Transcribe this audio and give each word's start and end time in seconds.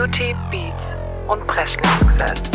Beauty, 0.00 0.34
Beats 0.50 0.96
und 1.28 1.46
Presley-Success. 1.46 2.50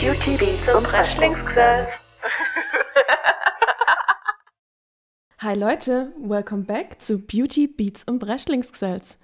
Beauty, 0.00 0.36
Beats 0.38 0.74
und 0.74 0.84
Presley-Success. 0.84 1.88
Hi 5.40 5.54
Leute, 5.54 6.14
welcome 6.16 6.62
back 6.62 7.02
zu 7.02 7.18
Beauty, 7.18 7.66
Beats 7.66 8.04
und 8.04 8.20
Breschlingsgesetz. 8.20 9.18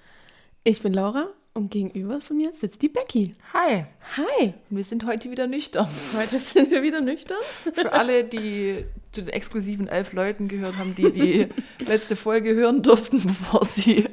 Ich 0.62 0.82
bin 0.82 0.92
Laura 0.92 1.28
und 1.58 1.72
gegenüber 1.72 2.20
von 2.20 2.36
mir 2.36 2.52
sitzt 2.52 2.80
die 2.82 2.88
Becky. 2.88 3.34
Hi, 3.52 3.84
Hi, 4.16 4.54
wir 4.70 4.84
sind 4.84 5.04
heute 5.04 5.30
wieder 5.30 5.48
nüchtern. 5.48 5.88
heute 6.16 6.38
sind 6.38 6.70
wir 6.70 6.82
wieder 6.82 7.00
nüchtern. 7.00 7.38
Für 7.74 7.92
alle, 7.92 8.24
die 8.24 8.86
zu 9.12 9.22
den 9.22 9.30
exklusiven 9.30 9.88
elf 9.88 10.12
Leuten 10.12 10.46
gehört 10.46 10.78
haben, 10.78 10.94
die 10.94 11.12
die 11.12 11.48
letzte 11.84 12.14
Folge 12.14 12.54
hören 12.54 12.82
durften, 12.82 13.22
bevor 13.26 13.64
sie 13.64 14.08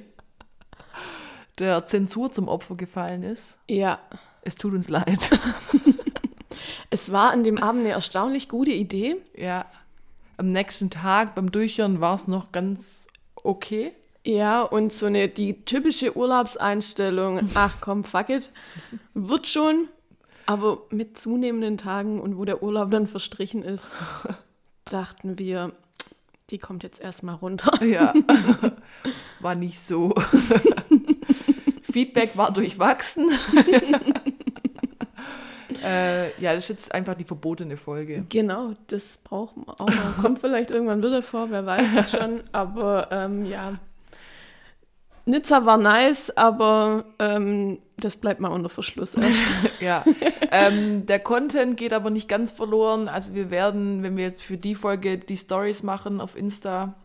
der 1.59 1.85
Zensur 1.85 2.31
zum 2.31 2.47
Opfer 2.47 2.75
gefallen 2.75 3.23
ist. 3.23 3.57
Ja, 3.69 3.99
Es 4.41 4.55
tut 4.55 4.73
uns 4.73 4.89
leid. 4.89 5.29
es 6.89 7.11
war 7.11 7.31
an 7.31 7.43
dem 7.43 7.59
Abend 7.59 7.81
eine 7.81 7.91
erstaunlich 7.91 8.49
gute 8.49 8.71
Idee. 8.71 9.17
Ja, 9.37 9.67
am 10.37 10.51
nächsten 10.51 10.89
Tag 10.89 11.35
beim 11.35 11.51
Durchhören 11.51 12.01
war 12.01 12.15
es 12.15 12.27
noch 12.27 12.51
ganz 12.51 13.07
okay. 13.35 13.93
Ja, 14.25 14.63
und 14.63 14.91
so 14.91 15.05
eine, 15.05 15.27
die 15.27 15.65
typische 15.65 16.17
Urlaubseinstellung, 16.17 17.51
ach 17.53 17.77
komm, 17.79 18.03
fuck 18.03 18.29
it, 18.29 18.51
wird 19.13 19.47
schon. 19.47 19.87
Aber 20.47 20.81
mit 20.89 21.17
zunehmenden 21.17 21.77
Tagen 21.77 22.19
und 22.19 22.35
wo 22.37 22.43
der 22.43 22.63
Urlaub 22.63 22.89
dann 22.89 23.05
verstrichen 23.05 23.61
ist, 23.61 23.95
dachten 24.85 25.37
wir, 25.37 25.73
die 26.49 26.57
kommt 26.57 26.81
jetzt 26.83 26.99
erstmal 26.99 27.35
runter. 27.35 27.71
Ja, 27.85 28.13
war 29.41 29.53
nicht 29.53 29.79
so. 29.79 30.13
Feedback 31.83 32.35
war 32.35 32.51
durchwachsen. 32.51 33.29
äh, 35.83 36.29
ja, 36.41 36.55
das 36.55 36.65
ist 36.65 36.69
jetzt 36.69 36.95
einfach 36.95 37.13
die 37.13 37.23
verbotene 37.25 37.77
Folge. 37.77 38.25
Genau, 38.29 38.73
das 38.87 39.17
braucht 39.17 39.55
man 39.55 39.75
auch 39.77 39.87
mal. 39.87 40.13
Kommt 40.19 40.39
vielleicht 40.39 40.71
irgendwann 40.71 41.03
wieder 41.03 41.21
vor, 41.21 41.51
wer 41.51 41.65
weiß 41.65 41.89
es 41.95 42.11
schon. 42.11 42.41
Aber 42.51 43.09
ähm, 43.11 43.45
ja, 43.45 43.79
Nizza 45.25 45.65
war 45.65 45.77
nice, 45.77 46.29
aber 46.37 47.05
ähm, 47.19 47.79
das 47.97 48.17
bleibt 48.17 48.39
mal 48.39 48.49
unter 48.49 48.69
Verschluss. 48.69 49.15
Ja, 49.79 50.03
ähm, 50.51 51.05
der 51.05 51.19
Content 51.19 51.77
geht 51.77 51.93
aber 51.93 52.09
nicht 52.09 52.29
ganz 52.29 52.51
verloren. 52.51 53.07
Also 53.07 53.33
wir 53.33 53.51
werden, 53.51 54.03
wenn 54.03 54.17
wir 54.17 54.23
jetzt 54.23 54.41
für 54.41 54.57
die 54.57 54.75
Folge 54.75 55.17
die 55.17 55.35
Stories 55.35 55.83
machen 55.83 56.21
auf 56.21 56.35
Insta, 56.35 56.95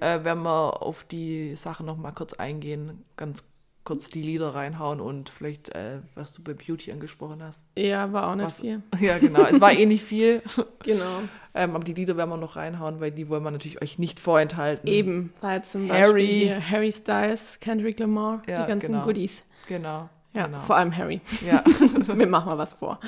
äh, 0.00 0.24
werden 0.24 0.42
wir 0.42 0.82
auf 0.82 1.04
die 1.04 1.56
Sachen 1.56 1.86
noch 1.86 1.96
mal 1.96 2.12
kurz 2.12 2.34
eingehen, 2.34 3.04
ganz 3.16 3.42
kurz 3.84 4.08
die 4.08 4.22
Lieder 4.22 4.54
reinhauen 4.54 5.00
und 5.00 5.30
vielleicht, 5.30 5.70
äh, 5.74 6.00
was 6.14 6.32
du 6.32 6.42
bei 6.42 6.52
Beauty 6.54 6.92
angesprochen 6.92 7.42
hast. 7.42 7.62
ja, 7.76 8.12
war 8.12 8.28
auch 8.30 8.34
nicht 8.34 8.46
Was, 8.46 8.60
viel. 8.60 8.82
ja, 9.00 9.18
genau. 9.18 9.42
Es 9.44 9.60
war 9.60 9.72
eh 9.72 9.86
nicht 9.86 10.04
viel, 10.04 10.42
Genau. 10.84 11.22
ähm, 11.54 11.74
aber 11.74 11.82
die 11.84 11.94
Lieder 11.94 12.16
werden 12.16 12.30
wir 12.30 12.36
noch 12.36 12.56
reinhauen, 12.56 13.00
weil 13.00 13.10
die 13.10 13.28
wollen 13.28 13.42
wir 13.42 13.50
natürlich 13.50 13.82
euch 13.82 13.98
nicht 13.98 14.20
vorenthalten. 14.20 14.86
Eben, 14.88 15.32
weil 15.40 15.64
zum 15.64 15.88
Beispiel 15.88 16.06
Harry. 16.06 16.26
hier 16.26 16.70
Harry 16.70 16.92
Styles, 16.92 17.58
Kendrick 17.60 17.98
Lamar, 17.98 18.42
Ja, 18.46 18.62
die 18.62 18.68
ganzen 18.68 18.92
genau. 18.92 19.04
Goodies. 19.04 19.42
Genau. 19.66 20.08
Ja, 20.34 20.46
genau. 20.46 20.60
vor 20.60 20.76
allem 20.76 20.96
Harry. 20.96 21.20
Ja. 21.44 21.64
Wir 22.14 22.26
machen 22.28 22.46
mal 22.50 22.58
was 22.58 22.74
vor. 22.74 23.00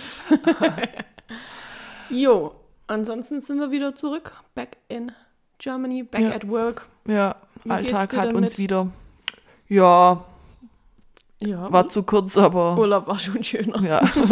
jo, 2.11 2.55
ansonsten 2.87 3.41
sind 3.41 3.61
wir 3.61 3.71
wieder 3.71 3.95
zurück. 3.95 4.33
Back 4.55 4.77
in 4.89 5.13
Germany, 5.59 6.03
back 6.03 6.21
Ja. 6.23 6.31
at 6.33 6.49
work. 6.49 6.87
ja, 7.07 7.37
Wie 7.65 7.71
Alltag 7.71 8.13
hat 8.15 8.25
damit? 8.27 8.37
uns 8.37 8.59
wieder. 8.59 8.89
Ja, 9.69 10.25
Ja, 11.45 11.73
war 11.73 11.89
zu 11.89 12.03
kurz, 12.03 12.37
aber 12.37 12.77
Urlaub 12.79 13.07
war 13.07 13.19
schon 13.19 13.43
schöner. 13.43 13.83
ja. 13.83 14.11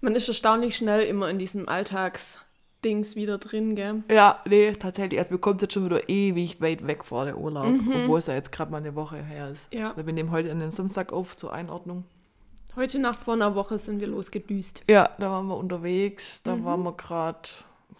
Man 0.00 0.14
ist 0.14 0.28
erstaunlich 0.28 0.76
schnell 0.76 1.02
immer 1.02 1.30
in 1.30 1.38
diesem 1.38 1.68
Alltagsdings 1.68 3.16
wieder 3.16 3.38
drin, 3.38 3.74
gell? 3.74 4.02
Ja, 4.10 4.40
nee, 4.44 4.72
tatsächlich. 4.72 5.18
Also 5.18 5.32
mir 5.32 5.38
kommt 5.38 5.62
jetzt 5.62 5.72
schon 5.72 5.86
wieder 5.86 6.08
ewig 6.08 6.60
weit 6.60 6.86
weg 6.86 7.04
vor 7.04 7.24
der 7.24 7.38
Urlaub, 7.38 7.72
obwohl 8.02 8.18
es 8.18 8.26
ja 8.26 8.34
jetzt 8.34 8.52
gerade 8.52 8.70
mal 8.70 8.78
eine 8.78 8.94
Woche 8.94 9.16
her 9.16 9.48
ist. 9.48 9.72
Ja. 9.72 9.90
Also 9.90 10.04
wir 10.04 10.12
nehmen 10.12 10.30
heute 10.30 10.50
an 10.50 10.60
den 10.60 10.72
Samstag 10.72 11.12
auf 11.12 11.36
zur 11.36 11.52
Einordnung. 11.54 12.04
Heute 12.76 12.98
Nacht 12.98 13.20
vor 13.20 13.34
einer 13.34 13.54
Woche 13.54 13.78
sind 13.78 14.00
wir 14.00 14.08
losgedüst. 14.08 14.82
Ja, 14.88 15.10
da 15.18 15.30
waren 15.30 15.46
wir 15.46 15.56
unterwegs. 15.56 16.42
Da 16.42 16.62
waren 16.64 16.82
wir 16.82 16.92
gerade, 16.92 17.48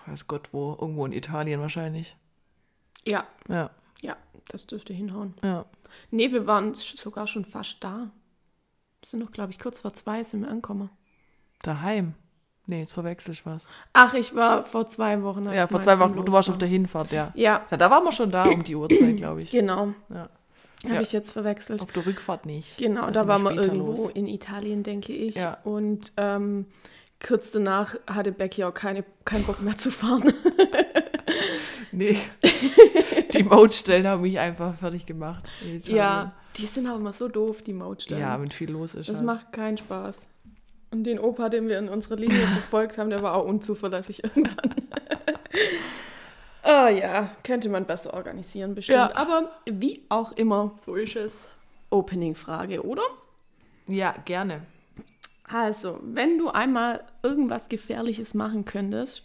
weiß 0.06 0.26
Gott 0.26 0.48
wo, 0.52 0.76
irgendwo 0.78 1.06
in 1.06 1.12
Italien 1.12 1.60
wahrscheinlich. 1.60 2.16
Ja, 3.06 3.25
Ja, 3.48 3.70
ja, 4.04 4.16
das 4.48 4.66
dürfte 4.66 4.92
hinhauen. 4.92 5.34
ja. 5.42 5.65
Nee, 6.10 6.32
wir 6.32 6.47
waren 6.47 6.75
sogar 6.75 7.26
schon 7.28 7.44
fast 7.44 7.82
da. 7.84 8.10
Sind 9.04 9.20
noch, 9.20 9.31
glaube 9.31 9.53
ich, 9.53 9.60
kurz 9.60 9.78
vor 9.81 9.92
zwei 9.92 10.22
sind 10.25 10.41
wir 10.42 10.48
angekommen. 10.50 10.91
Daheim. 11.62 12.14
Nee, 12.66 12.81
jetzt 12.81 12.93
verwechsel 12.93 13.32
ich 13.32 13.44
was. 13.47 13.69
Ach, 13.93 14.14
ich 14.14 14.34
war 14.34 14.64
vor 14.64 14.88
zwei 14.88 15.22
Wochen. 15.22 15.44
Ja, 15.53 15.66
vor 15.69 15.82
zwei 15.82 15.98
Wochen, 16.00 16.16
du 16.25 16.32
warst 16.32 16.50
auf 16.50 16.59
der 16.59 16.66
Hinfahrt, 16.69 17.12
ja. 17.12 17.31
Ja, 17.37 17.64
ja. 17.70 17.76
Da 17.76 17.91
waren 17.91 18.03
wir 18.04 18.10
schon 18.12 18.31
da 18.32 18.44
um 18.44 18.64
die 18.64 18.75
Uhrzeit, 18.75 19.16
glaube 19.19 19.43
ich. 19.43 19.50
genau. 19.50 19.93
Ja. 20.09 20.28
Habe 20.84 20.94
Ja. 20.97 21.00
ich 21.00 21.12
jetzt 21.12 21.31
verwechselt. 21.32 21.81
Auf 21.81 21.93
der 21.93 22.04
Rückfahrt 22.06 22.44
nicht. 22.47 22.76
Genau, 22.78 23.06
Da 23.06 23.10
da 23.12 23.28
waren 23.28 23.43
wir 23.44 23.53
irgendwo 23.53 23.87
los. 23.88 24.10
in 24.10 24.26
Italien, 24.26 24.82
denke 24.82 25.12
ich. 25.12 25.34
Ja. 25.37 25.59
Und 25.64 26.12
ähm, 26.16 26.66
kurz 27.25 27.50
danach 27.53 27.94
hatte 28.06 28.32
Becky 28.32 28.64
auch 28.64 28.75
keine, 28.75 29.04
keinen 29.25 29.44
Bock 29.44 29.60
mehr 29.62 29.76
zu 29.76 29.91
fahren. 29.93 30.32
Nee. 31.97 32.19
die 33.34 33.43
Mautstellen 33.44 34.06
haben 34.06 34.22
mich 34.22 34.38
einfach 34.38 34.77
fertig 34.77 35.06
gemacht. 35.06 35.53
ja, 35.84 36.32
die 36.56 36.66
sind 36.66 36.87
aber 36.87 36.97
immer 36.99 37.12
so 37.12 37.28
doof, 37.28 37.62
die 37.62 37.72
Mautstellen. 37.72 38.21
Ja, 38.21 38.41
wenn 38.41 38.50
viel 38.50 38.71
los 38.71 38.94
ist. 38.94 39.09
Das 39.09 39.16
halt. 39.16 39.27
macht 39.27 39.53
keinen 39.53 39.77
Spaß. 39.77 40.28
Und 40.91 41.05
den 41.05 41.19
Opa, 41.19 41.49
den 41.49 41.69
wir 41.69 41.78
in 41.78 41.88
unserer 41.88 42.16
Linie 42.16 42.38
verfolgt 42.47 42.99
haben, 42.99 43.10
der 43.10 43.22
war 43.22 43.34
auch 43.34 43.44
unzuverlässig 43.44 44.22
irgendwann. 44.25 44.75
Ah 46.62 46.88
ja, 46.88 47.31
könnte 47.43 47.69
man 47.69 47.84
besser 47.84 48.15
organisieren, 48.15 48.75
bestimmt. 48.75 48.99
Ja. 48.99 49.16
Aber 49.16 49.50
wie 49.66 50.05
auch 50.09 50.32
immer, 50.32 50.72
So 50.81 50.94
ist 50.94 51.16
es. 51.16 51.44
Opening-Frage, 51.91 52.84
oder? 52.84 53.03
Ja, 53.87 54.15
gerne. 54.25 54.62
Also, 55.47 56.00
wenn 56.03 56.38
du 56.38 56.49
einmal 56.49 57.05
irgendwas 57.22 57.69
Gefährliches 57.69 58.32
machen 58.32 58.65
könntest, 58.65 59.22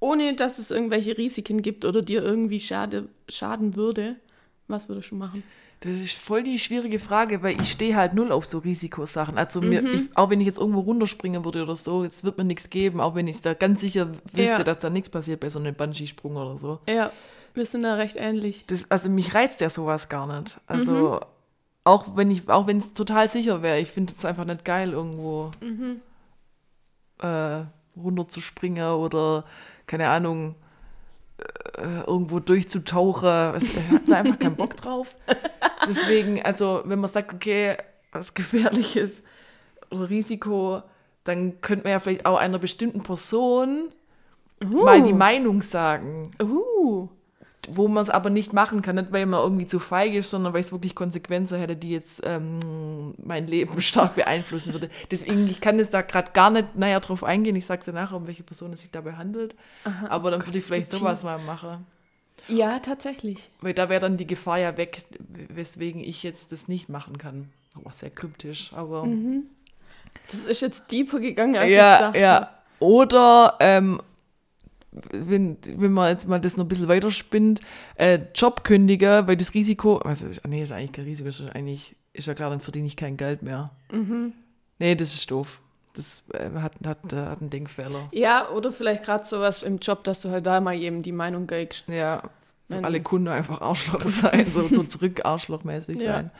ohne 0.00 0.34
dass 0.34 0.58
es 0.58 0.70
irgendwelche 0.70 1.16
Risiken 1.16 1.62
gibt 1.62 1.84
oder 1.84 2.02
dir 2.02 2.22
irgendwie 2.22 2.60
schade, 2.60 3.08
schaden 3.28 3.76
würde, 3.76 4.16
was 4.68 4.88
würdest 4.88 5.10
du 5.10 5.16
machen? 5.16 5.42
Das 5.80 5.92
ist 5.92 6.14
voll 6.14 6.42
die 6.42 6.58
schwierige 6.58 6.98
Frage, 6.98 7.42
weil 7.42 7.60
ich 7.60 7.70
stehe 7.70 7.96
halt 7.96 8.14
null 8.14 8.32
auf 8.32 8.46
so 8.46 8.58
Risikosachen. 8.58 9.36
Also 9.36 9.60
mir, 9.60 9.84
ich, 9.84 10.02
auch 10.16 10.30
wenn 10.30 10.40
ich 10.40 10.46
jetzt 10.46 10.58
irgendwo 10.58 10.80
runterspringen 10.80 11.44
würde 11.44 11.62
oder 11.62 11.76
so, 11.76 12.02
es 12.02 12.24
wird 12.24 12.38
mir 12.38 12.44
nichts 12.44 12.70
geben, 12.70 12.98
auch 13.00 13.14
wenn 13.14 13.26
ich 13.28 13.40
da 13.42 13.52
ganz 13.54 13.82
sicher 13.82 14.08
wüsste, 14.32 14.42
Ja. 14.58 14.64
dass 14.64 14.78
da 14.78 14.88
nichts 14.88 15.10
passiert 15.10 15.40
bei 15.40 15.50
so 15.50 15.58
einem 15.58 15.74
Bungee-Sprung 15.74 16.34
oder 16.36 16.56
so. 16.56 16.80
Ja, 16.88 17.12
wir 17.52 17.66
sind 17.66 17.82
da 17.82 17.94
recht 17.94 18.16
ähnlich. 18.16 18.64
Das, 18.66 18.90
also 18.90 19.10
mich 19.10 19.34
reizt 19.34 19.60
ja 19.60 19.68
sowas 19.68 20.08
gar 20.08 20.26
nicht. 20.40 20.58
Also 20.66 21.20
auch 21.84 22.16
wenn 22.16 22.30
ich, 22.30 22.48
auch 22.48 22.66
wenn 22.66 22.78
es 22.78 22.94
total 22.94 23.28
sicher 23.28 23.62
wäre, 23.62 23.78
ich 23.78 23.90
finde 23.90 24.14
es 24.16 24.24
einfach 24.24 24.46
nicht 24.46 24.64
geil, 24.64 24.92
irgendwo 24.92 25.50
äh, 27.20 27.62
runterzuspringen 27.96 28.94
oder 28.94 29.44
keine 29.86 30.08
Ahnung 30.08 30.56
äh, 31.78 32.06
irgendwo 32.06 32.40
durchzutauchen. 32.40 33.56
Ich 33.56 33.76
habe 33.90 34.00
da 34.06 34.16
einfach 34.16 34.38
keinen 34.38 34.56
Bock 34.56 34.76
drauf. 34.76 35.14
Deswegen, 35.86 36.42
also 36.42 36.82
wenn 36.84 37.00
man 37.00 37.10
sagt, 37.10 37.32
okay, 37.34 37.76
was 38.12 38.34
Gefährliches 38.34 39.22
oder 39.90 40.08
Risiko, 40.08 40.82
dann 41.24 41.60
könnte 41.60 41.84
man 41.84 41.92
ja 41.92 42.00
vielleicht 42.00 42.26
auch 42.26 42.38
einer 42.38 42.58
bestimmten 42.58 43.02
Person 43.02 43.92
mal 44.60 45.02
die 45.02 45.12
Meinung 45.12 45.60
sagen 45.60 46.30
Uh, 46.40 47.08
wo 47.68 47.88
man 47.88 48.02
es 48.02 48.10
aber 48.10 48.30
nicht 48.30 48.52
machen 48.52 48.82
kann, 48.82 48.96
nicht 48.96 49.12
weil 49.12 49.26
man 49.26 49.40
irgendwie 49.40 49.66
zu 49.66 49.78
feige 49.80 50.18
ist, 50.18 50.30
sondern 50.30 50.52
weil 50.52 50.60
es 50.60 50.72
wirklich 50.72 50.94
Konsequenzen 50.94 51.58
hätte, 51.58 51.76
die 51.76 51.90
jetzt 51.90 52.22
ähm, 52.24 53.14
mein 53.18 53.46
Leben 53.46 53.80
stark 53.80 54.14
beeinflussen 54.14 54.72
würde. 54.72 54.88
Deswegen, 55.10 55.48
ich 55.48 55.60
kann 55.60 55.78
jetzt 55.78 55.94
da 55.94 56.02
gerade 56.02 56.32
gar 56.32 56.50
nicht 56.50 56.76
näher 56.76 57.00
drauf 57.00 57.24
eingehen. 57.24 57.56
Ich 57.56 57.66
sage 57.66 57.84
dir 57.84 57.92
nachher, 57.92 58.16
um 58.16 58.26
welche 58.26 58.42
Person 58.42 58.72
es 58.72 58.82
sich 58.82 58.90
dabei 58.90 59.14
handelt. 59.14 59.56
aber 60.08 60.30
dann 60.30 60.44
würde 60.46 60.58
ich 60.58 60.64
vielleicht 60.64 60.92
sowas 60.92 61.22
mal 61.22 61.38
machen. 61.38 61.86
ja, 62.48 62.78
tatsächlich. 62.78 63.50
Weil 63.60 63.74
da 63.74 63.88
wäre 63.88 64.00
dann 64.00 64.16
die 64.16 64.26
Gefahr 64.26 64.58
ja 64.58 64.76
weg, 64.76 65.04
weswegen 65.48 66.02
ich 66.02 66.22
jetzt 66.22 66.52
das 66.52 66.68
nicht 66.68 66.88
machen 66.88 67.18
kann. 67.18 67.50
Oh, 67.84 67.90
sehr 67.90 68.10
kryptisch, 68.10 68.72
aber... 68.74 69.06
Das 70.30 70.40
ist 70.40 70.62
jetzt 70.62 70.90
deeper 70.90 71.20
gegangen, 71.20 71.56
als 71.56 71.70
ich 71.70 71.76
ja, 71.76 71.98
dachte. 71.98 72.18
ja. 72.18 72.50
Oder 72.78 73.56
ähm, 73.60 74.00
wenn, 75.12 75.56
wenn 75.76 75.92
man 75.92 76.10
jetzt 76.10 76.28
mal 76.28 76.40
das 76.40 76.56
noch 76.56 76.64
ein 76.64 76.68
bisschen 76.68 76.88
weiter 76.88 77.10
spinnt, 77.10 77.60
äh, 77.96 78.18
Job 78.34 78.64
kündigen, 78.64 79.26
weil 79.26 79.36
das 79.36 79.54
Risiko, 79.54 79.98
also 79.98 80.26
ist- 80.26 80.46
nee, 80.46 80.62
ist 80.62 80.72
eigentlich 80.72 80.92
kein 80.92 81.04
Risiko, 81.04 81.28
ist 81.28 81.42
eigentlich, 81.54 81.96
ist 82.12 82.26
ja 82.26 82.34
klar, 82.34 82.50
dann 82.50 82.60
verdiene 82.60 82.86
ich 82.86 82.96
kein 82.96 83.16
Geld 83.16 83.42
mehr. 83.42 83.70
Nee, 84.78 84.94
das 84.94 85.14
ist 85.14 85.30
doof. 85.30 85.60
das 85.94 86.24
äh, 86.34 86.50
hat, 86.60 86.74
hat, 86.84 87.12
äh, 87.12 87.16
hat 87.16 87.40
einen 87.40 87.48
Denkfehler. 87.50 88.08
Ja, 88.12 88.50
oder 88.50 88.70
vielleicht 88.70 89.04
gerade 89.04 89.24
sowas 89.24 89.62
im 89.62 89.78
Job, 89.78 90.04
dass 90.04 90.20
du 90.20 90.28
halt 90.30 90.44
da 90.44 90.60
mal 90.60 90.74
jedem 90.74 91.02
die 91.02 91.12
Meinung 91.12 91.46
geigst. 91.46 91.84
Ja, 91.88 92.22
so 92.68 92.76
alle 92.78 93.00
Kunden 93.02 93.28
einfach 93.28 93.62
Arschloch 93.62 94.02
sein, 94.06 94.44
so, 94.50 94.62
so 94.68 94.82
zurück 94.82 95.24
Arschlochmäßig 95.24 96.00
Ja. 96.00 96.12
sein. 96.12 96.30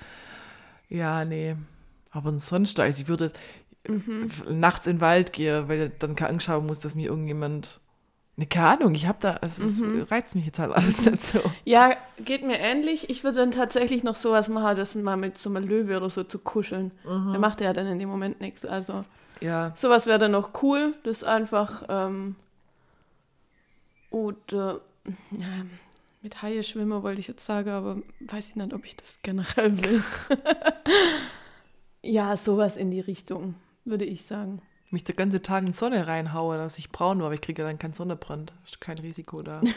Ja, 0.91 1.25
nee. 1.25 1.56
Aber 2.11 2.38
sonst, 2.38 2.79
also 2.81 3.00
ich 3.02 3.09
würde 3.09 3.32
Mhm. 3.88 4.29
nachts 4.50 4.87
in 4.88 4.97
den 4.97 5.00
Wald 5.00 5.32
gehen, 5.32 5.69
weil 5.69 5.81
ich 5.85 5.93
dann 6.00 6.17
keine 6.17 6.31
Angst 6.32 6.49
haben 6.49 6.67
muss, 6.67 6.81
dass 6.81 6.94
mir 6.97 7.09
irgendjemand. 7.09 7.81
Ne, 8.38 8.44
keine 8.47 8.69
Ahnung, 8.69 8.94
ich 8.94 9.06
habe 9.06 9.17
da, 9.21 9.38
es 9.41 9.59
Mhm. 9.59 10.03
reizt 10.11 10.35
mich 10.35 10.44
jetzt 10.44 10.59
halt 10.59 10.71
alles 10.73 11.06
nicht 11.11 11.23
so. 11.23 11.41
Ja, 11.65 11.97
geht 12.23 12.44
mir 12.44 12.59
ähnlich. 12.59 13.09
Ich 13.09 13.25
würde 13.25 13.38
dann 13.38 13.50
tatsächlich 13.50 14.05
noch 14.05 14.17
sowas 14.17 14.49
machen, 14.49 14.77
das 14.77 14.94
mal 14.94 15.17
mit 15.17 15.38
so 15.38 15.49
einem 15.49 15.67
Löwe 15.67 15.97
oder 15.97 16.11
so 16.11 16.23
zu 16.23 16.38
kuscheln. 16.38 16.91
Der 17.05 17.38
macht 17.38 17.62
ja 17.62 17.73
dann 17.73 17.87
in 17.87 17.99
dem 17.99 18.11
Moment 18.11 18.41
nichts. 18.43 18.67
Also 18.67 19.05
Ja, 19.41 19.73
sowas 19.75 20.06
wäre 20.06 20.19
dann 20.19 20.33
noch 20.33 20.62
cool. 20.62 20.93
Das 21.03 21.25
einfach 21.25 21.85
ähm, 21.88 22.37
oder 24.11 24.81
ja, 25.31 25.65
mit 26.23 26.43
Haie 26.43 26.62
schwimmen 26.62 27.03
wollte 27.03 27.21
ich 27.21 27.29
jetzt 27.29 27.47
sagen, 27.47 27.71
aber 27.71 27.97
weiß 28.21 28.50
ich 28.50 28.56
nicht, 28.56 28.73
ob 28.75 28.85
ich 28.85 28.97
das 28.97 29.21
generell 29.23 29.83
will. 29.83 30.03
ja, 32.03 32.37
sowas 32.37 32.77
in 32.77 32.91
die 32.91 33.00
Richtung, 33.00 33.55
würde 33.85 34.05
ich 34.05 34.25
sagen. 34.25 34.61
Mich 34.97 35.05
der 35.05 35.15
ganze 35.15 35.43
Tag 35.43 35.65
in 35.67 35.73
Sonne 35.75 36.07
reinhaue, 36.07 36.57
dass 36.57 36.79
ich 36.79 36.91
braun 36.91 37.19
war, 37.19 37.27
aber 37.27 37.35
ich 37.35 37.43
kriege 37.43 37.61
ja 37.63 37.69
dann 37.69 37.79
keinen 37.79 37.93
Sonnenbrand. 37.93 38.53
Ist 38.65 38.81
kein 38.81 38.99
Risiko 38.99 39.43
da. 39.43 39.61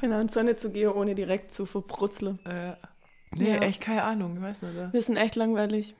Genau, 0.00 0.20
in 0.20 0.26
die 0.26 0.32
Sonne 0.32 0.56
zu 0.56 0.70
gehen, 0.70 0.90
ohne 0.90 1.14
direkt 1.14 1.54
zu 1.54 1.64
verbrutzeln. 1.64 2.38
äh, 2.44 2.74
nee, 3.30 3.54
Ja. 3.54 3.62
echt 3.62 3.80
keine 3.80 4.02
Ahnung, 4.02 4.36
ich 4.36 4.42
weiß 4.42 4.62
nicht. 4.62 4.74
Ja. 4.76 4.92
Wir 4.92 5.00
sind 5.02 5.16
echt 5.16 5.34
langweilig. 5.36 5.94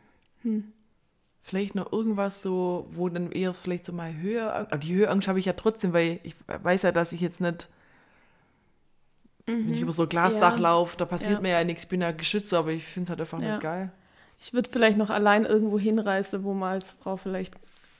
Vielleicht 1.42 1.74
noch 1.74 1.90
irgendwas 1.90 2.42
so, 2.42 2.86
wo 2.92 3.08
dann 3.08 3.32
eher 3.32 3.54
vielleicht 3.54 3.86
so 3.86 3.92
mal 3.94 4.14
Höhe, 4.14 4.52
aber 4.52 4.76
die 4.76 4.94
Höheangst 4.94 5.26
habe 5.28 5.38
ich 5.38 5.46
ja 5.46 5.54
trotzdem, 5.54 5.94
weil 5.94 6.20
ich 6.22 6.34
weiß 6.46 6.82
ja, 6.82 6.92
dass 6.92 7.12
ich 7.12 7.20
jetzt 7.22 7.40
nicht, 7.40 7.68
wenn 9.46 9.72
ich 9.72 9.80
über 9.80 9.92
so 9.92 10.02
ein 10.02 10.08
Glasdach 10.10 10.56
Ja. 10.56 10.60
laufe, 10.62 10.96
da 10.98 11.06
passiert 11.06 11.34
Ja. 11.34 11.40
mir 11.40 11.50
ja 11.52 11.64
nichts, 11.64 11.84
ich 11.84 11.88
bin 11.88 12.02
ja 12.02 12.12
geschützt, 12.12 12.52
aber 12.52 12.72
ich 12.72 12.84
finde 12.84 13.04
es 13.04 13.10
halt 13.10 13.20
einfach 13.22 13.40
Ja. 13.40 13.52
nicht 13.52 13.62
geil. 13.62 13.90
Ich 14.40 14.52
würde 14.52 14.68
vielleicht 14.70 14.98
noch 14.98 15.10
allein 15.10 15.44
irgendwo 15.44 15.78
hinreisen, 15.78 16.44
wo 16.44 16.52
man 16.54 16.72
als 16.72 16.90
Frau 16.90 17.16
vielleicht 17.16 17.54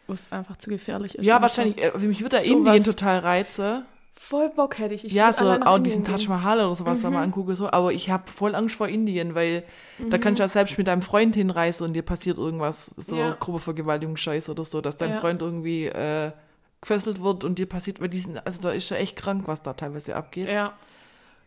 wo 0.07 0.13
es 0.13 0.21
einfach 0.31 0.57
zu 0.59 0.69
gefährlich 0.69 1.15
ist. 1.15 1.25
Ja, 1.25 1.41
wahrscheinlich, 1.41 1.79
äh, 1.83 1.91
für 1.93 2.07
mich 2.07 2.21
würde 2.21 2.37
da. 2.37 2.43
Indien 2.43 2.85
total 2.85 3.21
reizen. 3.21 3.85
Voll 4.13 4.51
Bock 4.51 4.79
hätte 4.79 4.93
ich. 4.95 5.05
ich 5.07 5.13
ja, 5.13 5.33
so 5.33 5.51
auch 5.51 5.79
diesen. 5.79 6.05
Taj 6.05 6.29
Mahal 6.29 6.59
oder 6.61 6.75
sowas 6.75 7.01
da 7.01 7.11
mal 7.11 7.19
Mhm. 7.19 7.25
angucke, 7.33 7.55
so, 7.57 7.71
aber 7.71 7.93
ich 7.93 8.11
habe 8.11 8.31
voll 8.31 8.55
Angst 8.55 8.77
vor 8.77 8.87
Indien, 8.87 9.35
weil 9.35 9.65
da 10.11 10.19
kannst 10.19 10.39
du 10.39 10.45
ja 10.45 10.49
selbst 10.49 10.77
mit 10.79 10.87
deinem 10.89 11.01
Freund 11.03 11.35
hinreisen 11.35 11.85
und 11.85 11.95
dir 11.95 12.03
passiert 12.03 12.37
irgendwas, 12.39 12.91
so 12.97 13.17
Ja. 13.17 13.37
Gruppevergewaltigungsscheiß 13.41 14.51
oder 14.51 14.65
so, 14.67 14.81
dass 14.83 14.97
dein 14.99 15.11
Ja. 15.13 15.17
Freund 15.17 15.41
irgendwie 15.43 15.87
äh, 15.87 16.33
gefesselt 16.81 17.23
wird 17.23 17.43
und 17.45 17.59
dir 17.59 17.67
passiert, 17.67 18.01
weil 18.01 18.09
diesen, 18.09 18.39
also 18.39 18.61
da 18.61 18.71
ist 18.73 18.89
ja 18.91 18.99
echt 18.99 19.17
krank, 19.17 19.45
was 19.47 19.63
da 19.63 19.73
teilweise 19.73 20.15
abgeht. 20.17 20.47
Ja, 20.53 20.75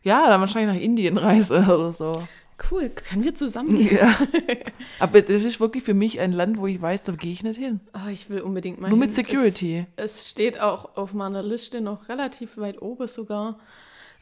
Ja, 0.04 0.28
dann 0.28 0.40
wahrscheinlich 0.42 0.76
nach 0.76 0.82
Indien 0.82 1.18
reise 1.18 1.58
oder 1.74 1.92
so. 1.92 2.28
Cool. 2.72 2.90
Können 2.90 3.24
wir 3.24 3.36
zusammen 3.36 3.78
gehen? 3.78 3.98
Ja. 3.98 4.18
Aber 5.00 5.22
das 5.22 5.44
ist 5.44 5.60
wirklich 5.60 5.84
für 5.84 5.94
mich 5.94 6.20
ein 6.20 6.32
Land, 6.32 6.58
wo 6.58 6.68
ich 6.68 6.82
weiß, 6.82 7.04
da 7.04 7.14
gehe 7.14 7.32
ich 7.32 7.44
nicht 7.44 7.58
hin. 7.60 7.80
Ah, 7.94 8.10
ich 8.10 8.30
will 8.30 8.42
unbedingt 8.42 8.80
mal 8.80 8.90
Nur 8.90 8.98
mit 8.98 9.14
hin. 9.14 9.26
Security. 9.26 9.86
Es, 9.96 10.16
es 10.22 10.30
steht 10.30 10.60
auch 10.60 10.96
auf 10.98 11.14
meiner 11.14 11.44
Liste 11.44 11.82
noch 11.82 12.10
relativ 12.10 12.58
weit 12.58 12.82
oben 12.82 13.08
sogar. 13.08 13.60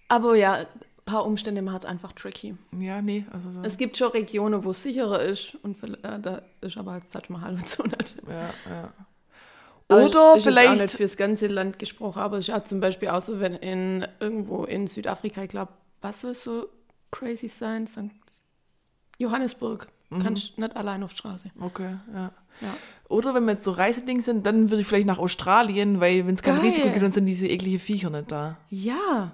Aber 0.08 0.36
ja, 0.36 0.54
ein 0.56 0.66
paar 1.06 1.26
Umstände 1.26 1.62
macht 1.62 1.80
es 1.80 1.86
einfach 1.86 2.12
tricky. 2.14 2.56
Ja, 2.78 3.02
nee, 3.02 3.26
also 3.32 3.52
so. 3.52 3.62
Es 3.64 3.78
gibt 3.78 3.98
schon 3.98 4.12
Regionen, 4.12 4.64
wo 4.64 4.72
es 4.72 4.84
sicherer 4.84 5.22
ist. 5.22 5.56
Und 5.64 5.78
vielleicht- 5.78 6.04
äh, 6.04 6.20
da 6.20 6.42
ist 6.62 6.78
aber 6.78 6.92
als 6.94 7.08
Taj 7.10 7.24
Mahal 7.30 7.54
und 7.56 7.68
so 7.68 7.84
nicht. 7.84 8.16
ja, 8.28 8.54
ja. 8.70 8.94
Oder 9.88 10.06
ist 10.06 10.14
jetzt 10.14 10.18
auch 10.18 10.34
nicht 10.36 10.44
vielleicht 10.46 10.92
fürs 10.98 11.16
ganze 11.16 11.46
Land 11.46 11.78
gesprochen, 11.78 12.20
aber 12.20 12.40
ist 12.40 12.48
ja 12.48 12.64
zum 12.64 12.80
Beispiel 12.80 13.10
auch 13.10 13.22
so, 13.22 13.40
wenn 13.40 13.54
in 13.54 14.08
irgendwo 14.20 14.64
in 14.64 14.88
Südafrika, 14.88 15.44
ich 15.44 15.50
glaube, 15.50 15.72
was 16.02 16.22
soll 16.22 16.34
so 16.34 16.70
crazy 17.12 17.48
sein? 17.48 17.86
St. 17.86 18.00
Johannesburg. 19.18 19.88
Kannst 20.22 20.58
nicht 20.58 20.78
allein 20.78 21.04
auf 21.04 21.12
Straße. 21.12 21.50
Okay, 21.60 21.98
ja. 22.14 22.32
Ja. 22.62 22.74
Oder 23.10 23.34
wenn 23.34 23.44
wir 23.46 23.54
jetzt 23.54 23.66
so 23.66 23.72
Reiseding 23.72 24.22
sind, 24.22 24.46
dann 24.46 24.70
würde 24.70 24.82
ich 24.82 24.88
vielleicht 24.88 25.08
nach 25.08 25.20
Australien, 25.20 26.00
weil 26.00 26.26
wenn 26.26 26.36
es 26.36 26.42
kein 26.42 26.56
Geil. 26.56 26.66
Risiko 26.66 26.90
gibt, 26.90 27.04
dann 27.04 27.12
sind 27.12 27.26
diese 27.26 27.48
eklige 27.50 27.80
Viecher 27.80 28.10
nicht 28.10 28.32
da. 28.32 28.58
Ja. 28.70 29.32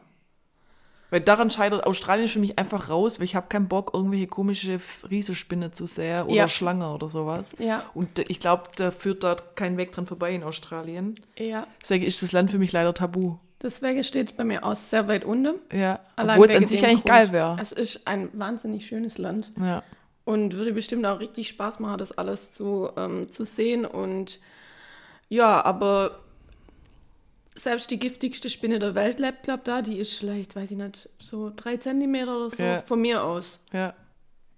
Weil 1.12 1.22
daran 1.22 1.50
scheitert 1.50 1.86
Australien 1.86 2.28
für 2.30 2.40
mich 2.40 2.58
einfach 2.58 2.90
raus, 2.90 3.20
weil 3.20 3.26
ich 3.26 3.36
habe 3.36 3.48
keinen 3.48 3.68
Bock, 3.68 3.92
irgendwelche 3.94 4.28
komische 4.28 4.80
Riesenspinne 5.10 5.72
zu 5.72 5.86
sehen 5.86 6.24
oder 6.24 6.34
Ja. 6.34 6.48
Schlange 6.48 6.92
oder 6.92 7.10
sowas. 7.10 7.54
Ja. 7.60 7.84
Und 7.94 8.18
ich 8.30 8.40
glaube, 8.40 8.64
da 8.78 8.92
führt 8.92 9.24
dort 9.24 9.56
kein 9.56 9.78
Weg 9.78 9.92
dran 9.92 10.08
vorbei 10.08 10.34
in 10.34 10.44
Australien. 10.44 11.16
Ja. 11.38 11.68
Deswegen 11.82 12.06
ist 12.06 12.24
das 12.24 12.32
Land 12.32 12.50
für 12.50 12.60
mich 12.60 12.72
leider 12.72 12.94
tabu. 12.94 13.36
Deswegen 13.62 14.04
steht 14.04 14.32
es 14.32 14.36
bei 14.36 14.44
mir 14.44 14.64
aus 14.64 14.90
sehr 14.90 15.08
weit 15.08 15.24
unten. 15.24 15.56
Ja, 15.72 16.00
Allein 16.16 16.38
obwohl 16.38 16.50
es 16.50 16.56
an 16.56 16.66
sich 16.66 16.84
eigentlich 16.84 17.02
Grund. 17.02 17.08
geil 17.08 17.32
wäre. 17.32 17.58
Es 17.62 17.72
ist 17.72 18.08
ein 18.08 18.30
wahnsinnig 18.34 18.88
schönes 18.88 19.18
Land 19.20 19.52
Ja. 19.62 19.84
und 20.26 20.56
würde 20.56 20.74
bestimmt 20.74 21.06
auch 21.06 21.20
richtig 21.20 21.48
Spaß 21.50 21.80
machen, 21.80 22.00
das 22.00 22.12
alles 22.12 22.52
zu, 22.54 22.90
ähm, 22.98 23.30
zu 23.30 23.44
sehen. 23.46 23.86
Und 23.86 24.40
ja, 25.30 25.64
aber 25.64 26.20
selbst 27.56 27.92
die 27.92 28.00
giftigste 28.00 28.50
Spinne 28.50 28.80
der 28.80 28.96
Welt 28.96 29.20
lebt, 29.20 29.44
glaube 29.44 29.62
da, 29.64 29.82
die 29.82 29.98
ist 29.98 30.16
vielleicht, 30.16 30.56
weiß 30.56 30.72
ich 30.72 30.78
nicht, 30.78 31.10
so 31.20 31.52
drei 31.56 31.78
Zentimeter 31.78 32.36
oder 32.38 32.50
so 32.50 32.64
Ja. 32.64 32.82
von 32.82 33.00
mir 33.02 33.24
aus. 33.24 33.60
Ja, 33.74 33.94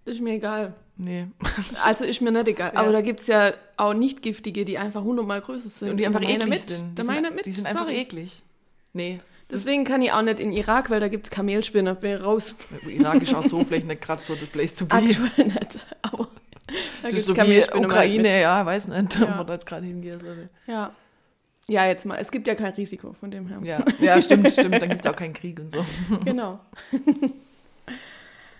Ist 0.05 0.21
mir 0.21 0.33
egal. 0.35 0.73
nee. 0.95 1.27
Also 1.83 2.05
ist 2.05 2.21
mir 2.21 2.31
nicht 2.31 2.47
egal. 2.47 2.71
Ja. 2.73 2.79
Aber 2.79 2.91
da 2.91 3.01
gibt 3.01 3.19
es 3.19 3.27
ja 3.27 3.53
auch 3.77 3.94
nicht 3.94 4.21
giftige, 4.21 4.63
die 4.63 4.77
einfach 4.77 5.01
hundertmal 5.03 5.41
größer 5.41 5.69
sind. 5.69 5.89
Und 5.89 5.97
die 5.97 6.05
einfach 6.05 6.21
eklig 6.21 6.45
mit. 6.47 6.59
sind. 6.61 6.97
Die 6.97 7.01
sind, 7.03 7.35
mit. 7.35 7.45
die 7.45 7.51
sind 7.51 7.65
einfach 7.65 7.81
Sorry. 7.81 7.97
eklig. 7.97 8.44
Nee, 8.93 9.19
Deswegen 9.53 9.83
kann 9.83 10.01
ich 10.01 10.11
auch 10.11 10.21
nicht 10.23 10.39
in 10.39 10.51
Irak, 10.51 10.89
weil 10.89 10.99
da 10.99 11.07
gibt 11.09 11.27
es 11.27 11.31
Kamelspinne. 11.31 11.93
Bin 11.95 12.15
ich 12.15 12.23
raus. 12.23 12.55
Irak 12.87 13.21
ist 13.21 13.35
auch 13.35 13.43
so 13.43 13.63
vielleicht 13.65 13.85
nicht 13.85 14.01
gerade 14.01 14.23
so 14.23 14.33
the 14.33 14.47
place 14.47 14.75
to 14.75 14.85
be. 14.85 14.95
Aktuell 14.95 15.45
nicht. 15.45 15.85
Aber 16.01 16.23
da 16.23 16.73
Das 17.03 17.13
gibt's 17.13 17.17
ist 17.17 17.25
so 17.27 17.35
wie 17.35 17.85
Ukraine, 17.85 18.41
ja, 18.41 18.65
weiß 18.65 18.87
nicht, 18.87 19.19
Ja. 19.19 19.37
wo 19.37 19.43
da 19.43 19.53
jetzt 19.53 19.65
gerade 19.67 19.85
hingeht. 19.85 20.17
Ja. 20.65 20.91
Ja, 21.67 21.85
jetzt 21.85 22.05
mal. 22.05 22.17
Es 22.17 22.31
gibt 22.31 22.47
ja 22.47 22.55
kein 22.55 22.73
Risiko 22.73 23.13
von 23.13 23.31
dem 23.31 23.47
her. 23.47 23.59
Ja, 23.63 23.85
ja 23.99 24.19
stimmt, 24.19 24.51
stimmt. 24.51 24.81
Dann 24.81 24.89
gibt 24.89 25.05
es 25.05 25.12
auch 25.12 25.15
keinen 25.15 25.33
Krieg 25.33 25.59
und 25.59 25.71
so. 25.71 25.85
Genau. 26.25 26.59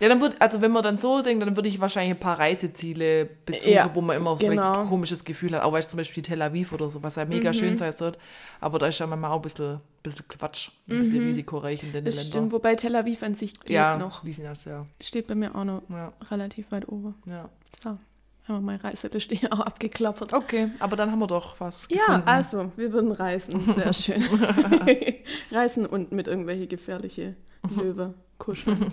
Ja, 0.04 0.10
dann 0.10 0.20
wird, 0.22 0.36
also 0.42 0.60
wenn 0.62 0.72
man 0.72 0.84
dann 0.84 0.98
so 0.98 1.22
denkt, 1.22 1.42
dann 1.46 1.56
würde 1.56 1.70
ich 1.70 1.80
wahrscheinlich 1.80 2.16
ein 2.16 2.20
paar 2.20 2.38
Reiseziele 2.38 3.30
besuchen, 3.46 3.72
Ja, 3.72 3.90
wo 3.94 4.02
man 4.02 4.18
immer 4.18 4.36
so 4.36 4.46
genau. 4.46 4.82
ein 4.82 4.90
komisches 4.90 5.24
Gefühl 5.24 5.56
hat. 5.56 5.64
Auch 5.64 5.72
weißt 5.72 5.88
du, 5.88 5.92
zum 5.92 5.98
Beispiel 5.98 6.22
Tel 6.24 6.42
Aviv 6.42 6.74
oder 6.74 6.90
so, 6.90 7.02
was 7.02 7.16
ja 7.16 7.24
mega 7.26 7.50
Mhm. 7.52 7.54
schön 7.54 7.78
sein 7.78 7.94
soll. 7.94 8.14
Aber 8.60 8.80
da 8.80 8.88
ist 8.88 9.00
ja 9.00 9.08
manchmal 9.08 9.32
auch 9.32 9.38
ein 9.38 9.42
bisschen, 9.44 9.80
bisschen 10.04 10.28
Quatsch, 10.28 10.72
ein 10.90 11.00
bisschen 11.00 11.24
risikoreich 11.24 11.84
in 11.84 11.94
den 11.94 12.04
Mhm. 12.04 12.06
Das 12.06 12.16
Ländern. 12.16 12.32
stimmt. 12.32 12.52
Wobei 12.52 12.76
Tel 12.76 12.96
Aviv 12.96 13.24
an 13.24 13.34
sich 13.34 13.58
geht 13.60 13.70
ja, 13.70 13.98
noch. 13.98 14.24
die 14.24 14.34
sind 14.34 14.44
ja 14.46 14.54
sehr, 14.56 14.86
Steht 15.02 15.28
bei 15.28 15.36
mir 15.36 15.56
auch 15.56 15.64
noch 15.64 15.82
ja, 15.90 16.12
relativ 16.30 16.72
weit 16.72 16.88
oben. 16.90 17.16
ja. 17.28 17.50
So. 17.82 17.98
Haben 18.46 18.56
wir 18.56 18.60
meine 18.60 18.84
Reiseliste 18.84 19.36
hier 19.36 19.54
auch 19.54 19.60
abgeklappert. 19.66 20.34
Okay, 20.34 20.70
aber 20.80 20.98
dann 20.98 21.10
haben 21.12 21.20
wir 21.20 21.28
doch 21.28 21.58
was 21.62 21.88
Ja, 21.90 22.00
gefunden. 22.08 22.28
also, 22.28 22.72
wir 22.76 22.92
würden 22.92 23.14
reisen. 23.14 23.58
Sehr 23.74 23.94
schön. 23.94 24.22
reisen 25.52 25.86
und 25.86 26.12
mit 26.12 26.28
irgendwelche 26.28 26.68
gefährliche 26.68 27.36
Löwe 27.74 28.14
kuscheln. 28.40 28.92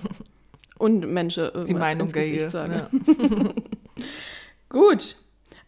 Und 0.80 1.00
Menschen 1.12 1.50
die 1.66 1.74
Meinung 1.74 2.04
ins 2.06 2.12
Gesicht 2.12 2.40
geil. 2.40 2.50
sagen. 2.50 2.72
Ja. 3.16 3.52
Gut. 4.68 5.16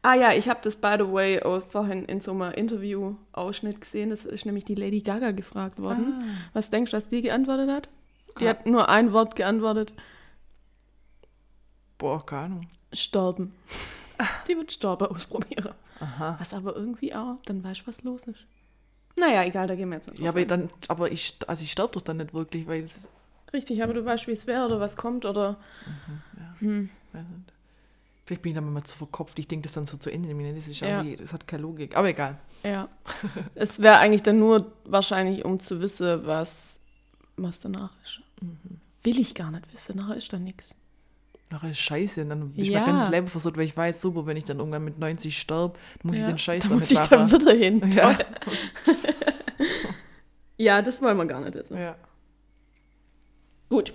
Ah 0.00 0.14
ja, 0.14 0.32
ich 0.32 0.48
habe 0.48 0.60
das, 0.62 0.74
by 0.76 0.96
the 0.98 1.12
way, 1.12 1.40
vorhin 1.68 2.04
in 2.06 2.20
so 2.20 2.32
einem 2.32 2.50
Interview-Ausschnitt 2.52 3.80
gesehen. 3.80 4.10
Das 4.10 4.24
ist 4.24 4.46
nämlich 4.46 4.64
die 4.64 4.74
Lady 4.74 5.00
Gaga 5.00 5.30
gefragt 5.32 5.78
worden. 5.80 6.14
Ah. 6.20 6.24
Was 6.54 6.70
denkst 6.70 6.90
du, 6.90 6.96
dass 6.96 7.08
die 7.08 7.22
geantwortet 7.22 7.70
hat? 7.70 7.88
Die 8.40 8.46
Ah. 8.46 8.50
hat 8.50 8.66
nur 8.66 8.88
ein 8.88 9.12
Wort 9.12 9.36
geantwortet. 9.36 9.92
Boah, 11.98 12.24
keine 12.24 12.44
Ahnung. 12.46 12.68
Sterben. 12.92 13.54
Die 14.48 14.56
wird 14.56 14.72
Sterben 14.72 15.06
ausprobieren. 15.06 15.70
Aha. 16.00 16.36
Was 16.40 16.52
aber 16.54 16.74
irgendwie 16.74 17.14
auch, 17.14 17.36
dann 17.44 17.62
weißt 17.62 17.82
du, 17.82 17.86
was 17.88 18.02
los 18.02 18.22
ist. 18.26 18.40
Naja, 19.16 19.44
egal, 19.44 19.66
da 19.66 19.74
gehen 19.74 19.88
wir 19.90 19.96
jetzt 19.98 20.10
nicht 20.10 20.20
Ja, 20.20 20.30
aber 20.30 20.44
dann, 20.44 20.70
aber 20.88 21.12
ich, 21.12 21.36
also 21.46 21.62
ich 21.62 21.70
sterbe 21.70 21.92
doch 21.92 22.00
dann 22.00 22.16
nicht 22.16 22.32
wirklich, 22.34 22.66
weil 22.66 22.82
es, 22.82 23.08
Richtig, 23.52 23.82
aber 23.82 23.94
du 23.94 24.04
weißt, 24.04 24.26
wie 24.28 24.32
es 24.32 24.46
wäre 24.46 24.64
oder 24.66 24.80
was 24.80 24.96
kommt 24.96 25.24
oder. 25.24 25.56
Hm. 26.60 26.88
weiß 27.12 27.22
nicht. 27.28 27.52
Vielleicht 28.24 28.42
bin 28.42 28.50
ich 28.52 28.56
dann 28.56 28.72
mal 28.72 28.84
zu 28.84 28.96
verkopft. 28.96 29.38
Ich 29.38 29.48
denke 29.48 29.64
das 29.64 29.72
dann 29.72 29.84
so 29.86 29.96
zu 29.96 30.10
Ende. 30.10 30.28
Das 30.54 30.66
ist 30.68 30.80
Ja. 30.80 31.02
das 31.02 31.32
hat 31.32 31.46
keine 31.46 31.62
Logik. 31.62 31.96
Aber 31.96 32.08
egal. 32.08 32.38
Ja. 32.62 32.88
es 33.54 33.82
wäre 33.82 33.98
eigentlich 33.98 34.22
dann 34.22 34.38
nur 34.38 34.72
wahrscheinlich, 34.84 35.44
um 35.44 35.58
zu 35.60 35.80
wissen, 35.80 36.24
was, 36.24 36.78
was 37.36 37.60
danach 37.60 37.90
ist. 38.04 38.20
Will 39.02 39.18
ich 39.18 39.34
gar 39.34 39.50
nicht 39.50 39.70
wissen, 39.72 39.96
nachher 39.96 40.16
ist 40.16 40.32
dann 40.32 40.44
nichts. 40.44 40.74
Nachher 41.50 41.70
ist 41.72 41.80
scheiße. 41.80 42.22
Und 42.22 42.28
dann 42.30 42.50
bin 42.52 42.62
ich 42.62 42.68
Ja. 42.70 42.80
mein 42.80 42.90
ganzes 42.90 43.10
Leben 43.10 43.26
versucht, 43.26 43.56
weil 43.56 43.64
ich 43.64 43.76
weiß, 43.76 44.00
super, 44.00 44.24
wenn 44.24 44.36
ich 44.36 44.44
dann 44.44 44.58
irgendwann 44.58 44.84
mit 44.84 44.98
90 44.98 45.36
sterbe, 45.36 45.74
dann 46.02 46.08
muss 46.08 46.16
ich 46.18 46.22
Ja, 46.22 46.28
den 46.30 46.38
Scheiß 46.38 46.62
da 46.62 46.68
damit 46.68 46.90
muss 46.90 46.90
ich 47.02 47.08
dann 47.08 47.30
wieder 47.30 47.52
hin. 47.52 47.82
Ja. 47.92 48.18
Ja, 50.58 50.80
das 50.82 51.02
wollen 51.02 51.16
wir 51.16 51.26
gar 51.26 51.40
nicht 51.40 51.54
wissen. 51.54 51.76
ja. 51.76 51.96
Gut. 53.72 53.94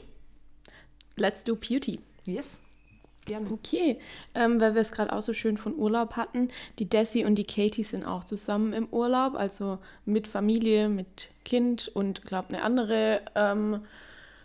Let's 1.17 1.43
do 1.43 1.55
Beauty. 1.55 1.99
Yes. 2.25 2.63
Gerne. 3.25 3.51
Okay, 3.51 3.99
ähm, 4.33 4.59
weil 4.59 4.73
wir 4.73 4.81
es 4.81 4.91
gerade 4.91 5.13
auch 5.13 5.21
so 5.21 5.33
schön 5.33 5.55
von 5.55 5.75
Urlaub 5.75 6.13
hatten. 6.13 6.49
Die 6.79 6.89
Desi 6.89 7.25
und 7.25 7.35
die 7.35 7.43
Katie 7.43 7.83
sind 7.83 8.03
auch 8.03 8.23
zusammen 8.23 8.73
im 8.73 8.87
Urlaub, 8.87 9.35
also 9.35 9.77
mit 10.03 10.27
Familie, 10.27 10.89
mit 10.89 11.27
Kind 11.45 11.91
und 11.93 12.23
glaube 12.23 12.55
eine 12.55 12.63
andere 12.63 13.21
ähm, 13.35 13.81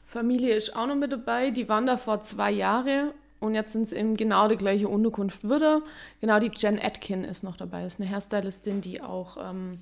Familie 0.04 0.54
ist 0.54 0.76
auch 0.76 0.86
noch 0.86 0.96
mit 0.96 1.12
dabei. 1.12 1.50
Die 1.50 1.66
waren 1.66 1.86
da 1.86 1.96
vor 1.96 2.20
zwei 2.20 2.50
Jahren 2.50 3.12
und 3.40 3.54
jetzt 3.54 3.72
sind 3.72 3.88
sie 3.88 3.96
in 3.96 4.18
genau 4.18 4.48
die 4.48 4.56
gleiche 4.56 4.86
Unterkunft 4.86 5.44
wieder. 5.44 5.80
Genau, 6.20 6.40
die 6.40 6.50
Jen 6.54 6.78
Atkin 6.78 7.24
ist 7.24 7.42
noch 7.42 7.56
dabei. 7.56 7.84
Das 7.84 7.94
ist 7.94 8.00
eine 8.02 8.10
Hairstylistin, 8.10 8.82
die 8.82 9.00
auch 9.00 9.38
ähm, 9.38 9.78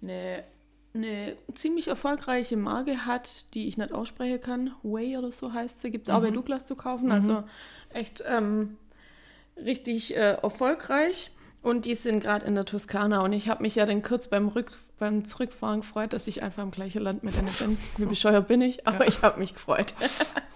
eine, 0.00 0.44
eine 0.98 1.36
ziemlich 1.54 1.88
erfolgreiche 1.88 2.56
Marke 2.56 3.06
hat, 3.06 3.54
die 3.54 3.68
ich 3.68 3.78
nicht 3.78 3.92
aussprechen 3.92 4.40
kann. 4.40 4.74
Way 4.82 5.16
oder 5.16 5.32
so 5.32 5.52
heißt 5.52 5.80
sie. 5.80 5.90
Gibt 5.90 6.08
es 6.08 6.14
auch 6.14 6.20
bei 6.20 6.30
Douglas 6.30 6.66
zu 6.66 6.76
kaufen. 6.76 7.10
Also 7.10 7.44
echt 7.90 8.22
ähm, 8.26 8.76
richtig 9.56 10.14
äh, 10.16 10.34
erfolgreich. 10.34 11.30
Und 11.62 11.86
die 11.86 11.94
sind 11.94 12.20
gerade 12.20 12.46
in 12.46 12.54
der 12.54 12.64
Toskana. 12.64 13.20
Und 13.20 13.32
ich 13.32 13.48
habe 13.48 13.62
mich 13.62 13.74
ja 13.74 13.86
dann 13.86 14.02
kurz 14.02 14.28
beim, 14.28 14.48
Rück 14.48 14.72
beim 14.98 15.24
Zurückfahren 15.24 15.80
gefreut, 15.80 16.12
dass 16.12 16.26
ich 16.26 16.42
einfach 16.42 16.62
im 16.62 16.70
gleichen 16.70 17.02
Land 17.02 17.22
mit 17.22 17.36
denen 17.36 17.48
bin. 17.58 17.78
Wie 17.96 18.04
bescheuert 18.08 18.48
bin 18.48 18.60
ich, 18.60 18.86
aber 18.86 19.06
ich 19.06 19.22
habe 19.22 19.38
mich 19.38 19.54
gefreut. 19.54 19.94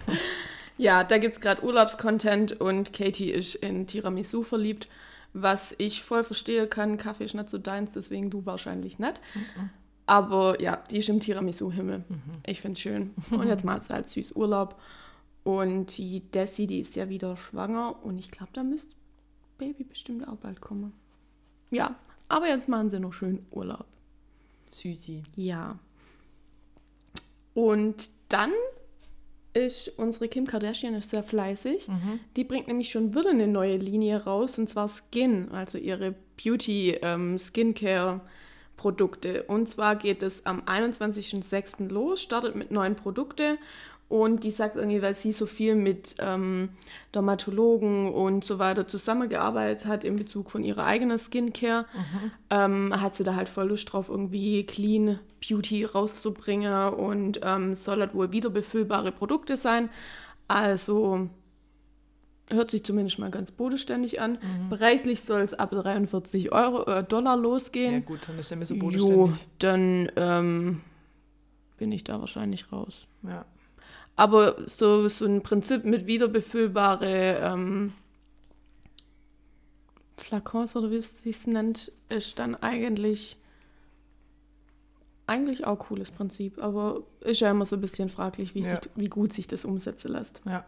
ja, 0.78 1.04
da 1.04 1.18
gibt 1.18 1.34
es 1.34 1.40
gerade 1.40 1.62
Urlaubscontent 1.64 2.60
und 2.60 2.92
Katie 2.92 3.30
ist 3.30 3.56
in 3.56 3.86
Tiramisu 3.86 4.42
verliebt, 4.42 4.88
was 5.32 5.74
ich 5.78 6.02
voll 6.02 6.24
verstehe 6.24 6.66
kann. 6.66 6.98
Kaffee 6.98 7.24
ist 7.24 7.34
nicht 7.34 7.48
so 7.48 7.58
deins, 7.58 7.92
deswegen 7.92 8.30
du 8.30 8.46
wahrscheinlich 8.46 8.98
nicht. 8.98 9.20
Aber 10.06 10.60
ja, 10.60 10.82
die 10.90 10.98
ist 10.98 11.08
im 11.08 11.20
Tiramisu-Himmel. 11.20 12.04
Ich 12.46 12.60
finde 12.60 12.74
es 12.74 12.80
schön. 12.80 13.14
Und 13.30 13.48
jetzt 13.48 13.64
macht 13.64 13.84
sie 13.84 13.94
halt 13.94 14.08
süß 14.08 14.32
Urlaub. 14.32 14.80
Und 15.44 15.96
die 15.96 16.20
Desi, 16.20 16.66
die 16.66 16.80
ist 16.80 16.96
ja 16.96 17.08
wieder 17.08 17.36
schwanger. 17.36 17.96
Und 18.02 18.18
ich 18.18 18.30
glaube, 18.30 18.52
da 18.52 18.62
müsste 18.62 18.94
Baby 19.58 19.84
bestimmt 19.84 20.26
auch 20.26 20.36
bald 20.36 20.60
kommen. 20.60 20.92
Ja, 21.70 21.96
aber 22.28 22.48
jetzt 22.48 22.68
machen 22.68 22.90
sie 22.90 23.00
noch 23.00 23.12
schön 23.12 23.46
Urlaub. 23.50 23.86
Süßi. 24.70 25.22
Ja. 25.36 25.78
Und 27.54 28.10
dann 28.28 28.50
ist 29.54 29.88
unsere 29.98 30.28
Kim 30.28 30.46
Kardashian 30.46 30.94
ist 30.94 31.10
sehr 31.10 31.22
fleißig. 31.22 31.88
Die 32.36 32.44
bringt 32.44 32.68
nämlich 32.68 32.90
schon 32.90 33.14
wieder 33.14 33.30
eine 33.30 33.46
neue 33.46 33.76
Linie 33.76 34.24
raus, 34.24 34.58
und 34.58 34.68
zwar 34.68 34.88
Skin, 34.88 35.50
also 35.50 35.76
ihre 35.76 36.14
Beauty 36.42 36.92
ähm, 37.02 37.38
Skincare 37.38 38.22
Produkte. 38.82 39.44
Und 39.44 39.68
zwar 39.68 39.94
geht 39.94 40.24
es 40.24 40.44
am 40.44 40.62
21.06. 40.62 41.88
los, 41.88 42.20
startet 42.20 42.56
mit 42.56 42.72
neuen 42.72 42.96
Produkten 42.96 43.58
und 44.08 44.42
die 44.42 44.50
sagt 44.50 44.74
irgendwie, 44.74 45.00
weil 45.00 45.14
sie 45.14 45.32
so 45.32 45.46
viel 45.46 45.76
mit 45.76 46.16
ähm, 46.18 46.70
Dermatologen 47.14 48.12
und 48.12 48.44
so 48.44 48.58
weiter 48.58 48.88
zusammengearbeitet 48.88 49.86
hat 49.86 50.02
in 50.02 50.16
Bezug 50.16 50.50
von 50.50 50.64
ihrer 50.64 50.84
eigenen 50.84 51.16
Skincare, 51.16 51.86
ähm, 52.50 53.00
hat 53.00 53.14
sie 53.14 53.22
da 53.22 53.36
halt 53.36 53.48
voll 53.48 53.68
Lust 53.68 53.92
drauf, 53.92 54.08
irgendwie 54.08 54.66
Clean 54.66 55.20
Beauty 55.40 55.84
rauszubringen 55.84 56.92
und 56.92 57.40
ähm, 57.44 57.74
soll 57.74 58.00
halt 58.00 58.14
wohl 58.14 58.32
wiederbefüllbare 58.32 59.12
Produkte 59.12 59.56
sein. 59.56 59.90
Also 60.48 61.28
hört 62.52 62.70
sich 62.70 62.84
zumindest 62.84 63.18
mal 63.18 63.30
ganz 63.30 63.50
bodenständig 63.50 64.20
an. 64.20 64.38
Preislich 64.70 65.22
soll 65.22 65.40
es 65.42 65.54
ab 65.54 65.70
43 65.70 66.52
Euro, 66.52 66.84
äh, 66.90 67.04
Dollar 67.04 67.36
losgehen. 67.36 67.94
Ja 67.94 68.00
gut, 68.00 68.28
dann 68.28 68.38
ist 68.38 68.54
mir 68.54 68.64
so 68.66 68.74
jo, 68.74 68.80
bodenständig. 68.80 69.46
dann 69.58 70.12
ähm, 70.16 70.80
bin 71.78 71.92
ich 71.92 72.04
da 72.04 72.20
wahrscheinlich 72.20 72.70
raus. 72.72 73.06
Ja. 73.22 73.44
Aber 74.16 74.56
so, 74.66 75.08
so 75.08 75.24
ein 75.24 75.42
Prinzip 75.42 75.84
mit 75.84 76.06
wiederbefüllbare 76.06 77.38
ähm, 77.42 77.92
Flakons 80.16 80.76
oder 80.76 80.90
wie 80.90 80.96
es 80.96 81.22
sich 81.22 81.46
nennt, 81.46 81.90
ist 82.08 82.38
dann 82.38 82.54
eigentlich 82.56 83.36
eigentlich 85.26 85.66
auch 85.66 85.78
cooles 85.78 86.10
Prinzip, 86.10 86.62
aber 86.62 87.02
ist 87.20 87.40
ja 87.40 87.50
immer 87.50 87.64
so 87.64 87.76
ein 87.76 87.80
bisschen 87.80 88.08
fraglich, 88.08 88.54
wie, 88.54 88.60
Ja. 88.60 88.70
sich, 88.70 88.90
wie 88.96 89.06
gut 89.08 89.32
sich 89.32 89.46
das 89.46 89.64
umsetzen 89.64 90.12
lässt. 90.12 90.42
Ja. 90.44 90.64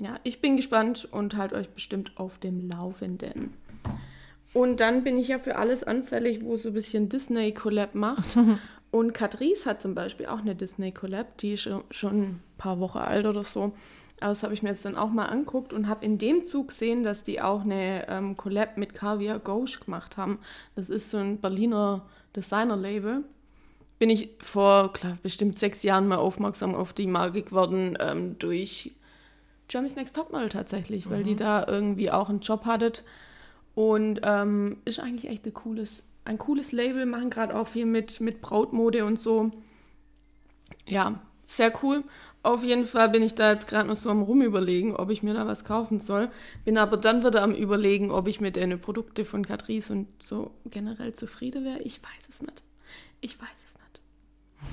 Ja, 0.00 0.18
ich 0.22 0.40
bin 0.40 0.56
gespannt 0.56 1.08
und 1.10 1.36
halt 1.36 1.52
euch 1.52 1.68
bestimmt 1.70 2.12
auf 2.16 2.38
dem 2.38 2.68
Laufenden. 2.68 3.52
Und 4.54 4.80
dann 4.80 5.04
bin 5.04 5.18
ich 5.18 5.28
ja 5.28 5.38
für 5.38 5.56
alles 5.56 5.84
anfällig, 5.84 6.42
wo 6.42 6.56
so 6.56 6.68
ein 6.68 6.74
bisschen 6.74 7.08
Disney 7.08 7.52
Collab 7.52 7.94
macht. 7.94 8.24
Und 8.90 9.12
Catrice 9.12 9.66
hat 9.66 9.82
zum 9.82 9.94
Beispiel 9.94 10.26
auch 10.26 10.38
eine 10.38 10.54
Disney 10.54 10.92
Collab, 10.92 11.36
die 11.38 11.52
ist 11.52 11.62
schon, 11.62 11.84
schon 11.90 12.22
ein 12.22 12.42
paar 12.56 12.80
Wochen 12.80 12.98
alt 12.98 13.26
oder 13.26 13.44
so. 13.44 13.74
Aber 14.20 14.30
das 14.30 14.42
habe 14.42 14.54
ich 14.54 14.62
mir 14.62 14.70
jetzt 14.70 14.84
dann 14.84 14.96
auch 14.96 15.10
mal 15.10 15.26
anguckt 15.26 15.74
und 15.74 15.88
habe 15.88 16.04
in 16.04 16.16
dem 16.16 16.44
Zug 16.44 16.68
gesehen, 16.68 17.02
dass 17.02 17.22
die 17.22 17.40
auch 17.40 17.60
eine 17.60 18.08
ähm, 18.08 18.36
Collab 18.36 18.78
mit 18.78 18.94
Caviar 18.94 19.38
Gauche 19.40 19.78
gemacht 19.84 20.16
haben. 20.16 20.38
Das 20.74 20.88
ist 20.88 21.10
so 21.10 21.18
ein 21.18 21.38
Berliner 21.38 22.06
Designer-Label. 22.34 23.24
Bin 23.98 24.10
ich 24.10 24.30
vor 24.40 24.92
klar, 24.92 25.18
bestimmt 25.22 25.58
sechs 25.58 25.82
Jahren 25.82 26.08
mal 26.08 26.16
aufmerksam 26.16 26.74
auf 26.74 26.94
die 26.94 27.06
Marke 27.06 27.42
geworden 27.42 27.98
ähm, 28.00 28.38
durch 28.38 28.92
Jeremy's 29.70 29.96
Next 29.96 30.16
Topmodel 30.16 30.48
tatsächlich, 30.48 31.10
weil 31.10 31.22
die 31.22 31.36
da 31.36 31.66
irgendwie 31.66 32.10
auch 32.10 32.28
einen 32.28 32.40
Job 32.40 32.64
hattet. 32.64 33.04
Und 33.74 34.20
ähm, 34.24 34.78
ist 34.84 34.98
eigentlich 34.98 35.30
echt 35.30 35.46
ein 35.46 35.54
cooles, 35.54 36.02
ein 36.24 36.38
cooles 36.38 36.72
Label, 36.72 37.06
machen 37.06 37.30
gerade 37.30 37.54
auch 37.54 37.68
viel 37.68 37.86
mit, 37.86 38.20
mit 38.20 38.40
Brautmode 38.40 39.04
und 39.04 39.18
so. 39.20 39.52
Ja, 40.86 41.20
sehr 41.46 41.72
cool. 41.82 42.02
Auf 42.42 42.62
jeden 42.64 42.84
Fall 42.84 43.08
bin 43.08 43.22
ich 43.22 43.34
da 43.34 43.52
jetzt 43.52 43.66
gerade 43.68 43.88
noch 43.88 43.96
so 43.96 44.10
am 44.10 44.22
Rumüberlegen, 44.22 44.96
ob 44.96 45.10
ich 45.10 45.22
mir 45.22 45.34
da 45.34 45.46
was 45.46 45.64
kaufen 45.64 46.00
soll. 46.00 46.30
Bin 46.64 46.78
aber 46.78 46.96
dann 46.96 47.24
wieder 47.24 47.42
am 47.42 47.52
Überlegen, 47.52 48.10
ob 48.10 48.28
ich 48.28 48.40
mit 48.40 48.56
den 48.56 48.80
Produkten 48.80 49.24
von 49.24 49.44
Catrice 49.44 49.92
und 49.92 50.08
so 50.22 50.52
generell 50.64 51.12
zufrieden 51.14 51.64
wäre. 51.64 51.80
Ich 51.80 52.02
weiß 52.02 52.28
es 52.28 52.42
nicht. 52.42 52.62
Ich 53.20 53.40
weiß 53.40 53.48
es 53.66 53.74
nicht. 53.74 54.00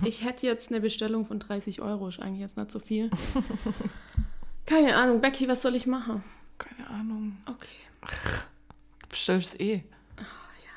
Ich 0.08 0.24
hätte 0.24 0.48
jetzt 0.48 0.72
eine 0.72 0.82
Bestellung 0.82 1.26
von 1.26 1.40
30 1.40 1.82
Euro, 1.82 2.08
ist 2.08 2.20
eigentlich 2.20 2.42
jetzt 2.42 2.58
nicht 2.58 2.72
so 2.72 2.80
viel. 2.80 3.10
Keine 4.66 4.96
Ahnung, 4.96 5.22
Becky, 5.22 5.48
was 5.48 5.62
soll 5.62 5.76
ich 5.76 5.86
machen? 5.88 6.24
Keine 6.58 6.90
Ahnung. 6.90 7.38
Okay. 7.46 7.68
Du 9.02 9.08
bestellst 9.10 9.60
eh. 9.62 9.84
Ja, 10.18 10.24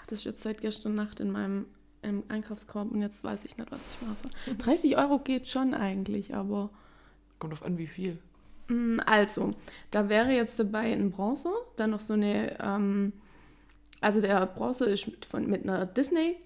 das 0.06 0.20
ist 0.20 0.24
jetzt 0.24 0.42
seit 0.42 0.60
gestern 0.60 0.94
Nacht 0.94 1.20
in 1.20 1.30
meinem 1.30 1.66
im 2.02 2.22
Einkaufskorb 2.28 2.92
und 2.92 3.02
jetzt 3.02 3.24
weiß 3.24 3.44
ich 3.44 3.56
nicht, 3.56 3.72
was 3.72 3.82
ich 3.90 4.06
mache. 4.06 4.14
soll. 4.14 4.56
30 4.56 4.96
Euro 4.96 5.18
geht 5.18 5.48
schon 5.48 5.74
eigentlich, 5.74 6.32
aber 6.34 6.70
Kommt 7.40 7.52
auf 7.54 7.64
an, 7.64 7.76
wie 7.76 7.88
viel. 7.88 8.18
mm, 8.68 9.00
also, 9.04 9.54
da 9.90 10.08
wäre 10.08 10.30
jetzt 10.30 10.60
dabei 10.60 10.92
ein 10.92 11.10
Bronzer, 11.10 11.52
dann 11.76 11.90
noch 11.90 11.98
so 12.00 12.12
eine, 12.14 12.56
ähm, 12.60 13.12
also 14.00 14.20
der 14.20 14.46
Bronzer 14.46 14.86
ist 14.86 15.08
mit, 15.08 15.24
von, 15.24 15.46
mit 15.48 15.64
einer 15.64 15.86
Disney 15.86 16.36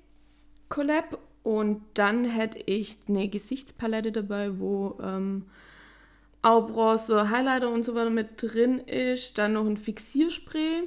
Collab 0.71 1.19
und 1.43 1.83
dann 1.95 2.25
hätte 2.25 2.59
ich 2.61 2.97
eine 3.07 3.29
Gesichtspalette 3.29 4.11
dabei, 4.11 4.59
wo 4.59 4.99
ähm, 5.03 5.45
auch 6.43 6.67
Bronzer, 6.69 7.31
Highlighter 7.31 7.71
und 7.71 7.85
so 7.85 7.95
weiter 7.95 8.11
mit 8.11 8.43
drin 8.43 8.79
ist, 8.81 9.39
dann 9.39 9.53
noch 9.55 9.65
ein 9.67 9.77
Fixierspray. 9.77 10.83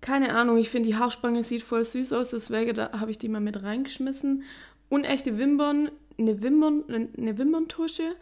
Keine 0.00 0.34
Ahnung, 0.34 0.58
ich 0.58 0.68
finde 0.68 0.88
die 0.88 0.96
Haarspange 0.96 1.42
sieht 1.44 1.62
voll 1.62 1.84
süß 1.84 2.12
aus, 2.12 2.30
deswegen 2.30 2.74
da 2.74 2.92
habe 3.00 3.10
ich 3.10 3.18
die 3.18 3.28
mal 3.28 3.40
mit 3.40 3.62
reingeschmissen. 3.62 4.42
Unechte 4.90 5.38
Wimpern, 5.38 5.90
eine, 6.18 6.42
Wimpern, 6.42 6.84
eine 7.16 7.38
Wimperntusche 7.38 8.14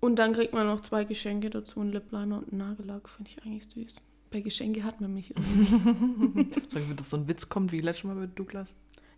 und 0.00 0.16
dann 0.18 0.32
kriegt 0.32 0.52
man 0.54 0.66
noch 0.66 0.80
zwei 0.80 1.04
Geschenke 1.04 1.50
dazu, 1.50 1.80
ein 1.80 1.92
Lipliner 1.92 2.38
und 2.38 2.50
einen 2.50 2.58
Nagellack, 2.58 3.08
finde 3.08 3.30
ich 3.30 3.44
eigentlich 3.44 3.68
süß. 3.68 4.00
Bei 4.32 4.40
Geschenke 4.40 4.82
hat 4.82 5.00
man 5.00 5.12
mich 5.14 5.30
irgendwie. 5.36 6.50
Sagen 6.72 6.88
wir, 6.88 6.96
dass 6.96 7.10
so 7.10 7.16
ein 7.16 7.28
Witz 7.28 7.48
kommt 7.48 7.70
wie 7.72 7.80
letztes 7.80 8.04
Mal 8.04 8.16
bei 8.16 8.26
Douglas. 8.26 8.68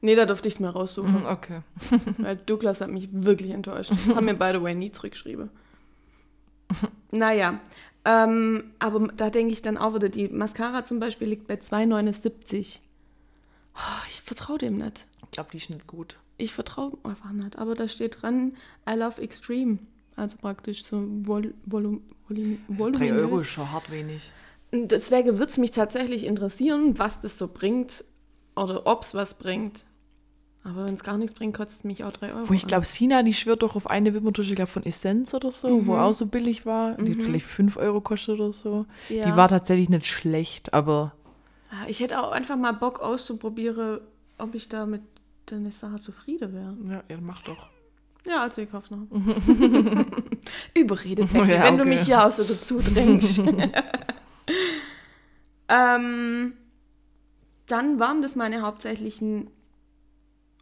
nee, 0.01 0.15
da 0.15 0.27
durfte 0.27 0.49
ich 0.49 0.55
es 0.55 0.61
mir 0.61 0.71
raussuchen, 0.71 1.25
Okay. 1.27 1.61
weil 2.19 2.37
Douglas 2.37 2.81
hat 2.81 2.91
mich 2.91 3.09
wirklich 3.13 3.51
enttäuscht. 3.53 3.93
Haben 4.15 4.25
mir, 4.27 4.35
by 4.35 4.51
the 4.55 4.63
way, 4.63 4.75
nie 4.75 4.91
zurückgeschrieben. 4.91 5.51
Naja, 7.13 7.61
ähm, 8.05 8.73
aber 8.79 9.09
da 9.09 9.31
denke 9.31 9.53
ich 9.53 9.63
dann 9.63 9.79
auch 9.79 9.95
wieder, 9.95 10.09
die 10.09 10.29
Mascara 10.29 10.85
zum 10.85 10.99
Beispiel 10.99 11.29
liegt 11.29 11.47
bei 11.47 11.55
2,79. 11.55 12.81
Oh, 13.75 13.79
ich 14.09 14.21
vertraue 14.23 14.59
dem 14.59 14.79
nicht. 14.79 15.07
Ich 15.23 15.31
glaube, 15.31 15.51
die 15.53 15.59
ist 15.59 15.71
nicht 15.71 15.87
gut. 15.87 16.19
Ich 16.37 16.53
vertraue 16.53 16.99
einfach 17.05 17.33
nicht. 17.33 17.57
Aber 17.59 17.75
da 17.75 17.87
steht 17.89 18.23
dran, 18.23 18.57
I 18.89 18.95
love 18.95 19.21
extreme. 19.23 19.79
Also 20.17 20.37
praktisch 20.37 20.85
so 20.85 21.07
Vol 21.23 21.55
Volum 21.65 22.03
Volum 22.29 22.59
Also 22.69 22.91
drei 22.91 23.13
Euro 23.13 23.17
ist 23.17 23.21
voluminös. 23.21 23.47
schon 23.49 23.73
hart 23.73 23.91
wenig. 23.91 24.33
Deswegen 24.73 25.39
würde 25.39 25.51
es 25.51 25.59
mich 25.59 25.71
tatsächlich 25.71 26.25
interessieren, 26.25 26.99
was 26.99 27.21
das 27.21 27.39
so 27.39 27.47
bringt 27.49 28.05
oder 28.57 28.87
ob 28.87 29.03
es 29.03 29.15
was 29.15 29.35
bringt. 29.35 29.85
Aber 30.65 30.87
wenn 30.87 30.95
es 30.95 31.03
gar 31.03 31.19
nichts 31.19 31.35
bringt, 31.35 31.57
kostet 31.57 31.79
es 31.79 31.85
mich 31.85 32.05
auch 32.05 32.13
3 32.13 32.35
Euro. 32.35 32.49
Wo 32.49 32.55
ich 32.55 32.67
glaube, 32.69 32.85
Sina, 32.85 33.23
die 33.25 33.35
schwört 33.35 33.63
doch 33.63 33.75
auf 33.75 33.89
eine 33.91 34.15
Wimperntusche, 34.15 34.55
glaube 34.55 34.71
von 34.71 34.85
Essenz 34.85 35.35
oder 35.35 35.51
so, 35.51 35.87
wo 35.87 35.97
auch 35.97 36.13
so 36.15 36.27
billig 36.27 36.65
war. 36.67 36.95
Die 36.95 37.15
hat 37.15 37.23
vielleicht 37.23 37.47
5 37.47 37.77
Euro 37.77 37.95
gekostet 38.01 38.39
oder 38.39 38.53
so. 38.53 38.87
Ja. 39.09 39.25
Die 39.27 39.37
war 39.37 39.49
tatsächlich 39.49 39.89
nicht 39.89 40.07
schlecht, 40.07 40.73
aber 40.73 41.15
Ja, 41.73 41.89
Ich 41.89 41.99
hätte 42.01 42.23
auch 42.23 42.31
einfach 42.31 42.57
mal 42.57 42.73
Bock 42.73 43.01
auszuprobieren, 43.01 44.01
ob 44.39 44.55
ich 44.55 44.69
da 44.69 44.87
mit 44.87 45.03
der 45.51 45.61
Sache 45.73 46.01
zufrieden 46.01 46.53
wäre. 46.53 46.77
ja, 46.93 47.03
ja 47.09 47.21
mach 47.21 47.43
doch. 47.43 47.69
Ja, 48.25 48.43
also 48.43 48.63
ich 48.63 48.71
kauf's 48.71 48.89
noch. 48.91 48.99
Überredet, 50.75 51.33
Becky, 51.33 51.51
Ja, 51.51 51.65
wenn 51.65 51.77
du 51.77 51.83
okay. 51.83 51.91
mich 51.91 52.07
ja 52.07 52.25
auch 52.27 52.31
so 52.31 52.45
dazu 52.45 52.79
drängst. 52.79 53.43
Ähm, 55.69 56.53
dann 57.67 57.99
waren 57.99 58.21
das 58.21 58.37
meine 58.37 58.61
hauptsächlichen, 58.63 59.49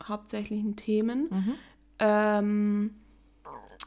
hauptsächlichen 0.07 0.77
Themen. 0.77 1.29
Mhm. 1.31 1.55
Ähm, 1.99 2.95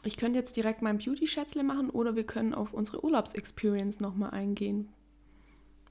ich 0.04 0.18
könnte 0.18 0.38
jetzt 0.40 0.56
direkt 0.58 0.82
mein 0.82 0.98
Beauty-Schätzle 0.98 1.64
machen 1.64 1.90
oder 1.90 2.16
wir 2.16 2.26
können 2.26 2.54
auf 2.54 2.74
unsere 2.74 3.04
Urlaubsexperience 3.04 4.00
nochmal 4.00 4.32
eingehen. 4.32 4.90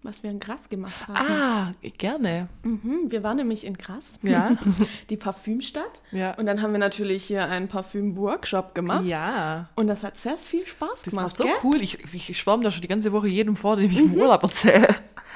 Was 0.05 0.25
wir 0.25 0.31
in 0.33 0.41
Gras 0.41 0.69
gemacht 0.69 1.07
haben. 1.07 1.17
Ah, 1.17 1.73
gerne. 1.97 2.49
Mhm, 2.65 3.13
wir 3.13 3.23
waren 3.23 3.37
nämlich 3.37 3.65
in 3.65 3.75
Gras, 3.75 4.19
Ja. 4.23 4.51
die 5.11 5.17
Parfümstadt. 5.17 6.03
Ja. 6.11 6.35
Und 6.35 6.47
dann 6.47 6.61
haben 6.61 6.73
wir 6.73 6.81
natürlich 6.81 7.23
hier 7.23 7.45
einen 7.47 7.69
Parfüm-Workshop 7.69 8.75
gemacht. 8.75 9.05
Ja. 9.05 9.69
Und 9.77 9.87
das 9.87 10.03
hat 10.03 10.17
sehr 10.17 10.37
viel 10.39 10.67
Spaß 10.67 11.03
Das 11.05 11.15
war 11.15 11.23
gemacht, 11.23 11.37
so 11.37 11.45
gell? 11.45 11.53
cool. 11.63 11.81
Ich, 11.81 11.99
ich, 12.13 12.37
schwärme 12.37 12.65
da 12.65 12.73
schon 12.73 12.83
die 12.83 12.89
ganze 12.89 13.13
Woche 13.13 13.29
jedem 13.29 13.55
vor, 13.55 13.77
dem 13.77 13.93
ich 13.93 13.99
im 13.99 14.15
Urlaub 14.15 14.43
erzähle. 14.43 14.89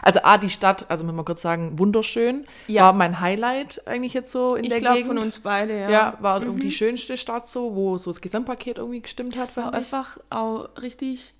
Also 0.02 0.20
A, 0.22 0.38
die 0.38 0.50
Stadt, 0.50 0.86
also 0.88 1.04
muss 1.04 1.14
man 1.14 1.24
kurz 1.24 1.42
sagen, 1.42 1.78
wunderschön. 1.78 2.46
Ja. 2.66 2.84
War 2.84 2.92
mein 2.92 3.20
Highlight 3.20 3.86
eigentlich 3.86 4.14
jetzt 4.14 4.32
so 4.32 4.54
in 4.54 4.64
Ich 4.64 4.70
der 4.70 4.80
glaube 4.80 4.96
Gegend. 4.96 5.08
von 5.08 5.18
uns 5.18 5.40
beide, 5.40 5.78
ja. 5.78 5.90
Ja, 5.90 6.16
war 6.20 6.42
irgendwie 6.42 6.66
die 6.66 6.72
schönste 6.72 7.16
Stadt 7.16 7.48
so, 7.48 7.74
wo 7.74 7.96
so 7.96 8.10
das 8.10 8.20
Gesamtpaket 8.20 8.78
irgendwie 8.78 9.00
gestimmt 9.00 9.36
hat. 9.36 9.50
Es 9.50 9.56
war 9.56 9.72
einfach 9.72 10.18
auch 10.30 10.68
richtig 10.80 11.34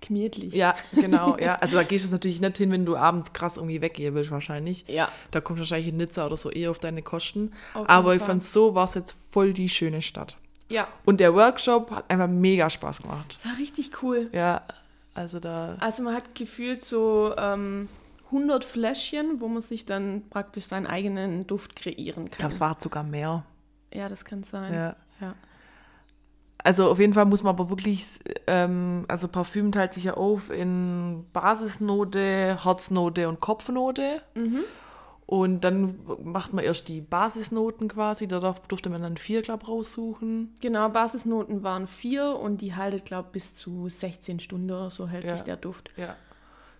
gemütlich. 0.00 0.54
Ja, 0.54 0.74
genau, 0.92 1.38
ja. 1.38 1.54
Also 1.60 1.76
da 1.76 1.84
gehst 1.84 2.06
du 2.06 2.10
natürlich 2.12 2.40
nicht 2.40 2.58
hin, 2.58 2.70
wenn 2.72 2.84
du 2.84 2.96
abends 2.96 3.32
krass 3.32 3.56
irgendwie 3.56 3.80
weggehen 3.80 4.14
willst 4.14 4.30
wahrscheinlich. 4.30 4.84
Ja. 4.88 5.08
Da 5.30 5.40
kommst 5.40 5.58
du 5.58 5.60
wahrscheinlich 5.62 5.88
in 5.88 5.96
Nizza 5.96 6.26
oder 6.26 6.36
so 6.36 6.50
eher 6.50 6.70
auf 6.70 6.78
deine 6.78 7.02
Kosten. 7.02 7.52
Auf 7.74 7.88
Aber 7.88 8.14
ich 8.14 8.22
fand 8.22 8.42
so 8.44 8.74
war 8.74 8.84
es 8.84 8.94
jetzt 8.94 9.14
voll 9.30 9.52
die 9.52 9.68
schöne 9.68 10.02
Stadt. 10.02 10.36
Ja. 10.68 10.88
Und 11.04 11.20
der 11.20 11.34
Workshop 11.34 11.90
hat 11.90 12.10
einfach 12.10 12.28
mega 12.28 12.68
Spaß 12.68 13.02
gemacht. 13.02 13.38
Das 13.38 13.50
war 13.52 13.58
richtig 13.58 14.02
cool. 14.02 14.28
Ja, 14.32 14.62
also 15.14 15.38
da. 15.38 15.76
Also 15.80 16.02
man 16.02 16.14
hat 16.14 16.34
gefühlt 16.34 16.84
so 16.84 17.34
ähm, 17.36 17.88
100 18.32 18.64
Fläschchen, 18.64 19.40
wo 19.40 19.48
man 19.48 19.62
sich 19.62 19.84
dann 19.84 20.22
praktisch 20.30 20.66
seinen 20.66 20.86
eigenen 20.86 21.46
Duft 21.46 21.76
kreieren 21.76 22.24
Ich 22.24 22.30
kann. 22.32 22.38
glaube, 22.38 22.54
es 22.54 22.60
war 22.60 22.76
sogar 22.80 23.04
mehr. 23.04 23.44
ja, 23.92 24.08
das 24.08 24.24
kann 24.24 24.42
sein. 24.44 24.72
Ja. 24.72 24.96
ja. 25.20 25.34
Also 26.64 26.88
auf 26.90 26.98
jeden 27.00 27.12
Fall 27.12 27.24
muss 27.24 27.42
man 27.42 27.54
aber 27.56 27.70
wirklich, 27.70 28.20
ähm, 28.46 29.04
also 29.08 29.26
Parfüm 29.26 29.72
teilt 29.72 29.94
sich 29.94 30.04
ja 30.04 30.14
auf 30.14 30.48
in 30.50 31.24
Basisnote, 31.32 32.62
Herznote 32.64 33.28
und 33.28 33.40
Kopfnote. 33.40 34.22
Mhm. 34.34 34.60
Und 35.26 35.62
dann 35.64 35.98
macht 36.22 36.52
man 36.52 36.62
erst 36.64 36.88
die 36.88 37.00
Basisnoten 37.00 37.88
quasi, 37.88 38.28
da 38.28 38.38
darf, 38.38 38.60
durfte 38.68 38.90
man 38.90 39.02
dann 39.02 39.16
vier, 39.16 39.40
glaube 39.42 39.66
raussuchen. 39.66 40.54
Genau, 40.60 40.88
Basisnoten 40.90 41.62
waren 41.62 41.86
vier 41.86 42.36
und 42.38 42.60
die 42.60 42.74
haltet, 42.74 43.06
glaube 43.06 43.28
ich, 43.28 43.32
bis 43.32 43.54
zu 43.54 43.88
16 43.88 44.40
Stunden 44.40 44.70
oder 44.70 44.90
so 44.90 45.08
hält 45.08 45.24
Ja. 45.24 45.32
sich 45.34 45.42
der 45.42 45.56
Duft. 45.56 45.90
Ja, 45.96 46.14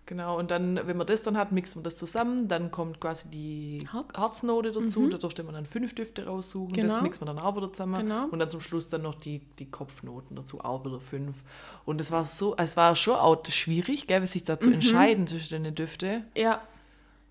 genau. 0.07 0.39
Und 0.39 0.51
dann, 0.51 0.81
wenn 0.87 0.97
man 0.97 1.07
das 1.07 1.23
dann 1.23 1.37
hat, 1.37 1.53
mixt 1.53 1.77
man 1.77 1.85
das 1.85 1.97
zusammen. 1.97 2.49
Dann 2.49 2.71
kommt 2.71 3.01
quasi 3.01 3.29
die 3.31 3.87
Herz. 3.91 4.07
Herznote 4.17 4.73
dazu. 4.73 5.09
Da 5.09 5.19
durfte 5.19 5.43
man 5.45 5.55
dann 5.55 5.67
fünf 5.67 5.95
Düfte 5.95 6.27
raussuchen. 6.27 6.75
Das 6.75 6.93
Genau. 6.93 7.03
mixt 7.03 7.21
man 7.21 7.35
dann 7.35 7.45
auch 7.45 7.57
wieder 7.57 7.73
zusammen. 7.73 8.03
Genau. 8.03 8.27
Und 8.27 8.39
dann 8.39 8.51
zum 8.51 8.61
Schluss 8.61 8.89
dann 8.89 9.03
noch 9.03 9.15
die, 9.15 9.41
die 9.59 9.71
Kopfnoten 9.71 10.37
dazu, 10.37 10.61
auch 10.61 10.85
wieder 10.85 11.01
fünf. 11.01 11.37
Und 11.85 12.01
es 12.01 12.11
war 12.11 12.25
so, 12.25 12.57
es 12.57 12.77
war 12.77 12.95
schon 12.97 13.15
auch 13.17 13.45
schwierig, 13.49 14.07
gell, 14.07 14.27
sich 14.27 14.45
da 14.45 14.59
zu 14.59 14.71
entscheiden 14.73 15.27
zwischen 15.27 15.63
den 15.63 15.75
Düfte. 15.75 16.25
Ja, 16.37 16.61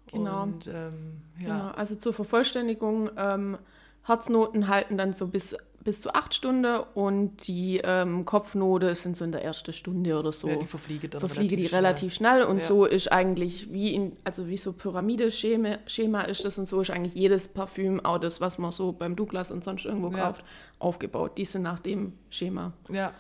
genau. 0.08 0.44
Und 0.44 0.68
ähm, 0.68 1.22
ja. 1.40 1.48
genau. 1.48 1.72
Also 1.72 1.96
zur 1.96 2.14
Vervollständigung, 2.14 3.10
ähm, 3.18 3.58
Herznoten 4.04 4.68
halten 4.68 4.98
dann 4.98 5.14
so 5.14 5.28
bis, 5.28 5.56
bis 5.84 6.00
zu 6.02 6.14
acht 6.14 6.34
Stunden 6.36 6.80
und 6.94 7.48
die 7.48 7.82
ähm, 7.84 8.24
Kopfnote 8.26 8.94
sind 8.94 9.18
so 9.18 9.26
in 9.26 9.32
der 9.32 9.44
ersten 9.44 9.74
Stunde 9.74 10.18
oder 10.18 10.32
so. 10.32 10.48
ja, 10.48 10.56
die 10.58 10.68
verfliege 10.68 11.10
dann 11.10 11.20
verfliege 11.20 11.56
die 11.56 11.68
schnell. 11.68 11.84
relativ 11.84 12.14
schnell 12.14 12.44
und 12.44 12.60
Ja. 12.60 12.66
so 12.66 12.86
ist 12.86 13.12
eigentlich 13.12 13.72
wie 13.74 13.96
in, 13.96 14.16
also 14.24 14.48
wie 14.48 14.58
so 14.58 14.74
Pyramideschema 14.74 15.80
Schema 15.88 16.22
ist 16.22 16.46
das 16.46 16.58
und 16.60 16.68
so 16.68 16.82
ist 16.82 16.92
eigentlich 16.92 17.16
jedes 17.16 17.48
Parfüm, 17.48 18.00
auch 18.06 18.20
das, 18.20 18.40
was 18.42 18.58
man 18.60 18.72
so 18.72 18.92
beim 18.92 19.16
Douglas 19.16 19.52
und 19.52 19.64
sonst 19.64 19.86
irgendwo 19.86 20.12
Ja. 20.12 20.26
kauft, 20.28 20.44
aufgebaut. 20.80 21.38
Die 21.38 21.46
sind 21.46 21.64
nach 21.64 21.80
dem 21.80 22.14
Schema. 22.30 22.74
Ja. 22.90 23.12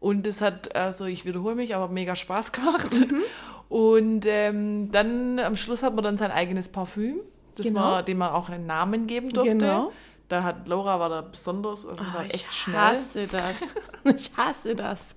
Und 0.00 0.26
es 0.26 0.40
hat, 0.40 0.76
also 0.76 1.06
ich 1.06 1.24
wiederhole 1.24 1.54
mich, 1.56 1.74
aber 1.74 1.88
mega 1.88 2.14
Spaß 2.14 2.52
gemacht. 2.52 2.94
Mhm. 3.00 3.22
Und 3.68 4.26
ähm, 4.26 4.90
dann 4.92 5.38
am 5.40 5.56
Schluss 5.56 5.82
hat 5.82 5.94
man 5.94 6.04
dann 6.04 6.16
sein 6.18 6.30
eigenes 6.30 6.68
Parfüm, 6.68 7.16
das 7.56 7.66
Genau. 7.66 7.80
man, 7.80 8.04
dem 8.04 8.18
man 8.18 8.30
auch 8.32 8.48
einen 8.48 8.66
Namen 8.66 9.06
geben 9.06 9.28
durfte. 9.30 9.52
Genau. 9.56 9.92
Da 10.28 10.42
hat 10.42 10.68
Laura 10.68 11.00
war 11.00 11.08
da 11.08 11.20
besonders, 11.22 11.86
also 11.86 12.02
Ah, 12.02 12.14
war 12.14 12.26
ich 12.26 12.34
echt 12.34 12.54
schnell. 12.54 12.76
hasse 12.76 13.26
das. 13.26 13.60
ich 14.16 14.30
hasse 14.36 14.74
das. 14.74 15.14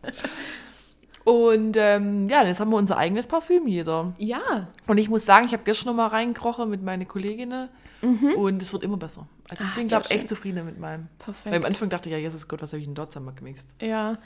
Und 1.23 1.77
ähm, 1.77 2.27
ja, 2.29 2.43
jetzt 2.43 2.59
haben 2.59 2.71
wir 2.71 2.77
unser 2.77 2.97
eigenes 2.97 3.27
Parfüm 3.27 3.67
jeder. 3.67 4.13
Ja, 4.17 4.67
Und 4.87 4.97
ich 4.97 5.07
muss 5.09 5.25
sagen, 5.25 5.45
ich 5.45 5.53
habe 5.53 5.63
gestern 5.63 5.89
noch 5.89 5.95
mal 5.95 6.07
reingekrochen 6.07 6.69
mit 6.69 6.81
meinen 6.81 7.07
Kolleginnen 7.07 7.69
und 8.01 8.63
es 8.63 8.73
wird 8.73 8.81
immer 8.81 8.97
besser. 8.97 9.27
Also 9.47 9.63
ich 9.63 9.69
Ah, 9.69 9.73
bin, 9.75 9.87
glaube 9.87 10.09
echt 10.09 10.27
zufrieden 10.27 10.65
mit 10.65 10.79
meinem. 10.79 11.07
perfekt. 11.19 11.45
Weil 11.45 11.55
am 11.59 11.65
Anfang 11.65 11.89
dachte 11.89 12.09
ich, 12.09 12.13
ja, 12.13 12.19
Jesus 12.19 12.47
Gott, 12.47 12.63
was 12.63 12.71
habe 12.71 12.79
ich 12.79 12.85
denn 12.85 12.95
dort 12.95 13.11
zusammen 13.13 13.35
gemixt? 13.35 13.75
Ja, 13.79 14.17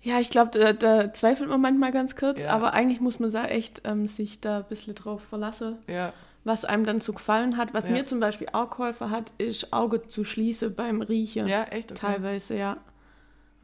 ja 0.00 0.18
ich 0.18 0.30
glaube, 0.30 0.58
da, 0.58 0.72
da 0.72 1.12
zweifelt 1.12 1.48
man 1.48 1.60
manchmal 1.60 1.92
ganz 1.92 2.16
kurz, 2.16 2.40
Ja. 2.40 2.50
aber 2.50 2.72
eigentlich 2.72 3.00
muss 3.00 3.20
man 3.20 3.30
da 3.30 3.44
echt 3.44 3.82
ähm, 3.84 4.08
sich 4.08 4.40
da 4.40 4.58
ein 4.58 4.64
bisschen 4.64 4.96
drauf 4.96 5.22
verlassen, 5.22 5.78
Ja, 5.86 6.12
was 6.44 6.64
einem 6.64 6.84
dann 6.84 7.00
so 7.00 7.12
gefallen 7.12 7.56
hat. 7.56 7.72
Was 7.74 7.84
Ja. 7.84 7.92
mir 7.92 8.06
zum 8.06 8.20
Beispiel 8.20 8.48
auch 8.52 8.70
geholfen 8.70 9.10
hat, 9.10 9.30
ist 9.38 9.72
Auge 9.72 10.08
zu 10.08 10.24
schließen 10.24 10.74
beim 10.74 11.00
Riechen. 11.02 11.46
ja, 11.48 11.64
echt? 11.64 11.92
Okay. 11.92 12.00
Teilweise, 12.00 12.56
ja. 12.56 12.76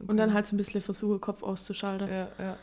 Und 0.07 0.15
dann 0.17 0.33
halt 0.33 0.47
so 0.47 0.55
ein 0.55 0.57
bisschen 0.57 0.79
versuche, 0.81 1.19
Kopf 1.19 1.43
auszuschalten. 1.43 2.07
Ja, 2.07 2.27
ja. 2.39 2.57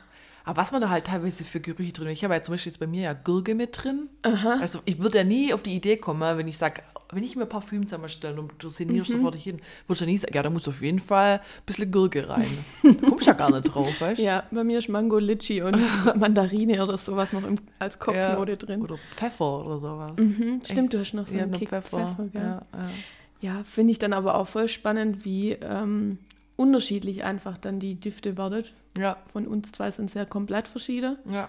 Aber 0.46 0.58
was 0.58 0.70
man 0.70 0.80
da 0.80 0.88
halt 0.90 1.06
teilweise 1.08 1.42
für 1.44 1.58
Gerüche 1.60 1.92
drin 1.92 2.06
Ich 2.08 2.22
habe 2.22 2.32
ja 2.32 2.40
zum 2.42 2.52
Beispiel 2.54 2.70
jetzt 2.70 2.78
bei 2.78 2.86
mir 2.86 3.02
ja 3.02 3.12
Gurke 3.14 3.56
mit 3.56 3.82
drin. 3.82 4.08
Also 4.22 4.78
ich 4.84 5.00
würde 5.00 5.18
ja 5.18 5.24
nie 5.24 5.52
auf 5.52 5.62
die 5.62 5.74
Idee 5.74 5.96
kommen, 5.96 6.38
wenn 6.38 6.46
ich 6.46 6.56
sage, 6.56 6.82
wenn 7.10 7.24
ich 7.24 7.34
mir 7.34 7.46
Parfüm 7.46 7.82
zusammenstelle 7.88 8.40
und 8.40 8.52
du 8.58 8.68
sinnierst 8.68 9.10
Mhm. 9.10 9.14
sofort 9.16 9.34
hin, 9.34 9.56
würde 9.88 9.94
ich 9.94 10.00
ja 10.00 10.06
nie 10.06 10.16
sagen, 10.16 10.34
ja, 10.34 10.42
da 10.44 10.50
muss 10.50 10.68
auf 10.68 10.80
jeden 10.82 11.00
Fall 11.00 11.40
ein 11.40 11.40
bisschen 11.66 11.90
Gurke 11.90 12.28
rein. 12.28 12.64
da 12.82 13.08
kommst 13.08 13.26
du 13.26 13.30
ja 13.30 13.36
gar 13.36 13.50
nicht 13.50 13.64
drauf, 13.64 14.00
weißt 14.00 14.20
du? 14.20 14.24
Ja, 14.24 14.44
bei 14.52 14.62
mir 14.62 14.78
ist 14.78 14.88
Mango, 14.88 15.18
Litchi 15.18 15.62
und 15.62 15.80
Mandarine 16.16 16.80
oder 16.82 16.96
sowas 16.96 17.32
noch 17.32 17.42
im, 17.44 17.56
als 17.80 17.98
Kopfnote 17.98 18.56
drin. 18.56 18.82
Oder 18.82 18.98
Pfeffer 19.10 19.64
oder 19.66 19.78
sowas. 19.78 20.12
Mhm, 20.16 20.62
stimmt, 20.64 20.92
du 20.94 21.00
hast 21.00 21.12
noch 21.12 21.26
so 21.26 21.34
Ja, 21.36 21.42
einen 21.42 21.52
Kick 21.52 21.70
Pfeffer. 21.70 22.06
Pfeffer, 22.06 22.28
ja, 22.34 22.62
ja. 22.72 22.92
Ja, 23.40 23.64
finde 23.64 23.90
ich 23.90 23.98
dann 23.98 24.12
aber 24.12 24.36
auch 24.36 24.46
voll 24.46 24.68
spannend, 24.68 25.24
wie 25.24 25.52
ähm, 25.52 26.18
unterschiedlich 26.56 27.24
einfach 27.24 27.58
dann 27.58 27.78
die 27.80 27.98
Düfte 28.00 28.36
werden. 28.38 28.64
ja, 28.96 29.16
Von 29.32 29.46
uns 29.46 29.72
zwei 29.72 29.90
sind 29.90 30.10
sehr 30.10 30.26
komplett 30.26 30.68
verschieden. 30.68 31.16
ja. 31.30 31.48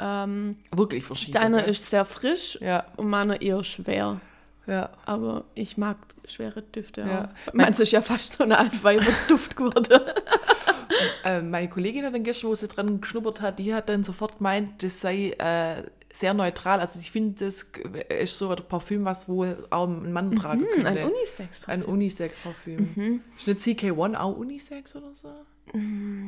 Ähm, 0.00 0.56
Wirklich 0.74 1.04
verschieden. 1.04 1.32
deiner 1.32 1.60
gell? 1.62 1.70
ist 1.70 1.84
sehr 1.90 2.04
frisch 2.04 2.56
Ja, 2.60 2.86
und 2.96 3.08
meiner 3.10 3.42
eher 3.42 3.64
schwer. 3.64 4.20
ja. 4.68 4.90
Aber 5.06 5.42
ich 5.56 5.76
mag 5.76 5.96
schwere 6.24 6.62
Düfte 6.62 7.00
Ja. 7.00 7.24
auch. 7.48 7.52
Meins 7.52 7.80
ist 7.80 7.90
ja 7.90 8.00
fast 8.00 8.34
so 8.34 8.44
eine 8.44 8.58
Altweiberduft 8.58 9.56
geworden. 9.56 10.00
Äh, 11.24 11.42
meine 11.42 11.68
Kollegin 11.68 12.04
hat 12.04 12.14
dann 12.14 12.22
gestern, 12.22 12.50
wo 12.50 12.54
sie 12.54 12.68
dran 12.68 13.00
geschnuppert 13.00 13.40
hat, 13.40 13.58
die 13.58 13.74
hat 13.74 13.88
dann 13.88 14.04
sofort 14.04 14.38
gemeint, 14.38 14.82
das 14.84 15.00
sei 15.00 15.30
äh, 15.38 15.82
sehr 16.12 16.34
neutral. 16.34 16.80
Also 16.80 16.98
ich 16.98 17.10
finde, 17.10 17.44
das 17.44 17.66
ist 18.20 18.38
so 18.38 18.50
ein 18.50 18.56
Parfüm, 18.68 19.04
was 19.04 19.28
wohl 19.28 19.66
auch 19.70 19.86
ein 19.88 20.12
Mann 20.12 20.34
tragen 20.36 20.60
Hm, 20.62 20.68
könnte. 20.82 20.86
ein 20.88 21.04
Unisex. 21.04 21.60
Ein 21.66 21.82
Unisex-Parfüm. 21.84 23.22
Ist 23.36 23.46
nicht 23.46 23.60
CK1 23.60 24.16
auch 24.16 24.36
Unisex 24.36 24.96
oder 24.96 25.14
so? 25.14 25.28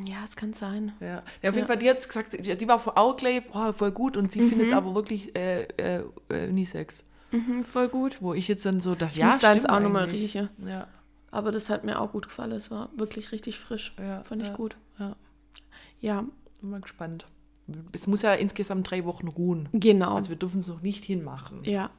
Ja, 0.06 0.22
es 0.24 0.36
kann 0.36 0.52
sein. 0.52 0.92
Ja. 1.00 1.06
ja 1.06 1.48
auf 1.50 1.56
jeden 1.56 1.60
Ja. 1.60 1.66
Fall, 1.66 1.78
die 1.78 1.88
hat 1.88 2.06
gesagt, 2.06 2.34
die, 2.60 2.68
war 2.68 2.98
auch 2.98 3.16
gleich 3.16 3.42
boah, 3.48 3.72
voll 3.72 3.90
gut 3.90 4.16
und 4.18 4.30
sie 4.32 4.42
Mhm. 4.42 4.48
findet 4.50 4.72
aber 4.74 4.94
wirklich 4.94 5.34
äh, 5.34 5.62
äh, 5.78 6.02
äh, 6.28 6.48
Unisex. 6.48 7.04
Mhm, 7.30 7.62
voll 7.62 7.88
gut. 7.88 8.20
Wo 8.20 8.34
ich 8.34 8.48
jetzt 8.48 8.66
dann 8.66 8.80
so 8.80 8.94
dachte, 8.94 9.14
Ich 9.14 9.18
ja, 9.20 9.28
muss 9.28 9.38
da 9.40 9.54
jetzt 9.54 9.68
auch 9.68 9.80
nochmal 9.80 10.04
riechen. 10.10 10.50
Ja, 10.58 10.88
Aber 11.30 11.52
das 11.52 11.70
hat 11.70 11.84
mir 11.84 12.00
auch 12.00 12.12
gut 12.12 12.28
gefallen. 12.28 12.52
Es 12.52 12.70
war 12.70 12.90
wirklich 12.96 13.32
richtig 13.32 13.58
frisch. 13.58 13.94
ja. 13.98 14.22
Fand 14.24 14.42
ich 14.42 14.48
ja, 14.48 14.54
gut. 14.54 14.76
Ja, 14.98 15.16
Ja, 16.00 16.24
bin 16.60 16.70
mal 16.70 16.80
gespannt. 16.82 17.26
Es 17.92 18.06
muss 18.06 18.22
ja 18.22 18.34
insgesamt 18.34 18.90
drei 18.90 19.04
Wochen 19.04 19.28
ruhen. 19.28 19.68
genau. 19.72 20.14
Also 20.16 20.30
wir 20.30 20.36
dürfen 20.36 20.60
es 20.60 20.68
noch 20.68 20.82
nicht 20.82 21.04
hinmachen. 21.04 21.62
Ja. 21.64 21.90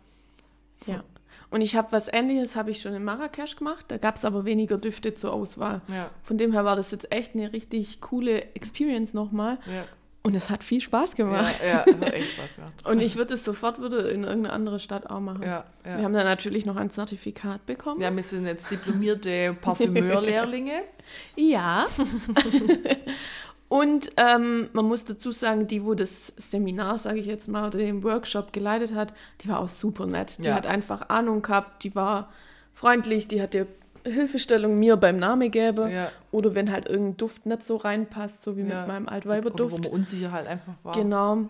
Ja. 0.85 1.03
Und 1.49 1.59
ich 1.61 1.75
habe 1.75 1.91
was 1.91 2.07
ähnliches 2.11 2.55
habe 2.55 2.71
ich 2.71 2.81
schon 2.81 2.93
in 2.93 3.03
Marrakesch 3.03 3.57
gemacht. 3.57 3.85
Da 3.89 3.97
gab 3.97 4.15
es 4.15 4.23
aber 4.25 4.45
weniger 4.45 4.77
Düfte 4.77 5.15
zur 5.15 5.33
Auswahl. 5.33 5.81
Ja, 5.91 6.09
Von 6.23 6.37
dem 6.37 6.53
her 6.53 6.63
war 6.65 6.75
das 6.77 6.91
jetzt 6.91 7.11
echt 7.11 7.35
eine 7.35 7.51
richtig 7.51 7.99
coole 8.01 8.41
Experience 8.55 9.13
nochmal. 9.13 9.57
ja. 9.67 9.83
Und 10.23 10.35
es 10.35 10.51
hat 10.51 10.63
viel 10.63 10.81
Spaß 10.81 11.17
Ja, 11.17 11.25
gemacht. 11.25 11.55
ja, 11.65 11.77
hat 11.83 12.13
echt 12.13 12.33
Spaß 12.33 12.57
gemacht. 12.57 12.73
Und 12.87 12.99
ich 13.01 13.15
würde 13.15 13.33
es 13.33 13.43
sofort 13.43 13.79
wieder 13.83 14.07
in 14.07 14.23
irgendeine 14.23 14.53
andere 14.53 14.79
Stadt 14.79 15.09
auch 15.09 15.19
machen. 15.19 15.41
Ja, 15.41 15.65
ja. 15.83 15.97
Wir 15.97 16.03
haben 16.05 16.13
dann 16.13 16.25
natürlich 16.25 16.63
noch 16.67 16.75
ein 16.75 16.91
Zertifikat 16.91 17.65
bekommen. 17.65 17.99
ja, 17.99 18.15
wir 18.15 18.21
sind 18.21 18.45
jetzt 18.45 18.69
diplomierte 18.69 19.57
Parfümeur-Lehrlinge. 19.59 20.73
Ja. 21.35 21.87
Und 23.71 24.11
ähm, 24.17 24.67
man 24.73 24.83
muss 24.83 25.05
dazu 25.05 25.31
sagen, 25.31 25.65
die, 25.65 25.85
wo 25.85 25.93
das 25.93 26.33
Seminar, 26.35 26.97
sage 26.97 27.19
ich 27.19 27.25
jetzt 27.25 27.47
mal, 27.47 27.67
oder 27.67 27.77
den 27.77 28.03
Workshop 28.03 28.51
geleitet 28.51 28.93
hat, 28.93 29.13
die 29.39 29.47
war 29.47 29.61
auch 29.61 29.69
super 29.69 30.05
nett. 30.07 30.39
Die 30.39 30.47
Ja. 30.47 30.55
hat 30.55 30.67
einfach 30.67 31.07
Ahnung 31.07 31.41
gehabt, 31.41 31.85
die 31.85 31.95
war 31.95 32.29
freundlich, 32.73 33.29
die 33.29 33.41
hat 33.41 33.53
dir 33.53 33.67
Hilfestellung 34.03 34.77
mir 34.77 34.97
beim 34.97 35.15
Namen 35.15 35.43
gegeben. 35.43 35.89
Ja. 35.89 36.11
Oder 36.31 36.53
wenn 36.53 36.69
halt 36.69 36.89
irgendein 36.89 37.15
Duft 37.15 37.45
nicht 37.45 37.63
so 37.63 37.77
reinpasst, 37.77 38.41
so 38.43 38.57
wie 38.57 38.61
Ja. 38.63 38.79
mit 38.79 38.87
meinem 38.89 39.03
Oder 39.05 39.11
wo 39.11 39.15
Altweiberduft. 39.15 39.83
man 39.85 39.93
unsicher 39.93 40.33
halt 40.33 40.47
einfach 40.47 40.73
war. 40.83 40.93
Genau. 40.93 41.45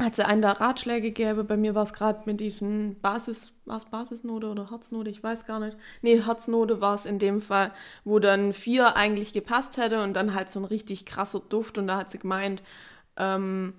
Hat 0.00 0.16
sie 0.16 0.26
einen 0.26 0.42
da 0.42 0.52
Ratschläge 0.52 1.12
gegeben. 1.12 1.46
Bei 1.46 1.56
mir 1.56 1.74
war 1.74 1.84
es 1.84 1.92
gerade 1.92 2.22
mit 2.24 2.40
diesen 2.40 3.00
Basis, 3.00 3.52
war 3.64 3.76
es 3.78 3.84
Basisnote 3.84 4.48
oder 4.48 4.70
Herznote, 4.70 5.08
ich 5.10 5.22
weiß 5.22 5.46
gar 5.46 5.60
nicht. 5.60 5.76
Nee, 6.02 6.22
Herznote 6.24 6.80
war 6.80 6.96
es 6.96 7.06
in 7.06 7.18
dem 7.20 7.40
Fall, 7.40 7.70
wo 8.04 8.18
dann 8.18 8.52
vier 8.52 8.96
eigentlich 8.96 9.32
gepasst 9.32 9.76
hätte 9.76 10.02
und 10.02 10.14
dann 10.14 10.34
halt 10.34 10.50
so 10.50 10.58
ein 10.58 10.64
richtig 10.64 11.06
krasser 11.06 11.40
Duft. 11.48 11.78
Und 11.78 11.86
da 11.86 11.98
hat 11.98 12.10
sie 12.10 12.18
gemeint, 12.18 12.62
ähm, 13.16 13.74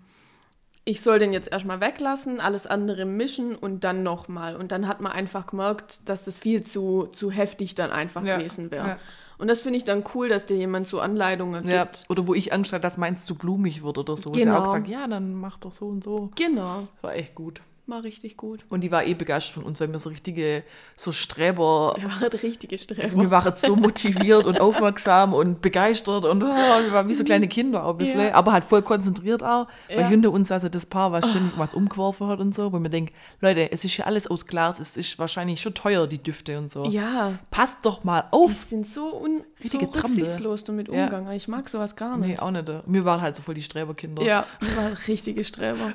ich 0.86 1.02
soll 1.02 1.20
den 1.20 1.34
jetzt 1.34 1.52
erstmal 1.52 1.82
weglassen, 1.82 2.40
alles 2.40 2.66
andere 2.68 3.06
mischen 3.06 3.56
und 3.56 3.84
dann 3.84 4.04
nochmal. 4.04 4.56
Und 4.56 4.72
dann 4.72 4.88
hat 4.88 5.02
man 5.02 5.12
einfach 5.12 5.48
gemerkt, 5.48 6.08
dass 6.08 6.26
das 6.26 6.40
viel 6.40 6.64
zu, 6.64 7.08
zu 7.08 7.30
heftig 7.32 7.76
dann 7.76 7.92
einfach 7.92 8.24
Ja, 8.24 8.38
gewesen 8.38 8.72
wäre. 8.72 8.88
ja. 8.88 8.98
Und 9.38 9.48
das 9.50 9.62
finde 9.62 9.78
ich 9.78 9.84
dann 9.84 10.04
cool, 10.14 10.30
dass 10.30 10.46
dir 10.46 10.56
jemand 10.58 10.88
so 10.88 11.00
Anleitungen 11.00 11.68
Ja, 11.68 11.84
gibt. 11.86 12.06
oder 12.10 12.26
wo 12.28 12.34
ich 12.34 12.54
Angst 12.54 12.72
hatte, 12.74 12.82
dass 12.82 12.98
meinst 12.98 13.30
du 13.30 13.36
blumig 13.36 13.84
wird 13.84 13.98
oder 13.98 14.16
so. 14.16 14.30
Wo 14.30 14.34
sie 14.36 14.42
Genau. 14.46 14.60
auch 14.60 14.64
gesagt, 14.64 14.88
ja, 14.88 15.08
dann 15.08 15.34
mach 15.36 15.58
doch 15.58 15.72
so 15.72 15.88
und 15.88 16.04
so. 16.04 16.30
Genau, 16.36 16.88
War 17.02 17.16
echt 17.16 17.36
gut. 17.36 17.62
War 17.88 18.04
richtig 18.04 18.36
gut. 18.38 18.66
Und 18.70 18.82
die 18.82 18.92
war 18.92 19.06
eh 19.06 19.14
begeistert 19.14 19.54
von 19.56 19.64
uns, 19.64 19.80
weil 19.80 19.92
wir 19.92 20.00
so 20.00 20.10
richtige, 20.10 20.64
so 20.96 21.12
Streber, 21.12 21.96
Der 21.98 22.10
war 22.22 22.30
der 22.30 22.42
richtige 22.42 22.76
also 22.76 22.84
Streber. 22.84 23.22
wir 23.22 23.32
waren 23.32 23.54
so 23.56 23.76
motiviert 23.76 24.46
und 24.46 24.60
aufmerksam 24.62 25.34
und 25.34 25.62
begeistert 25.62 26.26
und 26.26 26.42
oh, 26.42 26.46
wir 26.48 26.92
waren 26.92 27.08
wie 27.08 27.14
so 27.14 27.24
kleine 27.24 27.48
Kinder 27.48 27.86
auch 27.86 27.92
ein 27.92 27.98
bisschen, 27.98 28.20
Ja. 28.22 28.34
aber 28.34 28.54
halt 28.54 28.64
voll 28.64 28.82
konzentriert 28.82 29.44
auch, 29.44 29.68
weil 29.90 30.00
Ja. 30.00 30.08
hinter 30.08 30.32
uns 30.32 30.52
also 30.52 30.68
das 30.70 30.86
Paar, 30.86 31.12
was 31.12 31.30
ständig 31.30 31.54
was 31.58 31.74
umgeworfen 31.74 32.28
hat 32.28 32.40
und 32.40 32.56
so, 32.56 32.74
wo 32.74 32.80
man 32.80 32.90
denkt, 32.92 33.14
Leute, 33.42 33.72
es 33.72 33.86
ist 33.86 33.98
ja 33.98 34.06
alles 34.06 34.28
aus 34.28 34.48
Glas, 34.48 34.80
es 34.80 34.98
ist 34.98 35.20
wahrscheinlich 35.20 35.62
schon 35.62 35.74
teuer, 35.76 36.08
die 36.08 36.18
Düfte 36.22 36.58
und 36.58 36.72
so. 36.72 36.86
Ja, 36.86 37.38
Passt 37.52 37.86
doch 37.86 38.04
mal 38.04 38.22
die 38.22 38.38
auf. 38.38 38.52
sind 38.68 38.88
so, 38.88 39.16
un 39.16 39.44
Richtige 39.64 39.86
so 39.86 40.00
rücksichtslos 40.00 40.64
damit 40.64 40.88
Ja. 40.92 41.04
Umgang. 41.06 41.32
Ich 41.32 41.48
mag 41.48 41.70
sowas 41.70 41.96
gar 41.96 42.18
Nee, 42.18 42.28
nicht. 42.28 42.42
auch 42.42 42.52
nicht. 42.52 42.66
Wir 42.88 43.06
waren 43.06 43.22
halt 43.22 43.36
so 43.36 43.42
voll 43.44 43.54
die 43.56 43.62
Streberkinder. 43.62 44.24
Ja, 44.24 44.46
die 44.62 44.76
war 44.76 44.92
richtige 45.08 45.44
Streber. 45.44 45.94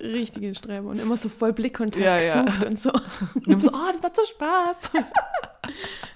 Richtige 0.00 0.54
Streber. 0.54 0.88
Und 0.90 0.98
immer 1.00 1.16
so 1.20 1.28
voll 1.28 1.52
Blickkontakt 1.52 2.04
Ja, 2.04 2.18
ja. 2.18 2.42
gesucht 2.42 2.64
und 2.64 2.78
so. 2.78 2.90
Und 3.34 3.46
haben 3.48 3.60
so, 3.60 3.70
oh, 3.72 3.88
das 3.92 4.02
macht 4.02 4.16
so 4.16 4.24
Spaß. 4.24 4.90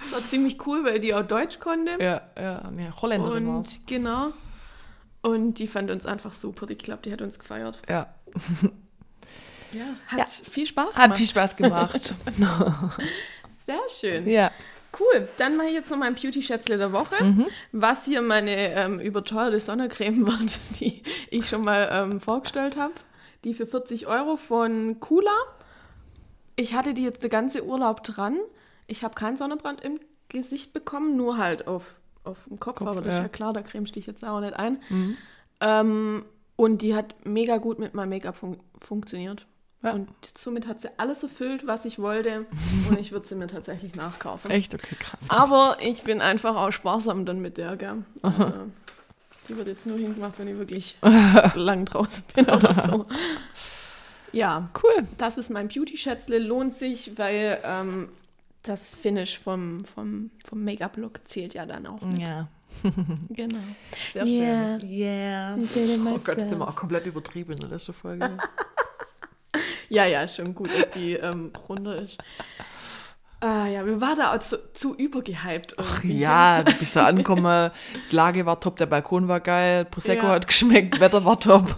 Das 0.01 0.12
war 0.12 0.21
ziemlich 0.25 0.67
cool, 0.67 0.85
weil 0.85 0.99
die 1.01 1.14
auch 1.14 1.23
Deutsch 1.23 1.59
konnte. 1.61 1.93
ja, 2.01 2.23
ja, 2.38 2.71
nee, 2.73 2.88
Holländerin 3.01 3.47
war's. 3.47 3.77
Und 3.77 3.87
genau. 3.87 4.33
Und 5.23 5.55
die 5.55 5.67
fand 5.69 5.90
uns 5.90 6.05
einfach 6.07 6.33
super. 6.35 6.69
Ich 6.69 6.79
glaube, 6.79 7.03
die 7.03 7.12
hat 7.12 7.23
uns 7.23 7.38
gefeiert. 7.38 7.81
Ja, 7.88 8.12
Ja, 9.73 9.85
hat 10.09 10.19
Ja. 10.19 10.25
viel 10.27 10.67
Spaß 10.67 10.97
hat 10.97 11.05
gemacht. 11.05 11.19
viel 11.19 11.27
Spaß 11.29 11.57
gemacht. 11.57 12.14
Sehr 13.64 13.79
schön. 13.88 14.29
ja. 14.29 14.51
Cool. 14.99 15.29
Dann 15.38 15.57
mache 15.57 15.69
ich 15.69 15.73
jetzt 15.75 15.90
noch 15.90 15.97
mein 15.99 16.14
Beauty-Schätzle 16.14 16.79
der 16.79 16.93
Woche. 16.93 17.23
Mhm. 17.25 17.47
Was 17.73 18.05
hier 18.05 18.23
meine 18.23 18.75
ähm, 18.75 19.01
überteuerte 19.01 19.59
Sonnencreme 19.59 20.25
wird, 20.27 20.59
die 20.81 21.03
ich 21.31 21.49
schon 21.49 21.64
mal 21.64 21.88
ähm, 21.90 22.21
vorgestellt 22.21 22.77
habe. 22.77 22.93
Die 23.44 23.54
für 23.54 23.66
40 23.66 24.07
Euro 24.07 24.37
von 24.37 24.98
Kula. 25.00 25.37
Ich 26.57 26.74
hatte 26.74 26.94
die 26.94 27.02
jetzt 27.02 27.22
den 27.22 27.30
ganzen 27.30 27.62
Urlaub 27.62 28.02
dran. 28.02 28.38
Ich 28.87 29.04
habe 29.04 29.14
keinen 29.14 29.37
Sonnenbrand 29.37 29.83
im 29.83 30.00
Gesicht 30.28 30.72
bekommen, 30.72 31.16
nur 31.16 31.38
halt 31.38 31.66
auf, 31.66 31.94
auf 32.24 32.44
dem 32.48 32.59
Kopf, 32.59 32.76
Kopf, 32.76 32.88
aber 32.88 33.00
das 33.00 33.12
ja. 33.12 33.18
ist 33.18 33.22
ja 33.22 33.28
klar, 33.28 33.52
da 33.52 33.62
cremst 33.62 33.96
dich 33.96 34.07
jetzt 34.07 34.24
auch 34.24 34.40
nicht 34.40 34.54
ein. 34.54 34.83
Mhm. 34.88 35.16
Ähm, 35.61 36.24
und 36.57 36.83
die 36.83 36.94
hat 36.94 37.14
mega 37.24 37.57
gut 37.59 37.78
mit 37.78 37.94
meinem 37.94 38.11
Make-up 38.11 38.37
fun 38.37 38.59
funktioniert. 38.80 39.46
Ja. 39.83 39.92
Und 39.92 40.09
somit 40.37 40.66
hat 40.66 40.80
sie 40.80 40.88
alles 40.98 41.22
erfüllt, 41.22 41.66
was 41.66 41.85
ich 41.85 41.98
wollte. 41.98 42.46
und 42.88 42.98
ich 42.98 43.12
würde 43.12 43.26
sie 43.26 43.35
mir 43.35 43.46
tatsächlich 43.46 43.94
nachkaufen. 43.94 44.50
Echt? 44.50 44.74
Okay, 44.74 44.96
krass. 44.98 45.20
Aber 45.28 45.76
ich 45.80 46.02
bin 46.02 46.20
einfach 46.20 46.57
auch 46.57 46.70
sparsam 46.70 47.26
dann 47.26 47.40
mit 47.40 47.59
der, 47.59 47.76
gell? 47.76 48.04
Also, 48.22 48.52
die 49.48 49.57
wird 49.57 49.68
jetzt 49.68 49.87
nur 49.87 49.98
hingemacht, 49.98 50.38
wenn 50.38 50.48
ich 50.48 50.57
wirklich 50.59 50.96
lang 51.54 51.85
draußen 51.85 52.24
bin 52.35 52.46
oder 52.46 52.72
so. 52.72 53.04
Ja, 54.33 54.68
Cool. 54.83 55.07
das 55.16 55.38
ist 55.38 55.48
mein 55.48 55.68
Beauty-Schätzle. 55.68 56.38
Lohnt 56.38 56.74
sich, 56.74 57.16
weil 57.18 57.61
ähm, 57.62 58.09
das 58.64 58.90
Finish 58.90 59.38
vom, 59.38 59.85
vom, 59.85 60.30
vom 60.44 60.64
Make-up-Look 60.64 61.20
zählt 61.28 61.54
ja 61.54 61.64
dann 61.66 61.87
auch. 61.87 62.00
mit. 62.02 62.18
Ja. 62.18 62.48
Genau. 63.30 63.59
Sehr 64.12 64.26
Yeah. 64.26 64.80
schön. 64.80 64.90
Yeah. 64.90 65.57
Oh 65.57 66.18
Gott, 66.24 66.38
das 66.40 66.48
sind 66.48 66.59
wir 66.59 66.66
auch 66.66 66.74
komplett 66.74 67.07
übertrieben 67.07 67.52
in 67.52 67.61
der 67.61 67.68
letzten 67.68 67.92
Folge. 67.92 68.37
Ja, 69.88 70.07
ja, 70.07 70.22
ist 70.24 70.35
schon 70.35 70.52
gut, 70.52 70.76
dass 70.76 70.90
die 70.90 71.12
ähm, 71.12 71.52
runter 71.68 71.96
ist. 72.02 72.18
Ah, 73.44 73.66
ja, 73.66 73.85
wir 73.85 74.00
waren 74.00 74.16
da 74.16 74.33
auch 74.35 74.38
zu, 74.38 74.57
zu 74.72 74.94
übergehypt. 74.94 75.74
Ach 75.78 76.02
ja, 76.02 76.62
du 76.62 76.72
bist 76.74 76.96
da 76.96 77.04
angekommen, 77.07 77.70
die 78.11 78.16
Lage 78.16 78.46
war 78.46 78.59
top, 78.59 78.76
der 78.76 78.87
Balkon 78.87 79.28
war 79.28 79.40
geil, 79.40 79.85
Prosecco 79.85 80.26
Ja. 80.26 80.33
hat 80.33 80.46
geschmeckt, 80.46 80.98
Wetter 80.98 81.24
war 81.26 81.38
top. 81.38 81.76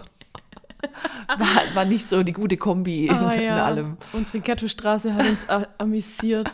War, 1.27 1.75
war 1.75 1.85
nicht 1.85 2.05
so 2.05 2.23
die 2.23 2.31
gute 2.33 2.55
Kombi 2.55 3.07
in, 3.07 3.15
Ah, 3.15 3.33
in 3.33 3.41
ja. 3.43 3.65
allem. 3.65 3.97
Unsere 4.13 4.39
Ghetto-Straße 4.39 5.13
hat 5.13 5.27
uns 5.27 5.47
amüsiert. 5.77 6.51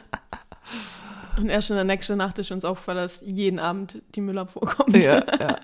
Und 1.37 1.49
erst 1.49 1.69
in 1.71 1.75
der 1.75 1.85
nächsten 1.85 2.17
Nacht 2.17 2.39
ist 2.39 2.51
uns 2.51 2.63
aufgefallen, 2.65 2.97
dass 2.99 3.21
jeden 3.21 3.59
Abend 3.59 4.01
die 4.15 4.21
Müllabfuhr 4.21 4.61
kommt. 4.67 4.95
Ja, 4.95 5.21
ja, 5.39 5.57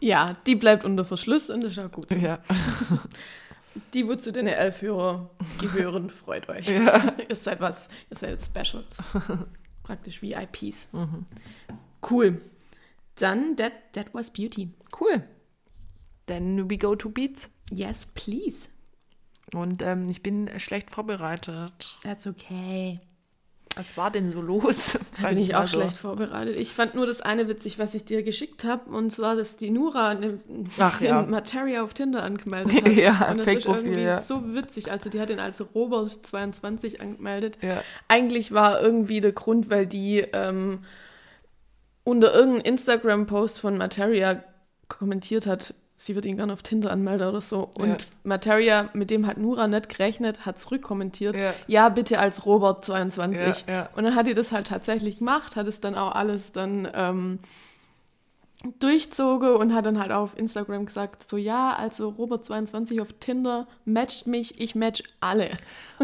Ja, 0.00 0.36
die 0.46 0.54
bleibt 0.54 0.84
unter 0.84 1.04
Verschluss 1.04 1.50
und 1.50 1.62
das 1.64 1.72
ist 1.72 1.78
auch 1.80 1.90
gut. 1.90 2.10
ja. 2.12 2.38
Die, 3.94 4.06
wo 4.06 4.14
zu 4.14 4.32
den 4.32 4.46
Elfhörer 4.46 5.30
gehören, 5.60 6.10
freut 6.10 6.48
euch. 6.48 6.68
Ja. 6.68 7.14
ihr 7.28 7.34
seid 7.34 7.60
was, 7.60 7.88
ihr 8.10 8.16
seid 8.16 8.40
Specials. 8.40 8.98
Praktisch 9.82 10.22
VIPs. 10.22 10.88
Mhm. 10.92 11.26
Cool. 12.08 12.40
Dann, 13.16 13.56
that, 13.56 13.72
that 13.94 14.12
was 14.14 14.30
beauty. 14.30 14.70
Cool. 14.98 15.22
Then 16.26 16.70
we 16.70 16.76
go 16.76 16.94
to 16.94 17.08
Beats. 17.08 17.50
Yes, 17.70 18.06
please. 18.06 18.68
Und 19.54 19.82
ähm, 19.82 20.08
ich 20.08 20.22
bin 20.22 20.50
schlecht 20.60 20.90
vorbereitet. 20.90 21.96
That's 22.02 22.26
okay. 22.26 23.00
Was 23.78 23.96
war 23.96 24.10
denn 24.10 24.32
so 24.32 24.40
los? 24.40 24.98
Da 25.22 25.28
bin 25.28 25.38
ich 25.38 25.54
auch 25.54 25.60
Also, 25.60 25.80
schlecht 25.80 25.98
vorbereitet. 25.98 26.56
Ich 26.56 26.72
fand 26.72 26.94
nur 26.94 27.06
das 27.06 27.20
eine 27.20 27.48
witzig, 27.48 27.78
was 27.78 27.94
ich 27.94 28.04
dir 28.04 28.22
geschickt 28.22 28.64
habe, 28.64 28.90
und 28.90 29.10
zwar, 29.10 29.36
dass 29.36 29.56
die 29.56 29.70
Nura 29.70 30.08
eine, 30.08 30.40
Ach, 30.78 31.00
ja. 31.00 31.22
den 31.22 31.30
Materia 31.30 31.82
auf 31.82 31.94
Tinder 31.94 32.22
angemeldet 32.22 32.72
hat. 32.84 32.92
Ja, 32.92 33.30
und 33.30 33.38
das 33.38 33.46
ist 33.46 33.66
irgendwie 33.66 34.02
ja. 34.02 34.20
so 34.20 34.54
witzig. 34.54 34.90
Also 34.90 35.10
die 35.10 35.20
hat 35.20 35.30
ihn 35.30 35.40
als 35.40 35.62
Robert22 35.62 37.00
angemeldet. 37.00 37.58
Ja. 37.62 37.82
Eigentlich 38.08 38.52
war 38.52 38.80
irgendwie 38.80 39.20
der 39.20 39.32
Grund, 39.32 39.70
weil 39.70 39.86
die 39.86 40.18
ähm, 40.32 40.80
unter 42.04 42.34
irgendeinem 42.34 42.64
Instagram-Post 42.64 43.60
von 43.60 43.76
Materia 43.78 44.42
kommentiert 44.88 45.46
hat, 45.46 45.74
sie 45.98 46.14
wird 46.14 46.24
ihn 46.24 46.36
gerne 46.36 46.52
auf 46.52 46.62
Tinder 46.62 46.90
anmelden 46.90 47.28
oder 47.28 47.40
so. 47.40 47.68
Und 47.74 47.88
Ja. 47.88 47.96
Materia, 48.22 48.88
mit 48.94 49.10
dem 49.10 49.26
hat 49.26 49.36
Nura 49.36 49.66
nicht 49.66 49.88
gerechnet, 49.90 50.46
hat 50.46 50.58
zurückkommentiert. 50.58 51.36
Ja. 51.36 51.52
Ja, 51.66 51.88
bitte 51.90 52.18
als 52.20 52.42
Robert22. 52.42 53.64
Ja, 53.66 53.72
ja. 53.72 53.88
Und 53.96 54.04
dann 54.04 54.14
hat 54.14 54.26
die 54.28 54.34
das 54.34 54.52
halt 54.52 54.68
tatsächlich 54.68 55.18
gemacht, 55.18 55.56
hat 55.56 55.66
es 55.66 55.80
dann 55.80 55.96
auch 55.96 56.14
alles 56.14 56.52
dann 56.52 56.88
ähm, 56.94 57.40
durchzogen 58.80 59.56
und 59.56 59.74
hat 59.74 59.86
dann 59.86 59.98
halt 59.98 60.12
auch 60.12 60.22
auf 60.22 60.38
Instagram 60.38 60.86
gesagt, 60.86 61.28
so 61.28 61.36
ja, 61.36 61.74
also 61.74 62.14
Robert22 62.16 63.02
auf 63.02 63.12
Tinder 63.20 63.66
matcht 63.84 64.26
mich, 64.26 64.60
ich 64.60 64.74
match 64.74 65.02
alle. 65.20 65.50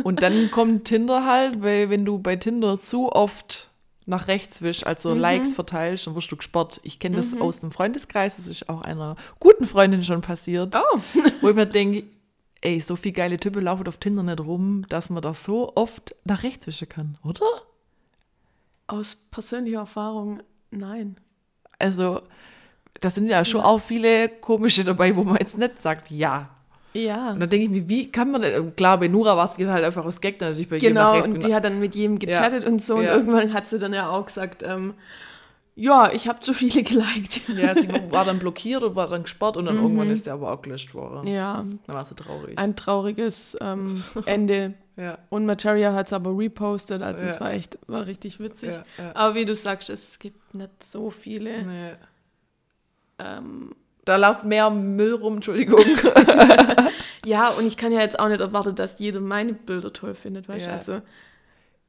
Und 0.02 0.22
dann 0.22 0.50
kommt 0.50 0.84
Tinder 0.86 1.24
halt, 1.24 1.62
weil 1.62 1.88
wenn 1.88 2.04
du 2.04 2.18
bei 2.18 2.36
Tinder 2.36 2.78
zu 2.78 3.12
oft 3.12 3.70
nach 4.06 4.28
rechts 4.28 4.60
wischst, 4.62 4.86
also 4.86 5.14
Likes 5.14 5.54
verteilst, 5.54 6.06
dann 6.06 6.14
wirst 6.14 6.30
du 6.30 6.36
gesperrt. 6.36 6.80
Ich 6.82 6.98
kenne 6.98 7.16
das 7.16 7.34
aus 7.40 7.60
dem 7.60 7.70
Freundeskreis, 7.70 8.36
das 8.36 8.46
ist 8.46 8.68
auch 8.68 8.82
einer 8.82 9.16
guten 9.40 9.66
Freundin 9.66 10.04
schon 10.04 10.20
passiert. 10.20 10.76
Oh. 10.76 11.00
Wo 11.40 11.48
ich 11.48 11.56
mir 11.56 11.66
denke, 11.66 12.04
ey, 12.60 12.80
so 12.80 12.96
viele 12.96 13.14
geile 13.14 13.38
Typen 13.38 13.62
laufen 13.62 13.86
auf 13.88 13.96
Tinder 13.96 14.22
nicht 14.22 14.40
rum, 14.40 14.86
dass 14.88 15.10
man 15.10 15.22
das 15.22 15.44
so 15.44 15.72
oft 15.74 16.14
nach 16.24 16.42
rechts 16.42 16.66
wischen 16.66 16.88
kann, 16.88 17.18
oder? 17.24 17.46
Aus 18.86 19.16
persönlicher 19.30 19.80
Erfahrung, 19.80 20.42
nein. 20.70 21.16
Also, 21.78 22.22
da 23.00 23.10
sind 23.10 23.28
ja 23.28 23.44
schon 23.44 23.62
auch 23.62 23.80
viele 23.80 24.28
komische 24.28 24.84
dabei, 24.84 25.16
wo 25.16 25.24
man 25.24 25.36
jetzt 25.36 25.58
nicht 25.58 25.80
sagt, 25.80 26.10
ja. 26.10 26.53
Ja. 26.94 27.32
Und 27.32 27.40
dann 27.40 27.50
denke 27.50 27.64
ich 27.66 27.70
mir, 27.70 27.88
wie 27.88 28.10
kann 28.10 28.30
man 28.30 28.40
denn, 28.42 28.74
klar, 28.76 28.98
bei 28.98 29.08
Nura 29.08 29.36
war 29.36 29.44
es 29.48 29.58
halt 29.58 29.84
einfach 29.84 30.04
aus 30.04 30.20
Gag, 30.20 30.38
dann 30.38 30.50
natürlich 30.50 30.68
bei 30.68 30.76
jedem 30.76 30.94
nach 30.94 31.12
Genau, 31.12 31.24
und 31.34 31.42
die 31.44 31.54
hat 31.54 31.64
dann 31.64 31.80
mit 31.80 31.94
jedem 31.94 32.18
gechattet 32.18 32.64
und 32.64 32.82
so. 32.82 32.96
Und 32.96 33.04
Ja. 33.04 33.14
irgendwann 33.14 33.52
hat 33.52 33.66
sie 33.66 33.78
dann 33.78 33.92
ja 33.92 34.08
auch 34.08 34.26
gesagt, 34.26 34.62
ähm, 34.62 34.94
ja, 35.76 36.12
ich 36.12 36.28
habe 36.28 36.38
zu 36.38 36.52
viele 36.54 36.84
geliked. 36.84 37.48
Ja, 37.48 37.74
sie 37.76 37.88
war 38.12 38.24
dann 38.24 38.38
blockiert 38.38 38.84
und 38.84 38.94
war 38.94 39.08
dann 39.08 39.24
gesperrt 39.24 39.56
und 39.56 39.64
dann 39.66 39.74
irgendwann 39.76 40.08
ist 40.08 40.26
der 40.26 40.34
aber 40.34 40.52
auch 40.52 40.62
gelöscht 40.62 40.94
worden. 40.94 41.22
Mhm. 41.22 41.34
Ja, 41.34 41.64
Dann 41.86 41.96
war 41.96 42.04
sie 42.04 42.14
traurig. 42.14 42.56
ein 42.56 42.76
trauriges 42.76 43.56
ähm, 43.60 43.88
Ende. 44.26 44.74
ja. 44.96 45.18
Und 45.30 45.46
Materia 45.46 45.92
hat 45.92 46.06
es 46.06 46.12
aber 46.12 46.38
repostet, 46.38 47.02
also 47.02 47.24
es 47.24 47.34
Ja. 47.34 47.40
war 47.40 47.50
echt, 47.54 47.76
war 47.88 48.06
richtig 48.06 48.38
witzig. 48.38 48.70
Ja, 48.70 48.84
ja. 49.02 49.10
Aber 49.16 49.34
wie 49.34 49.44
du 49.44 49.56
sagst, 49.56 49.90
es 49.90 50.20
gibt 50.20 50.54
nicht 50.54 50.84
so 50.84 51.10
viele. 51.10 51.64
Nee. 51.64 51.90
Ähm, 53.18 53.74
Da 54.04 54.16
läuft 54.16 54.44
mehr 54.44 54.70
Müll 54.70 55.14
rum, 55.14 55.36
Entschuldigung. 55.36 55.84
ja, 57.24 57.48
und 57.50 57.66
ich 57.66 57.76
kann 57.76 57.92
ja 57.92 58.00
jetzt 58.00 58.18
auch 58.18 58.28
nicht 58.28 58.40
erwarten, 58.40 58.74
dass 58.74 58.98
jeder 58.98 59.20
meine 59.20 59.54
Bilder 59.54 59.92
toll 59.92 60.14
findet, 60.14 60.48
weißt 60.48 60.66
du? 60.66 60.70
Ja. 60.70 60.76
Also, 60.76 61.00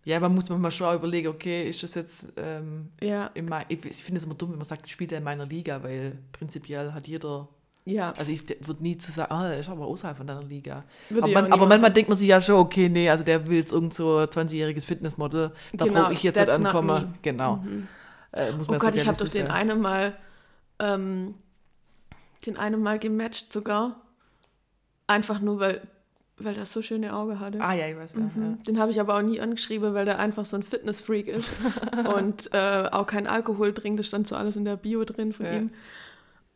ja, 0.06 0.20
man 0.20 0.36
muss 0.36 0.50
manchmal 0.50 0.72
schon 0.72 0.88
auch 0.88 0.94
überlegen, 0.96 1.28
okay, 1.30 1.68
ist 1.68 1.82
das 1.82 1.96
jetzt 1.96 2.28
ähm, 2.38 2.90
ja. 3.02 3.32
in 3.34 3.50
mein, 3.50 3.66
ich, 3.70 3.84
ich 3.84 4.04
finde 4.04 4.20
es 4.20 4.26
immer 4.26 4.36
dumm, 4.36 4.52
wenn 4.52 4.58
man 4.58 4.66
sagt, 4.66 4.86
ich 4.86 4.92
spiele 4.92 5.18
in 5.18 5.24
meiner 5.24 5.46
Liga, 5.46 5.82
weil 5.84 6.20
prinzipiell 6.32 6.94
hat 6.94 7.08
jeder 7.08 7.50
Ja, 7.86 8.14
Also 8.18 8.32
ich 8.32 8.48
würde 8.68 8.84
nie 8.84 8.98
zu 8.98 9.12
sagen, 9.12 9.32
ah, 9.32 9.50
der 9.50 9.60
ist 9.60 9.68
aber 9.68 9.86
außerhalb 9.88 10.16
von 10.16 10.28
deiner 10.28 10.44
Liga. 10.44 10.84
Würde 11.10 11.24
aber 11.24 11.42
man, 11.42 11.52
aber 11.52 11.66
manchmal 11.66 11.92
denkt 11.92 12.10
man 12.10 12.18
sich 12.20 12.28
ja 12.28 12.40
schon, 12.40 12.56
okay, 12.56 12.88
nee, 12.88 13.10
also 13.10 13.24
der 13.24 13.48
will 13.48 13.58
jetzt 13.58 13.72
irgend 13.72 13.96
so 13.96 14.20
20-jähriges 14.20 14.86
Fitnessmodel, 14.86 15.52
da 15.74 15.86
Genau, 15.86 16.02
brauche 16.04 16.14
ich 16.14 16.22
jetzt 16.24 16.40
nicht 16.40 16.50
ankommen. 16.50 16.88
me. 16.88 17.14
Genau. 17.24 17.64
Äh, 18.32 18.52
muss 18.52 18.70
Oh 18.70 18.78
Gott, 18.78 18.96
ich 18.96 19.08
habe 19.08 19.18
doch 19.18 19.28
den 19.28 19.48
einen 19.48 19.82
Mal, 19.82 20.16
ähm, 20.78 21.34
den 22.46 22.58
einen 22.58 22.82
Mal 22.82 23.00
gematcht 23.00 23.52
sogar. 23.54 24.02
Einfach 25.08 25.40
nur, 25.40 25.60
weil, 25.60 25.82
weil 26.38 26.54
der 26.56 26.66
so 26.66 26.82
schöne 26.82 27.14
Augen 27.14 27.40
hatte. 27.40 27.60
Ah 27.62 27.74
ja, 27.74 27.88
ich 27.88 27.96
weiß. 27.96 28.14
Ja, 28.14 28.20
Mhm. 28.22 28.64
Den 28.64 28.80
habe 28.80 28.92
ich 28.92 29.00
aber 29.00 29.16
auch 29.18 29.22
nie 29.22 29.40
angeschrieben, 29.40 29.94
weil 29.94 30.06
der 30.06 30.20
einfach 30.20 30.46
so 30.46 30.58
ein 30.58 30.64
Fitnessfreak 30.64 31.28
ist 31.28 31.50
und 32.16 32.52
äh, 32.54 32.90
auch 32.92 33.06
kein 33.06 33.28
Alkohol 33.28 33.74
trinkt. 33.74 34.00
Das 34.00 34.08
stand 34.08 34.28
so 34.28 34.36
alles 34.36 34.56
in 34.56 34.66
der 34.66 34.76
Bio 34.78 35.04
drin 35.04 35.34
von 35.34 35.46
Ja. 35.46 35.54
ihm. 35.54 35.70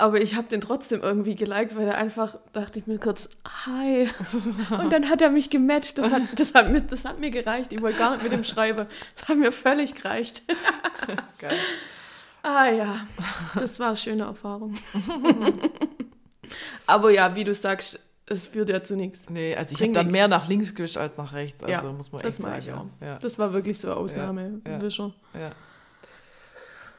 Aber 0.02 0.22
ich 0.22 0.36
habe 0.36 0.48
den 0.48 0.62
trotzdem 0.62 1.02
irgendwie 1.02 1.36
geliked, 1.36 1.76
weil 1.76 1.86
er 1.86 1.98
einfach, 1.98 2.38
dachte 2.54 2.80
ich 2.80 2.88
mir 2.88 3.00
kurz, 3.00 3.28
hi. 3.66 4.08
Und 4.82 4.94
dann 4.94 5.10
hat 5.10 5.22
er 5.22 5.30
mich 5.30 5.50
gematcht. 5.50 5.98
Das 5.98 6.14
hat, 6.14 6.22
das 6.38 6.54
hat, 6.54 6.72
mir, 6.72 6.80
das 6.82 7.04
hat 7.04 7.20
mir 7.20 7.32
gereicht. 7.32 7.74
Ich 7.74 7.82
wollte 7.82 7.98
gar 8.00 8.12
nicht 8.14 8.24
mit 8.24 8.32
ihm 8.32 8.46
schreiben. 8.46 8.86
Das 9.14 9.28
hat 9.28 9.38
mir 9.38 9.52
völlig 9.52 9.96
gereicht. 9.96 10.42
ja. 11.08 11.16
Geil. 11.38 11.58
Ah 12.44 12.70
ja, 12.70 12.96
das 13.56 13.80
war 13.80 13.90
eine 13.90 13.98
schöne 13.98 14.24
Erfahrung. 14.24 14.76
Aber 16.88 17.12
ja, 17.12 17.36
wie 17.36 17.44
du 17.44 17.54
sagst, 17.54 18.00
es 18.26 18.46
führt 18.46 18.70
ja 18.70 18.82
zu 18.82 18.96
nichts. 18.96 19.30
Nee, 19.30 19.56
also 19.56 19.74
ich 19.76 19.82
habe 19.82 19.92
dann 19.92 20.08
mehr 20.08 20.28
nach 20.28 20.48
links 20.48 20.74
gewischt 20.74 20.98
als 20.98 21.18
nach 21.18 21.34
rechts. 21.34 21.64
Also 21.64 21.88
Ja, 21.88 21.94
muss 21.94 22.12
man 22.12 22.22
das 22.22 22.36
echt 22.36 22.44
mache 22.44 22.62
sagen. 22.62 22.92
ich 23.02 23.04
auch. 23.04 23.06
Ja. 23.08 23.20
Das 23.20 23.38
war 23.40 23.54
wirklich 23.54 23.78
so 23.80 23.88
eine 23.90 23.98
Ausnahme. 23.98 24.62
Ja, 24.66 24.80
ja. 24.80 25.12
Ja. 25.40 25.52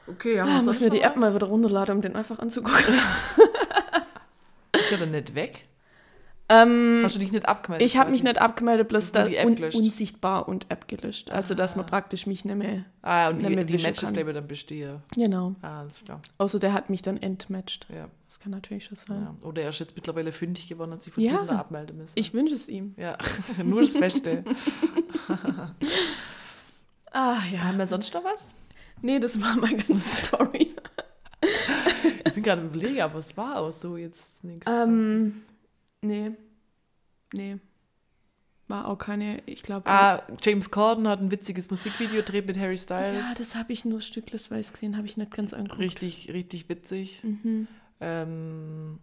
Okay, 0.07 0.39
haben 0.41 0.49
Ah, 0.49 0.55
wir 0.57 0.61
muss 0.63 0.79
mir 0.79 0.89
die 0.89 1.01
App 1.01 1.13
was? 1.13 1.21
mal 1.21 1.35
wieder 1.35 1.47
runterladen, 1.47 1.95
um 1.95 2.01
den 2.01 2.15
einfach 2.15 2.39
anzugucken. 2.39 2.95
Ist 4.79 4.91
ja 4.91 4.97
dann 4.97 5.11
nicht 5.11 5.35
weg? 5.35 5.67
Ähm, 6.51 7.01
Hast 7.03 7.15
du 7.15 7.19
dich 7.19 7.31
nicht 7.31 7.45
abgemeldet? 7.47 7.85
ich 7.85 7.97
habe 7.97 8.11
mich 8.11 8.21
quasi? 8.21 8.33
nicht 8.33 8.41
abgemeldet, 8.41 8.87
bloß 8.89 9.11
da 9.13 9.25
un 9.25 9.55
gelöscht. 9.55 9.77
unsichtbar 9.77 10.47
und 10.47 10.69
App 10.69 10.87
gelöscht. 10.87 11.31
Also, 11.31 11.53
dass 11.55 11.75
man 11.75 11.85
praktisch 11.85 12.27
mich 12.27 12.43
nicht 12.45 12.55
mehr. 12.55 12.85
Ah, 13.01 13.29
und 13.29 13.41
die, 13.41 13.65
die 13.65 13.77
Matches 13.77 14.11
bleiben 14.11 14.33
dann 14.33 14.47
bestehen. 14.47 15.01
Genau. 15.15 15.55
Ah, 15.61 15.79
alles 15.81 16.03
klar. 16.03 16.21
Außer 16.37 16.59
der 16.59 16.73
hat 16.73 16.89
mich 16.89 17.01
dann 17.01 17.17
entmatcht. 17.17 17.87
Ja, 17.93 18.07
Das 18.27 18.39
kann 18.39 18.51
natürlich 18.51 18.85
schon 18.85 18.97
sein. 18.97 19.27
ja. 19.41 19.47
Oder 19.47 19.61
er 19.63 19.69
ist 19.69 19.79
jetzt 19.79 19.95
mittlerweile 19.95 20.31
fündig 20.31 20.67
geworden 20.67 20.91
und 20.93 21.01
sich 21.01 21.13
von 21.13 21.23
Ja. 21.23 21.37
Tinder 21.37 21.57
abmelden 21.59 21.97
müssen. 21.97 22.13
Ich 22.15 22.33
wünsche 22.33 22.55
es 22.55 22.67
ihm. 22.67 22.93
ja, 22.97 23.17
nur 23.63 23.81
das 23.81 23.93
Beste. 23.93 24.43
Ah 27.13 27.39
ja. 27.51 27.59
Haben 27.65 27.77
wir 27.77 27.87
sonst 27.87 28.13
noch 28.13 28.23
was? 28.23 28.47
Nee, 29.01 29.19
das 29.19 29.39
war 29.41 29.55
meine 29.57 29.77
ganze 29.77 29.97
Story. 30.25 30.73
Ich 32.25 32.33
bin 32.33 32.43
gerade 32.43 32.61
im 32.61 32.67
Überlegen, 32.67 33.01
aber 33.01 33.19
es 33.19 33.35
war 33.35 33.57
auch 33.57 33.71
so 33.71 33.97
jetzt 33.97 34.43
nichts. 34.43 34.65
ähm, 34.69 35.41
nee. 36.01 36.31
Nee. 37.33 37.57
War 38.67 38.87
auch 38.87 38.97
keine, 38.97 39.41
ich 39.47 39.63
glaube. 39.63 39.89
Ah, 39.89 40.23
James 40.41 40.71
Corden 40.71 41.07
hat 41.07 41.19
ein 41.19 41.29
witziges 41.29 41.69
Musikvideo 41.69 42.17
gedreht 42.17 42.47
mit 42.47 42.57
Harry 42.57 42.77
Styles. 42.77 43.17
ja, 43.17 43.33
das 43.37 43.55
habe 43.55 43.73
ich 43.73 43.83
nur 43.83 43.99
stücklesweise 43.99 44.71
gesehen, 44.71 44.95
habe 44.95 45.07
ich 45.07 45.17
nicht 45.17 45.31
ganz 45.31 45.53
angeguckt. 45.53 45.81
richtig, 45.81 46.29
richtig 46.31 46.69
witzig. 46.69 47.21
Mhm. 47.23 47.67
Ähm, 47.99 48.99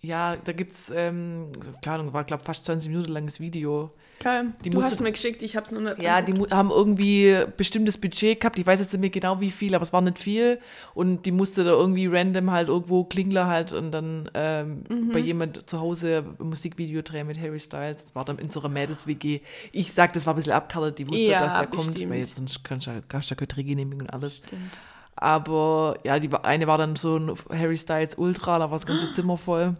ja, 0.00 0.36
da 0.36 0.52
gibt's, 0.52 0.90
ähm, 0.94 1.52
so, 1.62 1.72
keine 1.82 2.00
Ahnung, 2.00 2.12
war 2.12 2.24
glaube 2.24 2.44
fast 2.44 2.64
20 2.64 2.90
Minuten 2.90 3.12
langes 3.12 3.40
Video. 3.40 3.92
Geil. 4.18 4.46
Die 4.64 4.70
du 4.70 4.76
musste- 4.78 4.92
hast 4.92 5.00
mir 5.00 5.12
geschickt, 5.12 5.42
ich 5.42 5.56
habe 5.56 5.66
es 5.66 5.72
noch 5.72 5.80
nicht 5.80 5.98
Ja, 6.00 6.22
die 6.22 6.32
haben 6.50 6.70
irgendwie 6.70 7.36
bestimmtes 7.56 7.98
Budget 7.98 8.40
gehabt. 8.40 8.58
Ich 8.58 8.66
weiß 8.66 8.80
jetzt 8.80 8.92
nicht 8.92 9.00
mehr 9.00 9.10
genau 9.10 9.40
wie 9.40 9.50
viel, 9.50 9.74
aber 9.74 9.82
es 9.82 9.92
war 9.92 10.00
nicht 10.00 10.18
viel. 10.18 10.58
Und 10.94 11.26
die 11.26 11.32
musste 11.32 11.64
da 11.64 11.72
irgendwie 11.72 12.06
random 12.06 12.50
halt 12.50 12.68
irgendwo 12.68 13.04
Klingler 13.04 13.46
halt 13.46 13.72
und 13.72 13.92
dann 13.92 14.30
ähm, 14.34 14.84
Mhm. 14.88 15.12
bei 15.12 15.18
jemand 15.18 15.68
zu 15.68 15.80
Hause 15.80 16.24
ein 16.40 16.48
Musikvideo 16.48 17.02
drehen 17.02 17.26
mit 17.26 17.38
Harry 17.38 17.60
Styles. 17.60 18.04
Das 18.06 18.14
war 18.14 18.24
dann 18.24 18.38
in 18.38 18.50
so 18.50 18.60
einer 18.60 18.70
Mädels-WG. 18.70 19.40
Ich 19.72 19.92
sag, 19.92 20.14
das 20.14 20.24
war 20.26 20.32
ein 20.32 20.36
bisschen 20.36 20.52
abkartet. 20.54 20.98
Die 20.98 21.06
wusste, 21.06 21.22
Ja, 21.22 21.40
dass 21.40 21.52
der 21.52 21.66
kommt. 21.66 21.88
bestimmt. 21.88 22.10
Weil 22.12 22.20
jetzt 22.20 22.36
sonst 22.36 22.64
kannst 22.64 22.86
du 22.86 22.92
ja 22.92 23.00
keine 23.36 23.64
genehmigen 23.64 24.02
und 24.02 24.12
alles. 24.12 24.38
Stimmt. 24.38 24.78
Aber 25.14 25.98
ja, 26.04 26.18
die 26.18 26.30
eine 26.32 26.66
war 26.66 26.78
dann 26.78 26.96
so 26.96 27.16
ein 27.16 27.34
Harry 27.50 27.76
Styles 27.76 28.16
Ultra, 28.16 28.58
da 28.58 28.64
war 28.70 28.76
das 28.78 28.86
ganze 28.86 29.12
Zimmer 29.14 29.36
voll. 29.38 29.76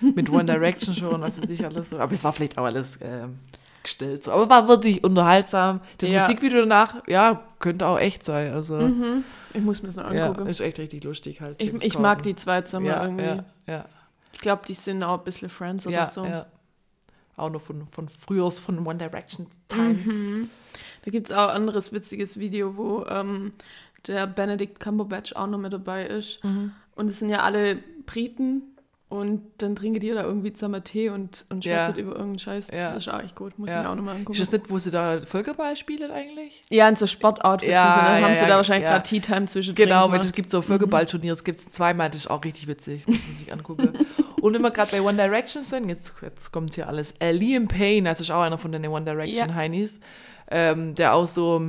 Mit 0.00 0.28
One 0.30 0.44
Direction 0.44 0.94
schon, 0.94 1.20
was 1.20 1.40
weiß 1.40 1.48
ich 1.50 1.64
alles 1.64 1.90
so. 1.90 1.98
Aber 1.98 2.12
es 2.12 2.24
war 2.24 2.32
vielleicht 2.32 2.58
auch 2.58 2.64
alles 2.64 2.98
ähm, 3.00 3.38
gestellt. 3.82 4.24
So. 4.24 4.32
Aber 4.32 4.48
war 4.48 4.68
wirklich 4.68 5.02
unterhaltsam. 5.04 5.80
Das 5.98 6.08
Ja. 6.08 6.20
Musikvideo 6.22 6.60
danach, 6.60 7.06
ja, 7.06 7.42
könnte 7.58 7.86
auch 7.86 7.98
echt 7.98 8.24
sein. 8.24 8.52
Also, 8.52 8.76
Mhm. 8.76 9.24
Ich 9.54 9.60
muss 9.60 9.82
mir 9.82 9.88
das 9.88 9.96
noch 9.96 10.10
ja, 10.12 10.28
angucken. 10.28 10.48
ist 10.48 10.60
echt 10.60 10.78
richtig 10.78 11.04
lustig 11.04 11.42
halt. 11.42 11.62
ich 11.62 11.74
ich 11.84 11.98
mag 11.98 12.22
die 12.22 12.34
zwei 12.34 12.62
zusammen 12.62 12.86
ja, 12.86 13.02
irgendwie. 13.04 13.24
ja, 13.24 13.44
ja, 13.66 13.84
Ich 14.32 14.38
glaube, 14.40 14.62
die 14.66 14.72
sind 14.74 15.02
auch 15.02 15.18
ein 15.18 15.24
bisschen 15.24 15.50
Friends 15.50 15.86
oder 15.86 15.96
ja, 15.96 16.06
so. 16.06 16.24
ja. 16.24 16.46
Auch 17.36 17.50
noch 17.50 17.60
von, 17.60 17.86
von 17.88 18.08
früher, 18.08 18.50
von 18.50 18.86
One 18.86 18.98
Direction 18.98 19.46
Times. 19.68 20.06
Mhm. 20.06 20.48
Da 21.04 21.10
gibt 21.10 21.26
es 21.28 21.32
auch 21.36 21.48
ein 21.48 21.56
anderes 21.56 21.92
witziges 21.92 22.38
Video, 22.38 22.76
wo 22.76 23.04
ähm, 23.06 23.52
der 24.06 24.26
Benedict 24.26 24.80
Cumberbatch 24.80 25.34
auch 25.34 25.46
noch 25.46 25.58
mit 25.58 25.72
dabei 25.72 26.06
ist. 26.06 26.42
Mhm. 26.44 26.72
Und 26.94 27.08
es 27.10 27.18
sind 27.18 27.28
ja 27.28 27.40
alle 27.42 27.76
Briten 28.06 28.62
und 29.12 29.42
dann 29.58 29.76
trinken 29.76 30.00
die 30.00 30.08
da 30.10 30.22
irgendwie 30.22 30.52
zusammen 30.52 30.82
Tee 30.82 31.10
und, 31.10 31.44
und 31.50 31.64
Ja. 31.64 31.84
schwätzen 31.84 32.00
über 32.00 32.10
irgendeinen 32.12 32.38
Scheiß. 32.38 32.68
Das 32.68 32.78
Ja. 32.78 32.90
ist 32.92 33.08
auch 33.08 33.20
echt 33.22 33.36
gut. 33.36 33.58
Muss 33.58 33.68
Ja. 33.70 33.76
ich 33.78 33.82
mir 33.84 33.90
auch 33.90 33.94
nochmal 33.94 34.16
angucken. 34.16 34.32
Ist 34.32 34.52
das 34.52 34.60
nicht, 34.60 34.70
wo 34.70 34.78
sie 34.78 34.90
da 34.90 35.20
Völkerball 35.20 35.76
spielen 35.76 36.10
eigentlich? 36.10 36.62
ja, 36.70 36.88
in 36.88 36.96
so 36.96 37.06
Sportoutfits 37.06 37.70
Ja, 37.70 37.84
und 37.88 37.94
so. 37.94 38.00
Dann 38.00 38.20
ja, 38.20 38.26
haben 38.28 38.34
sie 38.34 38.40
ja, 38.40 38.48
da 38.48 38.56
wahrscheinlich 38.56 38.88
ja. 38.88 38.94
gerade 38.94 39.08
Tea 39.08 39.20
Time 39.20 39.46
zwischendrin 39.46 39.86
Genau, 39.86 40.02
weil 40.04 40.10
gemacht. 40.12 40.24
es 40.24 40.32
gibt 40.32 40.50
so 40.50 40.62
Völkerballturniere, 40.62 41.32
es 41.34 41.44
gibt 41.44 41.60
es 41.60 41.70
zweimal, 41.70 42.08
das 42.08 42.16
ist 42.22 42.30
auch 42.30 42.42
richtig 42.44 42.66
witzig, 42.66 43.06
muss 43.06 43.16
man 43.28 43.36
sich 43.36 43.52
angucken. 43.52 43.92
Und 44.40 44.54
wenn 44.54 44.62
wir 44.62 44.70
gerade 44.70 44.90
bei 44.90 45.02
One 45.02 45.16
Direction 45.16 45.62
sind, 45.62 45.88
jetzt, 45.88 46.14
jetzt 46.22 46.50
kommt 46.50 46.74
hier 46.74 46.88
alles. 46.88 47.12
Äh, 47.20 47.32
Liam 47.32 47.68
Payne, 47.68 48.08
das 48.08 48.18
ist 48.20 48.30
auch 48.30 48.40
einer 48.42 48.58
von 48.58 48.72
den 48.72 48.84
One 48.86 49.04
Direction 49.04 49.50
Ja. 49.50 49.54
Heinis, 49.54 50.00
ähm, 50.50 50.94
der 50.94 51.14
auch 51.14 51.26
so 51.26 51.62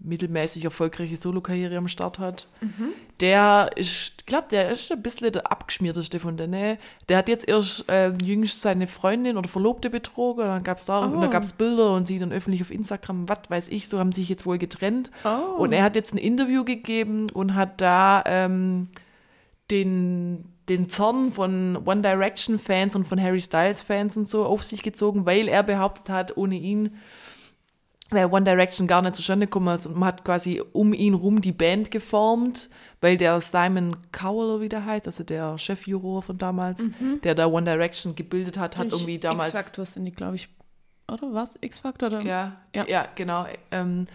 mittelmäßig 0.00 0.64
erfolgreiche 0.64 1.16
Solokarriere 1.16 1.76
am 1.76 1.88
Start 1.88 2.18
hat. 2.18 2.46
Mhm. 2.60 2.92
Der 3.20 3.70
ist, 3.74 4.14
ich 4.20 4.26
glaube, 4.26 4.46
der 4.48 4.70
ist 4.70 4.92
ein 4.92 5.02
bisschen 5.02 5.32
der 5.32 5.50
abgeschmierteste 5.50 6.20
von 6.20 6.36
denen. 6.36 6.78
Der 7.08 7.16
hat 7.16 7.28
jetzt 7.28 7.48
erst 7.48 7.88
äh, 7.90 8.12
jüngst 8.22 8.62
seine 8.62 8.86
Freundin 8.86 9.36
oder 9.36 9.48
Verlobte 9.48 9.90
betrogen, 9.90 10.44
und 10.44 10.48
dann 10.50 10.62
gab 10.62 10.78
es 10.78 10.84
da, 10.84 11.00
und 11.00 11.16
Oh. 11.16 11.20
dann 11.20 11.30
gab's 11.32 11.52
Bilder 11.52 11.92
und 11.94 12.06
sie 12.06 12.20
dann 12.20 12.30
öffentlich 12.30 12.62
auf 12.62 12.70
Instagram, 12.70 13.28
was 13.28 13.38
weiß 13.48 13.68
ich, 13.70 13.88
so 13.88 13.98
haben 13.98 14.12
sich 14.12 14.28
jetzt 14.28 14.46
wohl 14.46 14.58
getrennt. 14.58 15.10
oh. 15.24 15.56
Und 15.60 15.72
er 15.72 15.82
hat 15.82 15.96
jetzt 15.96 16.14
ein 16.14 16.18
Interview 16.18 16.64
gegeben 16.64 17.28
und 17.30 17.56
hat 17.56 17.80
da 17.80 18.22
ähm, 18.24 18.86
den, 19.72 20.44
den 20.68 20.88
Zorn 20.88 21.32
von 21.32 21.76
One 21.84 22.02
Direction 22.02 22.58
Fans 22.58 22.94
und 22.94 23.04
von 23.06 23.20
Harry 23.20 23.40
Styles 23.40 23.82
Fans 23.82 24.16
und 24.16 24.28
so 24.28 24.44
auf 24.44 24.62
sich 24.62 24.82
gezogen, 24.82 25.26
weil 25.26 25.48
er 25.48 25.62
behauptet 25.62 26.08
hat, 26.08 26.36
ohne 26.36 26.54
ihn 26.56 26.96
wäre 28.10 28.30
One 28.30 28.44
Direction 28.44 28.86
gar 28.86 29.02
nicht 29.02 29.16
zustande 29.16 29.46
gekommen. 29.46 29.68
Also 29.68 29.90
man 29.90 30.04
hat 30.06 30.24
quasi 30.24 30.62
um 30.72 30.92
ihn 30.94 31.14
rum 31.14 31.40
die 31.40 31.52
Band 31.52 31.90
geformt, 31.90 32.68
weil 33.00 33.16
der 33.16 33.40
Simon 33.40 33.96
Cowell, 34.12 34.48
oder 34.50 34.60
wie 34.62 34.68
der 34.68 34.84
heißt, 34.84 35.06
also 35.06 35.24
der 35.24 35.58
Chefjuror 35.58 36.22
von 36.22 36.38
damals, 36.38 36.82
der 37.22 37.34
da 37.34 37.46
One 37.46 37.64
Direction 37.70 38.14
gebildet 38.14 38.58
hat, 38.58 38.76
hat 38.76 38.86
Ich- 38.88 38.92
irgendwie 38.92 39.18
damals 39.18 39.52
X-Factor 39.54 39.84
sind 39.84 40.04
die, 40.06 40.12
glaube 40.12 40.36
ich. 40.36 40.48
Oder 41.10 41.32
was? 41.32 41.58
X-Factor? 41.60 42.20
ja, 42.20 42.56
ja, 42.74 42.86
Ja. 42.86 43.08
genau. 43.14 43.46
Ähm, 43.70 44.06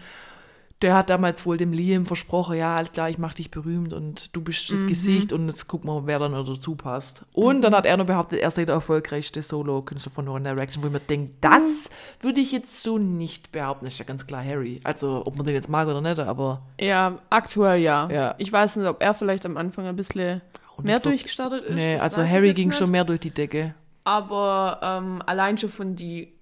der 0.84 0.94
hat 0.94 1.10
damals 1.10 1.44
wohl 1.44 1.56
dem 1.56 1.72
Liam 1.72 2.06
versprochen, 2.06 2.56
ja, 2.56 2.76
alles 2.76 2.92
klar, 2.92 3.10
ich 3.10 3.18
mach 3.18 3.34
dich 3.34 3.50
berühmt 3.50 3.92
und 3.92 4.36
du 4.36 4.40
bist 4.40 4.70
Mhm. 4.70 4.76
das 4.76 4.86
Gesicht 4.86 5.32
und 5.32 5.48
jetzt 5.48 5.66
gucken 5.66 5.90
wir, 5.90 6.06
wer 6.06 6.18
dann 6.20 6.30
noch 6.32 6.46
dazu 6.46 6.76
passt. 6.76 7.24
Und 7.32 7.62
dann 7.62 7.74
hat 7.74 7.86
er 7.86 7.96
noch 7.96 8.06
behauptet, 8.06 8.38
er 8.40 8.50
sei 8.52 8.64
der 8.64 8.76
erfolgreichste 8.76 9.42
Solo-Künstler 9.42 10.12
von 10.12 10.28
One 10.28 10.44
Direction, 10.48 10.84
wo 10.84 10.86
ich 10.86 10.92
mir 10.92 11.00
denke, 11.00 11.32
das 11.40 11.90
würde 12.20 12.38
ich 12.40 12.52
jetzt 12.52 12.82
so 12.82 12.98
nicht 12.98 13.50
behaupten. 13.50 13.86
Das 13.86 13.94
ist 13.94 13.98
ja 13.98 14.04
ganz 14.04 14.26
klar 14.26 14.44
Harry. 14.44 14.80
Also, 14.84 15.22
ob 15.26 15.36
man 15.36 15.46
den 15.46 15.54
jetzt 15.54 15.68
mag 15.68 15.88
oder 15.88 16.00
nicht, 16.00 16.18
aber 16.20 16.62
Ja, 16.80 17.18
aktuell 17.30 17.80
ja. 17.80 18.08
Ja. 18.12 18.34
Ich 18.38 18.52
weiß 18.52 18.76
nicht, 18.76 18.86
ob 18.86 19.02
er 19.02 19.14
vielleicht 19.14 19.44
am 19.46 19.56
Anfang 19.56 19.86
ein 19.86 19.96
bisschen 19.96 20.40
mehr 20.82 21.00
glaub- 21.00 21.02
durchgestartet 21.04 21.64
ist. 21.64 21.74
nee, 21.74 21.96
also 21.98 22.22
Harry 22.22 22.52
ging 22.52 22.68
nicht. 22.68 22.78
schon 22.78 22.90
mehr 22.90 23.04
durch 23.04 23.20
die 23.20 23.30
Decke. 23.30 23.74
Aber 24.04 24.80
ähm, 24.82 25.22
allein 25.26 25.56
schon 25.58 25.70
von 25.70 25.96
die. 25.96 26.32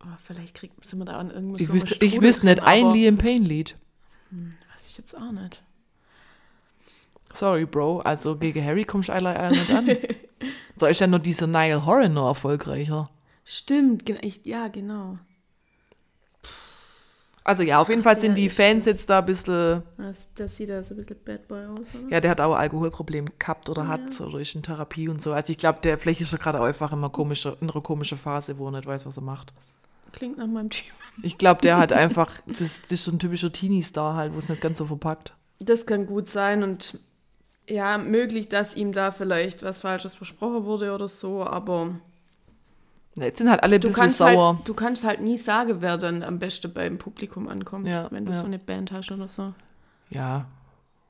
Oh, 0.00 0.16
vielleicht 0.24 0.54
kriegt, 0.54 0.84
sind 0.86 0.98
wir 0.98 1.04
da 1.04 1.18
an 1.18 1.30
irgendwas 1.30 1.60
Ich 1.60 1.68
so 1.68 1.74
wüsste, 1.74 2.04
ich 2.04 2.20
wüsste 2.20 2.46
nicht 2.46 2.62
ein 2.62 2.92
Liam 2.92 3.18
Payne-Lied. 3.18 3.76
Weiß 4.30 4.88
ich 4.88 4.96
jetzt 4.96 5.16
auch 5.16 5.32
nicht. 5.32 5.62
Sorry, 7.32 7.66
Bro. 7.66 8.00
Also 8.00 8.36
gegen 8.36 8.64
Harry 8.64 8.84
kommst 8.84 9.08
du 9.08 9.12
leider 9.12 9.50
nicht 9.50 9.70
an. 9.70 9.88
da 10.76 10.88
ist 10.88 11.00
ja 11.00 11.06
nur 11.06 11.18
dieser 11.18 11.46
Niall 11.46 11.84
Horan 11.84 12.14
noch 12.14 12.28
erfolgreicher. 12.28 13.10
Stimmt, 13.44 14.06
gen 14.06 14.18
ich, 14.20 14.44
ja, 14.46 14.68
genau. 14.68 15.18
Also 17.44 17.62
ja, 17.62 17.80
auf 17.80 17.88
jeden 17.88 18.02
Fall 18.02 18.18
sind 18.18 18.34
die 18.34 18.50
Fans 18.50 18.84
jetzt 18.84 19.08
da 19.08 19.20
ein 19.20 19.24
bisschen. 19.24 19.82
Das, 19.96 20.28
das 20.34 20.54
sieht 20.54 20.68
ja 20.68 20.82
so 20.82 20.92
ein 20.92 20.98
bisschen 20.98 21.16
Bad 21.24 21.48
Boy 21.48 21.64
aus, 21.64 21.86
oder? 21.94 22.10
Ja, 22.10 22.20
der 22.20 22.30
hat 22.30 22.42
auch 22.42 22.52
ein 22.52 22.60
Alkoholproblem 22.60 23.26
gehabt 23.38 23.70
oder 23.70 23.88
hat 23.88 24.20
oder 24.20 24.38
ist 24.38 24.54
in 24.54 24.62
Therapie 24.62 25.08
und 25.08 25.22
so. 25.22 25.32
Also 25.32 25.52
ich 25.52 25.58
glaube, 25.58 25.80
der 25.80 25.96
vielleicht 25.96 26.20
ist 26.20 26.30
er 26.34 26.38
gerade 26.38 26.60
auch 26.60 26.66
einfach 26.66 26.92
in 26.92 26.98
einer, 26.98 27.08
komische, 27.08 27.56
in 27.62 27.70
einer 27.70 27.80
komischen 27.80 28.18
Phase, 28.18 28.58
wo 28.58 28.68
er 28.68 28.72
nicht 28.72 28.86
weiß, 28.86 29.06
was 29.06 29.16
er 29.16 29.22
macht. 29.22 29.54
Klingt 30.12 30.38
nach 30.38 30.46
meinem 30.46 30.70
Typ. 30.70 30.92
Ich 31.22 31.36
glaube, 31.38 31.60
der 31.62 31.78
hat 31.78 31.92
einfach, 31.92 32.30
das, 32.46 32.80
das 32.82 32.90
ist 32.92 33.04
so 33.04 33.10
ein 33.12 33.18
typischer 33.18 33.52
Teenie-Star 33.52 34.14
halt, 34.16 34.34
wo 34.34 34.38
es 34.38 34.48
nicht 34.48 34.60
ganz 34.60 34.78
so 34.78 34.86
verpackt. 34.86 35.34
Das 35.58 35.84
kann 35.86 36.06
gut 36.06 36.28
sein 36.28 36.62
und 36.62 36.98
ja, 37.66 37.98
möglich, 37.98 38.48
dass 38.48 38.74
ihm 38.76 38.92
da 38.92 39.10
vielleicht 39.10 39.62
was 39.62 39.80
Falsches 39.80 40.14
versprochen 40.14 40.64
wurde 40.64 40.94
oder 40.94 41.08
so, 41.08 41.44
aber 41.44 41.96
Ja, 43.16 43.24
Jetzt 43.24 43.38
sind 43.38 43.50
halt 43.50 43.62
alle 43.62 43.74
ein 43.76 43.80
du 43.80 43.88
bisschen 43.88 44.02
kannst, 44.02 44.18
sauer. 44.18 44.56
halt, 44.56 44.68
du 44.68 44.74
kannst 44.74 45.04
halt 45.04 45.20
nie 45.20 45.36
sagen, 45.36 45.78
wer 45.80 45.98
dann 45.98 46.22
am 46.22 46.38
besten 46.38 46.72
beim 46.72 46.98
Publikum 46.98 47.48
ankommt, 47.48 47.86
Ja, 47.88 48.06
wenn 48.10 48.24
du 48.24 48.32
ja. 48.32 48.38
so 48.38 48.46
eine 48.46 48.58
Band 48.60 48.92
hast 48.92 49.10
oder 49.10 49.28
so. 49.28 49.52
Ja, 50.10 50.46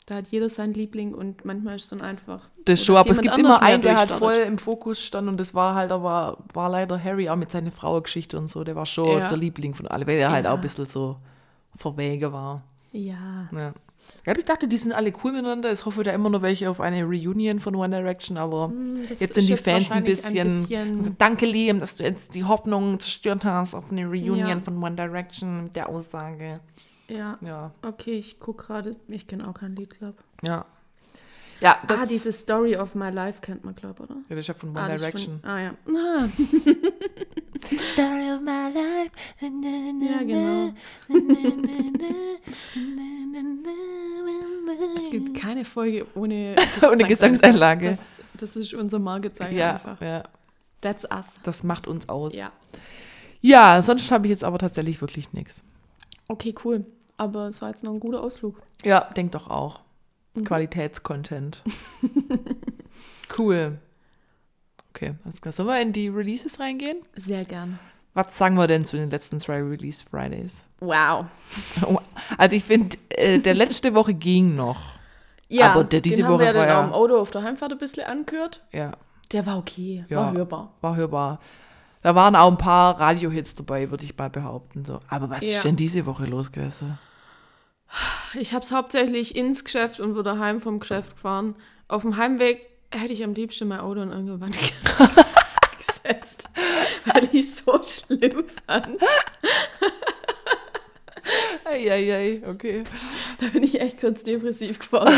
Da 0.09 0.15
hat 0.15 0.29
jeder 0.29 0.49
seinen 0.49 0.73
Liebling 0.73 1.13
und 1.13 1.45
manchmal 1.45 1.77
ist 1.77 1.93
dann 1.93 2.01
einfach. 2.01 2.49
das 2.65 2.83
schon, 2.83 2.97
aber 2.97 3.11
es 3.11 3.21
gibt 3.21 3.37
immer 3.37 3.61
einen, 3.61 3.83
der 3.83 3.97
halt 3.99 4.11
voll 4.11 4.37
im 4.47 4.57
Fokus 4.57 5.03
stand 5.05 5.29
und 5.29 5.37
das 5.39 5.55
war 5.55 5.75
halt 5.75 5.93
aber, 5.93 6.39
war 6.55 6.71
leider 6.71 7.03
Harry 7.05 7.29
auch 7.29 7.37
mit 7.37 7.51
seiner 7.51 7.71
Frauengeschichte 7.73 8.39
und 8.39 8.49
so, 8.49 8.65
der 8.65 8.75
war 8.75 8.87
schon 8.87 9.19
Ja. 9.19 9.29
der 9.29 9.37
Liebling 9.37 9.75
von 9.75 9.87
alle, 9.87 10.07
weil 10.07 10.17
er 10.17 10.31
halt 10.31 10.47
Ja. 10.47 10.53
auch 10.53 10.57
ein 10.57 10.63
bisschen 10.63 10.87
so 10.87 11.17
verwege 11.77 12.33
war. 12.33 12.63
Ja. 12.93 13.49
Ja. 13.53 13.75
Ja, 14.25 14.33
ich 14.37 14.45
dachte, 14.47 14.67
die 14.67 14.79
sind 14.79 14.93
alle 14.93 15.13
cool 15.23 15.33
miteinander. 15.33 15.71
Ich 15.71 15.85
hoffe 15.85 16.03
da 16.03 16.13
immer 16.13 16.31
noch 16.31 16.41
welche 16.41 16.71
auf 16.71 16.81
eine 16.81 17.05
Reunion 17.05 17.61
von 17.61 17.75
One 17.75 17.95
Direction, 17.95 18.39
aber 18.39 18.69
Hm, 18.69 19.07
das 19.11 19.21
jetzt 19.21 19.35
sind 19.35 19.47
die 19.47 19.57
Fans 19.59 19.91
ein 19.91 20.05
bisschen, 20.05 20.33
bisschen- 20.33 20.99
also, 20.99 21.13
danke 21.19 21.45
Liam, 21.45 21.81
dass 21.81 21.97
du 21.97 22.05
jetzt 22.05 22.35
die 22.35 22.45
Hoffnung 22.45 22.99
zerstört 23.01 23.45
hast 23.45 23.75
auf 23.75 23.91
eine 23.93 24.07
Reunion 24.07 24.39
Ja. 24.49 24.61
von 24.61 24.83
One 24.83 24.97
Direction 24.97 25.65
mit 25.65 25.77
der 25.77 25.91
Aussage. 25.91 26.61
Ja, 27.09 27.39
Ja, 27.41 27.73
okay, 27.83 28.19
ich 28.19 28.39
gucke 28.41 28.67
gerade. 28.67 28.97
Ich 29.09 29.27
kenne 29.27 29.49
auch 29.49 29.55
kein 29.55 29.75
Lied, 29.77 29.99
glaube 29.99 30.19
ja. 30.43 30.65
Ja, 31.61 31.77
das, 31.89 31.99
Ah, 31.99 32.07
diese 32.07 32.31
Story 32.31 32.77
of 32.77 32.95
My 32.95 33.11
Life 33.11 33.41
kennt 33.41 33.65
man, 33.65 33.75
glaube 33.75 34.05
oder? 34.05 34.15
ja, 34.15 34.21
das 34.29 34.39
ist 34.39 34.47
ja 34.49 34.55
von 34.55 34.71
One 34.71 34.81
ah, 34.81 34.87
das 34.89 35.03
ist 35.03 35.03
Direction. 35.03 35.41
Von, 35.41 35.51
ah, 35.51 35.61
ja. 35.61 35.75
Ah, 35.89 36.29
Story 37.93 38.31
of 38.33 38.41
my 38.43 38.71
life. 38.73 39.11
ja, 40.01 40.23
genau. 40.23 40.73
Es 44.97 45.11
gibt 45.11 45.35
keine 45.41 45.65
Folge 45.65 46.07
ohne, 46.15 46.55
Ohne 46.93 47.05
Gesangseinlage. 47.05 47.91
Das, 47.91 48.01
das 48.39 48.57
ist 48.57 48.75
unser 48.75 48.99
Markezeichen 48.99 49.57
Ja, 49.57 49.75
einfach. 49.75 50.01
ja, 50.01 50.25
That's 50.81 51.05
us. 51.11 51.27
das 51.43 51.63
macht 51.65 51.87
uns 51.87 52.09
aus. 52.09 52.35
Ja. 52.35 52.53
Ja, 53.41 53.83
sonst 53.83 54.11
habe 54.11 54.27
ich 54.27 54.31
jetzt 54.31 54.45
aber 54.45 54.59
tatsächlich 54.59 55.01
wirklich 55.01 55.33
nichts. 55.33 55.63
Okay, 56.29 56.55
cool. 56.65 56.85
Aber 57.19 57.49
es 57.49 57.61
war 57.61 57.69
jetzt 57.71 57.85
noch 57.85 57.93
ein 57.93 58.01
guter 58.01 58.23
Ausflug. 58.23 58.63
Ja, 58.85 59.11
denk 59.17 59.33
doch 59.33 59.49
auch. 59.51 59.81
Mhm. 60.35 60.45
Qualitätscontent. 60.45 61.63
cool. 63.39 63.79
Okay, 64.91 65.15
alles 65.25 65.41
klar. 65.41 65.53
Sollen 65.53 65.69
wir 65.69 65.81
in 65.81 65.93
die 65.93 66.09
Releases 66.09 66.59
reingehen? 66.61 66.99
Sehr 67.15 67.45
gern. 67.45 67.79
Was 68.15 68.37
sagen 68.37 68.57
wir 68.57 68.67
denn 68.67 68.85
zu 68.85 68.97
den 68.97 69.11
letzten 69.11 69.39
zwei 69.39 69.63
Release 69.63 70.05
Fridays? 70.09 70.65
Wow. 70.81 71.27
Also 72.37 72.57
ich 72.57 72.65
finde, 72.65 72.97
äh, 73.11 73.39
der 73.39 73.55
letzte 73.55 73.95
Woche 73.95 74.13
ging 74.13 74.55
noch. 74.55 74.81
Ja, 75.49 75.73
Aber 75.73 75.85
der- 75.85 76.01
diese 76.03 76.17
den 76.17 76.27
haben 76.27 76.35
Woche 76.35 76.45
wir 76.45 76.53
dann 76.53 76.69
ja- 76.69 76.81
auch 76.83 76.87
im 76.89 76.93
Auto 76.93 77.19
auf 77.19 77.31
der 77.31 77.43
Heimfahrt 77.43 77.73
ein 77.73 77.79
bisschen 77.79 78.05
angehört. 78.05 78.63
Ja, 78.73 78.93
Der 79.33 79.47
war 79.47 79.57
okay, 79.59 80.05
Ja. 80.09 80.19
war 80.19 80.33
hörbar. 80.33 80.73
war 80.83 80.97
hörbar. 80.97 81.41
Da 82.03 82.15
waren 82.15 82.37
auch 82.37 82.51
ein 82.51 82.59
paar 82.59 83.01
Radiohits 83.01 83.55
dabei, 83.55 83.91
würde 83.91 84.05
ich 84.05 84.17
mal 84.17 84.29
behaupten. 84.31 84.85
So. 84.85 85.01
Aber 85.09 85.31
was 85.31 85.43
Ja. 85.43 85.49
ist 85.51 85.65
denn 85.65 85.77
diese 85.77 86.05
Woche 86.07 86.27
los 86.27 86.53
gewesen? 86.53 86.99
Ich 88.39 88.53
habe 88.53 88.65
es 88.65 88.73
hauptsächlich 88.73 89.35
ins 89.37 89.65
Geschäft 89.65 90.01
und 90.01 90.17
wieder 90.17 90.39
heim 90.39 90.61
vom 90.61 90.79
Geschäft 90.81 91.13
gefahren. 91.17 91.55
Auf 91.89 92.03
dem 92.03 92.17
Heimweg 92.17 92.67
hätte 92.91 93.13
ich 93.13 93.25
am 93.25 93.35
liebsten 93.35 93.69
mein 93.69 93.81
Auto 93.81 94.01
an 94.01 94.11
irgendeine 94.11 94.41
Wand 94.41 94.59
gesetzt, 95.79 96.45
weil 97.07 97.25
ich 97.33 97.47
es 97.47 97.59
so 97.59 97.81
schlimm 97.83 98.45
fand. 98.67 98.99
Eieiei, 101.65 102.43
okay. 102.47 102.85
Da 103.41 103.47
bin 103.49 103.63
ich 103.63 103.81
echt 103.81 104.01
kurz 104.01 104.23
depressiv 104.23 104.79
geworden, 104.79 105.13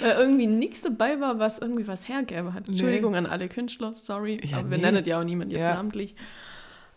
weil 0.00 0.12
irgendwie 0.18 0.46
nichts 0.48 0.82
dabei 0.82 1.20
war, 1.20 1.38
was 1.38 1.58
irgendwie 1.58 1.86
was 1.86 2.08
hergäbe 2.08 2.54
hat. 2.54 2.66
Entschuldigung 2.66 3.14
an 3.14 3.26
alle 3.26 3.48
Künstler, 3.48 3.94
sorry, 3.94 4.40
Ja, 4.44 4.58
aber 4.58 4.70
wir 4.70 4.78
nee. 4.78 4.84
nennen 4.84 5.04
ja 5.04 5.20
auch 5.20 5.24
niemand 5.24 5.52
jetzt 5.52 5.60
Ja. 5.60 5.74
namentlich. 5.74 6.16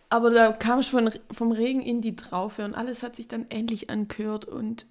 Aber 0.10 0.30
da 0.30 0.52
kam 0.52 0.80
ich 0.80 0.90
von, 0.92 1.12
vom 1.32 1.52
Regen 1.52 1.82
in 1.82 2.02
die 2.02 2.16
Traufe 2.16 2.64
und 2.64 2.76
alles 2.76 3.04
hat 3.04 3.16
sich 3.16 3.28
dann 3.28 3.50
endlich 3.50 3.90
angehört 3.90 4.46
und 4.46 4.86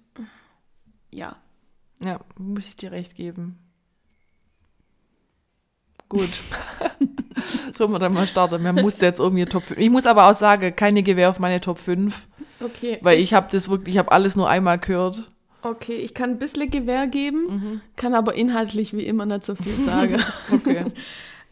ja, 1.11 1.37
Ja, 2.03 2.19
muss 2.37 2.67
ich 2.67 2.75
dir 2.75 2.91
recht 2.91 3.15
geben. 3.15 3.57
Gut. 6.09 6.29
Sollen 7.73 7.91
wir 7.91 7.99
dann 7.99 8.13
mal 8.13 8.27
starten? 8.27 8.61
Man 8.61 8.75
muss 8.75 8.99
jetzt 9.01 9.19
irgendwie 9.19 9.45
Top 9.45 9.63
5. 9.63 9.79
Ich 9.79 9.89
muss 9.89 10.05
aber 10.05 10.29
auch 10.29 10.35
sagen, 10.35 10.75
keine 10.75 11.03
Gewehr 11.03 11.29
auf 11.29 11.39
meine 11.39 11.61
Top 11.61 11.79
5, 11.79 12.27
okay. 12.61 12.99
weil 13.01 13.19
ich 13.19 13.33
habe 13.33 13.47
das 13.51 13.69
wirklich, 13.69 13.95
ich 13.95 13.99
habe 13.99 14.11
alles 14.11 14.35
nur 14.35 14.49
einmal 14.49 14.79
gehört. 14.79 15.31
Okay, 15.61 15.95
ich 15.95 16.13
kann 16.13 16.31
ein 16.31 16.37
bisschen 16.37 16.69
Gewähr 16.69 17.07
geben, 17.07 17.81
kann 17.95 18.13
aber 18.13 18.35
inhaltlich 18.35 18.93
wie 18.93 19.05
immer 19.05 19.25
nicht 19.25 19.45
so 19.45 19.55
viel 19.55 19.73
sagen. 19.85 20.23
Okay. 20.51 20.85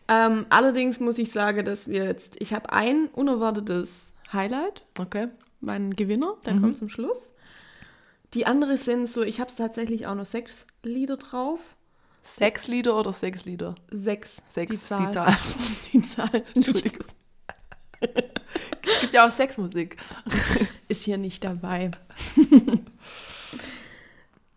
ähm, 0.07 0.45
allerdings 0.49 0.99
muss 0.99 1.17
ich 1.17 1.31
sagen, 1.31 1.63
dass 1.65 1.87
wir 1.87 2.03
jetzt, 2.05 2.35
ich 2.39 2.53
habe 2.53 2.71
ein 2.71 3.07
unerwartetes 3.13 4.13
Highlight, 4.31 4.83
Okay. 4.99 5.27
mein 5.61 5.95
Gewinner, 5.95 6.35
der 6.45 6.53
Mhm. 6.55 6.61
kommt 6.61 6.77
zum 6.77 6.89
Schluss. 6.89 7.31
Die 8.33 8.45
andere 8.45 8.77
sind 8.77 9.07
so, 9.07 9.21
ich 9.21 9.39
habe 9.39 9.49
es 9.49 9.55
tatsächlich 9.55 10.07
auch 10.07 10.15
noch 10.15 10.25
sechs 10.25 10.65
Lieder 10.83 11.17
drauf. 11.17 11.59
Sechs 12.23 12.67
Lieder 12.67 12.97
oder 12.97 13.11
sechs 13.13 13.45
Lieder? 13.45 13.75
Sechs. 13.91 14.41
Sechs, 14.47 14.71
Die 14.71 14.77
Zahl. 14.81 15.07
Die 15.07 15.11
Zahl. 15.13 15.37
Die 15.93 16.01
Zahl. 16.01 16.43
Entschuldigung. 16.55 17.05
es 17.99 19.01
gibt 19.01 19.13
ja 19.13 19.27
auch 19.27 19.31
Sexmusik. 19.31 19.97
Ist 20.87 21.03
hier 21.03 21.17
nicht 21.17 21.43
dabei. 21.43 21.91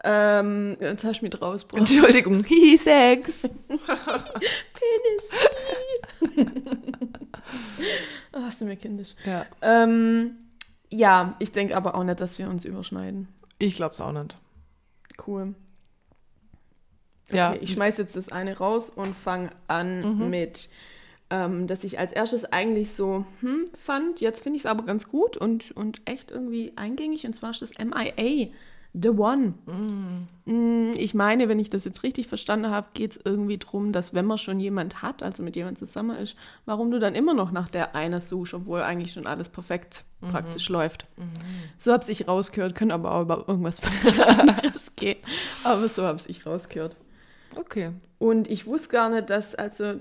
ähm, 0.05 0.77
jetzt 0.81 1.05
hast 1.05 1.21
du 1.21 1.25
mich 1.27 1.41
rausgebracht. 1.43 1.81
Entschuldigung. 1.91 2.45
Hihi, 2.45 2.79
Sex. 2.79 3.41
Oh, 8.33 8.41
hast 8.43 8.61
du 8.61 8.65
mir 8.65 8.77
kindisch. 8.77 9.15
Ja. 9.25 9.47
Ähm, 9.63 10.33
ja, 10.91 11.37
ich 11.39 11.53
denke 11.53 11.77
aber 11.77 11.95
auch 11.95 12.05
nicht, 12.05 12.21
dass 12.21 12.39
wir 12.39 12.49
uns 12.49 12.65
überschneiden. 12.65 13.29
Ich 13.59 13.75
glaub's 13.75 14.01
auch 14.01 14.13
nicht. 14.13 14.37
Cool. 15.27 15.55
Ja. 17.31 17.51
Okay, 17.53 17.61
ich 17.63 17.73
schmeiß 17.73 17.97
jetzt 17.97 18.17
das 18.17 18.31
eine 18.31 18.57
raus 18.59 18.91
und 18.91 19.17
fange 19.17 19.51
an 19.69 20.17
Mhm. 20.19 20.31
mit, 20.31 20.69
ähm, 21.31 21.67
dass 21.67 21.83
ich 21.85 21.99
als 21.99 22.13
erstes 22.13 22.45
eigentlich 22.45 22.93
so 22.93 23.25
hm, 23.41 23.69
fand. 23.75 24.21
Jetzt 24.21 24.43
finde 24.43 24.59
ich 24.59 24.63
es 24.63 24.67
aber 24.67 24.85
ganz 24.85 25.09
gut 25.09 25.37
und, 25.37 25.73
und 25.73 26.03
echt 26.05 26.31
irgendwie 26.31 26.73
eingängig. 26.77 27.27
Und 27.27 27.35
zwar 27.35 27.51
ist 27.51 27.63
das 27.63 27.73
MIA, 27.79 28.49
The 28.99 29.11
One. 29.11 29.55
Mm, 30.47 30.95
Ich 30.97 31.13
meine, 31.13 31.49
wenn 31.49 31.59
ich 31.59 31.69
das 31.71 31.85
jetzt 31.85 32.03
richtig 32.03 32.29
verstanden 32.29 32.71
habe, 32.71 32.87
geht 32.95 33.13
es 33.13 33.21
irgendwie 33.25 33.59
darum, 33.59 33.93
dass 33.93 34.15
wenn 34.15 34.25
man 34.25 34.39
schon 34.39 34.59
jemand 34.61 35.03
hat, 35.03 35.23
also 35.23 35.43
mit 35.43 35.55
jemand 35.57 35.79
zusammen 35.79 36.17
ist, 36.17 36.37
warum 36.65 36.91
du 36.91 36.99
dann 36.99 37.15
immer 37.15 37.35
noch 37.35 37.51
nach 37.53 37.69
der 37.69 37.95
einer 37.95 38.21
suchst, 38.21 38.55
obwohl 38.55 38.81
eigentlich 38.81 39.13
schon 39.13 39.27
alles 39.27 39.49
perfekt 39.49 40.05
praktisch 40.31 40.69
läuft. 40.71 41.07
So 41.79 41.93
habe 41.93 42.11
ich 42.11 42.27
rausgehört, 42.27 42.75
können 42.75 42.91
aber 42.91 43.13
auch 43.15 43.23
über 43.23 43.45
irgendwas 43.47 43.81
anderes 44.27 44.97
gehen. 44.97 45.19
Aber 45.65 45.89
so 45.89 46.05
habe 46.05 46.19
ich 46.27 46.47
rausgehört. 46.47 46.97
Okay. 47.57 47.91
Und 48.19 48.49
ich 48.49 48.67
wusste 48.67 48.89
gar 48.89 49.09
nicht, 49.11 49.29
dass, 49.31 49.55
also 49.55 49.95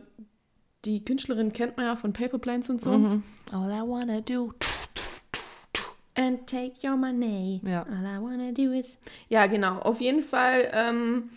die 0.86 1.04
Künstlerin 1.04 1.52
kennt 1.52 1.76
man 1.78 1.86
ja 1.88 1.96
von 1.96 2.14
Paper 2.14 2.38
Planes 2.40 2.70
und 2.70 2.80
so. 2.82 2.92
All 3.52 3.72
I 3.72 3.82
wanna 3.88 4.22
do. 4.22 4.54
And 6.18 6.48
take 6.48 6.74
your 6.88 6.96
money. 6.96 7.62
Ja. 7.66 7.84
All 7.84 8.06
I 8.06 8.22
wanna 8.22 8.52
do 8.52 8.72
is. 8.72 9.00
Ja, 9.30 9.48
genau. 9.48 9.80
Auf 9.80 10.00
jeden 10.00 10.24
Fall 10.24 10.70
ähm, 10.74 11.30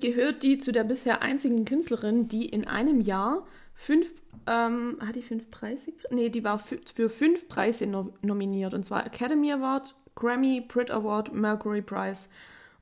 gehört 0.00 0.42
die 0.42 0.58
zu 0.58 0.70
der 0.72 0.84
bisher 0.84 1.22
einzigen 1.22 1.64
Künstlerin, 1.64 2.28
die 2.28 2.46
in 2.46 2.66
einem 2.66 3.00
Jahr 3.00 3.46
fünf, 3.74 4.08
ähm, 4.46 4.98
hat 5.04 5.16
die 5.16 5.22
fünf 5.22 5.50
Preise? 5.50 5.92
Nee, 6.10 6.28
die 6.28 6.44
war 6.44 6.58
für, 6.58 6.78
für 6.94 7.08
fünf 7.08 7.48
Preise 7.48 7.86
no 7.86 8.12
nominiert. 8.22 8.74
Und 8.74 8.84
zwar 8.84 9.06
Academy 9.06 9.50
Award, 9.52 9.94
Grammy, 10.14 10.60
Brit 10.60 10.90
Award, 10.90 11.32
Mercury 11.34 11.82
Prize 11.82 12.28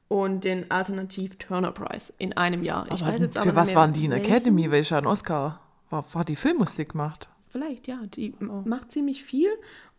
und 0.09 0.45
den 0.45 0.71
Alternativ 0.71 1.37
Turner 1.37 1.73
Prize 1.73 2.13
in 2.19 2.37
einem 2.37 2.63
Jahr. 2.65 2.87
Ich 2.93 3.03
Aber 3.03 3.13
weiß 3.13 3.21
jetzt 3.21 3.37
aber 3.37 3.45
für 3.45 3.49
nicht 3.51 3.57
was 3.57 3.69
mehr, 3.69 3.77
waren 3.77 3.93
die 3.93 4.05
in 4.07 4.11
welchen. 4.11 4.25
Academy? 4.33 4.71
Welcher 4.71 4.99
ein 4.99 5.07
Oscar? 5.07 5.61
War, 5.91 6.05
war 6.13 6.25
die 6.25 6.37
Filmmusik 6.37 6.91
gemacht? 6.91 7.29
Vielleicht, 7.49 7.87
ja. 7.87 8.01
Die 8.17 8.35
Oh. 8.41 8.63
macht 8.65 8.91
ziemlich 8.91 9.23
viel. 9.23 9.49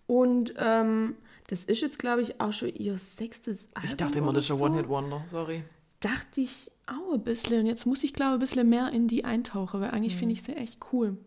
Und 0.08 0.53
ähm, 0.58 1.16
das 1.47 1.64
ist 1.64 1.82
jetzt, 1.82 1.99
glaube 1.99 2.22
ich, 2.22 2.39
auch 2.41 2.53
schon 2.53 2.70
ihr 2.70 2.97
sechstes 3.18 3.68
Album. 3.74 3.89
Ich 3.89 3.97
dachte 3.97 4.20
immer, 4.20 4.34
das 4.34 4.45
ist 4.45 4.51
ein 4.51 4.58
so. 4.58 4.64
One-Hit-Wonder. 4.66 5.24
Sorry. 5.28 5.64
Dachte 5.99 6.41
ich 6.41 6.72
auch 6.88 7.14
ein 7.14 7.24
bisschen. 7.24 7.62
Und 7.62 7.66
jetzt 7.66 7.86
muss 7.86 8.03
ich, 8.03 8.14
glaube 8.14 8.32
ich, 8.32 8.38
ein 8.38 8.39
bisschen 8.39 8.70
mehr 8.70 8.89
in 8.91 9.08
die 9.08 9.26
eintauchen, 9.26 9.82
weil 9.82 9.91
eigentlich 9.91 10.16
Mhm. 10.16 10.20
finde 10.20 10.34
ich 10.34 10.43
sie 10.43 10.56
echt 10.56 10.80
cool. 10.93 11.18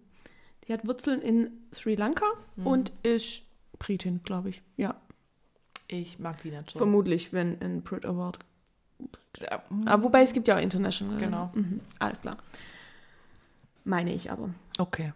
Die 0.67 0.73
hat 0.73 0.87
Wurzeln 0.87 1.21
in 1.23 1.51
Sri 1.73 1.95
Lanka 1.95 2.27
Mhm. 2.57 2.67
und 2.67 2.93
ist 3.03 3.43
Britin, 3.79 4.21
glaube 4.23 4.51
ich. 4.51 4.63
Ja, 4.77 5.01
Ich 5.89 6.19
mag 6.19 6.43
die 6.43 6.51
nicht 6.51 6.71
so. 6.71 6.79
vermutlich, 6.79 7.33
wenn 7.33 7.61
ein 7.63 7.83
Brit 7.83 8.05
Award. 8.05 8.39
Ja, 9.41 9.63
Aber 9.87 10.03
wobei 10.05 10.23
es 10.23 10.33
gibt 10.33 10.47
ja 10.49 10.57
auch 10.57 10.61
International. 10.61 11.19
Genau. 11.19 11.51
Mhm, 11.55 11.81
alles 12.01 12.21
klar. 12.21 12.37
Meine 13.85 14.13
ich 14.13 14.31
aber. 14.31 14.51
Okay. 14.79 15.13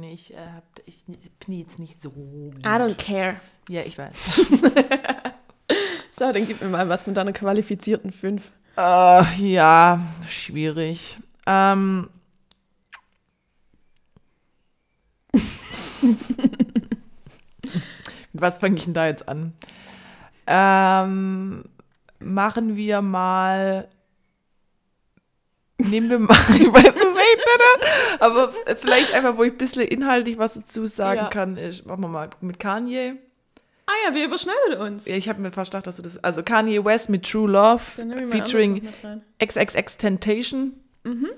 Nee, 0.00 0.12
ich, 0.12 0.34
äh, 0.34 0.36
hab- 0.38 0.80
ich, 0.86 1.04
bin 1.04 1.54
jetzt 1.54 1.78
nicht 1.78 2.00
so. 2.02 2.10
Gut. 2.10 2.58
I 2.58 2.68
don't 2.68 2.96
care. 2.96 3.40
Ja, 3.68 3.82
ich 3.82 3.96
weiß. 3.98 4.46
So, 6.18 6.32
dann 6.32 6.46
gib 6.46 6.62
mir 6.62 6.68
mal 6.68 6.88
was 6.88 7.02
von 7.02 7.12
deiner 7.12 7.34
qualifizierten 7.34 8.10
5. 8.10 8.50
Äh, 8.78 9.24
ja, 9.34 10.00
schwierig. 10.30 11.18
Ähm. 11.46 12.08
Mit 16.00 16.14
was 18.32 18.56
fange 18.56 18.76
ich 18.76 18.84
denn 18.84 18.94
da 18.94 19.06
jetzt 19.08 19.28
an? 19.28 19.52
Ähm, 20.46 21.64
machen 22.18 22.76
wir 22.76 23.02
mal. 23.02 23.86
Nehmen 25.78 26.08
wir 26.10 26.18
mal, 26.18 26.36
ich 26.58 26.72
weiß 26.72 26.96
es 26.96 27.14
nicht, 27.14 28.20
aber 28.20 28.52
vielleicht 28.76 29.12
einfach, 29.12 29.36
wo 29.36 29.42
ich 29.44 29.52
ein 29.52 29.58
bisschen 29.58 29.82
inhaltlich 29.82 30.38
was 30.38 30.54
dazu 30.54 30.86
sagen 30.86 31.18
Ja. 31.20 31.28
kann, 31.28 31.56
ist, 31.56 31.86
machen 31.86 32.00
wir 32.00 32.08
mal 32.08 32.30
mit 32.40 32.58
Kanye. 32.58 33.16
Ah 33.86 33.92
ja, 34.08 34.14
wir 34.14 34.24
überschneiden 34.24 34.80
uns. 34.80 35.06
Ja, 35.06 35.14
ich 35.14 35.28
habe 35.28 35.40
mir 35.40 35.52
fast 35.52 35.70
gedacht, 35.70 35.86
dass 35.86 35.96
du 35.96 36.02
das. 36.02 36.22
Also 36.24 36.42
Kanye 36.42 36.84
West 36.84 37.08
mit 37.08 37.24
True 37.30 37.48
Love 37.48 37.82
featuring. 38.30 38.88
XXX 39.38 39.96
Temptation. 39.98 40.72
Mhm. 41.04 41.28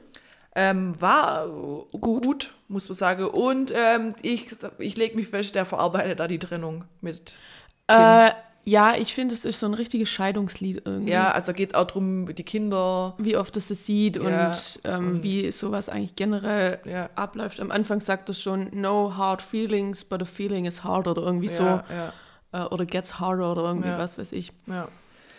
Ähm, 0.54 0.94
war 0.98 1.46
gut. 1.92 2.54
muss 2.68 2.88
man 2.88 2.96
sagen. 2.96 3.26
Und 3.26 3.72
ähm, 3.76 4.14
ich, 4.22 4.46
ich 4.78 4.96
lege 4.96 5.14
mich 5.16 5.28
fest, 5.28 5.56
der 5.56 5.66
verarbeitet 5.66 6.20
da 6.20 6.26
die 6.26 6.38
Trennung 6.38 6.84
mit 7.02 7.38
Kim. 7.86 7.98
Äh, 8.00 8.30
ja, 8.68 8.94
ich 8.96 9.14
finde, 9.14 9.34
es 9.34 9.44
ist 9.44 9.60
so 9.60 9.66
ein 9.66 9.74
richtiges 9.74 10.08
Scheidungslied 10.08 10.82
irgendwie. 10.84 11.10
ja, 11.12 11.30
also 11.32 11.52
geht 11.52 11.70
es 11.70 11.74
auch 11.74 11.86
darum, 11.86 12.34
die 12.34 12.42
Kinder. 12.44 13.14
Wie 13.18 13.36
oft 13.36 13.56
es 13.56 13.68
das 13.68 13.86
sieht 13.86 14.16
Ja, 14.16 14.48
und, 14.50 14.80
ähm, 14.84 15.08
und- 15.08 15.22
wie 15.22 15.50
sowas 15.52 15.88
eigentlich 15.88 16.16
generell 16.16 16.80
Ja. 16.84 17.08
abläuft. 17.14 17.60
Am 17.60 17.70
Anfang 17.70 18.00
sagt 18.00 18.28
es 18.30 18.40
schon, 18.40 18.68
no 18.72 19.16
hard 19.16 19.40
feelings, 19.42 20.04
but 20.04 20.20
a 20.22 20.24
feeling 20.24 20.66
is 20.66 20.84
hard 20.84 21.06
oder 21.08 21.22
irgendwie 21.22 21.48
so. 21.48 21.64
Ja, 21.64 21.84
ja, 21.90 22.12
Äh, 22.50 22.66
oder 22.68 22.84
gets 22.86 23.18
harder 23.20 23.52
oder 23.52 23.62
irgendwie 23.64 23.88
was 23.90 24.16
weiß 24.18 24.32
ich. 24.32 24.52
ja. 24.66 24.88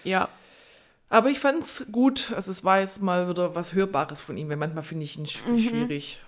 Ja, 0.03 0.29
Aber 1.11 1.29
ich 1.29 1.39
fand 1.39 1.63
es 1.63 1.87
gut. 1.91 2.31
Also 2.35 2.51
es 2.51 2.63
war 2.63 2.79
jetzt 2.81 3.01
mal 3.01 3.27
wieder 3.29 3.55
was 3.55 3.73
Hörbares 3.73 4.19
von 4.21 4.37
ihm, 4.37 4.47
weil 4.49 4.57
manchmal 4.57 4.83
finde 4.83 5.05
ich 5.05 5.17
ihn 5.17 5.23
Mhm. 5.47 5.57
schwierig. 5.59 6.21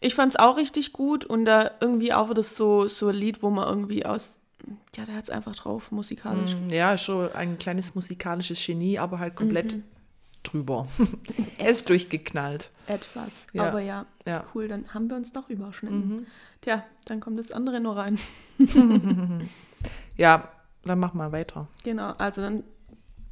ich 0.00 0.14
fand 0.14 0.32
es 0.32 0.38
auch 0.38 0.56
richtig 0.56 0.92
gut 0.92 1.24
und 1.24 1.44
da 1.44 1.70
irgendwie 1.80 2.12
auch 2.12 2.30
wieder 2.30 2.42
so, 2.42 2.88
so 2.88 3.08
ein 3.08 3.14
Lied, 3.14 3.42
wo 3.42 3.50
man 3.50 3.68
irgendwie 3.68 4.04
aus, 4.06 4.36
ja, 4.96 5.04
der 5.04 5.14
hat 5.16 5.24
es 5.24 5.30
einfach 5.30 5.54
drauf, 5.54 5.90
musikalisch. 5.92 6.54
Mm, 6.54 6.68
Ja, 6.70 6.96
schon 6.98 7.32
ein 7.32 7.58
kleines 7.58 7.94
musikalisches 7.94 8.64
Genie, 8.64 8.98
aber 8.98 9.18
halt 9.18 9.34
komplett 9.36 9.76
Mhm. 9.76 9.82
drüber. 10.42 10.86
er 11.58 11.68
ist 11.70 11.88
durchgeknallt. 11.88 12.70
Etwas. 12.86 13.30
Ja. 13.52 13.64
Aber 13.68 13.80
ja, 13.80 14.06
Ja. 14.26 14.44
cool, 14.54 14.68
dann 14.68 14.92
haben 14.94 15.08
wir 15.08 15.16
uns 15.16 15.32
doch 15.32 15.48
überschnitten. 15.50 16.08
Mhm. 16.08 16.26
Tja, 16.60 16.84
dann 17.06 17.20
kommt 17.20 17.38
das 17.38 17.50
andere 17.50 17.80
noch 17.80 17.96
rein. 17.96 18.18
Ja, 20.16 20.48
dann 20.84 20.98
mach 20.98 21.14
mal 21.14 21.32
weiter. 21.32 21.68
Genau, 21.84 22.10
also 22.12 22.40
dann, 22.42 22.64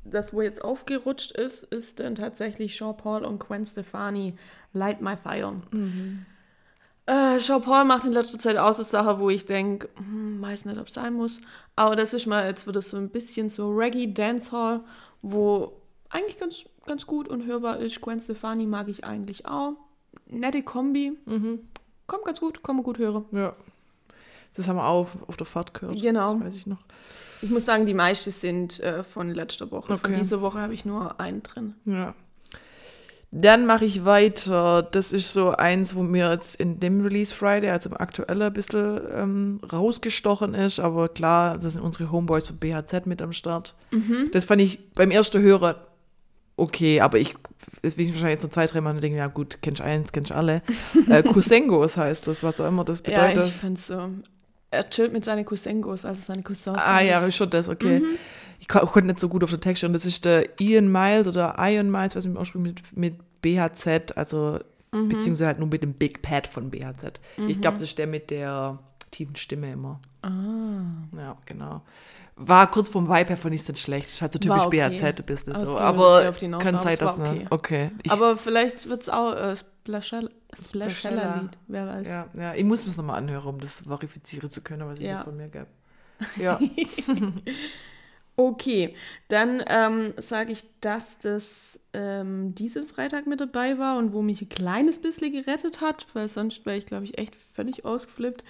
das, 0.04 0.32
wo 0.32 0.40
jetzt 0.42 0.64
aufgerutscht 0.64 1.32
ist, 1.32 1.62
ist 1.64 2.00
dann 2.00 2.14
tatsächlich 2.14 2.74
Jean 2.76 2.96
Paul 2.96 3.24
und 3.24 3.38
Gwen 3.40 3.66
Stefani, 3.66 4.34
Light 4.72 5.00
My 5.02 5.16
Fire. 5.16 5.60
Äh, 7.10 7.38
Jean 7.38 7.60
Paul 7.60 7.84
macht 7.86 8.04
in 8.04 8.12
letzter 8.12 8.38
Zeit 8.38 8.56
auch 8.56 8.72
so 8.72 8.84
Sachen, 8.84 9.18
wo 9.18 9.30
ich 9.30 9.44
denke, 9.44 9.88
hm, 9.96 10.40
weiß 10.40 10.64
nicht, 10.66 10.78
ob 10.78 10.86
es 10.86 10.94
sein 10.94 11.12
muss. 11.14 11.40
Aber 11.74 11.96
das 11.96 12.12
ist 12.12 12.26
mal, 12.26 12.46
jetzt 12.46 12.66
wird 12.66 12.76
es 12.76 12.90
so 12.90 12.96
ein 12.96 13.10
bisschen 13.10 13.48
so 13.50 13.70
Reggae 13.72 14.06
Dancehall, 14.12 14.80
wo 15.20 15.72
eigentlich 16.08 16.38
ganz, 16.38 16.64
ganz 16.86 17.06
gut 17.06 17.26
und 17.28 17.46
hörbar 17.46 17.78
ist. 17.78 18.00
Gwen 18.00 18.20
Stefani 18.20 18.66
mag 18.66 18.88
ich 18.88 19.04
eigentlich 19.04 19.46
auch. 19.46 19.72
Nette 20.26 20.62
Kombi. 20.62 21.16
Kommt 22.06 22.24
ganz 22.24 22.38
gut, 22.40 22.60
man 22.66 22.82
gut 22.84 22.98
hören. 22.98 23.24
Ja. 23.32 23.54
Das 24.54 24.68
haben 24.68 24.76
wir 24.76 24.86
auch 24.86 25.08
auf 25.26 25.36
der 25.36 25.46
Fahrt 25.46 25.74
gehört. 25.74 26.00
Genau. 26.00 26.34
Das 26.34 26.44
weiß 26.46 26.56
ich 26.56 26.66
noch. 26.66 26.82
Ich 27.42 27.50
muss 27.50 27.64
sagen, 27.64 27.86
die 27.86 27.94
meisten 27.94 28.30
sind 28.30 28.78
äh, 28.80 29.02
von 29.02 29.30
letzter 29.30 29.70
Woche. 29.70 29.96
Von 29.98 30.10
Okay. 30.12 30.20
dieser 30.20 30.40
Woche 30.42 30.58
habe 30.60 30.74
ich 30.74 30.84
nur 30.84 31.18
einen 31.20 31.42
drin. 31.42 31.74
Ja. 31.86 32.14
Dann 33.32 33.64
mache 33.64 33.84
ich 33.84 34.04
weiter. 34.04 34.82
Das 34.82 35.12
ist 35.12 35.32
so 35.32 35.50
eins, 35.50 35.94
wo 35.94 36.02
mir 36.02 36.32
jetzt 36.32 36.56
in 36.56 36.80
dem 36.80 37.00
Release 37.00 37.32
Friday, 37.32 37.70
also 37.70 37.90
im 37.90 37.96
aktuellen, 37.96 38.42
ein 38.42 38.52
bisschen 38.52 39.00
ähm, 39.14 39.60
rausgestochen 39.72 40.54
ist. 40.54 40.80
Aber 40.80 41.08
klar, 41.08 41.56
das 41.58 41.74
sind 41.74 41.82
unsere 41.82 42.10
Homeboys 42.10 42.48
von 42.48 42.56
BHZ 42.56 43.06
mit 43.06 43.22
am 43.22 43.32
Start. 43.32 43.76
Das 44.32 44.44
fand 44.44 44.62
ich 44.62 44.92
beim 44.94 45.12
ersten 45.12 45.40
Hörer 45.40 45.76
okay, 46.60 47.00
aber 47.00 47.18
ich, 47.18 47.34
das 47.82 47.96
will 47.96 48.06
ich 48.06 48.12
wahrscheinlich 48.12 48.36
jetzt 48.36 48.42
noch 48.42 48.50
zwei, 48.50 48.66
drei 48.66 48.80
Mal 48.80 48.94
und 48.94 49.02
denke, 49.02 49.18
ja 49.18 49.26
gut, 49.26 49.58
kennst 49.62 49.80
eins, 49.80 50.12
kennst 50.12 50.30
alle. 50.30 50.62
äh, 51.08 51.22
Kusengos 51.22 51.96
heißt 51.96 52.28
das, 52.28 52.42
was 52.42 52.60
auch 52.60 52.68
immer 52.68 52.84
das 52.84 53.02
bedeutet. 53.02 53.36
Ja, 53.36 53.44
ich 53.44 53.52
finde 53.52 53.80
so. 53.80 54.10
Er 54.70 54.88
chillt 54.88 55.12
mit 55.12 55.24
seinen 55.24 55.44
Cousengos, 55.44 56.04
also 56.04 56.20
seine 56.24 56.42
Cousins. 56.42 56.78
Ah 56.78 57.00
ja, 57.00 57.24
ist 57.26 57.36
schon 57.36 57.50
das, 57.50 57.68
okay. 57.68 58.02
Ich 58.60 58.68
ko 58.68 58.78
konnte 58.86 59.08
nicht 59.08 59.18
so 59.20 59.28
gut 59.28 59.42
auf 59.42 59.50
den 59.50 59.60
Text 59.60 59.80
schauen. 59.80 59.92
Das 59.92 60.06
ist 60.06 60.24
der 60.24 60.60
Ian 60.60 60.92
Miles 60.92 61.26
oder 61.26 61.56
Ian 61.58 61.90
Miles, 61.90 62.14
was 62.14 62.24
im 62.24 62.36
Ursprung 62.36 62.62
mit, 62.62 62.96
mit 62.96 63.14
BHZ, 63.42 64.16
also 64.16 64.60
beziehungsweise 64.92 65.46
halt 65.46 65.58
nur 65.58 65.68
mit 65.68 65.82
dem 65.82 65.94
Big 65.94 66.20
Pad 66.22 66.46
von 66.46 66.70
BHZ. 66.70 67.20
Ich 67.48 67.60
glaube, 67.60 67.74
das 67.78 67.82
ist 67.88 67.98
der 67.98 68.06
mit 68.06 68.30
der 68.30 68.78
tiefen 69.10 69.34
Stimme 69.36 69.72
immer. 69.72 70.00
Ah. 70.22 70.82
Ja, 71.16 71.36
genau. 71.46 71.82
War 72.36 72.70
kurz 72.70 72.88
vom 72.88 73.06
Vibe 73.08 73.28
her 73.30 73.36
fand 73.36 73.54
ich 73.54 73.60
es 73.62 73.68
nicht 73.68 73.80
schlecht. 73.80 74.08
Ist 74.10 74.22
halt 74.22 74.32
so 74.32 74.38
typisch 74.38 74.64
okay. 74.64 74.88
BHZ 74.88 75.02
ein 75.20 75.26
bisschen 75.26 75.52
Aber 75.54 75.62
es 75.62 75.68
so. 75.68 75.74
mir 76.46 76.56
Aber 76.56 76.58
kann 76.62 76.80
sein, 76.80 76.92
es 76.94 76.98
dass 76.98 77.18
man. 77.18 77.28
okay. 77.30 77.46
Okay. 77.50 77.90
Ich, 78.02 78.10
Aber 78.10 78.36
vielleicht 78.36 78.88
wird 78.88 79.02
es 79.02 79.08
auch 79.08 79.32
äh, 79.32 79.54
Splashella- 79.86 80.30
Splashella. 80.54 80.86
Splashella-Lied, 80.86 81.58
wer 81.68 81.86
weiß. 81.86 82.08
ja, 82.08 82.26
ja, 82.34 82.54
ich 82.54 82.64
muss 82.64 82.80
mir 82.80 82.86
das 82.86 82.96
nochmal 82.96 83.18
anhören, 83.18 83.46
um 83.46 83.60
das 83.60 83.82
verifizieren 83.82 84.50
zu 84.50 84.60
können, 84.62 84.86
was 84.86 84.98
ich 84.98 85.04
Ja. 85.06 85.22
von 85.24 85.36
mir 85.36 85.48
gab. 85.48 85.66
Ja. 86.36 86.58
Okay, 88.40 88.94
dann 89.28 89.62
ähm, 89.66 90.14
sage 90.16 90.52
ich, 90.52 90.64
dass 90.80 91.18
das 91.18 91.78
ähm, 91.92 92.54
diesen 92.54 92.86
Freitag 92.86 93.26
mit 93.26 93.38
dabei 93.38 93.78
war 93.78 93.98
und 93.98 94.14
wo 94.14 94.22
mich 94.22 94.40
ein 94.40 94.48
kleines 94.48 94.98
bisschen 94.98 95.30
gerettet 95.30 95.82
hat, 95.82 96.06
weil 96.14 96.26
sonst 96.26 96.64
wäre 96.64 96.78
ich, 96.78 96.86
glaube 96.86 97.04
ich, 97.04 97.18
echt 97.18 97.34
völlig 97.52 97.84
ausgeflippt. 97.84 98.42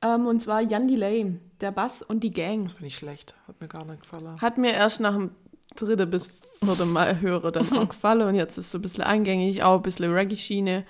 Ähm, 0.00 0.26
und 0.26 0.40
zwar 0.40 0.60
Jan 0.60 0.86
Delay, 0.86 1.40
der 1.60 1.72
Bass 1.72 2.02
und 2.02 2.20
die 2.20 2.30
Gang. 2.30 2.64
Das 2.64 2.74
finde 2.74 2.86
ich 2.86 2.94
schlecht. 2.94 3.34
Hat 3.48 3.60
mir 3.60 3.66
gar 3.66 3.84
nicht 3.84 4.02
gefallen. 4.02 4.40
Hat 4.40 4.58
mir 4.58 4.74
erst 4.74 5.00
nach 5.00 5.16
dem 5.16 5.32
dritten 5.74 6.08
bis 6.08 6.30
vierten 6.62 6.92
Mal 6.92 7.20
höre 7.20 7.50
dann 7.50 7.72
auch 7.76 7.88
gefallen 7.88 8.22
und 8.22 8.36
jetzt 8.36 8.58
ist 8.58 8.70
so 8.70 8.78
ein 8.78 8.82
bisschen 8.82 9.02
eingängig, 9.02 9.64
auch 9.64 9.76
ein 9.76 9.82
bisschen 9.82 10.12
Reggae-Schiene. 10.12 10.84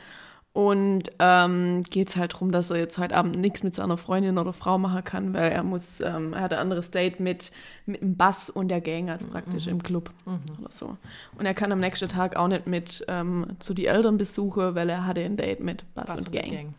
Und 0.54 1.04
ähm, 1.18 1.82
geht 1.84 2.10
es 2.10 2.16
halt 2.16 2.34
darum, 2.34 2.52
dass 2.52 2.68
er 2.68 2.76
jetzt 2.76 2.98
heute 2.98 3.16
Abend 3.16 3.38
nichts 3.38 3.62
mit 3.62 3.74
seiner 3.74 3.96
Freundin 3.96 4.36
oder 4.36 4.52
Frau 4.52 4.76
machen 4.76 5.02
kann, 5.02 5.32
weil 5.32 5.50
er 5.50 5.62
muss, 5.62 6.02
ähm, 6.02 6.34
er 6.34 6.42
hat 6.42 6.52
ein 6.52 6.58
anderes 6.58 6.90
Date 6.90 7.20
mit, 7.20 7.52
mit 7.86 8.02
dem 8.02 8.16
Bass 8.18 8.50
und 8.50 8.68
der 8.68 8.82
Gang, 8.82 9.08
also 9.08 9.26
praktisch 9.26 9.66
im 9.66 9.82
Club 9.82 10.10
oder 10.26 10.70
so. 10.70 10.98
Und 11.38 11.46
er 11.46 11.54
kann 11.54 11.72
am 11.72 11.80
nächsten 11.80 12.10
Tag 12.10 12.36
auch 12.36 12.48
nicht 12.48 12.66
mit 12.66 13.02
ähm, 13.08 13.46
zu 13.60 13.72
die 13.72 13.86
Eltern 13.86 14.18
besuchen, 14.18 14.74
weil 14.74 14.90
er 14.90 15.06
hatte 15.06 15.22
ein 15.22 15.38
Date 15.38 15.60
mit 15.60 15.86
Bass, 15.94 16.06
Bass 16.06 16.20
und 16.20 16.26
und 16.26 16.32
Gang. 16.34 16.74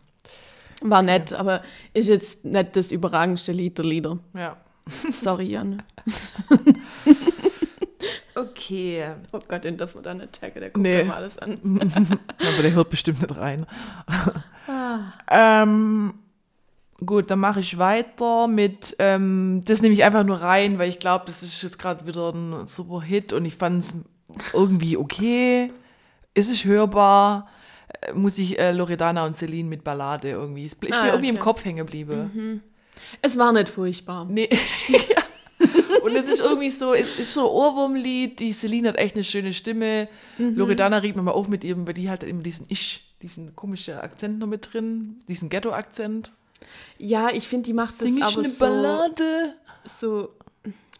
War 0.82 1.02
nett, 1.02 1.32
aber 1.32 1.62
ist 1.94 2.08
jetzt 2.08 2.44
nicht 2.44 2.76
das 2.76 2.92
überragendste 2.92 3.50
Lied 3.50 3.78
der 3.78 3.86
Lieder. 3.86 4.18
Ja. 4.34 4.56
Sorry, 5.10 5.46
Jan. 5.46 5.82
Okay. 8.36 9.04
Oh 9.32 9.38
Gott, 9.48 9.64
den 9.64 9.76
dürfen 9.76 9.98
wir 9.98 10.02
da 10.02 10.14
nicht 10.14 10.40
taggen, 10.40 10.60
der 10.60 10.70
guckt 10.70 10.82
Nee. 10.82 11.00
immer 11.02 11.16
alles 11.16 11.38
an. 11.38 11.58
Aber 12.40 12.62
der 12.62 12.72
hört 12.72 12.90
bestimmt 12.90 13.20
nicht 13.22 13.36
rein. 13.36 13.66
Ah. 14.66 15.12
Ähm, 15.30 16.14
gut, 17.04 17.30
dann 17.30 17.38
mache 17.38 17.60
ich 17.60 17.76
weiter 17.76 18.48
mit, 18.48 18.96
ähm, 18.98 19.60
das 19.66 19.82
nehme 19.82 19.92
ich 19.92 20.04
einfach 20.04 20.24
nur 20.24 20.40
rein, 20.40 20.78
weil 20.78 20.88
ich 20.88 20.98
glaube, 20.98 21.24
das 21.26 21.42
ist 21.42 21.62
jetzt 21.62 21.78
gerade 21.78 22.06
wieder 22.06 22.30
ein 22.32 22.66
super 22.66 23.02
Hit 23.02 23.34
und 23.34 23.44
ich 23.44 23.56
fand 23.56 23.84
es 23.84 23.94
irgendwie 24.54 24.96
okay. 24.96 25.70
Es 26.32 26.48
ist 26.48 26.64
hörbar. 26.64 27.46
Äh, 28.00 28.14
Muss 28.14 28.38
ich 28.38 28.58
äh, 28.58 28.72
Loredana 28.72 29.26
und 29.26 29.36
Celine 29.36 29.68
mit 29.68 29.84
Ballade 29.84 30.30
irgendwie. 30.30 30.64
Es 30.64 30.72
ist 30.72 30.92
Ah, 30.94 31.02
mir 31.04 31.08
irgendwie 31.10 31.28
im 31.28 31.34
okay. 31.36 31.44
Kopf 31.44 31.64
hängen 31.66 31.76
geblieben. 31.76 32.62
Es 33.20 33.36
war 33.36 33.52
nicht 33.52 33.68
furchtbar. 33.68 34.24
Nee. 34.24 34.48
ja. 34.88 35.22
Und 36.04 36.16
es 36.16 36.28
ist 36.28 36.40
irgendwie 36.40 36.70
so, 36.70 36.92
es 36.92 37.16
ist 37.16 37.32
so 37.32 37.40
ein 37.42 37.46
Ohrwurmlied. 37.54 38.38
Die 38.38 38.52
Celine 38.52 38.88
hat 38.90 38.96
echt 38.96 39.14
eine 39.14 39.24
schöne 39.24 39.52
Stimme. 39.52 40.08
Mhm. 40.38 40.54
Loredana 40.56 40.98
regt 40.98 41.16
man 41.16 41.24
mal 41.24 41.32
auf 41.32 41.48
mit 41.48 41.64
ihrem, 41.64 41.86
weil 41.86 41.94
die 41.94 42.10
hat 42.10 42.22
immer 42.24 42.42
diesen 42.42 42.66
Ich, 42.68 43.14
diesen 43.22 43.56
komischen 43.56 43.94
Akzent 43.98 44.38
noch 44.38 44.46
mit 44.46 44.72
drin, 44.72 45.20
diesen 45.28 45.48
Ghetto-Akzent. 45.48 46.32
Ja, 46.98 47.30
ich 47.30 47.48
finde, 47.48 47.66
die 47.66 47.72
macht 47.72 47.92
das 47.92 48.00
Sing 48.00 48.18
ich 48.18 48.22
aber 48.24 48.38
eine 48.40 48.48
so, 48.50 48.58
Ballade? 48.58 49.54
so, 49.98 50.28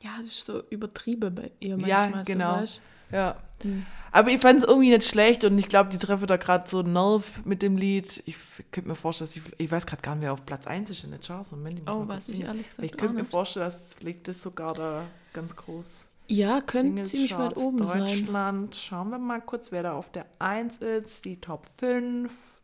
ja, 0.03 0.11
das 0.21 0.29
ist 0.29 0.47
so 0.47 0.63
übertrieben 0.71 1.35
bei 1.35 1.51
ihr 1.61 1.77
Ja, 1.87 1.99
manchmal. 2.01 2.25
genau. 2.25 2.55
So, 2.57 2.63
weißt? 2.63 2.81
Ja. 3.13 3.37
Hm. 3.63 3.87
Aber 4.15 4.31
ich 4.31 4.41
fand 4.41 4.61
es 4.61 4.65
irgendwie 4.65 4.91
nicht 4.91 5.03
schlecht 5.09 5.43
und 5.43 5.59
ich 5.59 5.67
glaube, 5.67 5.91
die 5.91 5.99
treffen 5.99 6.29
da 6.29 6.37
gerade 6.37 6.69
so 6.69 6.79
einen 6.79 6.93
Nerv 6.93 7.33
mit 7.45 7.63
dem 7.63 7.77
Lied. 7.77 8.23
Ich 8.27 8.37
könnte 8.71 8.89
mir 8.89 8.95
vorstellen, 8.95 9.29
dass 9.29 9.37
ich, 9.37 9.43
ich 9.59 9.73
weiß 9.73 9.87
gerade 9.87 10.03
gar 10.03 10.15
nicht, 10.15 10.23
wer 10.23 10.33
auf 10.33 10.47
Platz 10.47 10.69
1 10.69 10.89
ist 10.91 11.03
in 11.03 11.11
der 11.11 11.19
Charts. 11.19 11.51
Moment, 11.51 11.81
ich 11.81 11.91
Oh, 11.91 12.07
weiß 12.07 12.29
ich 12.29 12.43
ehrlich 12.43 12.69
gesagt 12.69 12.85
Ich 12.85 12.97
könnte 12.97 13.15
mir 13.17 13.25
vorstellen, 13.25 13.67
dass 13.67 14.01
liegt 14.03 14.29
das 14.29 14.41
sogar 14.41 14.73
da 14.73 15.03
ganz 15.33 15.57
groß. 15.57 16.07
Ja, 16.29 16.61
könnte 16.61 17.03
ziemlich 17.03 17.37
weit 17.37 17.57
oben 17.57 17.89
sein. 17.89 18.07
Deutschland. 18.07 18.77
Schauen 18.77 19.11
wir 19.11 19.19
mal 19.19 19.41
kurz, 19.41 19.73
wer 19.73 19.83
da 19.83 19.95
auf 19.95 20.13
der 20.13 20.27
1 20.39 20.79
ist. 20.79 21.25
Die 21.25 21.41
Top 21.41 21.67
5. 21.79 22.61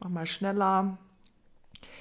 Mach 0.00 0.10
mal 0.10 0.26
schneller. 0.26 0.98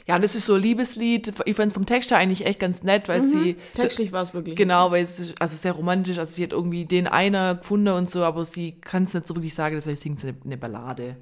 Ja, 0.09 0.17
das 0.17 0.33
ist 0.33 0.45
so 0.45 0.55
ein 0.55 0.61
Liebeslied. 0.63 1.33
Ich 1.45 1.55
fand 1.55 1.67
es 1.67 1.73
vom 1.75 1.85
Text 1.85 2.09
her 2.09 2.17
eigentlich 2.17 2.43
echt 2.47 2.59
ganz 2.59 2.81
nett, 2.81 3.07
weil 3.07 3.21
sie. 3.21 3.57
Textlich 3.75 4.11
war 4.11 4.23
es 4.23 4.33
wirklich. 4.33 4.55
Genau, 4.55 4.89
weil 4.89 5.03
es 5.03 5.19
ist 5.19 5.39
also 5.39 5.55
sehr 5.55 5.73
romantisch. 5.73 6.17
Also 6.17 6.33
sie 6.33 6.41
hat 6.41 6.51
irgendwie 6.51 6.85
den 6.85 7.05
einer 7.05 7.53
gefunden 7.53 7.89
und 7.89 8.09
so, 8.09 8.23
aber 8.23 8.43
sie 8.43 8.71
kann 8.81 9.03
es 9.03 9.13
nicht 9.13 9.27
so 9.27 9.35
wirklich 9.35 9.53
sagen, 9.53 9.75
deswegen 9.75 9.97
singt 9.97 10.19
sie 10.19 10.29
eine, 10.29 10.37
eine 10.43 10.57
Ballade. 10.57 11.15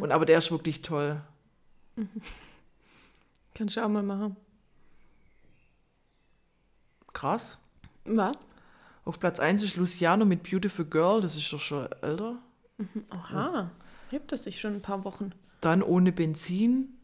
Und 0.00 0.12
aber 0.12 0.24
der 0.24 0.38
ist 0.38 0.52
wirklich 0.52 0.82
toll. 0.82 1.20
Kannst 3.54 3.76
du 3.76 3.84
auch 3.84 3.88
mal 3.88 4.04
machen. 4.04 4.36
Krass. 7.12 7.58
Was? 8.04 8.36
Auf 9.04 9.18
Platz 9.18 9.40
1 9.40 9.64
ist 9.64 9.76
Luciano 9.76 10.24
mit 10.24 10.48
Beautiful 10.48 10.84
Girl, 10.84 11.20
das 11.20 11.34
ist 11.34 11.52
doch 11.52 11.58
schon 11.58 11.88
älter. 12.02 12.36
Aha. 13.10 13.72
Hebt 14.10 14.32
es 14.32 14.44
sich 14.44 14.60
schon 14.60 14.74
ein 14.74 14.80
paar 14.80 15.02
Wochen. 15.04 15.32
Dann 15.60 15.82
ohne 15.82 16.12
Benzin 16.12 16.97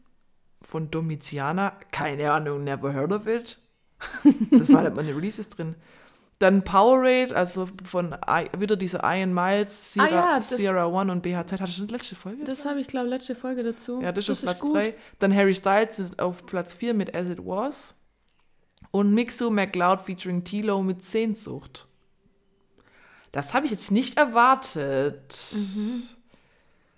von 0.67 0.89
Domitiana. 0.91 1.73
Keine 1.91 2.31
Ahnung, 2.31 2.63
never 2.63 2.93
heard 2.93 3.11
of 3.11 3.27
it. 3.27 3.59
Das 4.51 4.71
war 4.71 4.83
nicht 4.83 4.95
meine 4.95 5.15
Releases 5.15 5.49
drin. 5.49 5.75
Dann 6.39 6.63
Powerade, 6.65 7.33
also 7.33 7.69
von 7.85 8.13
I, 8.27 8.49
wieder 8.59 8.75
diese 8.75 8.99
Iron 9.03 9.33
Miles, 9.33 9.93
Sierra, 9.93 10.05
Ah 10.07 10.09
ja, 10.11 10.35
das- 10.35 10.49
Sierra 10.49 10.85
One 10.87 11.09
und 11.11 11.21
BHZ. 11.23 11.53
Hattest 11.53 11.61
du 11.77 11.79
schon 11.79 11.87
die 11.87 11.93
letzte 11.93 12.15
Folge? 12.15 12.43
Das 12.43 12.65
habe 12.65 12.81
ich, 12.81 12.87
glaube 12.87 13.07
letzte 13.07 13.35
Folge 13.35 13.63
dazu. 13.63 14.01
ja, 14.01 14.11
das 14.11 14.27
ist 14.27 14.39
auf 14.39 14.41
Platz 14.43 14.59
gut. 14.59 14.75
3. 14.75 14.95
Dann 15.19 15.33
Harry 15.33 15.53
Styles 15.53 16.19
auf 16.19 16.45
Platz 16.45 16.73
4 16.73 16.93
mit 16.93 17.15
As 17.15 17.29
It 17.29 17.39
Was. 17.45 17.95
Und 18.91 19.13
Mixo 19.13 19.49
McLeod 19.49 20.01
featuring 20.01 20.43
Tilo 20.43 20.81
mit 20.83 21.03
Sehnsucht. 21.05 21.87
Das 23.31 23.53
habe 23.53 23.65
ich 23.65 23.71
jetzt 23.71 23.91
nicht 23.91 24.17
erwartet. 24.17 25.35
Mhm. 25.53 26.03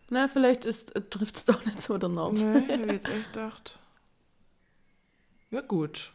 Na, 0.10 0.28
vielleicht 0.28 0.64
trifft 1.10 1.36
es 1.36 1.46
doch 1.46 1.66
nicht 1.66 1.82
so 1.82 1.98
danach. 1.98 2.32
Nee, 2.32 2.58
ich 2.60 2.68
hätte 2.68 2.94
jetzt 2.94 3.08
echt 3.08 3.34
gedacht. 3.34 3.80
Ja, 5.52 5.62
gut. 5.62 6.14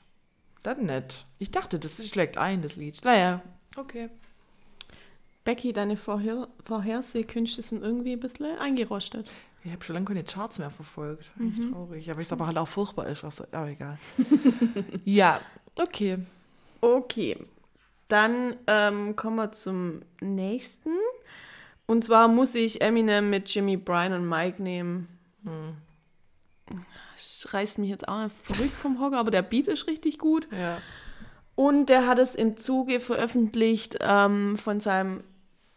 Dann 0.63 0.87
nett. 0.87 1.25
Ich 1.39 1.51
dachte, 1.51 1.79
das 1.79 2.07
schlägt 2.09 2.39
ein, 2.39 2.63
das 2.63 2.77
Lied. 2.77 3.05
Naja, 3.05 3.43
okay. 3.77 4.11
Becky, 5.45 5.73
deine 5.73 5.97
Vorher 5.97 6.49
Vorhersehkünste 6.65 7.63
sind 7.63 7.83
irgendwie 7.83 8.13
ein 8.13 8.21
bisschen 8.21 8.57
eingerostet. 8.59 9.33
Ich 9.65 9.73
habe 9.73 9.83
schon 9.85 9.95
lange 9.95 10.07
keine 10.07 10.25
Charts 10.25 10.59
mehr 10.59 10.71
verfolgt. 10.71 11.33
Echt 11.41 11.71
traurig. 11.71 12.11
Aber 12.11 12.21
es 12.21 12.33
aber 12.33 12.47
halt 12.47 12.59
auch 12.59 12.69
furchtbar 12.69 13.07
ist. 13.07 13.25
Also, 13.25 13.45
aber 13.53 13.69
egal. 13.69 13.99
ja, 15.05 15.41
okay. 15.77 16.19
Okay. 16.81 17.37
Dann 18.09 18.57
ähm, 18.67 19.17
kommen 19.17 19.37
wir 19.37 19.53
zum 19.53 20.03
nächsten. 20.21 20.91
Und 21.93 22.03
zwar 22.03 22.27
muss 22.27 22.55
ich 22.55 22.81
Eminem 22.81 23.29
mit 23.29 23.55
Jimmy 23.55 23.77
Bryan 23.77 24.15
und 24.15 24.27
Mike 24.27 24.63
nehmen. 24.63 25.09
Das 26.65 27.53
reißt 27.53 27.77
mich 27.77 27.91
jetzt 27.91 28.09
auch 28.09 28.23
nicht 28.23 28.35
verrückt 28.35 28.73
vom 28.73 28.99
Hocker, 28.99 29.19
aber 29.19 29.31
der 29.31 29.43
Beat 29.43 29.67
ist 29.67 29.87
richtig 29.87 30.17
gut. 30.17 30.49
Ja. 30.59 30.79
Und 31.55 31.91
der 31.91 32.07
hat 32.07 32.19
es 32.19 32.35
im 32.35 32.57
Zuge 32.57 32.99
veröffentlicht 32.99 33.99
ähm, 34.01 34.57
von 34.57 34.81
seinem, 34.81 35.23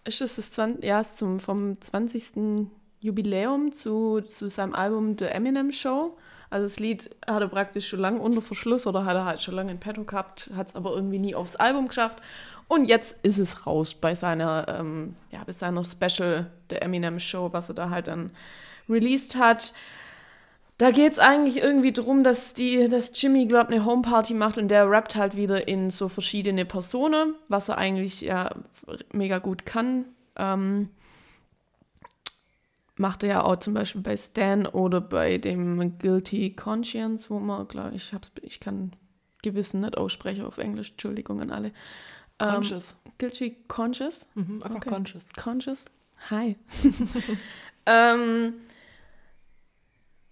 ist 0.06 0.22
das 0.22 0.38
das 0.38 0.52
20, 0.52 0.86
ja, 0.86 1.04
zum, 1.04 1.42
vom 1.42 1.82
20. 1.82 2.70
Jubiläum 3.02 3.74
zu, 3.74 4.22
zu 4.22 4.50
seinem 4.50 4.74
Album 4.74 5.18
The 5.20 5.26
Eminem 5.26 5.74
Show. 5.74 6.18
Also 6.50 6.68
das 6.68 6.80
Lied 6.80 7.10
hat 7.28 7.42
er 7.42 7.50
praktisch 7.50 7.90
schon 7.90 8.00
lange 8.00 8.22
unter 8.22 8.42
Verschluss 8.42 8.88
oder 8.88 9.04
hat 9.04 9.16
er 9.16 9.26
halt 9.26 9.42
schon 9.42 9.56
lange 9.56 9.74
in 9.74 9.82
petto 9.82 10.06
gehabt, 10.06 10.50
hat 10.56 10.70
es 10.70 10.76
aber 10.76 10.96
irgendwie 10.96 11.20
nie 11.20 11.36
aufs 11.36 11.58
Album 11.58 11.90
geschafft. 11.90 12.22
Und 12.68 12.86
jetzt 12.86 13.16
ist 13.24 13.38
es 13.38 13.68
raus 13.68 13.94
bei 13.94 14.16
seiner, 14.16 14.68
ähm, 14.68 15.16
ja, 15.32 15.44
bei 15.46 15.52
seiner 15.52 15.84
Special 15.84 16.52
The 16.70 16.78
Eminem 16.78 17.20
Show, 17.20 17.50
was 17.52 17.70
er 17.70 17.76
da 17.76 17.90
halt 17.90 18.08
dann 18.08 18.32
released 18.90 19.36
hat. 19.36 19.74
Da 20.78 20.92
geht 20.92 21.14
es 21.14 21.20
eigentlich 21.20 21.58
irgendwie 21.58 21.94
darum, 21.94 22.24
dass, 22.24 22.54
dass 22.54 23.12
Jimmy, 23.22 23.46
glaube 23.46 23.72
eine 23.72 23.86
Homeparty 23.86 24.34
macht 24.34 24.58
und 24.58 24.68
der 24.68 24.90
rappt 24.90 25.16
halt 25.16 25.38
wieder 25.38 25.68
in 25.68 25.90
so 25.90 26.10
verschiedene 26.10 26.66
Personen, 26.66 27.36
was 27.48 27.70
er 27.70 27.78
eigentlich 27.78 28.22
ja 28.22 28.54
mega 29.14 29.40
gut 29.40 29.66
kann. 29.66 30.06
Ähm, 30.36 30.90
macht 32.98 33.24
er 33.24 33.30
ja 33.30 33.44
auch 33.44 33.58
zum 33.58 33.74
Beispiel 33.74 34.02
bei 34.02 34.18
Stan 34.18 34.66
oder 34.66 35.02
bei 35.02 35.38
dem 35.38 35.98
Guilty 35.98 36.56
Conscience, 36.56 37.30
wo 37.30 37.40
man, 37.40 37.68
glaube 37.68 37.96
ich, 37.96 38.14
hab's, 38.14 38.32
ich 38.42 38.60
kann 38.60 38.94
Gewissen 39.44 39.82
nicht 39.82 39.98
aussprechen 39.98 40.46
auf 40.46 40.58
Englisch, 40.58 40.92
Entschuldigung 40.92 41.42
an 41.42 41.52
alle. 41.52 41.72
Ähm, 42.40 42.50
Conscious. 42.50 42.96
Guilty 43.18 43.58
Conscious? 43.68 44.28
Mhm, 44.36 44.62
einfach 44.64 44.78
okay. 44.78 44.90
conscious. 44.90 45.26
Conscious. 45.34 45.86
Hi. 46.30 46.56
ähm, 47.86 48.56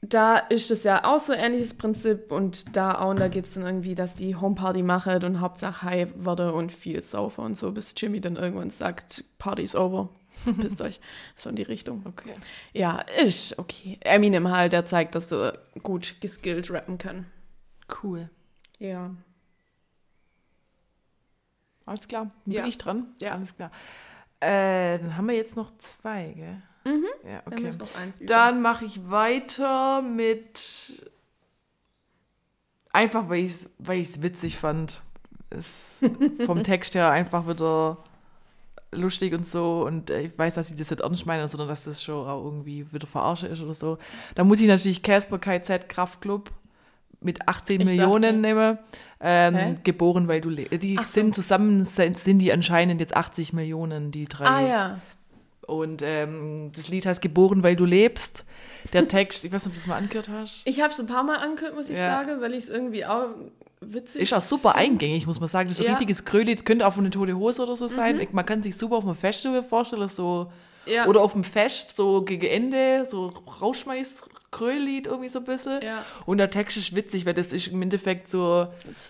da 0.02 0.38
ist 0.38 0.70
es 0.70 0.84
ja 0.84 1.06
auch 1.06 1.20
so 1.20 1.32
ein 1.32 1.40
ähnliches 1.40 1.76
Prinzip 1.76 2.32
und 2.32 2.76
da 2.76 3.00
auch, 3.00 3.12
und 3.12 3.20
da 3.20 3.30
geht 3.30 3.46
es 3.46 3.54
dann 3.54 3.66
irgendwie, 3.66 3.96
dass 3.96 4.16
die 4.16 4.36
Homeparty 4.36 4.84
machen 4.84 5.24
und 5.24 5.40
Hauptsache 5.40 5.84
high 5.84 6.10
werde 6.16 6.54
und 6.54 6.72
viel 6.74 7.02
saufer 7.02 7.44
und 7.44 7.56
so, 7.56 7.72
bis 7.72 7.94
Jimmy 7.96 8.20
dann 8.20 8.36
irgendwann 8.36 8.70
sagt, 8.70 9.24
Party's 9.38 9.76
over. 9.76 10.10
Pisst 10.60 10.82
euch. 10.82 11.00
So 11.36 11.50
in 11.50 11.56
die 11.56 11.64
Richtung. 11.64 12.04
Okay. 12.06 12.34
Ja, 12.74 13.00
ist 13.24 13.58
okay. 13.60 13.98
Eminem 14.02 14.52
halt, 14.52 14.74
der 14.74 14.86
zeigt, 14.86 15.16
dass 15.16 15.32
er 15.32 15.60
gut 15.84 16.16
geskillt 16.20 16.70
rappen 16.72 16.98
kann. 16.98 17.28
Cool. 18.04 18.30
Ja. 18.80 19.12
Alles 21.86 22.08
klar. 22.08 22.30
Bin 22.46 22.54
Ja. 22.54 22.66
ich 22.66 22.78
dran? 22.78 23.08
Ja. 23.22 23.34
Alles 23.34 23.56
klar. 23.56 23.72
Äh, 24.40 25.00
dann 25.00 25.18
haben 25.18 25.28
wir 25.28 25.36
jetzt 25.36 25.56
noch 25.56 25.72
zwei, 25.78 26.34
gell? 26.36 26.62
Mhm. 26.86 27.06
Ja, 27.26 27.42
Dann 27.46 27.54
okay. 27.54 27.68
ist 27.70 27.82
über. 28.20 28.26
Dann 28.28 28.62
mache 28.62 28.86
ich 28.86 29.10
weiter 29.10 30.02
mit. 30.02 31.10
Einfach, 32.92 33.30
weil 33.30 33.40
ich 33.46 33.52
es 33.52 33.70
weil 33.80 34.00
ich's 34.00 34.22
witzig 34.22 34.58
fand. 34.58 35.02
Es 35.50 36.00
vom 36.46 36.64
Text 36.64 36.96
her 36.96 37.10
einfach 37.10 37.48
wieder 37.48 37.98
lustig 38.92 39.34
und 39.34 39.48
so. 39.48 39.84
Und 39.86 40.10
äh, 40.10 40.24
ich 40.24 40.38
weiß, 40.38 40.56
dass 40.56 40.68
sie 40.68 40.76
das 40.76 40.92
nicht 40.92 41.02
ernst 41.02 41.26
meinen, 41.26 41.48
sondern 41.48 41.70
dass 41.70 41.86
das 41.86 42.04
schon 42.04 42.28
auch 42.28 42.44
irgendwie 42.44 42.92
wieder 42.92 43.08
verarsche 43.08 43.48
ist 43.48 43.62
oder 43.62 43.74
so. 43.74 43.98
Da 44.36 44.44
muss 44.44 44.60
ich 44.62 44.68
natürlich 44.68 45.02
Casper 45.02 45.40
KZ 45.40 45.88
Kraftclub 45.90 46.52
mit 47.22 47.48
18 47.48 47.82
Ich 47.82 47.88
Millionen 47.88 48.42
nehmen. 48.42 48.78
Ähm, 49.26 49.78
geboren, 49.84 50.28
weil 50.28 50.42
du 50.42 50.50
lebst. 50.50 50.84
Die 50.84 50.98
Ach 51.00 51.06
so. 51.06 51.14
sind 51.14 51.34
zusammen, 51.36 51.84
sind 51.86 52.40
die 52.40 52.52
anscheinend 52.52 53.00
jetzt 53.00 53.16
80 53.16 53.54
Millionen, 53.54 54.12
die 54.12 54.26
drei. 54.28 54.46
ah 54.46 54.62
ja. 54.68 55.00
Und 55.66 56.02
ähm, 56.04 56.72
das 56.76 56.90
Lied 56.90 57.06
heißt 57.06 57.22
Geboren, 57.22 57.64
weil 57.64 57.78
du 57.78 57.86
lebst. 57.86 58.44
Der 58.92 59.08
Text, 59.08 59.46
ich 59.46 59.52
weiß 59.54 59.66
nicht, 59.66 59.72
ob 59.72 59.74
du 59.76 59.80
das 59.80 59.88
mal 59.88 59.96
angehört 59.98 60.28
hast. 60.30 60.68
Ich 60.68 60.82
habe 60.82 60.92
es 60.92 61.00
ein 61.00 61.08
paar 61.08 61.24
Mal 61.24 61.38
angehört, 61.38 61.74
muss 61.74 61.90
ich 61.90 61.98
Ja. 61.98 62.08
sagen, 62.18 62.42
weil 62.42 62.52
ich 62.54 62.66
es 62.66 62.70
irgendwie 62.70 63.06
auch 63.06 63.30
witzig 63.80 64.22
Ist 64.24 64.34
auch 64.34 64.42
super 64.42 64.76
eingängig, 64.76 65.26
muss 65.26 65.40
man 65.40 65.48
sagen. 65.48 65.70
Das 65.70 65.76
ist 65.76 65.78
so 65.80 65.86
ein 65.86 65.92
Ja. 65.92 65.94
richtiges 65.94 66.26
Kröli. 66.26 66.54
Das 66.54 66.66
könnte 66.66 66.86
auch 66.86 66.94
von 66.94 67.04
eine 67.04 67.12
tote 67.12 67.38
Hose 67.38 67.64
oder 67.64 67.78
so 67.78 67.88
sein. 67.88 68.28
Man 68.34 68.46
kann 68.46 68.62
sich 68.62 68.76
super 68.76 68.98
auf 68.98 69.06
einem 69.06 69.16
Festival 69.16 69.64
vorstellen, 69.64 70.10
so. 70.10 70.52
Ja. 70.86 71.06
Oder 71.08 71.22
auf 71.22 71.32
dem 71.32 71.46
Fest, 71.46 71.96
so 71.96 72.24
gegen 72.24 72.46
Ende, 72.46 73.06
so 73.06 73.28
rausschmeißt 73.62 74.26
Krölied 74.54 75.08
irgendwie 75.08 75.28
so 75.30 75.40
ein 75.40 75.46
bisschen. 75.46 75.82
Ja. 75.82 76.06
Und 76.26 76.38
der 76.38 76.50
Text 76.50 76.78
ist 76.78 76.96
witzig, 76.96 77.26
weil 77.26 77.34
das 77.34 77.52
ist 77.52 77.68
im 77.68 77.82
Endeffekt 77.82 78.30
so 78.30 78.68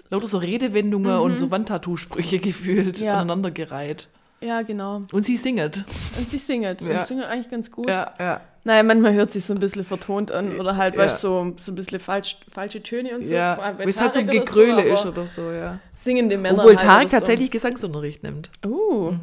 lauter 0.10 0.28
so 0.28 0.40
Redewendungen 0.40 1.20
und 1.20 1.38
so 1.40 1.52
Wandtattoo-Sprüche 1.52 2.40
gefühlt 2.50 3.00
Mhm. 3.00 3.06
Ja. 3.06 3.14
aneinandergereiht. 3.20 4.08
Ja, 4.42 4.62
genau. 4.62 5.04
Und 5.14 5.22
sie 5.24 5.38
singet. 5.38 5.86
Und 6.18 6.28
sie 6.30 6.38
singt. 6.38 6.82
Ja. 6.82 7.00
Und 7.00 7.06
singt 7.06 7.24
eigentlich 7.24 7.50
ganz 7.50 7.72
gut. 7.72 7.88
Ja, 7.88 8.14
ja. 8.20 8.42
Naja, 8.66 8.84
manchmal 8.84 9.14
hört 9.14 9.32
sie 9.32 9.40
so 9.40 9.54
ein 9.54 9.60
bisschen 9.60 9.84
vertont 9.86 10.32
an 10.32 10.60
oder 10.60 10.76
halt, 10.76 10.96
Ja. 10.96 11.02
weißt 11.02 11.24
du, 11.24 11.28
so, 11.28 11.54
so 11.62 11.72
ein 11.72 11.76
bisschen 11.76 12.00
falsch, 12.00 12.38
falsche 12.50 12.82
Töne 12.84 13.16
und 13.16 13.26
so. 13.26 13.34
Ja, 13.34 13.58
weil 13.78 13.88
es 13.88 14.02
halt 14.02 14.14
so 14.14 14.20
ein 14.20 14.28
Gegröle 14.28 14.74
aber 14.82 14.84
ist 14.86 15.06
oder 15.06 15.26
so, 15.28 15.50
ja. 15.52 15.80
Singende 15.96 16.38
Männer. 16.38 16.58
Obwohl 16.58 16.72
halt 16.72 16.80
Tarek 16.82 17.02
oder 17.04 17.10
so. 17.10 17.18
tatsächlich 17.18 17.52
Gesangsunterricht 17.52 18.24
nimmt. 18.24 18.50
Uh. 18.66 19.14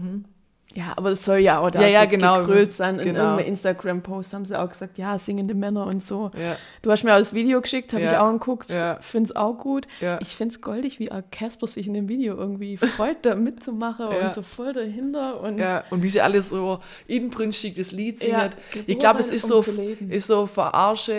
Ja, 0.74 0.92
aber 0.96 1.10
es 1.10 1.24
soll 1.24 1.38
ja 1.38 1.58
auch 1.58 1.70
da 1.70 1.80
Ja, 1.82 1.88
ja, 1.88 2.04
genau. 2.04 2.40
gegrölt 2.40 2.72
sein. 2.72 3.00
In 3.00 3.06
Genau. 3.06 3.20
irgendeinem 3.22 3.48
Instagram-Post 3.48 4.32
haben 4.34 4.44
sie 4.44 4.56
auch 4.56 4.68
gesagt, 4.68 4.98
ja, 4.98 5.18
singende 5.18 5.54
Männer 5.54 5.84
und 5.86 6.00
so. 6.00 6.30
Ja. 6.38 6.56
Du 6.82 6.92
hast 6.92 7.02
mir 7.02 7.12
auch 7.12 7.18
das 7.18 7.34
Video 7.34 7.60
geschickt, 7.60 7.92
habe 7.92 8.04
Ja. 8.04 8.12
ich 8.12 8.18
auch 8.18 8.26
angeguckt. 8.28 8.70
Ja. 8.70 8.98
Finde 9.00 9.30
es 9.30 9.36
auch 9.36 9.58
gut. 9.58 9.88
Ich 10.20 10.36
finde 10.36 10.54
es 10.54 10.60
goldig, 10.60 11.00
wie 11.00 11.10
auch 11.10 11.22
Casper 11.32 11.66
sich 11.66 11.88
in 11.88 11.94
dem 11.94 12.08
Video 12.08 12.36
irgendwie 12.36 12.76
freut, 12.76 13.26
da 13.26 13.34
mitzumachen 13.34 14.06
und 14.06 14.32
so 14.32 14.42
voll 14.42 14.72
dahinter. 14.72 15.40
Und 15.40 15.60
und 15.90 16.02
wie 16.04 16.08
sie 16.08 16.20
alle 16.20 16.40
so 16.40 16.78
inbrünstig 17.08 17.74
das 17.74 17.90
Lied 17.90 18.18
singen. 18.18 18.50
Ich 18.86 18.98
glaube, 18.98 19.18
es 19.20 19.30
ist 19.30 19.50
um 19.50 19.62
so, 19.62 19.72
ist 20.08 20.26
so 20.28 20.46
verarscht 20.46 21.10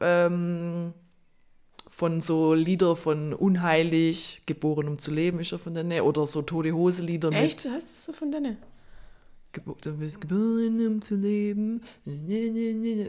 ähm, 0.00 0.94
von 1.90 2.20
so 2.20 2.54
Lieder 2.54 2.96
von 2.96 3.34
Unheilig, 3.34 4.42
geboren 4.46 4.88
um 4.88 4.98
zu 4.98 5.10
leben, 5.10 5.40
ist 5.40 5.52
er 5.52 5.58
von 5.58 5.74
der 5.74 5.84
Nähe. 5.84 6.04
Oder 6.04 6.26
so 6.26 6.42
Tote 6.42 6.72
Hose 6.72 7.02
Lieder 7.02 7.30
echt, 7.32 7.68
heißt 7.68 7.90
das 7.90 8.04
so 8.04 8.12
von 8.12 8.30
denen? 8.32 8.56
Du 9.82 9.92
bist 9.96 10.20
geboren 10.20 10.86
um 10.86 11.00
zu 11.02 11.16
leben. 11.16 11.82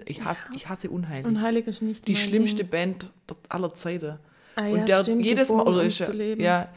Ich 0.05 0.23
hasse, 0.23 0.47
ich 0.53 0.67
hasse 0.69 0.89
Unheilig. 0.89 1.25
Und 1.27 1.41
Heilig 1.41 1.67
ist 1.67 1.81
nicht 1.81 2.07
Die 2.07 2.15
schlimmste 2.15 2.63
Ding. 2.63 2.69
Band 2.69 3.11
aller 3.49 3.73
Zeiten. 3.73 4.17
Ah, 4.55 4.65
ja, 4.65 4.73
und 4.73 4.89
der 4.89 5.03
stimmt, 5.03 5.25
jedes 5.25 5.49
Mal, 5.49 5.61
oder 5.61 5.79
um 5.81 5.85
ist 5.85 5.97
zu 5.97 6.03
er, 6.05 6.13
leben. 6.13 6.41
ja, 6.41 6.69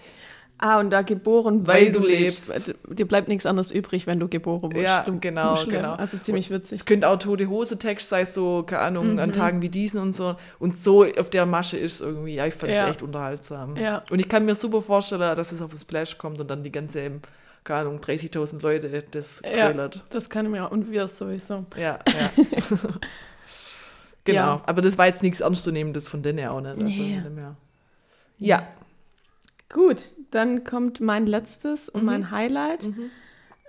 Ah, 0.59 0.79
und 0.79 0.91
da 0.91 1.03
geboren, 1.03 1.67
weil, 1.67 1.87
Weil 1.87 1.93
du 1.93 2.07
lebst. 2.07 2.49
lebst. 2.55 2.75
Dir 2.89 3.09
bleibt 3.09 3.27
nichts 3.27 3.47
anderes 3.47 3.73
übrig, 3.73 4.07
wenn 4.07 4.21
du 4.21 4.29
geboren 4.29 4.71
wirst. 4.73 4.85
Ja, 4.85 5.03
Du 5.03 5.19
genau, 5.19 5.57
genau. 5.65 5.95
Also 5.95 6.19
ziemlich 6.19 6.51
witzig. 6.51 6.79
Es 6.79 6.85
könnte 6.87 7.09
auch 7.09 7.19
tote 7.19 7.49
Hose 7.49 7.77
Text 7.79 8.11
sein, 8.11 8.27
so, 8.27 8.63
keine 8.63 8.83
Ahnung, 8.83 9.15
Mhm. 9.15 9.19
an 9.19 9.33
Tagen 9.33 9.61
wie 9.61 9.71
diesen 9.71 10.01
und 10.01 10.15
so. 10.15 10.37
Und 10.61 10.77
so 10.77 11.05
auf 11.05 11.31
der 11.31 11.47
Masche 11.47 11.79
ist 11.79 12.01
irgendwie, 12.01 12.35
ja, 12.37 12.47
ich 12.47 12.55
fand 12.55 12.71
es 12.71 12.79
Ja. 12.79 12.89
echt 12.89 13.03
unterhaltsam. 13.03 13.77
Ja. 13.77 14.05
Und 14.09 14.21
ich 14.21 14.29
kann 14.29 14.45
mir 14.45 14.55
super 14.55 14.83
vorstellen, 14.83 15.37
dass 15.37 15.51
es 15.51 15.61
auf 15.61 15.73
Splash 15.77 16.17
kommt 16.17 16.41
und 16.41 16.49
dann 16.49 16.63
die 16.63 16.71
ganze, 16.71 17.11
keine 17.65 17.81
Ahnung, 17.81 18.01
30.000 18.01 18.61
Leute 18.63 19.05
das 19.11 19.41
Ja. 19.45 19.69
grillert. 19.69 20.05
Das 20.11 20.29
kann 20.31 20.47
ich 20.47 20.53
mir 20.53 20.67
auch. 20.67 20.71
Und 20.71 20.91
wir 20.91 21.07
sowieso. 21.09 21.65
Ja, 21.77 21.99
ja. 22.07 22.31
genau. 24.25 24.39
Ja. 24.57 24.63
Aber 24.67 24.83
das 24.83 24.99
war 24.99 25.07
jetzt 25.07 25.23
nichts 25.23 25.41
Ernstzunehmendes 25.41 26.09
von 26.09 26.23
denen 26.23 26.47
auch 26.49 26.61
nicht. 26.61 26.71
Also 26.73 26.85
Nee. 26.85 27.23
Ja. 28.39 28.67
Gut, 29.73 29.99
dann 30.33 30.65
kommt 30.65 31.01
mein 31.01 31.27
letztes 31.27 31.89
und 31.89 32.03
Mhm. 32.03 32.07
mein 32.07 32.31
Highlight. 32.31 32.89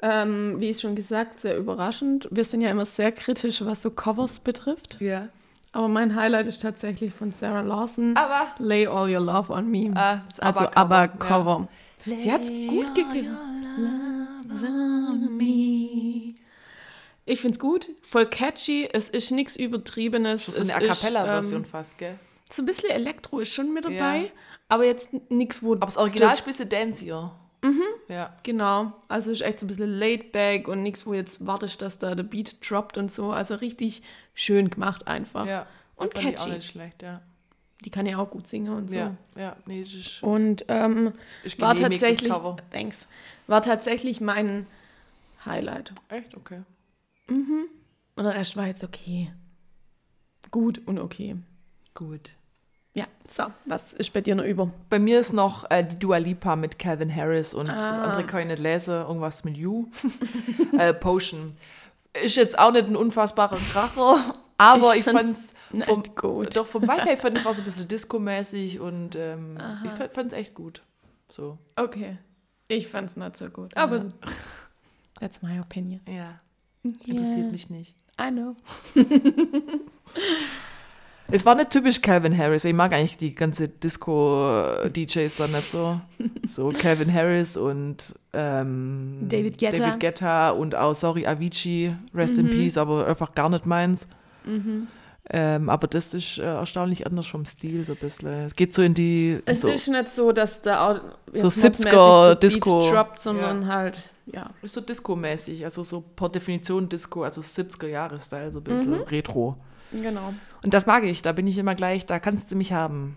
Ähm, 0.01 0.59
wie 0.59 0.69
ich 0.69 0.81
schon 0.81 0.95
gesagt, 0.95 1.39
sehr 1.39 1.57
überraschend. 1.57 2.27
Wir 2.29 2.43
sind 2.43 2.59
ja 2.61 2.69
immer 2.69 2.85
sehr 2.85 3.11
kritisch, 3.13 3.63
was 3.63 3.81
so 3.83 3.89
Covers 3.89 4.39
betrifft. 4.39 4.99
Ja. 4.99 5.29
Aber 5.71 5.87
mein 5.87 6.15
Highlight 6.15 6.47
ist 6.47 6.61
tatsächlich 6.61 7.13
von 7.13 7.31
Sarah 7.31 7.61
Lawson. 7.61 8.15
Aber, 8.17 8.47
Lay 8.59 8.85
All 8.85 9.09
Your 9.09 9.21
Love 9.21 9.51
on 9.53 9.71
Me. 9.71 9.91
das 10.25 10.39
also 10.41 10.59
ABBA-Cover, 10.67 10.75
ABBA-Cover. 10.75 11.67
Sie 12.05 12.31
hat 12.31 12.41
es 12.43 12.49
gut 12.49 12.93
gekriegt. 12.95 13.29
Ich 17.25 17.39
finde 17.39 17.53
es 17.55 17.59
gut, 17.59 17.89
voll 18.01 18.25
catchy. 18.25 18.89
Es 18.91 19.09
ist 19.09 19.31
nichts 19.31 19.55
Übertriebenes. 19.55 20.45
so 20.45 20.61
eine 20.61 20.69
es 20.69 20.75
A 20.75 20.79
ist, 20.79 20.87
Cappella-Version 21.01 21.63
ähm, 21.63 21.65
fast, 21.65 21.97
gell? 21.97 22.19
So 22.51 22.61
ein 22.61 22.65
bisschen 22.65 22.89
Elektro 22.89 23.39
ist 23.39 23.53
schon 23.53 23.73
mit 23.73 23.85
dabei, 23.85 24.17
Ja. 24.25 24.29
aber 24.67 24.85
jetzt 24.85 25.09
nichts, 25.29 25.63
wo. 25.63 25.73
Aber 25.73 25.85
das 25.85 25.97
Original 25.97 26.33
ist 26.33 26.41
ein 26.41 26.45
bisschen 26.45 26.69
dancier. 26.69 27.31
Mhm. 27.61 27.81
Ja. 28.09 28.35
Genau, 28.43 28.91
also 29.07 29.31
ist 29.31 29.41
echt 29.41 29.59
so 29.59 29.65
ein 29.65 29.67
bisschen 29.69 29.97
laid 29.97 30.33
back 30.33 30.67
und 30.67 30.83
nichts, 30.83 31.05
wo 31.07 31.13
jetzt 31.13 31.45
wartest, 31.47 31.81
dass 31.81 31.97
da 31.97 32.13
der 32.13 32.23
Beat 32.23 32.57
droppt 32.69 32.97
und 32.97 33.09
so. 33.09 33.31
Also 33.31 33.55
richtig 33.55 34.01
schön 34.33 34.69
gemacht 34.69 35.07
einfach. 35.07 35.47
ja. 35.47 35.65
Und 35.95 36.11
ich 36.17 36.19
auch 36.19 36.31
catchy. 36.31 36.49
nicht 36.51 36.67
schlecht, 36.67 37.01
ja. 37.03 37.21
Die 37.83 37.89
kann 37.89 38.05
ja 38.05 38.17
auch 38.17 38.29
gut 38.29 38.47
singen 38.47 38.73
und 38.73 38.89
so. 38.89 38.95
Ja, 38.97 39.15
ja, 39.35 39.55
nee, 39.65 39.81
das 39.81 39.93
ist, 39.93 40.23
Und 40.23 40.65
ähm, 40.69 41.13
ist 41.43 41.59
war 41.61 41.73
das 41.75 41.81
tatsächlich, 41.89 42.31
Cover. 42.31 42.57
thanks, 42.71 43.07
war 43.47 43.61
tatsächlich 43.61 44.21
mein 44.21 44.65
Highlight. 45.45 45.93
Echt? 46.09 46.35
Okay. 46.35 46.61
Und 47.27 48.23
der 48.23 48.35
Rest 48.35 48.55
war 48.57 48.67
jetzt 48.67 48.83
okay. 48.83 49.31
Gut 50.51 50.81
und 50.85 50.99
okay. 50.99 51.35
Gut. 51.95 52.31
Ja, 52.95 53.05
so, 53.27 53.45
was 53.65 53.93
ist 53.93 54.13
bei 54.13 54.21
dir 54.21 54.35
noch 54.35 54.43
über? 54.43 54.71
Bei 54.89 54.99
mir 54.99 55.19
ist 55.19 55.33
noch 55.33 55.69
äh, 55.71 55.83
die 55.83 55.97
Dua 55.97 56.17
Lipa 56.17 56.55
mit 56.55 56.77
Calvin 56.77 57.13
Harris 57.13 57.53
und 57.55 57.67
das 57.67 57.83
Ah. 57.85 58.03
andere 58.03 58.23
kann 58.25 58.41
ich 58.41 58.47
nicht 58.47 58.59
lesen, 58.61 58.93
irgendwas 58.93 59.43
mit 59.43 59.57
You. 59.57 59.87
äh, 60.77 60.93
Potion. 60.93 61.53
Ist 62.23 62.37
jetzt 62.37 62.59
auch 62.59 62.71
nicht 62.71 62.85
ein 62.87 62.95
unfassbarer 62.95 63.57
Kracher, 63.57 64.35
aber 64.59 64.93
Ich 64.93 64.99
ich, 64.99 65.05
fand's 65.05 65.21
fand's 65.23 65.53
nicht 65.73 65.87
vom, 65.87 66.03
gut. 66.15 66.55
Doch 66.55 66.65
vom 66.67 66.83
Vibe 66.83 67.03
her, 67.03 67.13
ich 67.13 67.19
fand 67.19 67.37
es 67.37 67.45
war 67.45 67.53
so 67.53 67.61
ein 67.61 67.65
bisschen 67.65 67.87
Disco-mäßig 67.89 68.79
und 68.79 69.15
ähm, 69.15 69.57
ich 69.83 69.91
fand- 69.91 70.13
fand's 70.13 70.33
echt 70.33 70.53
gut. 70.53 70.81
So. 71.29 71.57
Okay. 71.75 72.17
Ich 72.67 72.87
fand's 72.87 73.15
nicht 73.15 73.37
so 73.37 73.45
gut. 73.49 73.75
Aber 73.75 74.05
that's 75.19 75.41
my 75.41 75.59
opinion. 75.59 76.01
Ja. 76.07 76.39
Interessiert 76.83 77.51
mich 77.51 77.69
nicht. 77.69 77.95
I 78.21 78.29
know. 78.31 78.55
Es 81.31 81.45
war 81.45 81.55
nicht 81.55 81.71
typisch 81.71 82.01
Calvin 82.01 82.37
Harris. 82.37 82.63
Ich 82.65 82.73
mag 82.73 82.93
eigentlich 82.93 83.17
die 83.17 83.33
ganze 83.33 83.67
Disco-DJs 83.69 85.35
da 85.37 85.47
nicht 85.47 85.71
so. 85.71 85.99
So 86.45 86.69
Calvin 86.77 87.11
Harris 87.11 87.57
und 87.57 88.13
ähm, 88.33 89.19
David 89.29 89.57
Guetta. 89.57 89.77
David 89.77 89.99
Guetta 89.99 90.51
und 90.51 90.75
auch, 90.75 90.93
sorry, 90.93 91.25
Avicii, 91.25 91.95
Rest 92.13 92.37
in 92.37 92.49
Peace, 92.49 92.77
aber 92.77 93.07
einfach 93.07 93.33
gar 93.33 93.49
nicht 93.49 93.65
meins. 93.65 94.05
Ähm, 95.29 95.69
aber 95.69 95.87
das 95.87 96.13
ist 96.13 96.37
äh, 96.37 96.43
erstaunlich 96.43 97.07
anders 97.07 97.27
vom 97.27 97.45
Stil, 97.45 97.85
so 97.85 97.93
ein 97.93 97.97
bisschen. 97.97 98.27
Es 98.27 98.55
geht 98.55 98.73
so 98.73 98.81
in 98.81 98.93
die. 98.93 99.39
Es 99.45 99.61
so, 99.61 99.69
ist 99.69 99.87
nicht 99.87 100.09
so, 100.09 100.33
dass 100.33 100.61
da 100.61 100.89
auch 100.89 101.01
So 101.31 101.47
jetzt 101.47 101.57
mobmäßig 101.63 101.85
70er 101.85 102.25
der 102.25 102.35
Beat 102.35 102.43
Disco. 102.43 102.91
droppt, 102.91 103.19
sondern 103.19 103.67
halt, 103.67 104.13
ja. 104.25 104.49
ist 104.61 104.73
so 104.73 104.81
Disco-mäßig, 104.81 105.63
also 105.63 105.83
so 105.83 106.01
per 106.01 106.27
Definition 106.27 106.89
Disco, 106.89 107.23
also 107.23 107.39
70er-Jahre-Style, 107.39 108.51
so 108.51 108.59
ein 108.59 108.63
bisschen 108.63 108.93
Retro. 108.95 109.55
Genau. 109.93 110.33
Und 110.61 110.73
das 110.73 110.85
mag 110.85 111.03
ich, 111.03 111.21
da 111.21 111.31
bin 111.31 111.47
ich 111.47 111.57
immer 111.57 111.75
gleich, 111.75 112.05
da 112.05 112.19
kannst 112.19 112.51
du 112.51 112.55
mich 112.57 112.73
haben. 112.73 113.15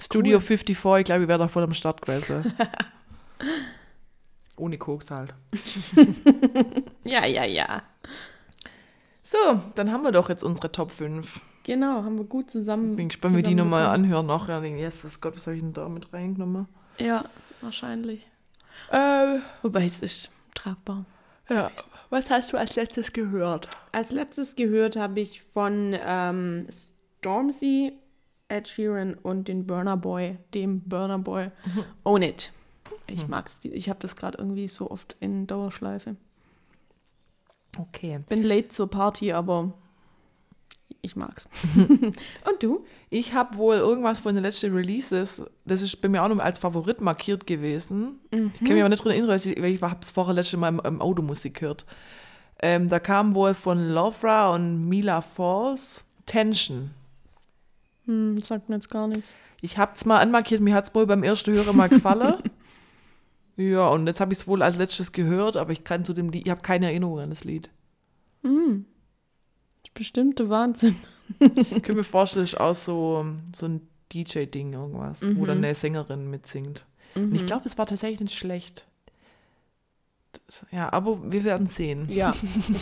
Studio 0.00 0.38
54, 0.38 1.00
ich 1.00 1.04
glaube, 1.06 1.22
ich 1.22 1.28
wäre 1.28 1.40
da 1.40 1.48
voll 1.48 1.64
am 1.64 1.74
Start 1.74 2.02
gewesen. 2.02 2.54
Ohne 4.56 4.78
Koks 4.78 5.10
halt. 5.10 5.34
Ja, 7.04 7.24
ja, 7.24 7.44
ja. 7.44 7.82
So, 9.30 9.60
dann 9.74 9.92
haben 9.92 10.04
wir 10.04 10.12
doch 10.12 10.30
jetzt 10.30 10.42
unsere 10.42 10.72
Top 10.72 10.90
5. 10.90 11.40
Genau, 11.64 12.02
haben 12.02 12.16
wir 12.16 12.24
gut 12.24 12.50
zusammen. 12.50 12.96
Bin 12.96 13.08
gespannt, 13.08 13.36
wie 13.36 13.42
die 13.42 13.54
nochmal 13.54 13.84
anhören 13.86 14.24
nachher. 14.24 14.64
Ja, 14.64 14.74
Jesus 14.76 15.20
Gott, 15.20 15.36
was 15.36 15.46
habe 15.46 15.56
ich 15.56 15.62
denn 15.62 15.74
da 15.74 15.86
mit 15.90 16.10
reingenommen? 16.14 16.66
Ja, 16.96 17.26
wahrscheinlich. 17.60 18.26
Äh, 18.90 19.36
Wobei 19.60 19.84
es 19.84 20.00
ist 20.00 20.30
tragbar. 20.54 21.04
ja. 21.50 21.70
Was 22.08 22.30
hast 22.30 22.54
du 22.54 22.56
als 22.56 22.74
letztes 22.76 23.12
gehört? 23.12 23.68
Als 23.92 24.12
letztes 24.12 24.56
gehört 24.56 24.96
habe 24.96 25.20
ich 25.20 25.42
von 25.42 25.94
ähm, 26.02 26.66
Stormzy, 27.18 27.92
Ed 28.48 28.66
Sheeran 28.66 29.12
und 29.12 29.46
den 29.46 29.66
Burner 29.66 29.98
Boy, 29.98 30.38
dem 30.54 30.80
Burner 30.80 31.18
Boy, 31.18 31.50
Own 32.04 32.22
It. 32.22 32.50
Ich 33.06 33.28
mag's. 33.28 33.58
die- 33.60 33.74
Ich 33.74 33.90
habe 33.90 33.98
das 34.00 34.16
gerade 34.16 34.38
irgendwie 34.38 34.68
so 34.68 34.90
oft 34.90 35.16
in 35.20 35.46
Dauerschleife. 35.46 36.16
Okay. 37.76 38.20
Bin 38.28 38.42
late 38.42 38.68
zur 38.68 38.88
Party, 38.88 39.32
aber 39.32 39.72
ich 41.02 41.16
mag's. 41.16 41.48
und 41.76 42.62
du? 42.62 42.84
Ich 43.10 43.34
habe 43.34 43.56
wohl 43.56 43.76
irgendwas 43.76 44.18
von 44.18 44.34
den 44.34 44.42
letzten 44.42 44.74
Releases, 44.74 45.42
das 45.64 45.82
ist 45.82 45.96
bei 45.96 46.08
mir 46.08 46.22
auch 46.22 46.28
noch 46.28 46.38
als 46.38 46.58
Favorit 46.58 47.00
markiert 47.00 47.46
gewesen. 47.46 48.18
Ich 48.30 48.58
kann 48.60 48.74
mich 48.74 48.80
aber 48.80 48.88
nicht 48.88 49.00
daran 49.00 49.12
erinnern, 49.12 49.30
weil 49.30 49.36
ich, 49.36 49.46
ich 49.46 49.82
habe 49.82 49.98
es 50.00 50.10
vorher 50.10 50.34
letztes 50.34 50.58
Mal 50.58 50.68
im, 50.68 50.80
im 50.80 51.00
Auto 51.00 51.22
Musik 51.22 51.60
gehört. 51.60 51.86
Ähm, 52.60 52.88
da 52.88 52.98
kam 52.98 53.34
wohl 53.34 53.54
von 53.54 53.90
Lovra 53.90 54.54
und 54.54 54.88
Mila 54.88 55.20
Falls 55.20 56.04
Tension. 56.26 56.90
Hm, 58.06 58.38
sagt 58.42 58.68
mir 58.68 58.76
jetzt 58.76 58.90
gar 58.90 59.06
nichts. 59.06 59.28
Ich 59.60 59.78
habe 59.78 59.92
es 59.94 60.04
mal 60.04 60.18
anmarkiert, 60.18 60.60
mir 60.60 60.74
hat 60.74 60.88
es 60.88 60.94
wohl 60.94 61.06
beim 61.06 61.22
ersten 61.22 61.52
Hören 61.52 61.76
mal 61.76 61.88
gefallen. 61.88 62.42
ja, 63.58 63.88
und 63.88 64.06
jetzt 64.06 64.20
habe 64.20 64.32
ich 64.32 64.38
es 64.38 64.46
wohl 64.46 64.62
als 64.62 64.76
letztes 64.76 65.10
gehört, 65.10 65.56
aber 65.56 65.72
ich 65.72 65.82
kann 65.82 66.04
zu 66.04 66.12
dem 66.12 66.30
Lied, 66.30 66.46
ich 66.46 66.50
habe 66.50 66.62
keine 66.62 66.86
Erinnerung 66.86 67.18
an 67.18 67.30
das 67.30 67.42
Lied. 67.42 67.70
Hm. 68.42 68.86
Das 69.82 69.90
ist 69.90 69.94
bestimmt 69.94 70.38
der 70.38 70.48
Wahnsinn. 70.48 70.94
Ich 71.40 71.70
könnte 71.70 71.94
mir 71.94 72.04
vorstellen, 72.04 72.44
es 72.44 72.52
ist 72.52 72.60
auch 72.60 72.74
so, 72.74 73.26
so 73.54 73.66
ein 73.66 73.80
DJ-Ding 74.12 74.74
irgendwas, 74.74 75.26
wo 75.34 75.44
dann 75.44 75.58
eine 75.58 75.74
Sängerin 75.74 76.30
mitsingt. 76.30 76.86
Und 77.16 77.34
ich 77.34 77.46
glaube, 77.46 77.66
es 77.66 77.76
war 77.76 77.86
tatsächlich 77.86 78.20
nicht 78.20 78.38
schlecht. 78.38 78.86
Das, 80.46 80.64
ja, 80.70 80.92
aber 80.92 81.32
wir 81.32 81.42
werden 81.42 81.66
sehen. 81.66 82.06
Ja, 82.08 82.32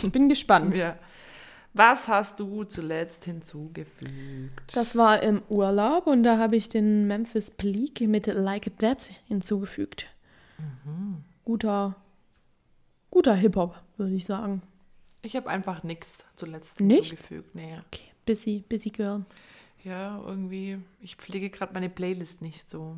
ich 0.03 0.11
bin 0.11 0.29
gespannt. 0.29 0.77
Ja. 0.77 0.95
Was 1.73 2.07
hast 2.07 2.39
du 2.39 2.65
zuletzt 2.65 3.25
hinzugefügt? 3.25 4.75
Das 4.75 4.95
war 4.95 5.23
im 5.23 5.41
Urlaub 5.49 6.05
und 6.05 6.21
da 6.23 6.37
habe 6.37 6.55
ich 6.55 6.69
den 6.69 7.07
Memphis 7.07 7.49
Bleak 7.49 8.01
mit 8.01 8.27
Like 8.27 8.77
That 8.77 9.09
hinzugefügt. 9.27 10.07
Guter, 11.45 11.95
guter 13.11 13.33
Hip-Hop, 13.35 13.75
würde 13.97 14.13
ich 14.13 14.25
sagen. 14.25 14.61
ich 15.21 15.35
habe 15.35 15.49
einfach 15.49 15.83
nichts 15.83 16.19
zuletzt 16.35 16.79
Nicht? 16.81 17.09
hinzugefügt. 17.09 17.55
Nee. 17.55 17.77
Okay, 17.87 18.03
busy, 18.25 18.63
busy 18.67 18.89
girl. 18.89 19.25
Ja, 19.83 20.19
irgendwie, 20.25 20.79
ich 21.01 21.15
pflege 21.15 21.49
gerade 21.49 21.73
meine 21.73 21.89
Playlist 21.89 22.41
nicht 22.41 22.69
so. 22.69 22.97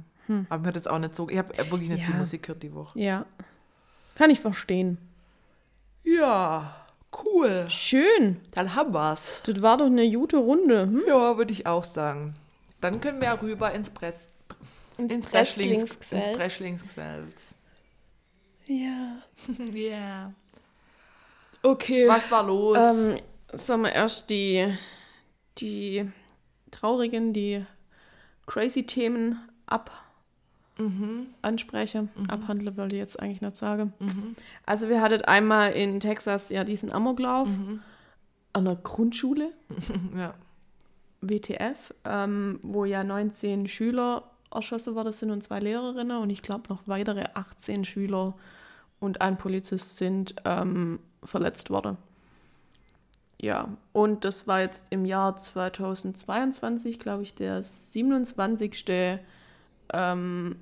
Aber 0.49 0.61
mir 0.61 0.67
hat 0.67 0.75
jetzt 0.75 0.89
auch 0.89 0.99
nicht 0.99 1.15
so, 1.15 1.27
ich 1.29 1.37
habe 1.39 1.55
wirklich 1.71 1.89
nicht 1.89 2.03
viel 2.05 2.13
Ja. 2.13 2.19
Musik 2.19 2.43
gehört 2.43 2.61
die 2.61 2.73
Woche. 2.73 2.99
Ja, 2.99 3.25
kann 4.15 4.29
ich 4.29 4.39
verstehen. 4.39 4.97
Ja, 6.03 6.75
cool. 7.25 7.65
Schön, 7.69 8.39
Dann 8.51 8.75
haben 8.75 8.93
wir's. 8.93 9.41
das 9.45 9.61
war 9.61 9.77
doch 9.77 9.87
eine 9.87 10.09
gute 10.11 10.37
Runde. 10.37 10.83
Hm? 10.83 11.01
Ja, 11.07 11.37
würde 11.37 11.51
ich 11.51 11.65
auch 11.65 11.83
sagen. 11.83 12.35
Dann 12.81 13.01
können 13.01 13.21
wir 13.21 13.41
rüber 13.41 13.71
ins 13.73 13.89
Press, 13.89 14.15
ins 15.07 15.27
Preschlings, 15.27 15.97
ins 16.11 16.31
Preschlingsgesetz. 16.33 17.55
Ja. 18.67 19.21
Ja. 19.73 20.33
Okay. 21.61 22.07
Was 22.07 22.29
war 22.31 22.43
los? 22.43 22.77
Ähm, 22.77 23.19
sollen 23.53 23.81
wir 23.81 23.91
erst 23.91 24.29
die, 24.29 24.73
die 25.57 26.09
traurigen, 26.71 27.33
die 27.33 27.65
crazy 28.45 28.85
Themen 28.85 29.39
ab 29.65 29.91
anspreche. 31.41 32.07
Abhandle, 32.29 32.77
wollte 32.77 32.95
ich 32.95 33.01
jetzt 33.01 33.19
eigentlich 33.19 33.41
nicht 33.41 33.57
sagen. 33.57 33.93
Also 34.65 34.87
wir 34.87 35.01
hatten 35.01 35.23
einmal 35.25 35.73
in 35.73 35.99
Texas 35.99 36.49
ja 36.49 36.63
diesen 36.63 36.89
Amoklauf 36.89 37.49
an 38.53 38.65
der 38.65 38.75
Grundschule, 38.75 39.51
ja. 40.15 40.33
WTF, 41.21 41.93
ähm, 42.05 42.59
wo 42.63 42.85
ja 42.85 43.03
19 43.03 43.67
Schüler 43.67 44.23
erschossen 44.51 44.95
worden 44.95 45.11
sind 45.13 45.31
und 45.31 45.43
zwei 45.43 45.59
Lehrerinnen 45.59 46.17
und 46.17 46.29
ich 46.29 46.41
glaube 46.41 46.63
noch 46.69 46.81
weitere 46.85 47.25
18 47.33 47.85
Schüler 47.85 48.33
und 48.99 49.21
ein 49.21 49.37
Polizist 49.37 49.97
sind 49.97 50.35
ähm, 50.45 50.99
verletzt 51.23 51.69
worden. 51.69 51.97
Ja, 53.41 53.69
und 53.93 54.25
das 54.25 54.47
war 54.47 54.59
jetzt 54.61 54.87
im 54.89 55.05
Jahr 55.05 55.37
2022, 55.37 56.99
glaube 56.99 57.23
ich, 57.23 57.35
der 57.35 57.63
27. 57.63 59.19
Ähm, 59.93 60.55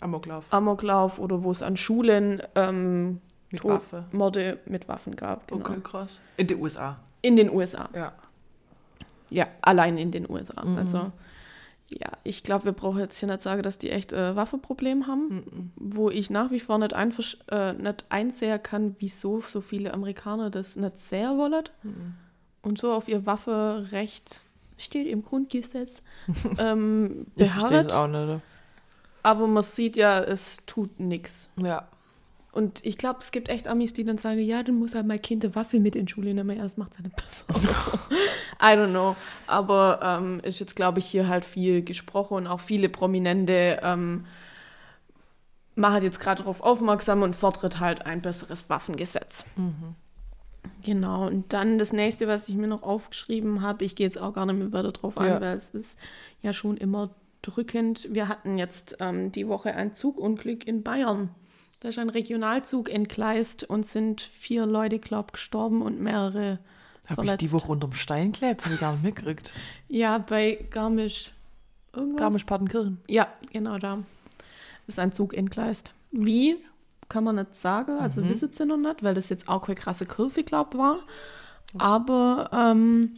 Amoklauf. 0.00 0.52
Amoklauf 0.52 1.18
oder 1.18 1.42
wo 1.42 1.50
es 1.50 1.62
an 1.62 1.76
Schulen 1.76 2.42
ähm, 2.54 3.20
Mit 3.50 3.62
Tod- 3.62 3.72
Waffe. 3.72 4.04
Morde 4.12 4.60
mit 4.66 4.86
Waffen 4.88 5.16
gab. 5.16 5.48
Genau. 5.48 5.64
Okay, 5.68 5.80
krass. 5.82 6.20
In 6.36 6.46
den 6.46 6.60
USA. 6.60 6.98
In 7.22 7.36
den 7.36 7.50
USA. 7.50 7.88
Ja. 7.94 8.12
Ja, 9.30 9.46
allein 9.62 9.98
in 9.98 10.12
den 10.12 10.30
USA. 10.30 10.64
Mhm. 10.64 10.78
Also, 10.78 11.10
ja, 11.88 12.10
ich 12.24 12.42
glaube, 12.42 12.64
wir 12.66 12.72
brauchen 12.72 12.98
jetzt 12.98 13.18
hier 13.18 13.28
nicht 13.28 13.42
sagen, 13.42 13.62
dass 13.62 13.78
die 13.78 13.90
echt 13.90 14.12
äh, 14.12 14.34
Waffenproblem 14.34 15.06
haben, 15.06 15.28
Mhm. 15.28 15.72
wo 15.76 16.10
ich 16.10 16.30
nach 16.30 16.50
wie 16.50 16.60
vor 16.60 16.78
nicht, 16.78 16.94
äh, 17.48 17.72
nicht 17.74 18.04
einsehen 18.08 18.60
kann, 18.62 18.96
wieso 18.98 19.40
so 19.40 19.60
viele 19.60 19.94
Amerikaner 19.94 20.50
das 20.50 20.76
nicht 20.76 20.98
sehr 20.98 21.36
wollen 21.36 21.64
Mhm. 21.84 22.14
und 22.62 22.78
so 22.78 22.92
auf 22.92 23.06
ihr 23.08 23.24
Waffenrecht 23.26 24.40
steht 24.78 25.06
im 25.06 25.22
Grundgesetz 25.22 26.02
ähm, 26.58 27.26
Ich 27.36 27.52
beharrt. 27.52 27.86
es 27.86 27.92
auch 27.94 28.08
nicht. 28.08 28.42
Aber 29.22 29.46
man 29.46 29.62
sieht 29.62 29.96
ja, 29.96 30.20
es 30.20 30.58
tut 30.66 31.00
nichts. 31.00 31.50
Ja. 31.56 31.88
Und 32.56 32.84
ich 32.86 32.96
glaube, 32.96 33.18
es 33.20 33.32
gibt 33.32 33.50
echt 33.50 33.68
Amis, 33.68 33.92
die 33.92 34.02
dann 34.04 34.16
sagen, 34.16 34.40
ja, 34.40 34.62
dann 34.62 34.76
muss 34.76 34.94
halt 34.94 35.06
mein 35.06 35.20
Kind 35.20 35.44
eine 35.44 35.54
Waffe 35.54 35.78
mit 35.78 35.94
in 35.94 36.06
die 36.06 36.12
Schule 36.12 36.32
nehmen. 36.32 36.58
Das 36.58 36.78
macht 36.78 36.92
es 36.92 36.98
ja 36.98 37.04
nicht 37.04 37.16
besser. 37.16 37.44
So. 37.52 37.98
I 38.62 38.70
don't 38.72 38.90
know. 38.90 39.14
Aber 39.46 40.00
ähm, 40.02 40.40
ist 40.42 40.58
jetzt, 40.58 40.74
glaube 40.74 40.98
ich, 41.00 41.06
hier 41.06 41.28
halt 41.28 41.44
viel 41.44 41.82
gesprochen 41.82 42.34
und 42.38 42.46
auch 42.46 42.60
viele 42.60 42.88
Prominente 42.88 43.78
ähm, 43.82 44.24
machen 45.74 46.02
jetzt 46.02 46.18
gerade 46.18 46.38
darauf 46.42 46.62
aufmerksam 46.62 47.20
und 47.22 47.36
fordert 47.36 47.78
halt 47.78 48.06
ein 48.06 48.22
besseres 48.22 48.70
Waffengesetz. 48.70 49.44
Genau, 50.82 51.26
und 51.26 51.52
dann 51.52 51.78
das 51.78 51.92
nächste, 51.92 52.26
was 52.26 52.48
ich 52.48 52.54
mir 52.54 52.66
noch 52.68 52.82
aufgeschrieben 52.82 53.60
habe, 53.60 53.84
ich 53.84 53.94
gehe 53.94 54.06
jetzt 54.06 54.18
auch 54.18 54.32
gar 54.32 54.46
nicht 54.46 54.56
mehr 54.58 54.72
weiter 54.72 54.92
drauf 54.92 55.18
ein, 55.18 55.26
Ja. 55.28 55.40
weil 55.40 55.58
es 55.58 55.70
ist 55.74 55.98
ja 56.42 56.52
schon 56.54 56.76
immer 56.78 57.10
drückend. 57.42 58.08
Wir 58.10 58.28
hatten 58.28 58.56
jetzt 58.56 58.96
ähm, 59.00 59.30
die 59.32 59.46
Woche 59.46 59.74
ein 59.74 59.92
Zugunglück 59.92 60.66
in 60.66 60.82
Bayern. 60.82 61.28
Da 61.86 61.90
ist 61.90 62.00
ein 62.00 62.10
Regionalzug 62.10 62.90
entgleist 62.90 63.62
und 63.62 63.86
sind 63.86 64.20
vier 64.20 64.66
Leute, 64.66 64.98
glaube 64.98 65.26
ich, 65.28 65.32
gestorben 65.34 65.82
und 65.82 66.00
mehrere 66.00 66.58
Habe 66.58 66.58
ich 67.10 67.14
verletzt. 67.14 67.40
die 67.42 67.52
Woche 67.52 67.70
unterm 67.70 67.92
Stein 67.92 68.32
geklebt? 68.32 68.64
Habe 68.64 68.74
ich 68.74 68.80
gar 68.80 68.92
nicht 68.94 69.04
mitgekriegt. 69.04 69.52
Ja, 69.86 70.18
bei 70.18 70.66
Garmisch. 70.70 71.30
Irgendwas? 71.92 72.18
Garmisch-Partenkirchen. 72.18 72.98
Ja, 73.06 73.28
genau 73.52 73.78
da. 73.78 74.00
Ist 74.88 74.98
ein 74.98 75.12
Zug 75.12 75.32
entgleist. 75.32 75.92
Wie? 76.10 76.56
Kann 77.08 77.22
man 77.22 77.36
nicht 77.36 77.54
sagen. 77.54 78.00
Also 78.00 78.20
Mhm. 78.20 78.30
wissen 78.30 78.52
sie 78.52 78.66
noch 78.66 78.78
nicht, 78.78 79.04
weil 79.04 79.14
das 79.14 79.28
jetzt 79.28 79.48
auch 79.48 79.62
keine 79.66 79.76
krasse 79.76 80.06
Kurve, 80.06 80.42
glaube 80.42 80.76
war. 80.78 80.98
Aber 81.78 82.50
ähm, 82.52 83.12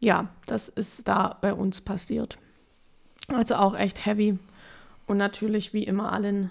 ja, 0.00 0.26
das 0.46 0.68
ist 0.70 1.06
da 1.06 1.38
bei 1.40 1.54
uns 1.54 1.80
passiert. 1.82 2.36
Also 3.28 3.54
auch 3.54 3.76
echt 3.78 4.04
heavy. 4.06 4.40
Und 5.06 5.18
natürlich 5.18 5.72
wie 5.72 5.84
immer 5.84 6.10
allen 6.10 6.50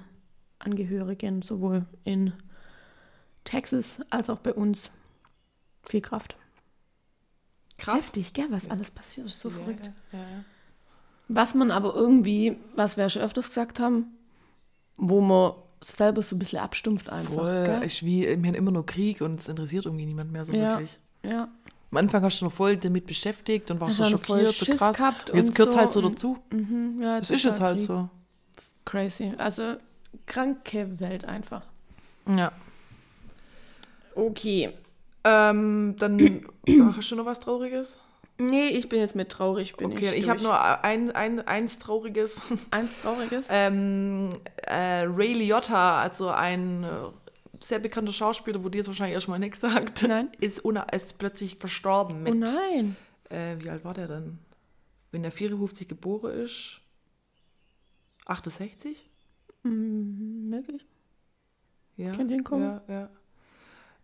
Angehörigen, 0.66 1.42
sowohl 1.42 1.86
in 2.04 2.34
Texas 3.44 4.00
als 4.10 4.30
auch 4.30 4.40
bei 4.40 4.54
uns, 4.54 4.90
viel 5.84 6.02
Kraft. 6.02 6.36
Heftig, 7.86 8.34
gell, 8.34 8.48
was 8.50 8.70
alles 8.72 8.90
passiert, 8.90 9.28
ist 9.28 9.40
so 9.40 9.50
verrückt. 9.50 9.92
Ja, 10.12 10.20
ja. 10.20 10.26
Was 11.28 11.54
man 11.56 11.72
aber 11.72 11.94
irgendwie, 11.94 12.58
was 12.76 12.98
wir 12.98 13.10
schon 13.10 13.22
öfters 13.22 13.50
gesagt 13.50 13.80
haben, 13.80 14.06
wo 14.98 15.22
man 15.22 15.54
selber 15.82 16.22
so 16.22 16.36
ein 16.36 16.40
bisschen 16.40 16.60
abstumpft 16.60 17.10
einfach. 17.10 17.34
Voll. 17.34 17.82
Ist 17.84 18.04
wie, 18.04 18.22
wir 18.26 18.34
haben 18.36 18.56
immer 18.56 18.72
nur 18.72 18.86
Krieg 18.86 19.22
und 19.22 19.40
es 19.40 19.48
interessiert 19.50 19.86
irgendwie 19.86 20.06
niemand 20.06 20.32
mehr 20.32 20.46
so 20.46 20.54
Ja. 20.54 20.80
wirklich. 20.80 21.00
ja. 21.24 21.48
Am 21.92 21.98
Anfang 22.00 22.24
hast 22.24 22.42
du 22.42 22.46
noch 22.46 22.52
voll 22.52 22.76
damit 22.78 23.06
beschäftigt 23.06 23.70
und 23.72 23.80
warst 23.80 24.00
Hast 24.00 24.10
so 24.10 24.18
schockiert, 24.18 24.54
so 24.54 24.66
krass. 24.76 24.98
jetzt 25.34 25.56
gehört 25.56 25.70
es 25.70 25.74
so 25.76 25.80
halt 25.80 25.92
so 25.92 26.02
dazu. 26.02 26.38
Mhm, 26.52 27.00
ja 27.02 27.20
Das 27.20 27.30
ist 27.30 27.44
jetzt 27.44 27.54
total 27.56 27.68
halt 27.70 27.78
Krieg. 27.78 27.88
so. 27.88 28.10
Crazy. 28.86 29.32
Also 29.38 29.76
kranke 30.26 31.00
Welt 31.00 31.26
einfach. 31.26 31.66
Ja. 32.28 32.52
Okay. 34.16 34.72
Ähm, 35.24 35.96
dann 35.98 36.46
hast 36.96 37.12
du 37.12 37.16
noch 37.16 37.26
was 37.26 37.40
Trauriges? 37.40 37.98
Nee, 38.38 38.68
ich 38.68 38.90
bin 38.90 39.00
jetzt 39.00 39.16
mit 39.16 39.30
traurig. 39.30 39.76
Bin 39.78 39.92
Okay, 39.94 40.10
ich 40.10 40.20
ich 40.20 40.30
habe 40.30 40.42
nur 40.42 40.60
ein, 40.84 41.12
ein, 41.12 41.40
eins 41.48 41.80
Trauriges. 41.80 42.44
eins 42.72 43.02
Trauriges. 43.02 43.48
ähm, 43.50 44.30
äh, 44.64 45.04
Ray 45.08 45.34
Liotta, 45.34 46.02
also 46.02 46.30
ein 46.30 46.84
äh, 46.84 46.88
sehr 47.62 47.80
bekannter 47.80 48.12
Schauspieler, 48.12 48.62
wo 48.64 48.68
dir 48.70 48.80
jetzt 48.80 48.88
wahrscheinlich 48.88 49.14
erstmal 49.14 49.40
nichts 49.40 49.62
sagt, 49.62 50.04
Nein. 50.08 50.30
ist, 50.42 50.62
ist 50.92 51.18
plötzlich 51.18 51.56
verstorben 51.58 52.24
mit. 52.24 52.34
oh 52.34 52.38
nein. 52.38 52.96
Äh, 53.30 53.56
wie 53.60 53.70
alt 53.70 53.86
war 53.86 53.94
der 53.94 54.08
denn? 54.08 54.40
Wenn 55.12 55.24
er 55.24 55.32
54 55.32 55.88
geboren 55.88 56.34
ist? 56.44 56.82
68? 58.26 59.10
Hm, 59.66 60.50
möglich. 60.50 60.86
Ja. 61.98 62.16
Könnte 62.16 62.34
hinkommen. 62.36 62.64
Ja, 62.64 62.82
ja. 62.88 63.10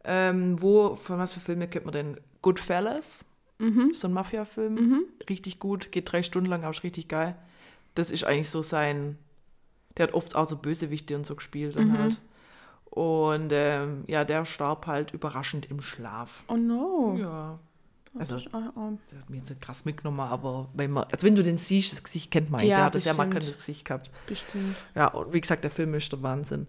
Ähm, 0.04 0.62
wo, 0.62 0.96
von 0.96 1.20
was 1.20 1.34
für 1.34 1.40
Filme 1.40 1.68
kennt 1.68 1.86
man 1.86 1.94
denn? 1.94 2.18
Goodfellas, 2.42 3.24
Mhm. 3.60 3.94
so 3.94 4.08
ein 4.08 4.14
Mafia-Film. 4.14 4.74
Mhm. 4.74 5.04
Richtig 5.30 5.60
gut, 5.60 5.92
geht 5.92 6.12
drei 6.12 6.24
Stunden 6.24 6.50
lang, 6.50 6.62
aber 6.64 6.72
ist 6.72 6.84
richtig 6.84 7.08
geil. 7.08 7.36
Das 7.94 8.10
ist 8.10 8.24
eigentlich 8.24 8.50
so 8.50 8.62
sein. 8.64 9.18
Der 9.98 10.08
hat 10.08 10.14
oft 10.16 10.36
auch 10.36 10.48
so 10.48 10.58
Bösewichte 10.58 11.16
und 11.16 11.26
so 11.26 11.36
gespielt 11.36 11.76
dann 11.76 11.90
Mhm. 11.90 11.98
halt. 12.00 12.22
Und 12.86 13.50
ähm, 13.54 14.04
ja, 14.08 14.24
der 14.26 14.46
starb 14.46 14.88
halt 14.88 15.14
überraschend 15.14 15.70
im 15.70 15.82
Schlaf. 15.82 16.44
Oh 16.48 16.56
no. 16.58 17.16
Ja. 17.20 17.60
Also, 18.18 18.36
Das 18.36 18.54
arm. 18.54 19.00
der 19.12 19.20
hat 19.20 19.30
mir 19.30 19.38
jetzt 19.38 19.50
nicht 19.50 19.62
krass 19.62 19.86
mitgenommen, 19.86 20.20
aber 20.20 20.70
wenn 20.74 20.92
man, 20.92 21.06
also 21.12 21.26
wenn 21.26 21.36
du 21.36 21.44
den 21.44 21.58
siehst, 21.58 21.94
das 21.94 22.04
Gesicht 22.04 22.30
kennt 22.32 22.50
man. 22.52 22.62
Ja, 22.66 22.76
der 22.76 22.86
hat 22.86 22.96
das 22.96 23.06
ja 23.06 23.12
bestimmt. 23.14 23.30
markantes 23.34 23.56
Gesicht 23.58 23.86
gehabt. 23.86 24.12
Bestimmt. 24.28 24.76
Ja, 24.96 25.08
und 25.08 25.32
wie 25.32 25.40
gesagt, 25.40 25.64
der 25.64 25.72
Film 25.72 25.94
ist 25.94 26.12
der 26.12 26.22
Wahnsinn. 26.22 26.68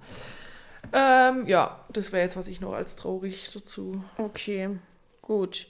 Ähm, 0.92 1.46
ja, 1.46 1.80
das 1.92 2.12
wäre 2.12 2.22
jetzt, 2.24 2.36
was 2.36 2.48
ich 2.48 2.60
noch 2.60 2.72
als 2.72 2.96
traurig 2.96 3.50
dazu. 3.52 4.02
Okay, 4.18 4.70
gut. 5.20 5.66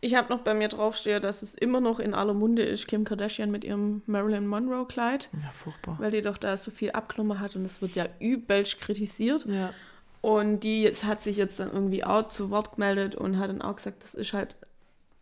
Ich 0.00 0.14
habe 0.16 0.32
noch 0.32 0.40
bei 0.42 0.52
mir 0.52 0.68
draufstehen, 0.68 1.22
dass 1.22 1.42
es 1.42 1.54
immer 1.54 1.80
noch 1.80 1.98
in 1.98 2.12
aller 2.12 2.34
Munde 2.34 2.62
ist, 2.62 2.86
Kim 2.86 3.04
Kardashian 3.04 3.50
mit 3.50 3.64
ihrem 3.64 4.02
Marilyn 4.06 4.46
Monroe-Kleid, 4.46 5.30
Ja, 5.32 5.50
furchtbar. 5.50 5.96
weil 5.98 6.10
die 6.10 6.20
doch 6.22 6.36
da 6.38 6.56
so 6.56 6.70
viel 6.70 6.90
abgenommen 6.90 7.40
hat 7.40 7.56
und 7.56 7.64
es 7.64 7.80
wird 7.80 7.96
ja 7.96 8.06
übelst 8.20 8.80
kritisiert. 8.80 9.46
Ja. 9.46 9.72
Und 10.20 10.60
die 10.60 10.82
jetzt, 10.82 11.04
hat 11.04 11.22
sich 11.22 11.36
jetzt 11.36 11.58
dann 11.60 11.70
irgendwie 11.72 12.04
auch 12.04 12.28
zu 12.28 12.50
Wort 12.50 12.72
gemeldet 12.74 13.14
und 13.14 13.38
hat 13.38 13.48
dann 13.50 13.62
auch 13.62 13.76
gesagt, 13.76 14.02
das 14.02 14.14
ist 14.14 14.32
halt 14.34 14.56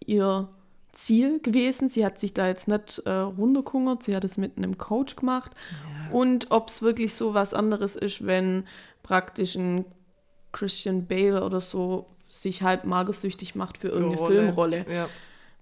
ihr 0.09 0.49
Ziel 0.93 1.41
gewesen. 1.41 1.89
Sie 1.89 2.05
hat 2.05 2.21
sich 2.21 2.35
da 2.35 2.47
jetzt 2.49 2.69
nicht 2.69 2.99
äh, 3.07 3.11
runtergehungert, 3.11 4.03
sie 4.03 4.15
hat 4.15 4.25
es 4.25 4.37
mit 4.37 4.57
einem 4.59 4.79
Coach 4.79 5.17
gemacht. 5.17 5.53
Und 6.11 6.51
ob 6.51 6.69
es 6.69 6.83
wirklich 6.83 7.15
so 7.15 7.33
was 7.35 7.55
anderes 7.55 7.97
ist, 7.97 8.27
wenn 8.27 8.65
praktisch 9.03 9.55
ein 9.55 9.85
Christian 10.53 11.07
Bale 11.07 11.43
oder 11.45 11.61
so 11.61 12.07
sich 12.29 12.63
halt 12.63 12.85
magersüchtig 12.85 13.55
macht 13.55 13.79
für 13.79 13.89
irgendeine 13.89 14.19
Rolle. 14.19 14.35
Filmrolle. 14.43 14.87
Ja. 14.93 15.09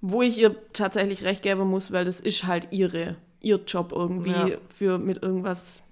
Wo 0.01 0.23
ich 0.23 0.39
ihr 0.39 0.57
tatsächlich 0.73 1.25
recht 1.25 1.43
geben 1.43 1.69
muss, 1.69 1.93
weil 1.93 2.05
das 2.05 2.21
ist 2.21 2.45
halt 2.47 2.69
ihre, 2.71 3.17
ihr 3.41 3.61
Job 3.67 3.93
irgendwie 3.93 4.31
Ja. 4.31 4.49
für 4.69 4.99
mit 4.99 5.23
irgendwas 5.23 5.83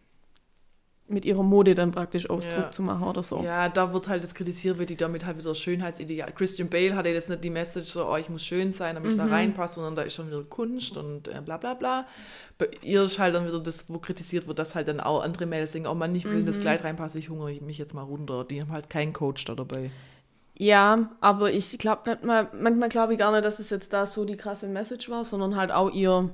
mit 1.08 1.24
ihrer 1.24 1.42
Mode 1.42 1.74
dann 1.74 1.90
praktisch 1.90 2.28
Ausdruck 2.28 2.58
Ja. 2.64 2.70
zu 2.70 2.82
machen 2.82 3.04
oder 3.06 3.22
so. 3.22 3.42
ja, 3.42 3.68
da 3.68 3.92
wird 3.92 4.08
halt 4.08 4.22
das 4.22 4.34
kritisiert, 4.34 4.78
weil 4.78 4.86
die 4.86 4.96
damit 4.96 5.24
halt 5.24 5.38
wieder 5.38 5.54
Schönheitsideal. 5.54 6.30
Christian 6.32 6.68
Bale 6.68 6.94
hatte 6.96 7.08
jetzt 7.08 7.30
nicht 7.30 7.42
die 7.42 7.50
Message 7.50 7.88
so, 7.90 8.06
oh, 8.10 8.16
ich 8.16 8.28
muss 8.28 8.44
schön 8.44 8.72
sein, 8.72 8.94
damit 8.94 9.12
ich 9.12 9.16
da 9.16 9.26
reinpasse, 9.26 9.76
sondern 9.76 9.94
da 9.96 10.02
ist 10.02 10.14
schon 10.14 10.28
wieder 10.28 10.42
Kunst 10.42 10.96
und 10.96 11.28
äh, 11.28 11.40
bla 11.44 11.56
bla 11.56 11.74
bla. 11.74 12.06
Bei 12.58 12.68
ihr 12.82 13.02
ist 13.04 13.18
halt 13.18 13.34
dann 13.34 13.46
wieder 13.46 13.60
das, 13.60 13.88
wo 13.88 13.98
kritisiert 13.98 14.46
wird, 14.48 14.58
dass 14.58 14.74
halt 14.74 14.88
dann 14.88 15.00
auch 15.00 15.22
andere 15.22 15.46
Mädels 15.46 15.72
denken, 15.72 15.88
oh 15.88 15.94
Mann, 15.94 16.14
ich 16.14 16.24
will 16.24 16.40
in 16.40 16.46
das 16.46 16.60
Kleid 16.60 16.84
reinpassen, 16.84 17.20
ich 17.20 17.28
hungere 17.30 17.52
mich 17.62 17.78
jetzt 17.78 17.94
mal 17.94 18.02
runter. 18.02 18.44
Die 18.44 18.60
haben 18.60 18.72
halt 18.72 18.90
keinen 18.90 19.12
Coach 19.12 19.44
da 19.44 19.54
dabei. 19.54 19.90
Ja, 20.60 21.10
aber 21.20 21.52
ich 21.52 21.78
glaube 21.78 22.10
nicht 22.10 22.24
mal, 22.24 22.48
manchmal 22.60 22.88
glaube 22.88 23.12
ich 23.12 23.18
gar 23.20 23.30
nicht, 23.32 23.44
dass 23.44 23.60
es 23.60 23.70
jetzt 23.70 23.92
da 23.92 24.06
so 24.06 24.24
die 24.24 24.36
krasse 24.36 24.66
Message 24.66 25.08
war, 25.08 25.24
sondern 25.24 25.54
halt 25.54 25.70
auch 25.70 25.92
ihr 25.92 26.30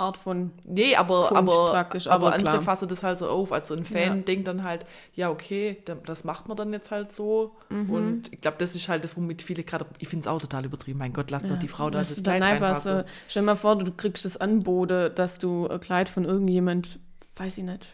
Art 0.00 0.16
von 0.16 0.50
Nee, 0.66 0.96
aber, 0.96 1.28
Kunst 1.28 1.36
aber, 1.36 1.70
praktisch, 1.70 2.06
aber, 2.08 2.26
aber 2.28 2.34
andere 2.36 2.60
fassen 2.62 2.88
das 2.88 3.02
halt 3.04 3.18
so 3.18 3.28
auf. 3.28 3.52
Also 3.52 3.74
ein 3.74 3.84
Fan 3.84 4.16
Ja. 4.18 4.22
denkt 4.22 4.48
dann 4.48 4.64
halt, 4.64 4.86
ja, 5.14 5.30
okay, 5.30 5.76
da- 5.84 5.94
das 5.94 6.24
macht 6.24 6.48
man 6.48 6.56
dann 6.56 6.72
jetzt 6.72 6.90
halt 6.90 7.12
so. 7.12 7.52
Mhm. 7.68 7.90
Und 7.90 8.32
ich 8.32 8.40
glaube, 8.40 8.56
das 8.58 8.74
ist 8.74 8.88
halt 8.88 9.04
das, 9.04 9.16
womit 9.16 9.42
viele 9.42 9.62
gerade, 9.62 9.86
ich 9.98 10.08
finde 10.08 10.22
es 10.22 10.26
auch 10.26 10.40
total 10.40 10.64
übertrieben. 10.64 10.98
Mein 10.98 11.12
Gott, 11.12 11.30
lass 11.30 11.44
doch 11.44 11.58
die 11.58 11.68
Frau 11.68 11.90
da 11.90 11.98
das 11.98 12.10
es 12.10 12.22
da 12.22 12.36
Kleid 12.36 12.42
reinpassen. 12.54 13.04
Stell 13.28 13.42
dir 13.42 13.46
mal 13.46 13.56
vor, 13.56 13.76
du 13.76 13.92
kriegst 13.92 14.24
das 14.24 14.36
Anbote, 14.38 15.10
dass 15.10 15.38
du 15.38 15.68
ein 15.68 15.78
Kleid 15.80 16.08
von 16.08 16.24
irgendjemand, 16.24 16.98
weiß 17.36 17.58
ich 17.58 17.64
nicht, 17.64 17.86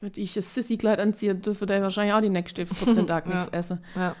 wenn 0.00 0.12
ich 0.14 0.36
ein 0.36 0.42
Sissy-Kleid 0.42 1.00
anziehe, 1.00 1.34
dürfte 1.34 1.66
der 1.66 1.82
wahrscheinlich 1.82 2.14
auch 2.14 2.20
die 2.20 2.30
nächsten 2.30 2.66
14 2.66 3.06
Tage 3.08 3.30
Ja. 3.30 3.36
nichts 3.36 3.52
essen. 3.52 3.84
Ja. 3.96 4.14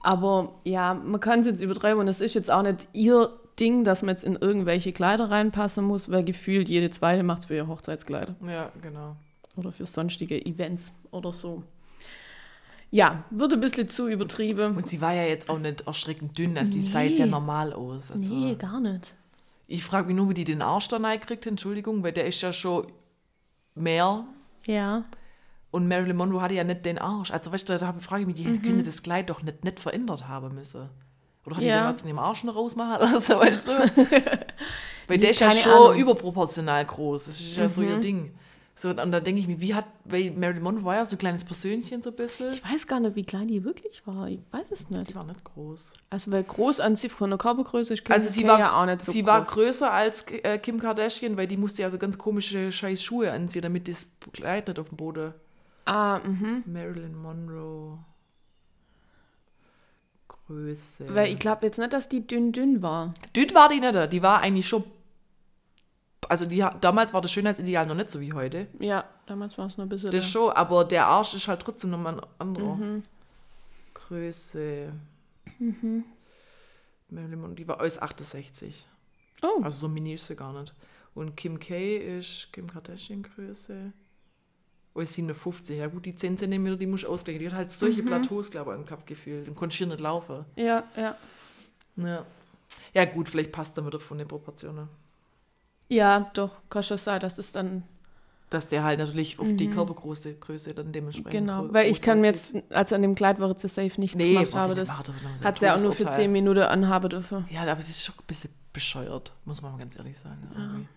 Aber 0.00 0.54
ja, 0.64 0.94
man 0.94 1.20
kann 1.20 1.40
es 1.40 1.46
jetzt 1.46 1.60
übertreiben 1.60 2.00
und 2.00 2.08
es 2.08 2.20
ist 2.20 2.34
jetzt 2.34 2.50
auch 2.50 2.62
nicht 2.62 2.86
ihr 2.92 3.30
Ding, 3.60 3.84
dass 3.84 4.02
man 4.02 4.10
jetzt 4.10 4.24
in 4.24 4.36
irgendwelche 4.36 4.92
Kleider 4.92 5.30
reinpassen 5.30 5.84
muss, 5.84 6.10
weil 6.10 6.24
gefühlt 6.24 6.68
jede 6.68 6.90
zweite 6.90 7.22
macht 7.22 7.40
es 7.40 7.44
für 7.46 7.56
ihre 7.56 7.66
Hochzeitskleider 7.68 8.34
Ja, 8.46 8.70
genau. 8.82 9.16
oder 9.56 9.72
für 9.72 9.86
sonstige 9.86 10.44
Events 10.44 10.92
oder 11.10 11.32
so. 11.32 11.62
Ja, 12.90 13.24
wird 13.30 13.52
ein 13.52 13.60
bisschen 13.60 13.88
zu 13.88 14.08
übertrieben. 14.08 14.76
Und 14.76 14.86
sie 14.86 15.00
war 15.02 15.12
ja 15.12 15.24
jetzt 15.24 15.50
auch 15.50 15.58
nicht 15.58 15.82
erschreckend 15.86 16.38
dünn, 16.38 16.56
also 16.56 16.72
sah 16.86 17.00
Nee. 17.00 17.08
jetzt 17.08 17.18
ja 17.18 17.26
normal 17.26 17.72
aus. 17.74 18.10
Also, 18.10 18.32
Nee, 18.34 18.54
gar 18.54 18.80
nicht. 18.80 19.14
Ich 19.66 19.84
frage 19.84 20.06
mich 20.06 20.16
nur, 20.16 20.30
wie 20.30 20.34
die 20.34 20.44
den 20.44 20.62
Arsch 20.62 20.88
da 20.88 20.98
kriegt, 21.18 21.46
Entschuldigung, 21.46 22.02
weil 22.02 22.12
der 22.12 22.26
ist 22.26 22.40
ja 22.40 22.52
schon 22.52 22.86
mehr. 23.74 24.24
Ja. 24.66 25.04
Und 25.70 25.86
Marilyn 25.86 26.16
Monroe 26.16 26.40
hatte 26.40 26.54
ja 26.54 26.64
nicht 26.64 26.86
den 26.86 26.96
Arsch. 26.98 27.30
Also, 27.30 27.52
weißt 27.52 27.68
du, 27.68 27.76
da 27.76 27.92
frage 28.00 28.22
ich 28.22 28.26
mich, 28.26 28.36
die 28.36 28.44
Mhm. 28.46 28.62
könnte 28.62 28.84
das 28.84 29.02
Kleid 29.02 29.28
doch 29.28 29.42
nicht, 29.42 29.64
nicht 29.64 29.78
verändert 29.80 30.26
haben 30.26 30.54
müssen. 30.54 30.88
Oder 31.48 31.56
hat 31.56 31.62
die 31.62 31.68
Ja. 31.68 31.78
denn 31.80 31.88
was 31.94 32.02
in 32.02 32.08
dem 32.08 32.18
Arsch 32.18 32.44
noch 32.44 32.54
rausmachen 32.54 33.00
lassen, 33.12 33.36
weißt 33.40 33.68
du? 33.68 33.72
Weil 35.08 35.18
der 35.18 35.30
ist 35.30 35.40
ja 35.40 35.50
schon 35.50 35.72
Ahnung. 35.72 35.94
Mhm. 35.94 36.00
überproportional 36.02 36.84
groß. 36.84 37.24
Das 37.24 37.40
ist 37.40 37.56
ja 37.56 37.68
so 37.68 37.80
ihr 37.82 37.96
Ding. 37.98 38.34
So, 38.76 38.90
und 38.90 39.10
da 39.10 39.18
denke 39.18 39.40
ich 39.40 39.48
mir, 39.48 39.60
wie 39.60 39.74
hat, 39.74 39.86
weil 40.04 40.30
Marilyn 40.30 40.62
Monroe 40.62 40.84
war 40.84 40.94
ja 40.96 41.04
so 41.04 41.16
ein 41.16 41.18
kleines 41.18 41.42
Persönchen 41.42 42.00
so 42.00 42.10
ein 42.10 42.16
bisschen. 42.16 42.52
Ich 42.52 42.62
weiß 42.62 42.86
gar 42.86 43.00
nicht, 43.00 43.16
wie 43.16 43.24
klein 43.24 43.48
die 43.48 43.64
wirklich 43.64 44.06
war. 44.06 44.28
Ich 44.28 44.38
weiß 44.52 44.66
es 44.70 44.88
nicht. 44.88 45.08
Die 45.08 45.14
war 45.16 45.24
nicht 45.24 45.42
groß. 45.42 45.92
Also, 46.10 46.30
weil 46.30 46.44
groß 46.44 46.78
an 46.78 46.94
sich 46.94 47.10
von 47.10 47.30
der 47.30 47.38
Körpergröße 47.40 47.94
ist 47.94 48.04
Kim 48.04 48.12
Also 48.14 48.30
sie 48.30 48.46
war, 48.46 48.58
ja 48.60 48.80
auch 48.80 48.86
nicht 48.86 49.02
so 49.04 49.10
sie 49.10 49.22
groß. 49.22 49.26
war 49.26 49.42
größer 49.42 49.90
als 49.90 50.22
äh, 50.30 50.58
Kim 50.58 50.78
Kardashian, 50.78 51.36
weil 51.36 51.48
die 51.48 51.56
musste 51.56 51.82
ja 51.82 51.90
so 51.90 51.98
ganz 51.98 52.18
komische 52.18 52.70
scheiß 52.70 53.02
Schuhe 53.02 53.32
anziehen, 53.32 53.62
damit 53.62 53.88
das 53.88 54.06
Kleid 54.32 54.68
nicht 54.68 54.78
auf 54.78 54.90
dem 54.90 54.96
Boden. 54.96 55.34
Ah, 55.86 56.20
mhm. 56.24 56.62
Marilyn 56.66 57.16
Monroe. 57.20 57.98
Größe. 60.48 61.14
Weil 61.14 61.32
ich 61.32 61.38
glaube 61.38 61.66
jetzt 61.66 61.78
nicht, 61.78 61.92
dass 61.92 62.08
die 62.08 62.26
dünn 62.26 62.52
dünn 62.52 62.82
war. 62.82 63.12
Dünn 63.36 63.54
war 63.54 63.68
die 63.68 63.80
nicht, 63.80 64.12
die 64.12 64.22
war 64.22 64.40
eigentlich 64.40 64.66
schon. 64.66 64.82
Also 66.28 66.46
die, 66.46 66.64
damals 66.80 67.14
war 67.14 67.20
das 67.20 67.30
Schönheitsideal 67.32 67.86
noch 67.86 67.94
nicht 67.94 68.10
so 68.10 68.20
wie 68.20 68.32
heute. 68.32 68.66
Ja, 68.80 69.04
damals 69.26 69.56
war 69.56 69.66
es 69.66 69.76
noch 69.76 69.84
ein 69.84 69.88
bisschen. 69.88 70.10
Das 70.10 70.28
schon, 70.28 70.50
aber 70.52 70.84
der 70.84 71.06
Arsch 71.06 71.34
ist 71.34 71.48
halt 71.48 71.60
trotzdem 71.60 71.90
nochmal 71.90 72.18
ein 72.18 72.26
anderer. 72.38 72.78
Größe. 73.94 74.92
Marilyn 77.10 77.40
Monroe, 77.40 77.54
die 77.54 77.68
war 77.68 77.80
alles 77.80 78.00
68. 78.00 78.86
oh, 79.42 79.62
Also 79.62 79.78
so 79.78 79.88
mini 79.88 80.14
ist 80.14 80.26
sie 80.26 80.36
gar 80.36 80.52
nicht. 80.58 80.74
Und 81.14 81.36
Kim 81.36 81.58
K 81.58 81.96
ist 82.18 82.52
Kim 82.52 82.70
Kardashian 82.70 83.22
Größe. 83.22 83.92
Oh, 84.98 85.02
ist 85.02 85.14
57. 85.14 85.78
Ja 85.78 85.86
gut, 85.86 86.04
die 86.06 86.14
10 86.16 86.36
cm, 86.38 86.78
die 86.78 86.86
muss 86.86 87.02
ich 87.02 87.06
ausgleichen. 87.06 87.40
Die 87.40 87.46
hat 87.48 87.54
halt 87.54 87.70
solche 87.70 88.02
Plateaus, 88.02 88.50
glaube 88.50 88.76
ich, 88.80 88.84
gehabt 88.86 89.06
gefühlt. 89.06 89.46
Dann 89.46 89.54
konnte 89.54 89.72
ich 89.74 89.78
hier 89.78 89.86
nicht 89.86 90.00
laufen. 90.00 90.44
ja, 90.56 90.82
ja. 90.96 91.14
Ja. 91.96 92.24
ja 92.94 93.04
gut, 93.06 93.28
vielleicht 93.28 93.50
passt 93.52 93.76
dann 93.76 93.86
wieder 93.86 93.98
von 93.98 94.18
den 94.18 94.28
Proportionen. 94.28 94.88
Ja, 95.88 96.30
doch, 96.34 96.58
kann 96.68 96.82
schon 96.82 96.98
sein, 96.98 97.20
dass 97.20 97.38
es 97.38 97.50
dann. 97.52 97.82
Dass 98.50 98.66
der 98.66 98.82
halt 98.82 98.98
natürlich 98.98 99.38
auf 99.38 99.46
die 99.52 99.68
Körpergröße 99.68 100.34
Größe 100.34 100.74
dann 100.74 100.90
dementsprechend 100.90 101.32
Genau, 101.32 101.72
weil 101.72 101.90
ich 101.90 102.00
kann 102.00 102.20
mir 102.22 102.28
jetzt, 102.28 102.54
also 102.70 102.94
an 102.94 103.02
dem 103.02 103.14
Kleid 103.14 103.38
war 103.40 103.50
jetzt 103.50 103.62
der 103.62 103.68
Safe 103.68 104.00
nichts 104.00 104.16
Nee, 104.16 104.32
gemacht 104.34 104.54
habe, 104.54 104.74
das 104.74 104.90
hat 105.42 105.58
sie 105.58 105.66
ja 105.66 105.74
auch 105.74 105.80
nur 105.80 105.92
für 105.92 105.98
Todesurteil. 106.04 106.14
10 106.14 106.32
Minuten 106.32 106.60
anhaben 106.60 107.10
dürfen. 107.10 107.46
Ja, 107.50 107.62
aber 107.62 107.74
das 107.76 107.90
ist 107.90 108.04
schon 108.04 108.14
ein 108.16 108.24
bisschen 108.26 108.50
bescheuert, 108.72 109.34
muss 109.44 109.60
man 109.60 109.72
mal 109.72 109.78
ganz 109.78 109.96
ehrlich 109.96 110.18
sagen. 110.18 110.48
irgendwie. 110.54 110.88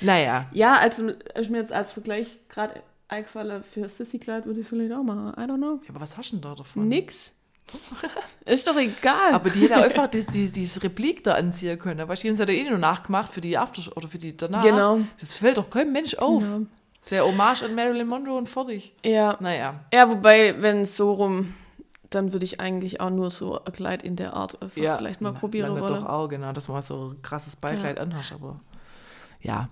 Naja, 0.00 0.46
Ja, 0.52 0.74
also 0.78 1.08
ist 1.08 1.50
mir 1.50 1.58
jetzt 1.58 1.72
als 1.72 1.92
Vergleich 1.92 2.38
gerade 2.48 2.82
eingefallen, 3.08 3.62
für 3.62 3.88
Sissy-Kleid 3.88 4.46
würde 4.46 4.60
ich 4.60 4.66
es 4.66 4.70
vielleicht 4.70 4.92
auch 4.92 5.02
machen. 5.02 5.28
I 5.36 5.46
don't 5.48 5.56
know. 5.58 5.78
ja, 5.82 5.90
aber 5.90 6.00
was 6.00 6.16
hast 6.16 6.32
du 6.32 6.36
denn 6.36 6.42
da 6.42 6.54
davon? 6.54 6.88
Nix. 6.88 7.32
ist 8.44 8.66
doch 8.66 8.76
egal. 8.76 9.32
Aber 9.32 9.50
die 9.50 9.60
hätte 9.60 9.76
einfach 9.82 10.08
das, 10.08 10.26
die, 10.26 10.50
dieses 10.50 10.82
Replik 10.82 11.24
da 11.24 11.34
anziehen 11.34 11.78
können. 11.78 12.06
Weißt 12.06 12.22
du, 12.22 12.26
die 12.26 12.30
haben 12.30 12.42
es 12.42 12.54
ja 12.54 12.54
eh 12.54 12.68
nur 12.68 12.78
nachgemacht 12.78 13.32
für 13.32 13.40
die 13.40 13.56
After 13.56 13.96
oder 13.96 14.08
für 14.08 14.18
die 14.18 14.36
danach. 14.36 14.62
Genau. 14.62 15.00
Das 15.18 15.36
fällt 15.36 15.56
doch 15.58 15.70
kein 15.70 15.92
Mensch 15.92 16.14
auf. 16.16 16.42
Genau. 16.42 16.66
Das 17.00 17.10
wäre 17.10 17.26
Hommage 17.26 17.62
an 17.64 17.74
Marilyn 17.74 18.06
Monroe 18.08 18.36
und 18.38 18.48
fertig. 18.48 18.94
ja. 19.04 19.36
Naja. 19.40 19.80
ja, 19.92 20.08
wobei, 20.08 20.60
wenn 20.62 20.82
es 20.82 20.96
so 20.96 21.12
rum, 21.12 21.54
dann 22.10 22.32
würde 22.32 22.44
ich 22.44 22.60
eigentlich 22.60 23.00
auch 23.00 23.10
nur 23.10 23.30
so 23.30 23.62
ein 23.62 23.72
Kleid 23.72 24.02
in 24.02 24.16
der 24.16 24.32
Art 24.34 24.58
Ja, 24.76 24.96
vielleicht 24.96 25.20
mal 25.20 25.32
probieren 25.32 25.72
wollen. 25.72 25.86
doch 26.00 26.06
auch, 26.06 26.28
genau, 26.28 26.52
dass 26.52 26.68
man 26.68 26.80
so 26.82 27.12
ein 27.12 27.22
krasses 27.22 27.56
Ballkleid 27.56 27.98
anhast, 27.98 28.32
aber 28.32 28.60
ja. 29.40 29.68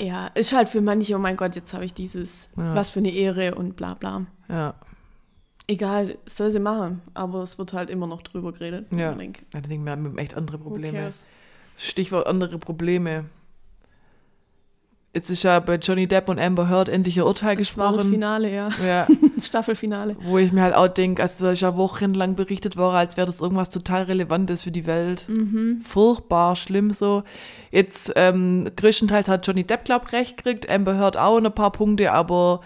Ja, 0.00 0.28
ist 0.28 0.52
halt 0.54 0.68
für 0.68 0.80
manche, 0.80 1.14
oh 1.14 1.18
mein 1.18 1.36
Gott, 1.36 1.54
jetzt 1.56 1.74
habe 1.74 1.84
ich 1.84 1.92
dieses, 1.92 2.48
Ja. 2.56 2.74
was 2.74 2.90
für 2.90 3.00
eine 3.00 3.10
Ehre 3.10 3.54
und 3.54 3.76
bla 3.76 3.94
bla. 3.94 4.26
Ja. 4.48 4.74
Egal, 5.66 6.16
soll 6.26 6.50
sie 6.50 6.58
machen, 6.58 7.02
aber 7.14 7.42
es 7.42 7.58
wird 7.58 7.72
halt 7.74 7.90
immer 7.90 8.06
noch 8.06 8.22
drüber 8.22 8.52
geredet. 8.52 8.86
Ja. 8.92 9.12
Ich 9.12 9.18
denk, 9.18 9.38
Ja, 9.52 9.60
dann 9.60 9.70
denken 9.70 9.84
wir, 9.84 9.96
wir 9.96 10.08
haben 10.08 10.18
echt 10.18 10.36
andere 10.36 10.58
Probleme. 10.58 11.10
Stichwort 11.76 12.26
andere 12.26 12.58
Probleme. 12.58 13.26
Jetzt 15.12 15.28
ist 15.28 15.42
ja 15.42 15.58
bei 15.58 15.74
Johnny 15.74 16.06
Depp 16.06 16.28
und 16.28 16.38
Amber 16.38 16.68
Heard 16.68 16.88
endlich 16.88 17.16
ihr 17.16 17.26
Urteil 17.26 17.56
Das 17.56 17.76
war 17.76 17.86
das 17.88 17.96
gesprochen. 17.96 18.12
Finale, 18.12 18.54
ja. 18.54 18.68
Ja, 18.86 19.08
Das 19.34 19.46
Staffelfinale. 19.48 20.16
wo 20.22 20.38
ich 20.38 20.52
mir 20.52 20.62
halt 20.62 20.74
auch 20.76 20.86
denke, 20.86 21.20
also 21.22 21.46
da 21.46 21.50
ist 21.52 21.62
ja 21.62 21.76
wochenlang 21.76 22.36
berichtet 22.36 22.76
worden, 22.76 22.94
als 22.94 23.16
wäre 23.16 23.26
das 23.26 23.40
irgendwas 23.40 23.70
total 23.70 24.04
Relevantes 24.04 24.62
für 24.62 24.70
die 24.70 24.86
Welt. 24.86 25.26
Mhm. 25.28 25.82
Furchtbar, 25.84 26.54
schlimm 26.54 26.92
so. 26.92 27.24
Jetzt, 27.72 28.12
ähm, 28.14 28.68
größtenteils 28.76 29.28
hat 29.28 29.44
Johnny 29.44 29.64
Depp, 29.64 29.84
glaub 29.84 30.06
ich, 30.06 30.12
recht 30.12 30.36
gekriegt, 30.36 30.70
Amber 30.70 30.96
Heard 30.96 31.16
auch 31.16 31.38
ein 31.38 31.52
paar 31.52 31.72
Punkte, 31.72 32.12
aber 32.12 32.60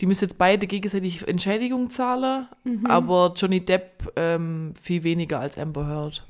die 0.00 0.06
müssen 0.06 0.26
jetzt 0.26 0.38
beide 0.38 0.68
gegenseitig 0.68 1.26
Entschädigung 1.26 1.90
zahlen, 1.90 2.46
Mhm. 2.62 2.86
aber 2.86 3.32
Johnny 3.34 3.64
Depp 3.64 4.12
ähm, 4.14 4.74
viel 4.80 5.02
weniger 5.02 5.40
als 5.40 5.58
Amber 5.58 5.88
Heard. 5.88 6.24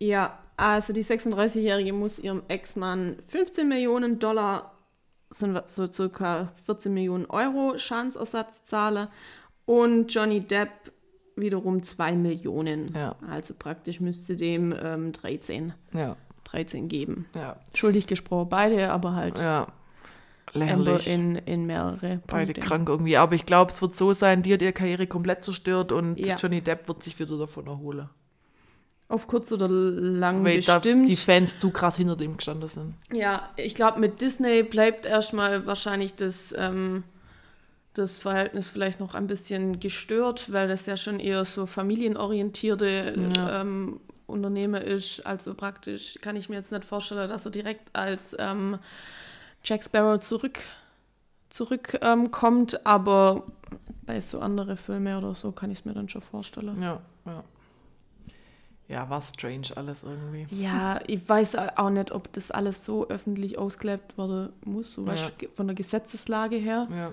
Ja, 0.00 0.36
also 0.56 0.92
die 0.92 1.04
36-Jährige 1.04 1.92
muss 1.92 2.18
ihrem 2.18 2.42
Ex-Mann 2.48 3.16
15 3.28 3.68
Millionen 3.68 4.18
Dollar, 4.18 4.72
sind 5.34 5.60
so 5.68 5.86
circa 5.90 6.48
14 6.64 6.92
Millionen 6.94 7.26
Euro 7.26 7.76
Schadensersatz 7.78 8.64
zahlen 8.64 9.08
und 9.66 10.12
Johnny 10.14 10.40
Depp 10.40 10.70
wiederum 11.36 11.82
2 11.82 12.12
Millionen. 12.12 12.86
Ja. 12.94 13.16
Also 13.28 13.54
praktisch 13.58 14.00
müsste 14.00 14.36
dem 14.36 14.74
ähm, 14.80 15.12
13, 15.12 15.72
Ja, 15.92 16.16
13 16.44 16.88
geben. 16.88 17.26
ja, 17.34 17.56
Schuldig 17.74 18.06
gesprochen 18.06 18.48
beide, 18.48 18.90
aber 18.92 19.14
halt 19.14 19.38
ja. 19.38 19.66
Lächerlich. 20.52 21.08
in, 21.10 21.34
in 21.36 21.66
mehrere 21.66 22.20
Beide 22.28 22.52
Punkte. 22.52 22.60
krank 22.60 22.88
irgendwie. 22.88 23.16
Aber 23.16 23.34
ich 23.34 23.44
glaube, 23.46 23.72
es 23.72 23.82
wird 23.82 23.96
so 23.96 24.12
sein, 24.12 24.42
die 24.44 24.52
hat 24.54 24.62
ihre 24.62 24.72
Karriere 24.72 25.06
komplett 25.08 25.42
zerstört 25.42 25.90
und. 25.90 26.16
Johnny 26.40 26.60
Depp 26.60 26.86
wird 26.86 27.02
sich 27.02 27.18
wieder 27.18 27.36
davon 27.38 27.66
erholen. 27.66 28.08
Auf 29.08 29.26
kurz 29.26 29.52
oder 29.52 29.68
lang 29.68 30.44
Weil 30.44 30.56
bestimmt. 30.56 31.08
die 31.08 31.16
Fans 31.16 31.58
zu 31.58 31.70
krass 31.70 31.96
hinter 31.96 32.16
dem 32.16 32.36
gestanden 32.38 32.68
sind. 32.68 32.94
Ja, 33.12 33.50
ich 33.56 33.74
glaube, 33.74 34.00
mit 34.00 34.20
Disney 34.20 34.62
bleibt 34.62 35.04
erstmal 35.06 35.66
wahrscheinlich 35.66 36.14
das, 36.16 36.54
ähm, 36.56 37.04
das 37.92 38.18
Verhältnis 38.18 38.68
vielleicht 38.68 39.00
noch 39.00 39.14
ein 39.14 39.26
bisschen 39.26 39.78
gestört, 39.78 40.50
weil 40.52 40.68
das 40.68 40.86
ja 40.86 40.96
schon 40.96 41.20
eher 41.20 41.44
so 41.44 41.66
familienorientierte 41.66 43.28
Ja. 43.36 43.60
ähm, 43.60 44.00
Unternehmen 44.26 44.82
ist. 44.82 45.24
Also 45.26 45.52
praktisch 45.54 46.16
kann 46.22 46.34
ich 46.34 46.48
mir 46.48 46.56
jetzt 46.56 46.72
nicht 46.72 46.84
vorstellen, 46.86 47.28
dass 47.28 47.44
er 47.44 47.50
direkt 47.52 47.94
als 47.94 48.34
ähm, 48.38 48.78
Jack 49.62 49.84
Sparrow 49.84 50.18
zurück 50.18 50.60
zurückkommt, 51.50 52.02
ähm, 52.02 52.30
kommt, 52.30 52.86
aber 52.86 53.44
bei 54.06 54.18
so 54.18 54.40
andere 54.40 54.76
Filme 54.76 55.16
oder 55.18 55.34
so 55.34 55.52
kann 55.52 55.70
ich 55.70 55.80
es 55.80 55.84
mir 55.84 55.92
dann 55.92 56.08
schon 56.08 56.22
vorstellen. 56.22 56.82
Ja, 56.82 57.00
ja. 57.26 57.44
Ja, 58.88 59.08
war 59.08 59.22
strange 59.22 59.68
alles 59.76 60.02
irgendwie. 60.02 60.46
Ja, 60.62 61.00
ich 61.06 61.26
weiß 61.26 61.56
auch 61.76 61.90
nicht, 61.90 62.12
ob 62.12 62.30
das 62.34 62.50
alles 62.50 62.84
so 62.84 63.08
öffentlich 63.08 63.56
ausgelebt 63.58 64.16
werden 64.18 64.50
muss, 64.64 64.94
so 64.94 65.06
Ja. 65.06 65.14
von 65.54 65.66
der 65.68 65.74
Gesetzeslage 65.74 66.56
her, 66.56 66.86
Ja, 66.94 67.12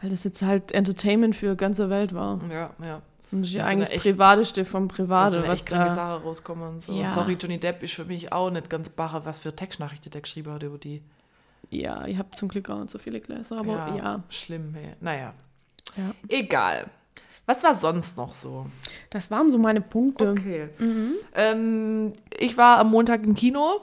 weil 0.00 0.10
das 0.10 0.22
jetzt 0.24 0.42
halt 0.42 0.70
Entertainment 0.72 1.34
für 1.34 1.50
die 1.50 1.56
ganze 1.56 1.90
Welt 1.90 2.14
war. 2.14 2.40
ja, 2.50 2.70
ja. 2.82 3.02
Und 3.32 3.40
das 3.40 3.48
ist 3.48 3.54
ja 3.56 3.62
Das 3.64 3.72
eigentlich 3.72 3.88
das 3.88 3.96
echt- 3.96 4.02
Privateste 4.04 4.64
vom 4.64 4.86
Private, 4.86 5.34
sind 5.34 5.48
was 5.48 5.58
echt 5.60 5.66
kranke 5.66 5.88
da... 5.88 5.94
Sachen 5.94 6.22
rauskommen 6.22 6.68
und 6.68 6.82
so. 6.82 6.92
Ja. 6.92 7.10
Sorry, 7.10 7.32
Johnny 7.40 7.58
Depp 7.58 7.82
ist 7.82 7.94
für 7.94 8.04
mich 8.04 8.32
auch 8.32 8.50
nicht 8.50 8.70
ganz 8.70 8.88
bacher, 8.90 9.24
was 9.24 9.40
für 9.40 9.56
Textnachrichten 9.56 10.12
der 10.12 10.20
geschrieben 10.20 10.52
hat 10.52 10.62
über 10.62 10.78
die. 10.78 11.02
Ja, 11.70 12.06
ich 12.06 12.16
habe 12.18 12.28
zum 12.36 12.48
Glück 12.48 12.64
gar 12.66 12.78
nicht 12.78 12.90
so 12.90 12.98
viele 12.98 13.18
Gläser, 13.20 13.58
aber 13.58 13.96
ja. 13.96 14.22
Schlimm, 14.28 14.74
hey. 14.74 14.94
Naja. 15.00 15.34
Ja. 15.96 16.14
Egal. 16.28 16.88
Was 17.46 17.62
war 17.62 17.74
sonst 17.74 18.16
noch 18.16 18.32
so? 18.32 18.66
Das 19.10 19.30
waren 19.30 19.50
so 19.50 19.58
meine 19.58 19.80
Punkte. 19.82 20.30
Okay. 20.30 20.68
Ähm, 21.34 22.12
ich 22.38 22.56
war 22.56 22.78
am 22.78 22.90
Montag 22.90 23.22
im 23.22 23.34
Kino 23.34 23.80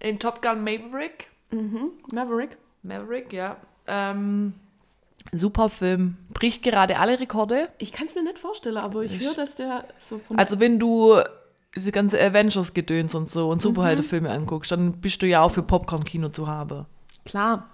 in 0.00 0.18
Top 0.18 0.42
Gun 0.42 0.62
Maverick. 0.62 1.28
Mhm. 1.50 1.90
Maverick. 2.12 2.56
Maverick, 2.82 3.32
ja. 3.32 3.56
Ähm, 3.88 4.54
super 5.32 5.68
Film. 5.70 6.16
Bricht 6.32 6.62
gerade 6.62 6.98
alle 6.98 7.18
Rekorde. 7.18 7.68
Ich 7.78 7.90
kann 7.92 8.06
es 8.06 8.14
mir 8.14 8.22
nicht 8.22 8.38
vorstellen, 8.38 8.76
aber 8.76 9.02
ich 9.02 9.14
Ich- 9.14 9.26
höre, 9.26 9.34
dass 9.34 9.56
der 9.56 9.84
so. 9.98 10.20
Also 10.36 10.60
wenn 10.60 10.78
du 10.78 11.16
diese 11.74 11.90
ganze 11.92 12.20
Avengers-Gedöns 12.20 13.14
und 13.14 13.28
so 13.30 13.50
und 13.50 13.60
Superheldenfilme 13.60 14.30
anguckst, 14.30 14.70
dann 14.70 14.92
bist 15.00 15.20
du 15.22 15.26
ja 15.26 15.42
auch 15.42 15.50
für 15.50 15.62
Popcorn-Kino 15.62 16.28
zu 16.28 16.46
haben. 16.46 16.86
Klar. 17.24 17.68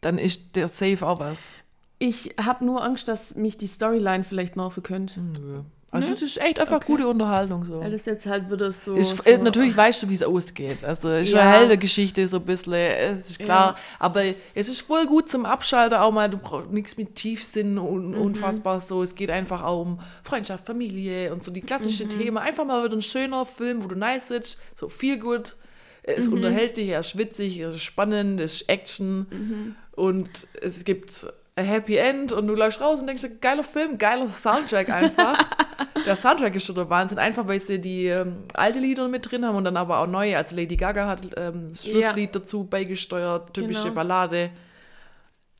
Dann 0.00 0.18
ist 0.18 0.54
der 0.56 0.68
safe 0.68 1.06
auch 1.06 1.20
was. 1.20 1.54
Ich 1.98 2.34
habe 2.40 2.64
nur 2.64 2.82
Angst, 2.84 3.08
dass 3.08 3.34
mich 3.34 3.56
die 3.56 3.66
Storyline 3.66 4.24
vielleicht 4.24 4.56
nerven 4.56 4.82
könnte. 4.82 5.20
Nö. 5.20 5.62
Also 5.90 6.08
Ne? 6.08 6.14
das 6.14 6.22
ist 6.22 6.38
echt 6.38 6.58
einfach 6.60 6.76
Okay. 6.76 6.86
gute 6.86 7.08
Unterhaltung 7.08 7.64
so. 7.64 7.80
Weil 7.80 7.90
das 7.90 8.04
jetzt 8.04 8.26
halt 8.26 8.52
wieder 8.52 8.70
so. 8.72 8.94
Ist, 8.94 9.16
so 9.16 9.22
äh, 9.24 9.38
natürlich 9.38 9.74
weißt 9.74 10.02
du, 10.02 10.10
wie 10.10 10.14
es 10.14 10.22
ausgeht. 10.22 10.84
Also 10.84 11.08
ist 11.08 11.32
Ja. 11.32 11.40
eine 11.40 11.50
Heldengeschichte 11.52 12.28
so 12.28 12.36
ein 12.36 12.44
bisschen, 12.44 12.74
es 12.74 13.30
ist 13.30 13.38
klar. 13.38 13.70
Ja. 13.72 13.76
Aber 13.98 14.22
es 14.54 14.68
ist 14.68 14.82
voll 14.82 15.06
gut 15.06 15.30
zum 15.30 15.46
Abschalten 15.46 15.98
auch 15.98 16.12
mal. 16.12 16.28
Du 16.28 16.36
brauchst 16.36 16.70
nichts 16.70 16.98
mit 16.98 17.14
Tiefsinn 17.14 17.78
und 17.78 18.10
Mhm. 18.10 18.20
unfassbar 18.20 18.80
so. 18.80 19.02
Es 19.02 19.14
geht 19.14 19.30
einfach 19.30 19.62
auch 19.64 19.80
um 19.80 20.00
Freundschaft, 20.24 20.66
Familie 20.66 21.32
und 21.32 21.42
so 21.42 21.50
die 21.50 21.62
klassischen 21.62 22.08
Mhm. 22.08 22.18
Themen. 22.20 22.36
Einfach 22.36 22.66
mal 22.66 22.84
wieder 22.84 22.94
ein 22.94 23.00
schöner 23.02 23.46
Film, 23.46 23.82
wo 23.82 23.88
du 23.88 23.94
nice 23.96 24.28
sitzt, 24.28 24.60
so 24.74 24.90
viel 24.90 25.18
gut. 25.18 25.56
Es 26.02 26.28
Mhm. 26.28 26.34
unterhält 26.34 26.76
dich, 26.76 26.90
er 26.90 27.00
ist 27.00 27.16
witzig, 27.16 27.58
er 27.60 27.70
ist 27.70 27.82
spannend, 27.82 28.40
es 28.40 28.60
ist 28.60 28.68
Action 28.68 29.26
Mhm. 29.30 29.76
und 29.92 30.28
es 30.60 30.84
gibt 30.84 31.26
Happy 31.62 31.96
End 31.96 32.32
und 32.32 32.46
du 32.46 32.54
läufst 32.54 32.80
raus 32.80 33.00
und 33.00 33.06
denkst, 33.06 33.24
geiler 33.40 33.64
Film, 33.64 33.98
geiler 33.98 34.28
Soundtrack 34.28 34.88
einfach. 34.90 35.46
der 36.06 36.16
Soundtrack 36.16 36.54
ist 36.54 36.66
schon 36.66 36.74
der 36.74 36.88
Wahnsinn, 36.90 37.18
einfach 37.18 37.46
weil 37.48 37.60
sie 37.60 37.80
die 37.80 38.06
ähm, 38.06 38.44
alte 38.54 38.78
Lieder 38.78 39.08
mit 39.08 39.30
drin 39.30 39.44
haben 39.44 39.56
und 39.56 39.64
dann 39.64 39.76
aber 39.76 39.98
auch 39.98 40.06
neue. 40.06 40.36
Also 40.36 40.56
Lady 40.56 40.76
Gaga 40.76 41.06
hat 41.06 41.22
ähm, 41.36 41.68
das 41.68 41.86
Schlusslied 41.86 42.34
dazu 42.34 42.64
beigesteuert, 42.64 43.54
typische 43.54 43.82
Genau. 43.84 43.94
Ballade. 43.94 44.50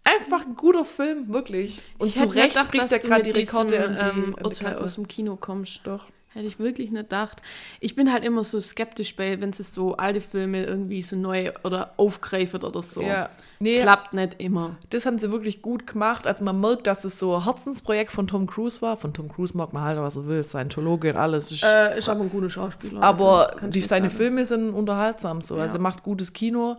Einfach 0.04 0.46
ein 0.46 0.54
guter 0.54 0.84
Film, 0.84 1.28
wirklich. 1.28 1.82
Und 1.98 2.08
Ich 2.08 2.14
zu 2.16 2.24
Recht 2.24 2.54
gedacht, 2.54 2.70
bricht 2.70 2.92
er 2.92 2.98
gerade 2.98 3.22
die 3.24 3.30
Rekorde 3.30 3.78
diesem, 3.78 3.96
ähm, 3.98 4.34
die 4.38 4.44
Urteil 4.44 4.76
aus 4.76 4.94
dem 4.94 5.06
Kino 5.06 5.36
kommst, 5.36 5.80
doch. 5.84 6.06
Hätte 6.34 6.46
ich 6.46 6.58
wirklich 6.58 6.90
nicht 6.90 7.04
gedacht. 7.04 7.40
Ich 7.80 7.96
bin 7.96 8.12
halt 8.12 8.22
immer 8.24 8.44
so 8.44 8.60
skeptisch 8.60 9.16
bei, 9.16 9.40
wenn 9.40 9.50
es 9.50 9.56
so 9.72 9.96
alte 9.96 10.20
Filme 10.20 10.64
irgendwie 10.64 11.00
so 11.02 11.16
neu 11.16 11.52
oder 11.64 11.94
aufgreifen 11.96 12.62
oder 12.62 12.82
so. 12.82 13.00
Ja. 13.00 13.30
Nee, 13.60 13.80
Klappt 13.80 14.12
nicht 14.12 14.36
immer. 14.38 14.76
das 14.90 15.04
haben 15.06 15.18
sie 15.18 15.32
wirklich 15.32 15.62
gut 15.62 15.86
gemacht. 15.86 16.26
Also 16.28 16.44
man 16.44 16.60
merkt, 16.60 16.86
dass 16.86 17.04
es 17.04 17.18
so 17.18 17.34
ein 17.34 17.44
Herzensprojekt 17.44 18.12
von 18.12 18.26
Tom 18.28 18.46
Cruise 18.46 18.80
war. 18.82 18.96
Von 18.96 19.12
Tom 19.14 19.28
Cruise 19.28 19.56
mag 19.56 19.72
man 19.72 19.82
halt, 19.82 19.98
was 19.98 20.14
er 20.16 20.26
will, 20.28 20.44
Scientologe 20.44 21.10
und 21.10 21.16
alles. 21.16 21.50
Ist 21.50 21.64
Äh, 21.64 21.98
ist 21.98 22.08
aber 22.08 22.20
ein 22.20 22.30
guter 22.30 22.50
Schauspieler. 22.50 23.02
Aber 23.02 23.54
also 23.54 23.66
die, 23.66 23.80
seine 23.80 24.08
sagen. 24.08 24.16
Filme 24.16 24.44
sind 24.44 24.74
unterhaltsam 24.74 25.40
so. 25.40 25.54
Also 25.56 25.74
Ja. 25.74 25.80
er 25.80 25.82
macht 25.82 26.02
gutes 26.04 26.32
Kino. 26.32 26.76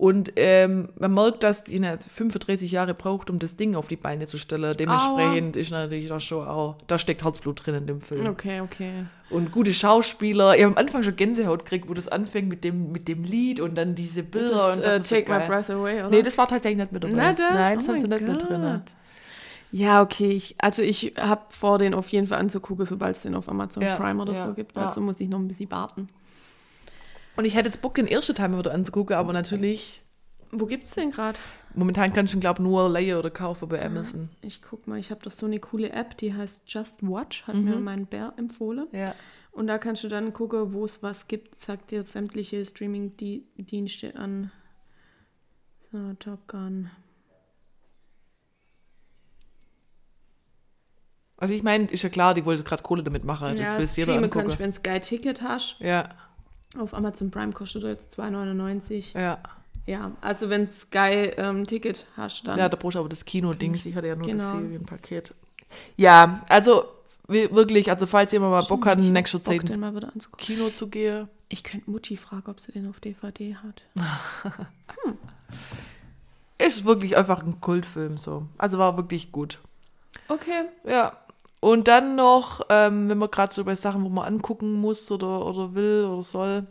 Und 0.00 0.32
ähm, 0.36 0.88
man 0.98 1.12
merkt, 1.12 1.42
dass 1.42 1.64
jetzt 1.68 2.08
35 2.10 2.72
Jahre 2.72 2.94
braucht, 2.94 3.28
um 3.28 3.38
das 3.38 3.56
Ding 3.56 3.74
auf 3.74 3.86
die 3.86 3.96
Beine 3.96 4.24
zu 4.24 4.38
stellen. 4.38 4.74
Dementsprechend 4.78 5.58
ist 5.58 5.72
natürlich 5.72 6.08
da 6.08 6.18
schon 6.18 6.48
auch, 6.48 6.76
da 6.86 6.96
steckt 6.96 7.22
Herzblut 7.22 7.66
drin 7.66 7.74
in 7.74 7.86
dem 7.86 8.00
Film. 8.00 8.26
Okay, 8.28 8.62
okay. 8.62 9.04
Und 9.28 9.52
gute 9.52 9.74
Schauspieler. 9.74 10.56
Ich 10.56 10.64
habe 10.64 10.72
am 10.72 10.78
Anfang 10.78 11.02
schon 11.02 11.16
Gänsehaut 11.16 11.66
gekriegt, 11.66 11.86
wo 11.86 11.92
das 11.92 12.08
anfängt 12.08 12.48
mit 12.48 12.64
dem, 12.64 12.92
mit 12.92 13.08
dem 13.08 13.24
Lied 13.24 13.60
und 13.60 13.74
dann 13.76 13.94
diese 13.94 14.22
Bilder. 14.22 14.54
Das, 14.54 14.76
und 14.78 14.80
äh, 14.80 14.84
das 14.84 15.00
ist 15.02 15.08
so 15.10 15.16
Take 15.16 15.38
My. 15.38 15.46
Breath 15.46 15.68
Away, 15.68 16.00
oder? 16.00 16.08
Nee, 16.08 16.22
das 16.22 16.38
war 16.38 16.48
tatsächlich 16.48 16.78
nicht 16.78 16.92
mit 16.92 17.04
dabei. 17.04 17.32
Nicht, 17.32 17.40
äh? 17.40 17.52
Nein, 17.52 17.78
das 17.78 17.84
Oh 17.86 17.92
haben 17.92 18.00
sie 18.00 18.08
nicht 18.08 18.26
mit 18.26 18.42
drin. 18.42 18.82
Ja, 19.72 20.00
okay. 20.00 20.30
Ich, 20.30 20.54
also 20.56 20.80
ich 20.80 21.12
habe 21.18 21.42
vor, 21.50 21.76
den 21.78 21.92
auf 21.92 22.08
jeden 22.08 22.26
Fall 22.26 22.38
anzugucken, 22.38 22.86
sobald 22.86 23.16
es 23.16 23.22
den 23.22 23.34
auf 23.34 23.50
Amazon 23.50 23.82
Ja, 23.82 23.96
Prime 23.96 24.22
oder 24.22 24.32
ja, 24.32 24.46
so 24.46 24.54
gibt. 24.54 24.76
ja. 24.76 24.86
Also 24.86 25.02
muss 25.02 25.20
ich 25.20 25.28
noch 25.28 25.38
ein 25.38 25.46
bisschen 25.46 25.70
warten. 25.70 26.08
Und 27.40 27.46
ich 27.46 27.54
hätte 27.54 27.70
jetzt 27.70 27.80
Bock, 27.80 27.94
den 27.94 28.06
ersten 28.06 28.34
Teil 28.34 28.50
mal 28.50 28.58
wieder 28.58 28.74
anzugucken, 28.74 29.16
aber 29.16 29.32
natürlich, 29.32 30.02
Wo 30.50 30.66
gibt's 30.66 30.94
den 30.94 31.10
gerade? 31.10 31.40
momentan 31.72 32.12
kannst 32.12 32.34
du 32.34 32.36
ihn, 32.36 32.40
glaube 32.42 32.60
ich, 32.60 32.68
nur 32.68 32.86
leihen 32.90 33.16
oder 33.16 33.30
kaufen 33.30 33.66
bei 33.66 33.82
Amazon. 33.82 34.28
Ich 34.42 34.60
guck 34.60 34.86
mal, 34.86 34.98
ich 34.98 35.10
habe 35.10 35.22
doch 35.22 35.30
so 35.30 35.46
eine 35.46 35.58
coole 35.58 35.88
App, 35.88 36.18
die 36.18 36.34
heißt 36.34 36.70
Just 36.70 37.02
Watch, 37.02 37.46
hat 37.46 37.54
mir 37.54 37.76
mein 37.76 38.04
Bär 38.04 38.34
empfohlen. 38.36 38.88
Ja. 38.92 39.14
Und 39.52 39.68
da 39.68 39.78
kannst 39.78 40.04
du 40.04 40.08
dann 40.08 40.34
gucken, 40.34 40.74
wo 40.74 40.84
es 40.84 41.02
was 41.02 41.28
gibt, 41.28 41.54
sagt 41.54 41.92
dir 41.92 42.02
sämtliche 42.02 42.62
Streaming-Dienste 42.66 44.16
an. 44.16 44.52
So, 45.90 46.12
Top 46.18 46.46
Gun. 46.46 46.90
Also 51.38 51.54
ich 51.54 51.62
meine, 51.62 51.86
ist 51.86 52.02
ja 52.02 52.10
klar, 52.10 52.34
die 52.34 52.44
wollte 52.44 52.64
gerade 52.64 52.82
Kohle 52.82 53.02
damit 53.02 53.24
machen. 53.24 53.56
ja, 53.56 53.78
das 53.78 53.96
will 53.96 54.04
jeder 54.04 54.18
angucken. 54.18 54.40
kannst 54.42 54.56
du, 54.56 54.62
wenn 54.62 54.72
Sky 54.74 55.00
Ticket 55.00 55.40
hast. 55.40 55.80
Ja, 55.80 56.10
Auf 56.78 56.94
Amazon 56.94 57.30
Prime 57.30 57.52
kostet 57.52 57.82
er 57.84 57.90
jetzt 57.90 58.18
2,99. 58.18 59.18
ja. 59.18 59.38
Ja, 59.86 60.12
also 60.20 60.50
wenn 60.50 60.70
Sky 60.70 61.32
ähm, 61.36 61.66
Ticket 61.66 62.04
hast, 62.16 62.46
dann. 62.46 62.58
Ja, 62.58 62.68
da 62.68 62.76
brauchst 62.76 62.94
du 62.96 63.00
aber 63.00 63.08
das 63.08 63.24
Kino-Dings. 63.24 63.86
Ich 63.86 63.94
hatte 63.96 64.06
ja 64.06 64.14
nur 64.14 64.28
das 64.28 64.36
Genau. 64.36 64.60
Serienpaket. 64.60 65.34
Ja, 65.96 66.44
also 66.48 66.84
wi- 67.26 67.48
wirklich, 67.50 67.90
also 67.90 68.06
falls 68.06 68.30
jemand 68.30 68.52
mal 68.52 68.62
Bock 68.62 68.86
hat, 68.86 69.00
in 69.00 69.12
nächster 69.12 69.38
Bock, 69.38 69.46
Zeit 69.46 69.62
ins. 70.14 70.30
Kino 70.36 70.68
zu 70.70 70.86
gehen. 70.88 71.28
Ich 71.48 71.64
könnte 71.64 71.90
Mutti 71.90 72.16
fragen, 72.18 72.48
ob 72.50 72.60
sie 72.60 72.70
den 72.72 72.88
auf 72.88 73.00
DVD 73.00 73.56
hat. 73.56 73.82
Ist 76.58 76.84
wirklich 76.84 77.16
einfach 77.16 77.42
ein 77.42 77.60
Kultfilm 77.60 78.18
so. 78.18 78.46
Also 78.58 78.78
war 78.78 78.96
wirklich 78.96 79.32
gut. 79.32 79.58
Okay. 80.28 80.64
Ja. 80.84 81.16
Und 81.60 81.88
dann 81.88 82.16
noch, 82.16 82.62
ähm, 82.70 83.08
wenn 83.08 83.18
man 83.18 83.30
gerade 83.30 83.52
so 83.52 83.64
bei 83.64 83.74
Sachen, 83.74 84.02
wo 84.04 84.08
man 84.08 84.24
angucken 84.26 84.72
muss 84.74 85.10
oder, 85.10 85.44
oder 85.46 85.74
will 85.74 86.06
oder 86.06 86.22
soll, 86.22 86.66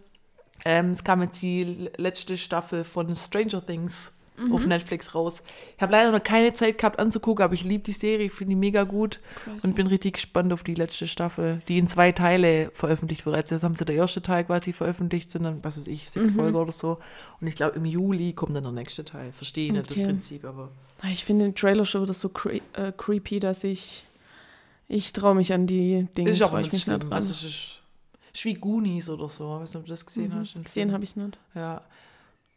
ähm, 0.65 0.91
es 0.91 1.03
kam 1.03 1.21
jetzt 1.21 1.41
die 1.41 1.89
letzte 1.97 2.35
Staffel 2.37 2.83
von 2.83 3.15
Stranger 3.15 3.65
Things 3.65 4.13
auf 4.53 4.65
Netflix 4.65 5.13
raus. 5.13 5.43
Ich 5.75 5.81
habe 5.81 5.91
leider 5.91 6.13
noch 6.13 6.23
keine 6.23 6.53
Zeit 6.53 6.77
gehabt 6.77 6.97
anzugucken, 6.97 7.43
aber 7.43 7.53
ich 7.55 7.65
liebe 7.65 7.83
die 7.83 7.91
Serie, 7.91 8.29
finde 8.29 8.51
die 8.51 8.55
mega 8.55 8.83
gut 8.85 9.19
Crazy. 9.43 9.67
und 9.67 9.75
bin 9.75 9.87
richtig 9.87 10.13
gespannt 10.13 10.53
auf 10.53 10.63
die 10.63 10.75
letzte 10.75 11.07
Staffel, 11.07 11.61
die 11.67 11.77
in 11.77 11.87
zwei 11.87 12.13
Teile 12.13 12.71
veröffentlicht 12.73 13.25
wird. 13.25 13.35
Also 13.35 13.55
jetzt 13.55 13.63
haben 13.63 13.75
sie 13.75 13.83
der 13.83 13.97
erste 13.97 14.21
Teil 14.21 14.45
quasi 14.45 14.71
veröffentlicht, 14.71 15.29
sind 15.29 15.43
dann, 15.43 15.61
was 15.61 15.77
weiß 15.77 15.87
ich, 15.87 16.09
sechs 16.09 16.31
Folgen 16.31 16.55
oder 16.55 16.71
so. 16.71 16.99
Und 17.41 17.47
ich 17.47 17.55
glaube, 17.55 17.75
im 17.75 17.83
Juli 17.83 18.31
kommt 18.31 18.55
dann 18.55 18.63
der 18.63 18.71
nächste 18.71 19.03
Teil. 19.03 19.33
Verstehe 19.33 19.65
ich 19.67 19.71
nicht 19.73 19.89
das 19.91 19.97
Okay. 19.97 20.05
Prinzip, 20.05 20.45
aber 20.45 20.69
Ich 21.11 21.25
finde 21.25 21.43
den 21.43 21.55
Trailer 21.55 21.83
schon 21.83 22.03
wieder 22.03 22.13
so 22.13 22.29
cre 22.29 22.61
äh, 22.73 22.93
creepy, 22.95 23.41
dass 23.41 23.65
ich. 23.65 24.05
Ich 24.89 25.13
traue 25.13 25.35
mich 25.35 25.53
an 25.53 25.67
die 25.67 26.07
Dinge. 26.17 26.29
ist 26.31 26.41
auch 26.41 26.57
nicht 26.57 26.73
mich 26.73 26.81
schlimm. 26.81 26.99
dran. 26.99 27.13
Also 27.13 27.31
es 27.31 27.43
ist, 27.43 27.81
ist 28.33 28.45
wie 28.45 28.55
Goonies 28.55 29.09
oder 29.09 29.29
so. 29.29 29.59
Weißt 29.59 29.75
du, 29.75 29.79
ob 29.79 29.85
du 29.85 29.91
das 29.91 30.05
gesehen 30.05 30.33
hast? 30.35 30.55
den 30.55 30.63
Gesehen 30.63 30.91
habe 30.91 31.03
ich 31.03 31.11
es 31.11 31.15
nicht. 31.15 31.37
Ja. 31.53 31.81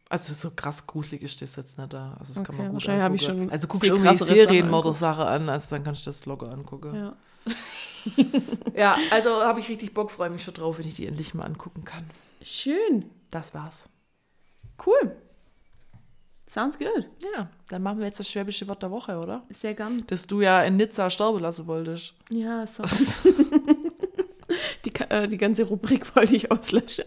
Also 0.09 0.35
so 0.35 0.51
krass 0.51 0.87
gruselig 0.87 1.23
ist 1.23 1.41
das 1.43 1.57
jetzt 1.57 1.79
nicht 1.79 1.93
da. 1.93 2.17
Also 2.19 2.33
das 2.35 2.43
kann 2.45 2.55
Okay, 2.55 2.57
man 2.57 2.67
gut 2.69 2.75
wahrscheinlich 2.75 3.03
habe 3.05 3.17
ich 3.17 3.23
angucken. 3.29 3.43
schon 3.45 3.51
Also 3.53 3.67
guckst 3.69 3.89
du 3.91 3.95
irgendwie 3.97 4.17
Serienmörder-Sache 4.17 5.25
an, 5.27 5.49
also 5.49 5.69
dann 5.71 5.85
kannst 5.85 6.03
du 6.07 6.09
das 6.09 6.27
locker 6.27 6.51
angucken. 6.53 6.95
Ja. 6.95 7.17
Ja, 8.75 8.97
also 9.11 9.31
habe 9.45 9.61
ich 9.61 9.69
richtig 9.69 9.95
Bock, 9.95 10.11
freue 10.11 10.29
mich 10.29 10.43
schon 10.43 10.55
drauf, 10.55 10.79
wenn 10.79 10.89
ich 10.89 10.97
die 10.97 11.07
endlich 11.07 11.35
mal 11.35 11.45
angucken 11.45 11.85
kann. 11.85 12.05
Schön. 12.43 13.05
Das 13.31 13.55
war's. 13.55 13.85
Cool. 14.85 15.15
Sounds 16.53 16.77
good. 16.77 17.09
Ja, 17.35 17.49
dann 17.71 17.83
machen 17.83 18.01
wir 18.01 18.05
jetzt 18.05 18.21
das 18.21 18.29
schwäbische 18.29 18.69
Wort 18.69 18.83
der 18.83 18.91
Woche, 18.91 19.17
oder? 19.19 19.43
Sehr 19.49 19.73
gern. 19.73 20.05
Das 20.09 20.27
du 20.27 20.43
ja 20.43 20.63
in 20.63 20.77
Nizza 20.77 21.09
sterben 21.09 21.41
lassen 21.41 21.67
wolltest. 21.67 22.13
Ja, 22.29 22.67
sorry. 22.67 22.91
die, 24.85 24.93
äh, 25.09 25.29
die 25.29 25.39
ganze 25.39 25.63
Rubrik 25.63 26.15
wollte 26.15 26.37
ich 26.37 26.51
auslöschen. 26.51 27.07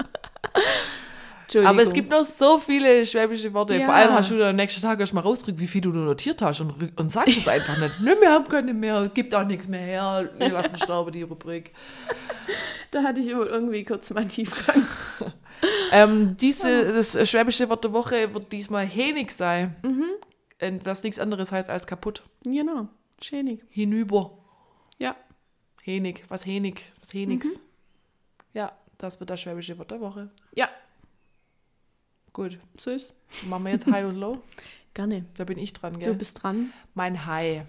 Aber 1.63 1.81
es 1.81 1.93
gibt 1.93 2.09
noch 2.09 2.23
so 2.23 2.57
viele 2.57 3.05
schwäbische 3.05 3.53
Worte. 3.53 3.75
Ja. 3.75 3.85
Vor 3.85 3.93
allem 3.93 4.13
hast 4.13 4.31
du 4.31 4.37
dann 4.37 4.49
am 4.49 4.55
nächsten 4.55 4.81
Tag 4.81 4.99
erst 4.99 5.13
mal 5.13 5.21
rausgedrückt, 5.21 5.59
wie 5.59 5.67
viel 5.67 5.81
du 5.81 5.89
nur 5.89 6.05
notiert 6.05 6.41
hast 6.41 6.61
und, 6.61 6.97
und 6.97 7.09
sagst 7.09 7.37
es 7.37 7.47
einfach 7.47 7.77
nicht. 7.77 7.99
Nö, 7.99 8.15
wir 8.19 8.31
haben 8.31 8.47
keine 8.47 8.73
mehr, 8.73 9.09
gibt 9.13 9.33
auch 9.35 9.45
nichts 9.45 9.67
mehr 9.67 9.81
her. 9.81 10.29
Wir 10.37 10.49
lassen 10.49 10.77
sterben, 10.77 11.11
die 11.11 11.21
Rubrik. 11.23 11.73
Da 12.91 13.03
hatte 13.03 13.21
ich 13.21 13.27
irgendwie 13.27 13.83
kurz 13.83 14.09
mal 14.11 14.25
Tiefgang. 14.25 14.83
Ähm, 15.91 16.35
diese, 16.37 16.93
das 16.93 17.29
schwäbische 17.29 17.69
Wort 17.69 17.83
der 17.85 17.93
Woche 17.93 18.33
wird 18.33 18.51
diesmal 18.51 18.85
henig 18.85 19.31
sein. 19.31 19.75
Und 20.61 20.85
Was 20.85 21.01
nichts 21.03 21.17
anderes 21.17 21.51
heißt 21.51 21.69
als 21.69 21.87
kaputt. 21.87 22.23
genau. 22.43 22.89
Schänig. 23.21 23.63
Hinüber. 23.69 24.37
Ja. 24.97 25.15
Henig. 25.81 26.23
Was 26.27 26.45
henig? 26.45 26.91
Was 27.01 27.13
henigs. 27.13 27.47
Ja, 28.53 28.73
das 28.97 29.19
wird 29.19 29.29
das 29.29 29.39
schwäbische 29.39 29.77
Wort 29.77 29.91
der 29.91 30.01
Woche. 30.01 30.29
Ja, 30.53 30.67
Gut. 32.35 32.59
ist. 32.85 33.13
Machen 33.49 33.63
wir 33.63 33.71
jetzt 33.71 33.87
High 33.87 34.05
und 34.05 34.17
Low. 34.17 34.39
Gerne. 34.93 35.25
Da 35.35 35.45
bin 35.45 35.57
ich 35.57 35.71
dran, 35.73 35.93
Du 35.93 35.99
gell? 35.99 36.13
bist 36.13 36.43
dran. 36.43 36.71
Mein 36.93 37.25
High. 37.25 37.63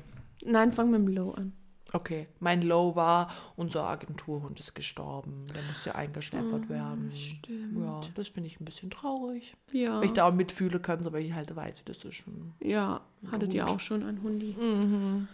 Nein, 0.45 0.73
fang 0.73 0.91
mit 0.91 1.01
dem 1.01 1.09
Low 1.09 1.31
an. 1.31 1.53
Okay, 1.93 2.27
mein 2.41 2.62
Low 2.62 2.97
war, 2.97 3.31
unser 3.55 3.85
Agenturhund 3.85 4.59
ist 4.59 4.75
gestorben. 4.75 5.47
Der 5.55 5.62
musste 5.62 5.95
eingeschläfert 5.95 6.69
werden. 6.69 7.12
stimmt. 7.14 7.79
Ja, 7.81 8.01
das 8.17 8.29
finde 8.29 8.49
ich 8.49 8.61
ein 8.61 8.64
bisschen 8.64 8.91
traurig. 8.91 9.55
Ja. 9.73 9.99
Weil 9.99 10.07
ich 10.07 10.12
da 10.12 10.29
auch 10.29 10.35
mitfühlen 10.35 10.83
kann, 10.83 11.05
weil 11.12 11.25
ich 11.25 11.33
halt 11.33 11.55
weiß, 11.55 11.81
wie 11.81 11.85
das 11.85 12.05
ist. 12.05 12.25
ja, 12.61 13.01
hattet 13.31 13.53
ihr 13.53 13.69
auch 13.69 13.79
schon 13.81 14.03
einen 14.03 14.21
Hundi? 14.23 14.57
Mhm. 14.59 15.29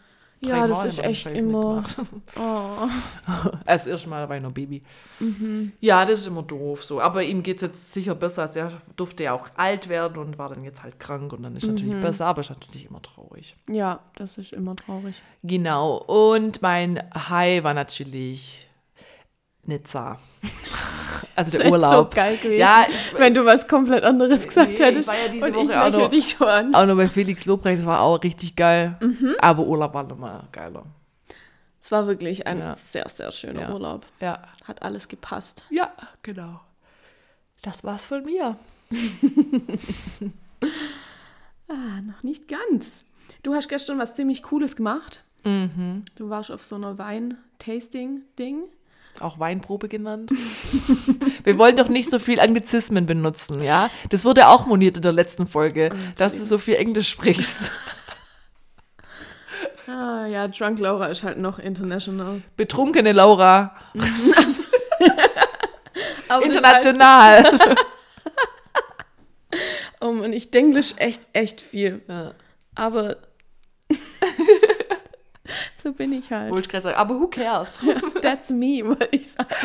Ja, 0.45 0.67
das 0.67 0.85
ist 0.87 0.99
echt 0.99 1.27
immer. 1.27 1.85
Oh. 2.37 2.89
Als 3.65 3.87
erstes 3.87 4.09
Mal 4.09 4.29
war 4.29 4.37
ich 4.37 4.43
noch 4.43 4.53
Baby. 4.53 4.83
Mhm. 5.21 5.73
Ja, 5.81 6.05
das 6.05 6.21
ist 6.21 6.27
immer 6.27 6.43
doof 6.43 6.83
so. 6.83 7.01
Aber 7.01 7.23
ihm 7.23 7.43
geht 7.43 7.57
es 7.57 7.63
jetzt 7.63 7.93
sicher 7.93 8.15
besser. 8.15 8.51
Er 8.55 8.69
durfte 8.97 9.25
ja 9.25 9.33
auch 9.35 9.49
alt 9.57 9.89
werden 9.89 10.19
und 10.19 10.39
war 10.39 10.49
dann 10.49 10.65
jetzt 10.65 10.83
halt 10.83 10.99
krank 10.99 11.33
und 11.33 11.43
dann 11.43 11.55
ist 11.57 11.67
natürlich 11.67 11.95
Mhm. 11.95 12.03
besser, 12.03 12.27
aber 12.27 12.41
ist 12.41 12.51
natürlich 12.51 12.87
immer 12.87 13.01
traurig. 13.03 13.55
Ja, 13.71 14.01
das 14.17 14.37
ist 14.39 14.53
immer 14.53 14.75
traurig. 14.75 15.23
Genau. 15.45 15.97
Und 15.99 16.61
mein 16.63 17.03
High 17.15 17.63
war 17.63 17.75
natürlich 17.75 18.69
Nizza. 19.65 20.19
Also 21.35 21.51
Das 21.53 21.61
der 21.63 21.71
Urlaub. 21.71 22.13
so 22.13 22.17
geil 22.17 22.37
gewesen, 22.37 22.59
Ja, 22.59 22.85
ich- 22.89 23.19
wenn 23.19 23.33
du 23.33 23.45
was 23.47 23.67
komplett 23.67 24.05
anderes 24.05 24.47
gesagt 24.47 24.69
Nee, 24.71 24.75
ich 24.75 24.81
hättest. 24.81 25.09
war 25.09 25.17
ja 25.17 25.29
diese 25.29 25.47
und 25.47 25.55
Woche 25.55 25.65
ich 25.65 25.77
auch 25.77 25.91
noch- 25.91 26.11
dich 26.11 26.29
schon 26.31 26.47
an. 26.49 26.75
Auch 26.75 26.85
noch 26.85 26.97
bei 26.97 27.09
Felix 27.09 27.47
Lobrecht, 27.47 27.79
das 27.79 27.87
war 27.87 28.01
auch 28.01 28.23
richtig 28.23 28.55
geil. 28.55 28.99
Mhm. 29.01 29.35
Aber 29.41 29.63
Urlaub 29.65 29.95
war 29.95 30.03
nochmal 30.03 30.43
geiler. 30.53 30.85
Es 31.81 31.91
war 31.91 32.07
wirklich 32.07 32.47
ein 32.47 32.59
Ja. 32.59 32.75
sehr, 32.75 33.09
sehr 33.09 33.31
schöner 33.33 33.63
Ja. 33.63 33.73
Urlaub. 33.73 34.05
Ja. 34.21 34.43
Hat 34.65 34.83
alles 34.83 35.09
gepasst. 35.09 35.65
Ja, 35.71 35.91
genau. 36.23 36.61
Das 37.63 37.83
war's 37.85 38.05
von 38.05 38.25
mir. 38.25 38.57
Ah, 41.69 42.01
noch 42.03 42.23
nicht 42.23 42.49
ganz. 42.49 43.05
Du 43.43 43.55
hast 43.55 43.69
gestern 43.69 43.99
was 43.99 44.15
ziemlich 44.15 44.43
Cooles 44.43 44.77
gemacht. 44.77 45.23
Mhm. 45.45 46.05
Du 46.17 46.29
warst 46.29 46.51
auf 46.51 46.63
so 46.63 46.77
einer 46.77 46.99
Wein-Tasting-Ding. 46.99 48.65
Auch 49.21 49.39
Weinprobe 49.39 49.89
genannt. 49.89 50.31
Wir 51.45 51.59
wollen 51.59 51.77
doch 51.77 51.89
nicht 51.89 52.11
so 52.11 52.19
viel 52.19 52.41
Anglizismen 52.41 53.07
benutzen, 53.07 53.63
ja? 53.63 53.91
Das 54.11 54.25
wurde 54.25 54.49
auch 54.49 54.67
moniert 54.67 54.97
in 54.97 55.03
der 55.03 55.13
letzten 55.13 55.47
Folge, 55.47 55.91
dass 56.17 56.39
du 56.39 56.45
so 56.45 56.59
viel 56.59 56.75
Englisch 56.75 57.09
sprichst. 57.09 57.71
Ah, 59.89 60.27
ja, 60.27 60.47
Drunk 60.47 60.79
Laura 60.79 61.07
ist 61.09 61.25
halt 61.25 61.39
noch 61.39 61.59
international. 61.59 62.41
Betrunkene 62.57 63.11
Laura. 63.13 63.75
International. 66.43 67.43
Heißt, 67.43 67.77
oh 70.01 70.13
Mann, 70.13 70.33
ich 70.33 70.51
denglisch 70.51 70.95
echt, 70.97 71.23
echt 71.33 71.61
viel. 71.61 72.01
Ja. 72.09 72.33
Aber 72.75 73.17
so 75.75 75.93
bin 75.93 76.13
ich 76.13 76.31
halt. 76.31 76.53
Wollte 76.53 76.67
ich 76.67 76.71
gerade 76.71 76.83
sagen, 76.83 76.97
aber 76.97 77.19
who 77.19 77.29
cares? 77.29 77.83
That's 78.21 78.51
me, 78.51 78.81
wollte 78.85 79.09
ich 79.11 79.31
sagen. 79.31 79.49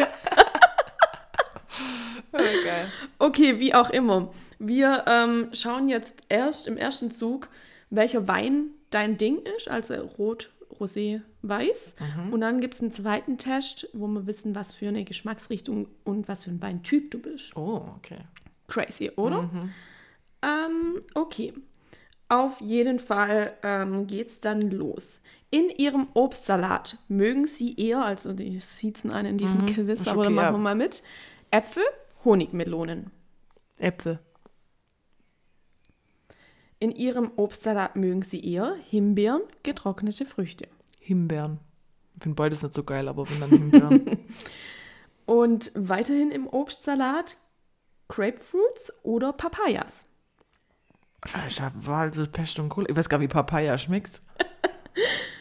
Geil. 2.31 2.91
Okay, 3.17 3.59
wie 3.59 3.73
auch 3.73 3.89
immer. 3.89 4.31
Wir 4.59 5.05
ähm, 5.07 5.49
schauen 5.53 5.89
jetzt 5.89 6.19
erst 6.29 6.67
im 6.67 6.77
ersten 6.77 7.09
Zug, 7.09 7.49
welcher 7.89 8.27
Wein 8.27 8.69
dein 8.91 9.17
Ding 9.17 9.39
ist, 9.57 9.69
also 9.69 9.95
rot, 9.95 10.51
rosé, 10.79 11.21
weiß. 11.41 11.95
Und 12.29 12.41
dann 12.41 12.59
gibt 12.59 12.75
es 12.75 12.81
einen 12.81 12.91
zweiten 12.91 13.39
Test, 13.39 13.89
wo 13.93 14.05
wir 14.07 14.27
wissen, 14.27 14.53
was 14.53 14.73
für 14.73 14.87
eine 14.87 15.03
Geschmacksrichtung 15.03 15.87
und 16.03 16.27
was 16.27 16.43
für 16.43 16.51
ein 16.51 16.61
Weintyp 16.61 17.09
du 17.09 17.19
bist. 17.19 17.55
Oh, 17.55 17.89
okay. 17.97 18.19
Crazy, 18.67 19.11
oder? 19.15 19.49
Ähm, 20.43 21.01
okay. 21.15 21.53
Auf 22.29 22.59
jeden 22.59 22.99
Fall 22.99 23.53
ähm, 23.63 24.05
geht's 24.05 24.41
dann 24.41 24.69
los. 24.69 25.21
In 25.49 25.69
ihrem 25.69 26.07
Obstsalat 26.13 26.97
mögen 27.07 27.47
sie 27.47 27.75
eher, 27.75 28.03
also 28.03 28.33
die 28.33 28.59
siezen 28.59 29.11
einen 29.11 29.31
in 29.31 29.37
diesem 29.37 29.65
Quiz, 29.65 30.01
ist 30.01 30.07
aber 30.07 30.25
dann 30.25 30.33
machen 30.33 30.55
wir 30.55 30.59
mal 30.59 30.75
mit, 30.75 31.03
Äpfel, 31.51 31.83
Honigmelonen. 32.25 33.11
Äpfel. 33.77 34.19
In 36.79 36.91
ihrem 36.91 37.31
Obstsalat 37.37 37.95
mögen 37.95 38.21
sie 38.21 38.43
eher 38.43 38.75
Himbeeren, 38.89 39.41
getrocknete 39.63 40.25
Früchte. 40.25 40.67
Himbeeren. 40.99 41.59
Ich 42.15 42.23
finde 42.23 42.35
beides 42.35 42.61
nicht 42.61 42.73
so 42.73 42.83
geil, 42.83 43.07
aber 43.07 43.29
wenn 43.29 43.39
dann 43.39 43.49
Himbeeren. 43.49 44.17
Und 45.25 45.71
weiterhin 45.75 46.31
im 46.31 46.47
Obstsalat 46.47 47.37
Grapefruits 48.09 48.91
oder 49.03 49.33
Papayas. 49.33 50.05
Ich 51.47 51.61
war 51.61 51.97
halt 51.97 52.15
so 52.15 52.25
Pest 52.25 52.59
und 52.59 52.69
Kohle. 52.69 52.87
Ich 52.89 52.95
weiß 52.95 53.09
gar 53.09 53.17
nicht, 53.17 53.29
wie 53.29 53.33
Papaya 53.33 53.77
schmeckt. 53.77 54.21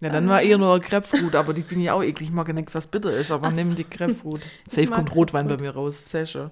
Ja, 0.00 0.10
dann 0.10 0.28
war 0.28 0.42
eher 0.42 0.58
nur 0.58 0.78
Grapefruit, 0.80 1.34
aber 1.34 1.52
die 1.54 1.62
finde 1.62 1.84
ich 1.84 1.90
auch 1.90 2.02
eklig. 2.02 2.28
Ich 2.28 2.34
mag 2.34 2.46
ja 2.46 2.54
nichts, 2.54 2.74
was 2.74 2.86
bitter 2.86 3.10
ist, 3.12 3.32
aber 3.32 3.50
nimm 3.50 3.74
die 3.74 3.88
Grapefruit. 3.88 4.40
Safe 4.68 4.86
kommt 4.86 5.14
Rotwein 5.14 5.48
bei 5.48 5.56
mir 5.56 5.70
raus. 5.70 6.08
Sehr 6.08 6.26
schön. 6.26 6.50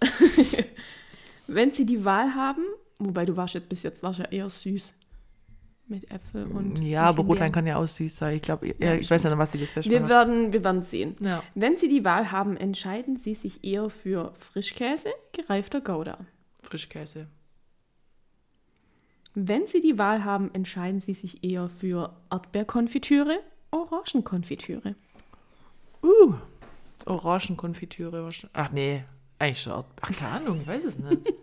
Wenn 1.46 1.70
sie 1.72 1.86
die 1.86 2.04
Wahl 2.04 2.34
haben, 2.34 2.62
wobei 2.98 3.24
du 3.24 3.36
warst 3.36 3.54
jetzt 3.54 3.68
bis 3.68 3.82
jetzt 3.82 4.02
warst 4.02 4.18
ja 4.18 4.26
eher 4.26 4.48
süß 4.48 4.92
mit 5.86 6.10
Äpfel 6.10 6.44
und 6.46 6.82
Ja, 6.82 7.02
aber. 7.04 7.22
Rotwein 7.24 7.52
kann 7.52 7.66
ja 7.66 7.76
auch 7.76 7.86
süß 7.86 8.16
sein. 8.16 8.36
Ich 8.36 8.42
glaube, 8.42 8.74
ja, 8.78 8.94
ich 8.94 9.10
weiß 9.10 9.24
nicht, 9.24 9.36
was 9.38 9.52
sie 9.52 9.58
das 9.60 9.70
Wir 9.76 9.82
festmacht. 9.82 10.08
werden, 10.08 10.52
wir 10.52 10.64
werden 10.64 10.82
sehen. 10.82 11.14
Ja. 11.20 11.42
Wenn 11.54 11.76
Sie 11.76 11.88
die 11.88 12.04
Wahl 12.04 12.32
haben, 12.32 12.56
entscheiden 12.56 13.16
Sie 13.18 13.34
sich 13.34 13.64
eher 13.64 13.90
für 13.90 14.32
Frischkäse, 14.38 15.10
gereifter 15.32 15.80
Gouda. 15.82 16.18
Frischkäse. 16.62 17.28
Wenn 19.34 19.66
Sie 19.66 19.80
die 19.80 19.98
Wahl 19.98 20.24
haben, 20.24 20.54
entscheiden 20.54 21.00
Sie 21.00 21.12
sich 21.14 21.42
eher 21.42 21.68
für 21.68 22.14
Erdbeerkonfitüre, 22.30 23.40
Orangenkonfitüre. 23.72 24.94
Uh, 26.02 26.34
Orangenkonfitüre. 27.06 28.22
wahrscheinlich. 28.22 28.50
Ach 28.56 28.70
nee, 28.70 29.04
eigentlich 29.38 29.62
schon. 29.62 29.72
Erd- 29.72 29.86
Ach, 30.00 30.12
keine 30.12 30.30
Ahnung, 30.32 30.60
ich 30.62 30.66
weiß 30.68 30.84
es 30.84 30.98
nicht. 30.98 31.20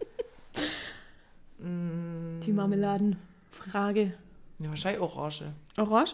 Die 1.59 2.53
Marmeladenfrage. 2.53 4.13
Ja, 4.59 4.69
wahrscheinlich 4.69 5.01
Orange. 5.01 5.51
Orange? 5.77 6.13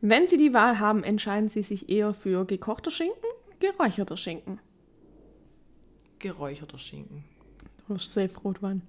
Wenn 0.00 0.28
Sie 0.28 0.36
die 0.38 0.54
Wahl 0.54 0.78
haben, 0.78 1.02
entscheiden 1.04 1.48
Sie 1.50 1.62
sich 1.62 1.88
eher 1.90 2.14
für 2.14 2.46
gekochter 2.46 2.90
Schinken, 2.90 3.28
geräucherter 3.60 4.16
Schinken. 4.16 4.60
Geräucherter 6.20 6.78
Schinken. 6.78 7.24
Du 7.86 7.94
hast 7.94 8.12
safe 8.12 8.38
Rotwein. 8.40 8.82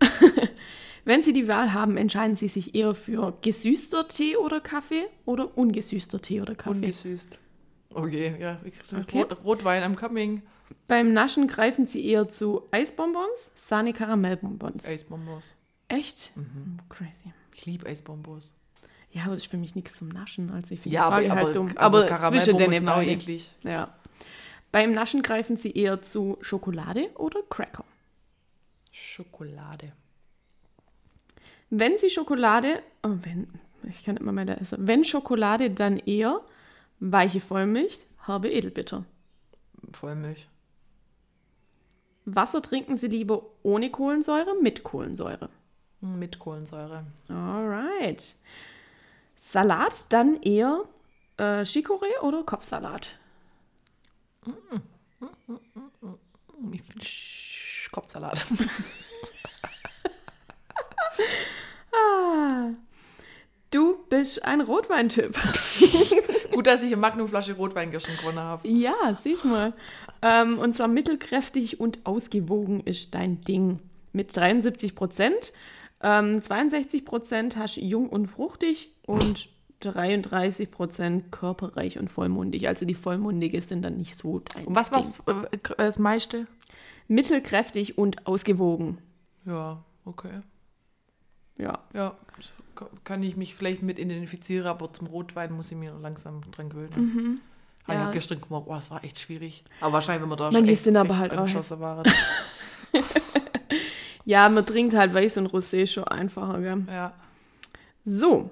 Wenn 1.04 1.22
Sie 1.22 1.32
die 1.32 1.48
Wahl 1.48 1.72
haben, 1.72 1.96
entscheiden 1.96 2.36
Sie 2.36 2.48
sich 2.48 2.74
eher 2.74 2.94
für 2.94 3.36
gesüßter 3.40 4.08
Tee 4.08 4.36
oder 4.36 4.60
Kaffee 4.60 5.06
oder 5.24 5.56
ungesüßter 5.56 6.20
Tee 6.20 6.40
oder 6.42 6.54
Kaffee. 6.54 6.76
Ungesüßt. 6.76 7.38
Okay, 7.94 8.36
ja. 8.38 8.60
Ich, 8.64 8.74
Okay. 8.92 9.22
Rot, 9.22 9.44
Rotwein 9.44 9.82
am 9.82 9.96
Coming. 9.96 10.42
Beim 10.86 11.12
Naschen 11.14 11.46
greifen 11.46 11.86
Sie 11.86 12.04
eher 12.04 12.28
zu 12.28 12.62
Eisbonbons, 12.72 13.52
Sahne-Karamellbonbons. 13.54 14.84
Eisbonbons. 14.86 15.56
Echt? 15.88 16.32
Oh, 16.36 16.40
crazy. 16.90 17.32
Ich 17.54 17.64
liebe 17.64 17.86
Eisbonbons. 17.86 18.54
Ja, 19.10 19.22
aber 19.22 19.30
das 19.32 19.40
ist 19.44 19.50
für 19.50 19.56
mich 19.56 19.74
nichts 19.74 19.96
zum 19.96 20.08
Naschen. 20.08 20.50
Also 20.50 20.74
ich 20.74 20.80
finde 20.80 20.94
Ja, 20.94 21.06
die 21.06 21.12
Frage 21.14 21.26
aber, 21.32 21.36
halt 21.36 21.44
aber, 21.46 21.52
dumm. 21.54 21.68
aber, 21.76 21.98
Aber, 22.12 22.30
zwischen 22.38 22.58
Karamellbonbons 22.58 23.00
den 23.04 23.08
eklig. 23.08 23.52
Ja. 23.64 23.94
Beim 24.70 24.92
Naschen 24.92 25.22
greifen 25.22 25.56
Sie 25.56 25.72
eher 25.72 26.02
zu 26.02 26.36
Schokolade 26.42 27.08
oder 27.14 27.40
Cracker. 27.48 27.84
Schokolade. 28.92 29.92
Wenn 31.70 31.98
Sie 31.98 32.10
Schokolade, 32.10 32.82
oh, 33.02 33.10
wenn, 33.22 33.48
ich 33.82 34.04
kann 34.04 34.16
immer 34.16 34.32
mehr 34.32 34.46
da 34.46 34.54
essen. 34.54 34.86
Wenn 34.86 35.04
Schokolade, 35.04 35.70
dann 35.70 35.98
eher 35.98 36.40
weiche 37.00 37.40
Vollmilch, 37.40 38.00
herbe 38.26 38.50
Edelbitter. 38.50 39.04
Vollmilch. 39.92 40.48
Wasser 42.24 42.60
trinken 42.62 42.96
Sie 42.96 43.08
lieber 43.08 43.42
ohne 43.62 43.90
Kohlensäure, 43.90 44.54
mit 44.60 44.82
Kohlensäure. 44.82 45.48
Mit 46.00 46.38
Kohlensäure. 46.38 47.04
Alright. 47.28 48.36
Salat, 49.36 50.06
dann 50.10 50.40
eher 50.42 50.84
äh, 51.38 51.64
Chicorée 51.64 52.18
oder 52.22 52.42
Kopfsalat. 52.44 53.18
Hm, 54.44 54.54
Ich 56.72 56.82
finde 56.82 57.04
Kopfsalat. 57.92 58.46
Ah, 61.92 62.68
du 63.70 63.96
bist 64.08 64.44
ein 64.44 64.60
Rotweintyp. 64.60 65.36
Gut, 66.52 66.66
dass 66.66 66.82
ich 66.82 66.88
eine 66.88 66.96
Magnumflasche 66.96 67.54
Rotwein 67.54 67.90
gewonnen 67.90 68.38
habe. 68.38 68.68
Ja, 68.68 68.94
sieh 69.20 69.36
mal. 69.44 69.72
Ähm, 70.22 70.58
und 70.58 70.74
zwar 70.74 70.88
mittelkräftig 70.88 71.80
und 71.80 72.04
ausgewogen 72.04 72.80
ist 72.80 73.14
dein 73.14 73.40
Ding. 73.40 73.80
Mit 74.12 74.36
73 74.36 74.94
Prozent. 74.94 75.52
Ähm, 76.02 76.42
62 76.42 77.04
Prozent 77.04 77.56
hast 77.56 77.76
jung 77.76 78.08
und 78.08 78.26
fruchtig 78.28 78.92
und 79.06 79.48
33 79.80 80.70
Prozent 80.70 81.30
körperreich 81.30 81.98
und 81.98 82.08
vollmundig. 82.08 82.66
Also 82.68 82.84
die 82.84 82.94
Vollmundige 82.94 83.60
sind 83.60 83.82
dann 83.82 83.96
nicht 83.96 84.16
so 84.16 84.40
dein 84.40 84.66
Und 84.66 84.74
was 84.74 84.90
war 84.92 85.02
Ding. 85.02 85.60
das 85.76 85.98
meiste? 85.98 86.46
Mittelkräftig 87.08 87.98
und 87.98 88.26
ausgewogen. 88.26 88.98
Ja, 89.44 89.82
okay. 90.04 90.40
Ja. 91.56 91.80
Ja, 91.92 92.14
kann 93.04 93.22
ich 93.22 93.36
mich 93.36 93.54
vielleicht 93.56 93.82
mit 93.82 93.98
identifizieren, 93.98 94.66
aber 94.68 94.92
zum 94.92 95.08
Rotwein 95.08 95.52
muss 95.52 95.72
ich 95.72 95.76
mir 95.78 95.92
langsam 96.00 96.42
dran 96.52 96.68
gewöhnen. 96.68 96.92
Mhm. 96.96 97.40
Aber 97.84 97.92
Ich 97.94 97.98
Ja. 97.98 98.00
habe 98.04 98.12
gestern 98.12 98.40
gemerkt, 98.40 98.66
oh, 98.68 98.74
es 98.76 98.90
war 98.90 99.02
echt 99.02 99.18
schwierig. 99.18 99.64
Aber 99.80 99.94
wahrscheinlich, 99.94 100.22
wenn 100.22 100.28
man 100.28 100.38
da 100.38 100.50
Manche 100.50 100.72
echt, 100.72 100.84
sind 100.84 100.96
aber 100.96 101.10
echt 101.22 101.32
halt 101.32 101.32
auch- 101.32 101.80
waren. 101.80 102.04
Ja, 104.24 104.48
man 104.50 104.66
trinkt 104.66 104.94
halt 104.94 105.14
Weiß 105.14 105.38
und 105.38 105.46
Rosé 105.50 105.86
schon 105.86 106.04
einfacher, 106.04 106.60
gell? 106.60 106.84
ja. 106.86 107.14
So, 108.04 108.50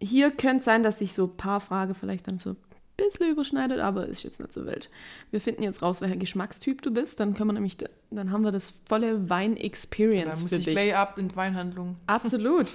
hier 0.00 0.30
könnte 0.30 0.58
es 0.60 0.64
sein, 0.64 0.82
dass 0.82 0.98
sich 1.00 1.12
so 1.12 1.24
ein 1.24 1.36
paar 1.36 1.60
Fragen 1.60 1.94
vielleicht 1.94 2.26
dann 2.28 2.38
so 2.38 2.56
bisschen 2.98 3.30
überschneidet, 3.30 3.78
aber 3.80 4.06
ist 4.06 4.24
jetzt 4.24 4.38
nicht 4.40 4.52
so 4.52 4.66
wild. 4.66 4.90
Wir 5.30 5.40
finden 5.40 5.62
jetzt 5.62 5.80
raus, 5.82 6.00
welcher 6.02 6.16
Geschmackstyp 6.16 6.82
du 6.82 6.90
bist, 6.92 7.18
dann 7.20 7.32
können 7.34 7.48
wir 7.48 7.54
nämlich, 7.54 7.76
dann 8.10 8.30
haben 8.32 8.42
wir 8.44 8.52
das 8.52 8.74
volle 8.86 9.30
Wein-Experience 9.30 10.32
Dann 10.36 10.42
muss 10.42 10.50
für 10.50 10.56
ich 10.70 10.74
dich. 10.74 10.94
ab 10.94 11.16
in 11.18 11.34
Weinhandlung. 11.34 11.96
Absolut. 12.06 12.72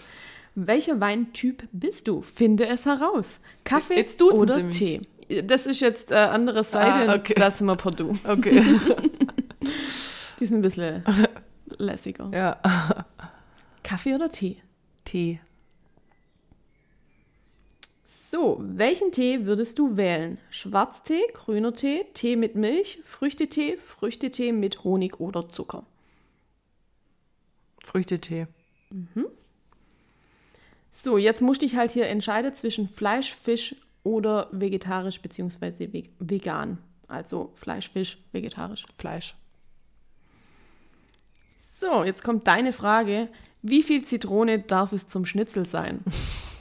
Welcher 0.56 1.00
Weintyp 1.00 1.64
bist 1.72 2.08
du? 2.08 2.22
Finde 2.22 2.68
es 2.68 2.86
heraus. 2.86 3.40
Kaffee 3.64 3.96
Jetzt 3.96 4.22
oder. 4.22 4.70
Tee? 4.70 5.02
Das 5.46 5.66
ist 5.66 5.80
jetzt 5.80 6.12
äh, 6.12 6.16
andere 6.16 6.64
Seite 6.64 7.10
Ah, 7.10 7.14
und 7.14 7.20
okay. 7.22 7.34
das 7.36 7.58
sind 7.58 7.68
wir 7.68 7.76
per 7.76 7.92
Du. 7.92 8.14
Okay. 8.28 8.62
Die 10.40 10.46
sind 10.46 10.58
ein 10.58 10.62
bisschen 10.62 11.04
lässiger. 11.78 12.30
ja. 12.34 12.58
Kaffee 13.84 14.16
oder 14.16 14.30
Tee? 14.30 14.58
Tee. 15.06 15.40
So, 18.34 18.58
welchen 18.64 19.12
Tee 19.12 19.46
würdest 19.46 19.78
du 19.78 19.96
wählen? 19.96 20.40
Schwarztee, 20.50 21.22
grüner 21.36 21.76
Tee, 21.76 22.04
Tee 22.16 22.36
mit 22.36 22.56
Milch, 22.56 22.98
Früchtetee, 23.06 23.78
Früchtetee 23.78 24.52
mit 24.52 24.84
Honig 24.84 25.20
oder 25.20 25.50
Zucker? 25.50 25.86
Früchtetee. 27.84 28.48
So, 30.92 31.20
jetzt 31.20 31.44
musst 31.44 31.62
du 31.62 31.68
dich 31.68 31.76
halt 31.76 31.92
hier 31.92 32.08
entscheiden 32.08 32.56
zwischen 32.56 32.90
Fleisch, 32.90 33.36
Fisch 33.36 33.76
oder 34.02 34.50
vegetarisch 34.52 35.22
bzw. 35.22 35.94
ve- 35.94 36.10
vegan. 36.18 36.80
Also 37.08 37.52
Fleisch, 37.54 37.92
Fisch, 37.92 38.18
vegetarisch. 38.32 38.84
Fleisch. 38.98 39.36
So, 41.78 42.04
jetzt 42.04 42.24
kommt 42.24 42.48
deine 42.48 42.74
Frage. 42.74 43.30
Wie 43.62 43.84
viel 43.84 44.04
Zitrone 44.04 44.58
darf 44.58 44.92
es 44.92 45.08
zum 45.08 45.28
Schnitzel 45.28 45.68
sein? 45.68 46.00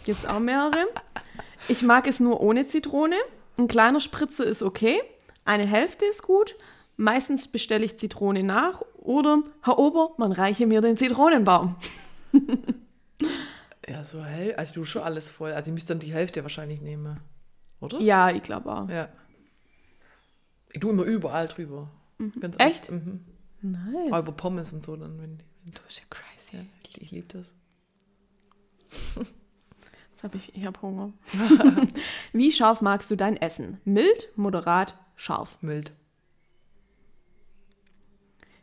Gibt's 0.05 0.27
auch 0.27 0.41
mehrere? 0.41 0.87
Ich 1.69 1.83
mag 1.83 2.07
es 2.07 2.21
nur 2.21 2.41
ohne 2.41 2.67
Zitrone. 2.67 3.17
Ein 3.57 3.69
kleiner 3.69 4.01
Spritzer 4.01 4.45
ist 4.45 4.63
okay. 4.63 5.01
Eine 5.45 5.67
Hälfte 5.67 6.05
ist 6.05 6.23
gut. 6.23 6.57
Meistens 6.97 7.49
bestelle 7.49 7.85
ich 7.85 7.99
Zitrone 7.99 8.43
nach. 8.43 8.83
Oder, 8.97 9.43
Herr 9.63 9.79
Ober, 9.79 10.13
man 10.19 10.33
reiche 10.33 10.67
mir 10.67 10.81
den 10.81 10.97
Zitronenbaum. 10.97 11.77
Ja, 13.89 14.05
so 14.05 14.25
hell. 14.25 14.55
Also 14.55 14.75
du 14.75 14.85
schon 14.85 15.03
alles 15.03 15.31
voll. 15.31 15.53
Also 15.53 15.71
ich 15.71 15.75
müsste 15.75 15.95
dann 15.95 16.01
die 16.01 16.13
Hälfte 16.13 16.43
wahrscheinlich 16.43 16.81
nehmen. 16.81 17.21
Oder? 17.81 18.01
Ja, 18.01 18.31
ich 18.31 18.43
glaube 18.43 18.73
auch. 18.73 18.89
Ja. 18.89 19.09
Ich 20.73 20.81
tue 20.81 20.93
immer 20.93 21.03
überall 21.03 21.49
drüber. 21.49 21.91
Ganz 22.41 22.57
Echt? 22.59 22.91
Mhm. 22.91 23.25
Nice. 23.61 24.13
Auch 24.13 24.21
über 24.21 24.33
Pommes 24.33 24.73
und 24.73 24.85
so 24.85 24.97
dann, 24.97 25.21
wenn, 25.21 25.43
wenn 25.65 25.73
ja 25.73 26.03
crazy. 26.09 26.57
ja, 26.57 26.63
ich, 26.89 27.03
ich 27.03 27.11
liebe 27.11 27.27
das. 27.29 27.55
Jetzt 30.23 30.35
habe 30.35 30.37
ich, 30.37 30.57
ich 30.57 30.67
hab 30.67 30.81
Hunger. 30.83 31.13
Wie 32.33 32.53
scharf 32.53 32.81
magst 32.81 33.11
du 33.11 33.17
dein 33.17 33.37
Essen? 33.37 33.81
Mild, 33.85 34.29
moderat, 34.37 34.97
scharf. 35.17 35.59
Mild. 35.61 35.93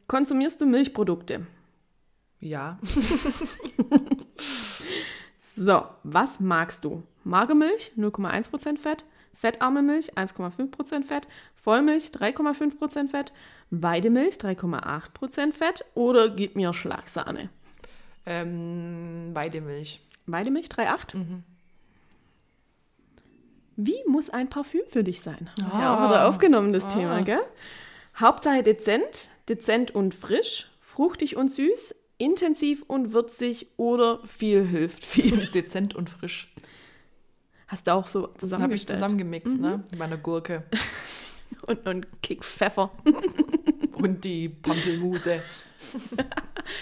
Konsumierst 0.08 0.62
du 0.62 0.66
Milchprodukte? 0.66 1.46
Ja. 2.40 2.80
So, 5.62 5.84
was 6.04 6.40
magst 6.40 6.86
du? 6.86 7.04
Magermilch 7.26 7.92
0,1% 7.98 8.78
Fett, 8.78 9.04
fettarme 9.34 9.82
Milch 9.82 10.14
1,5% 10.14 11.04
Fett, 11.04 11.28
Vollmilch 11.54 12.12
3,5% 12.14 13.10
Fett, 13.10 13.34
Weidemilch 13.70 14.36
3,8% 14.36 15.52
Fett 15.52 15.84
oder 15.96 16.30
gib 16.30 16.56
mir 16.56 16.72
Schlagsahne? 16.72 17.50
Ähm, 18.26 19.32
Weidemilch. 19.34 20.00
Weidemilch 20.28 20.68
3,8? 20.68 21.42
Wie 23.82 24.04
muss 24.08 24.30
ein 24.30 24.50
Parfüm 24.50 24.82
für 24.88 25.06
dich 25.06 25.22
sein? 25.22 25.50
Haben 25.64 25.80
Ja, 25.82 25.96
auch 25.96 26.10
wieder 26.10 26.28
aufgenommen, 26.28 26.74
das 26.74 26.90
Thema, 26.90 27.22
gell? 27.22 27.40
Hauptsache 28.20 28.62
dezent, 28.62 29.30
dezent 29.48 29.96
und 29.96 30.14
frisch, 30.14 30.70
fruchtig 30.82 31.38
und 31.38 31.50
süß, 31.50 31.96
intensiv 32.18 32.84
und 32.88 33.14
würzig 33.14 33.68
oder 33.78 34.20
viel 34.28 34.66
hilft 34.66 35.06
viel. 35.06 35.48
Dezent 35.54 35.96
und 35.96 36.10
frisch. 36.10 36.54
Hast 37.70 37.88
du 37.88 37.94
auch 37.94 38.08
so 38.08 38.34
Habe 38.52 38.74
ich 38.74 38.86
zusammengemixt, 38.86 39.58
ne? 39.58 39.82
Mit 39.90 39.98
meiner 39.98 40.18
Gurke. 40.18 40.64
Und, 41.66 41.86
und 41.88 42.22
Kick 42.22 42.46
Pfeffer. 42.46 42.92
Und 43.94 44.24
die 44.24 44.50
Pampelmuse. 44.50 45.42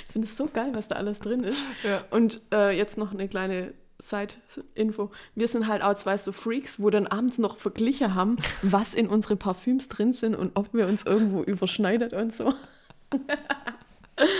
Ich 0.06 0.12
finde 0.12 0.28
es 0.28 0.36
so 0.36 0.46
geil, 0.46 0.72
was 0.74 0.90
da 0.90 0.96
alles 0.98 1.20
drin 1.20 1.44
ist. 1.46 1.62
Ja. 1.84 2.04
Und 2.12 2.42
äh, 2.54 2.78
jetzt 2.78 2.98
noch 2.98 3.12
eine 3.12 3.28
kleine 3.30 3.74
Side-Info. 4.00 5.12
Wir 5.36 5.48
sind 5.48 5.68
halt 5.68 5.82
auch 5.82 5.96
zwei 5.96 6.18
so 6.18 6.32
Freaks, 6.32 6.80
wo 6.80 6.90
dann 6.90 7.08
abends 7.08 7.38
noch 7.38 7.58
verglichen 7.58 8.16
haben, 8.16 8.38
was 8.62 8.94
in 8.94 9.08
unsere 9.08 9.36
Parfüms 9.36 9.88
drin 9.88 10.14
sind 10.14 10.36
und 10.36 10.52
ob 10.56 10.74
wir 10.74 10.88
uns 10.88 11.04
irgendwo 11.06 11.42
überschneidet 11.44 12.14
und 12.14 12.34
so. 12.34 12.54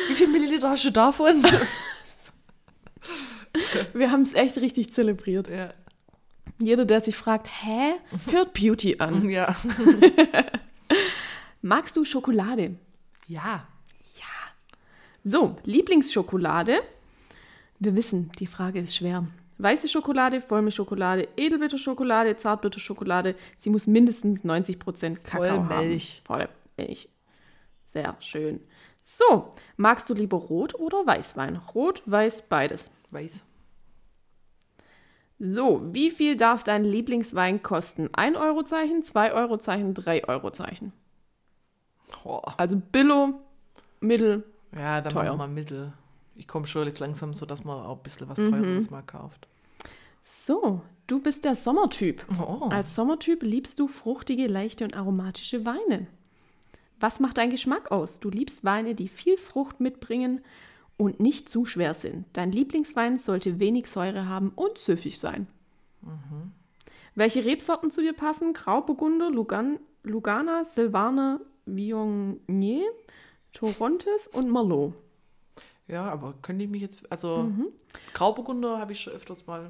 Wie 0.08 0.16
viel 0.16 0.28
Milliliter 0.28 0.70
hast 0.70 0.86
du 0.86 0.92
davon? 0.92 1.44
Wir 3.94 4.12
haben 4.12 4.22
es 4.22 4.34
echt 4.34 4.58
richtig 4.58 4.94
zelebriert. 4.94 5.48
ja. 5.48 5.74
Jeder, 6.60 6.86
der 6.86 7.02
sich 7.02 7.16
fragt, 7.16 7.48
hä, 7.48 7.94
hört 8.32 8.54
Beauty 8.54 8.98
an. 9.00 9.30
Ja. 9.30 9.56
Magst 11.62 11.96
du 11.98 12.06
Schokolade? 12.06 12.76
Ja. 13.28 13.68
So, 15.24 15.58
Lieblingsschokolade. 15.66 16.80
Wir 17.80 17.96
wissen, 17.98 18.32
die 18.40 18.48
Frage 18.48 18.80
ist 18.80 18.96
schwer. 18.96 19.28
Weiße 19.60 19.88
Schokolade, 19.88 20.42
Vollmilchschokolade, 20.42 21.28
Edelbitterschokolade, 21.36 22.38
Zartbitterschokolade. 22.38 23.36
Sie 23.58 23.70
muss 23.70 23.88
mindestens 23.88 24.44
90% 24.44 25.18
Kakao 25.24 25.64
Vollmilch. 25.66 26.22
haben. 26.30 26.48
Vollmilch. 26.78 27.10
Sehr 27.90 28.16
schön. 28.20 28.60
So, 29.04 29.52
magst 29.78 30.10
du 30.10 30.14
lieber 30.14 30.38
Rot 30.38 30.76
oder 30.76 31.06
Weißwein? 31.08 31.56
Rot, 31.74 32.04
Weiß, 32.06 32.44
beides. 32.50 32.92
Weiß. 33.10 33.44
So, 35.40 35.82
wie 35.94 36.12
viel 36.12 36.36
darf 36.36 36.64
dein 36.64 36.84
Lieblingswein 36.84 37.62
kosten? 37.64 38.10
1 38.14 38.38
Eurozeichen, 38.38 39.04
2 39.04 39.34
Eurozeichen, 39.34 39.94
3 39.94 40.28
Eurozeichen. 40.28 40.94
Also 42.58 42.78
Billo, 42.92 43.36
Mittel. 44.00 44.44
Ja, 44.76 45.02
dann 45.02 45.14
Teuer. 45.14 45.24
machen 45.24 45.34
wir 45.34 45.38
mal 45.38 45.48
Mittel. 45.48 45.94
Ich 46.38 46.48
komme 46.48 46.68
schon 46.68 46.88
jetzt 46.88 47.00
langsam 47.00 47.34
so, 47.34 47.46
dass 47.46 47.64
man 47.64 47.84
auch 47.86 47.98
ein 47.98 48.04
bisschen 48.04 48.28
Mhm. 48.28 48.30
was 48.30 48.38
Teures 48.38 48.90
mal 48.90 49.02
kauft. 49.02 49.48
So, 50.46 50.82
du 51.08 51.20
bist 51.20 51.44
der 51.46 51.56
Sommertyp. 51.56 52.26
Oh. 52.40 52.68
Als 52.70 52.96
Sommertyp 52.96 53.44
liebst 53.44 53.80
du 53.80 53.88
fruchtige, 53.88 54.48
leichte 54.48 54.84
und 54.86 54.96
aromatische 54.96 55.66
Weine. 55.66 56.08
Was 57.00 57.20
macht 57.20 57.38
dein 57.38 57.50
Geschmack 57.50 57.92
aus? 57.92 58.20
Du 58.20 58.30
liebst 58.30 58.64
Weine, 58.64 58.96
die 58.96 59.08
viel 59.08 59.38
Frucht 59.38 59.80
mitbringen 59.80 60.42
und 60.96 61.20
nicht 61.20 61.50
zu 61.50 61.66
schwer 61.66 61.94
sind. 61.94 62.26
Dein 62.34 62.52
Lieblingswein 62.52 63.20
sollte 63.20 63.60
wenig 63.60 63.88
Säure 63.88 64.28
haben 64.28 64.52
und 64.56 64.78
süffig 64.78 65.20
sein. 65.20 65.48
Welche 67.16 67.46
Rebsorten 67.46 67.92
zu 67.92 68.02
dir 68.02 68.14
passen? 68.14 68.54
Grauburgunder, 68.54 69.30
Lugan, 69.30 69.80
Lugana, 70.04 70.66
Silvaner, 70.66 71.40
Viognier, 71.66 72.86
Torontes 73.54 74.28
und 74.28 74.52
Merlot. 74.52 74.94
Ja, 75.88 76.10
aber 76.12 76.34
könnte 76.42 76.66
ich 76.66 76.70
mich 76.70 76.82
jetzt, 76.82 77.10
also 77.12 77.44
Mhm. 77.44 77.68
Grauburgunder 78.14 78.78
habe 78.80 78.92
ich 78.92 79.00
schon 79.00 79.14
öfters 79.14 79.46
mal. 79.48 79.70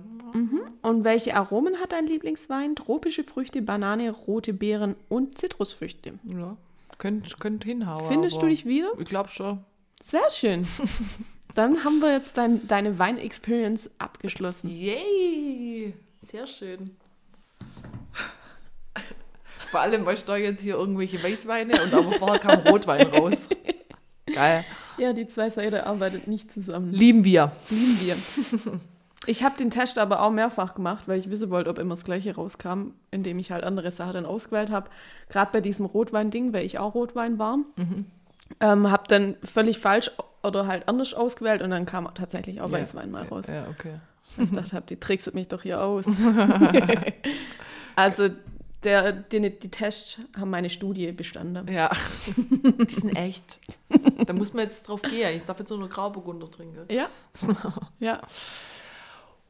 Und 0.81 1.03
welche 1.03 1.35
Aromen 1.35 1.79
hat 1.79 1.91
dein 1.91 2.07
Lieblingswein? 2.07 2.75
Tropische 2.75 3.23
Früchte, 3.23 3.61
Banane, 3.61 4.09
rote 4.11 4.53
Beeren 4.53 4.95
und 5.09 5.37
Zitrusfrüchte. 5.37 6.13
Ja, 6.23 6.57
könnte 6.97 7.35
könnt 7.37 7.63
hinhauen. 7.65 8.05
Findest 8.07 8.41
du 8.41 8.47
dich 8.47 8.65
wieder? 8.65 8.91
Ich 8.97 9.05
glaube 9.05 9.29
schon. 9.29 9.63
Sehr 10.01 10.29
schön. 10.31 10.65
Dann 11.55 11.83
haben 11.83 11.99
wir 12.01 12.13
jetzt 12.13 12.37
dein, 12.37 12.67
deine 12.67 12.97
Wein-Experience 12.99 13.91
abgeschlossen. 13.99 14.69
Yay! 14.69 15.93
Sehr 16.21 16.47
schön. 16.47 16.95
Vor 19.71 19.79
allem, 19.81 20.05
weil 20.05 20.13
ich 20.15 20.25
da 20.25 20.37
jetzt 20.37 20.61
hier 20.61 20.75
irgendwelche 20.75 21.21
Weißweine 21.21 21.83
und 21.83 21.93
aber 21.93 22.11
vorher 22.13 22.39
kam 22.39 22.59
Rotwein 22.61 23.07
raus. 23.07 23.47
Geil. 24.33 24.65
Ja, 24.97 25.13
die 25.13 25.27
zwei 25.27 25.49
Seiten 25.49 25.75
arbeitet 25.75 26.27
nicht 26.27 26.51
zusammen. 26.51 26.91
Lieben 26.91 27.23
wir. 27.23 27.51
Lieben 27.69 27.99
wir. 28.01 28.79
Ich 29.25 29.43
habe 29.43 29.57
den 29.57 29.71
Test 29.71 29.97
aber 29.97 30.21
auch 30.21 30.31
mehrfach 30.31 30.75
gemacht, 30.75 31.03
weil 31.07 31.19
ich 31.19 31.29
wissen 31.29 31.49
wollte, 31.49 31.69
ob 31.69 31.79
immer 31.79 31.95
das 31.95 32.05
Gleiche 32.05 32.35
rauskam, 32.35 32.91
indem 33.11 33.39
ich 33.39 33.51
halt 33.51 33.63
andere 33.63 33.91
Sachen 33.91 34.13
dann 34.13 34.25
ausgewählt 34.25 34.69
habe. 34.69 34.89
Gerade 35.29 35.51
bei 35.51 35.59
diesem 35.59 35.85
Rotwein-Ding, 35.85 36.53
weil 36.53 36.65
ich 36.65 36.79
auch 36.79 36.93
Rotwein 36.93 37.37
war. 37.37 37.57
Ähm, 38.61 38.89
habe 38.89 39.03
dann 39.07 39.35
völlig 39.43 39.79
falsch 39.79 40.11
oder 40.43 40.67
halt 40.67 40.87
anders 40.87 41.13
ausgewählt 41.13 41.61
und 41.61 41.71
dann 41.71 41.85
kam 41.85 42.09
tatsächlich 42.13 42.61
auch 42.61 42.71
Weißwein 42.71 43.11
mal 43.11 43.23
raus. 43.23 43.47
Ja, 43.47 43.65
okay. 43.69 43.95
Ich 44.37 44.51
dachte, 44.51 44.81
die 44.87 44.97
trickset 44.97 45.33
mich 45.33 45.47
doch 45.47 45.63
hier 45.63 45.81
aus. 45.81 46.05
also 47.95 48.29
der, 48.87 49.11
die, 49.11 49.49
die 49.59 49.69
Tests 49.69 50.19
haben 50.37 50.49
meine 50.49 50.69
Studie 50.69 51.11
bestanden. 51.11 51.67
Ja. 51.71 51.91
Die 52.37 52.93
sind 52.93 53.15
echt. 53.17 53.59
Da 54.25 54.31
muss 54.31 54.53
man 54.53 54.63
jetzt 54.63 54.87
drauf 54.87 55.01
gehen. 55.01 55.35
Ich 55.35 55.43
darf 55.43 55.59
jetzt 55.59 55.69
nur 55.69 55.79
noch 55.79 55.89
Grauburgunder 55.89 56.49
trinken. 56.49 56.85
Ja. 56.89 57.09
ja. 57.99 58.21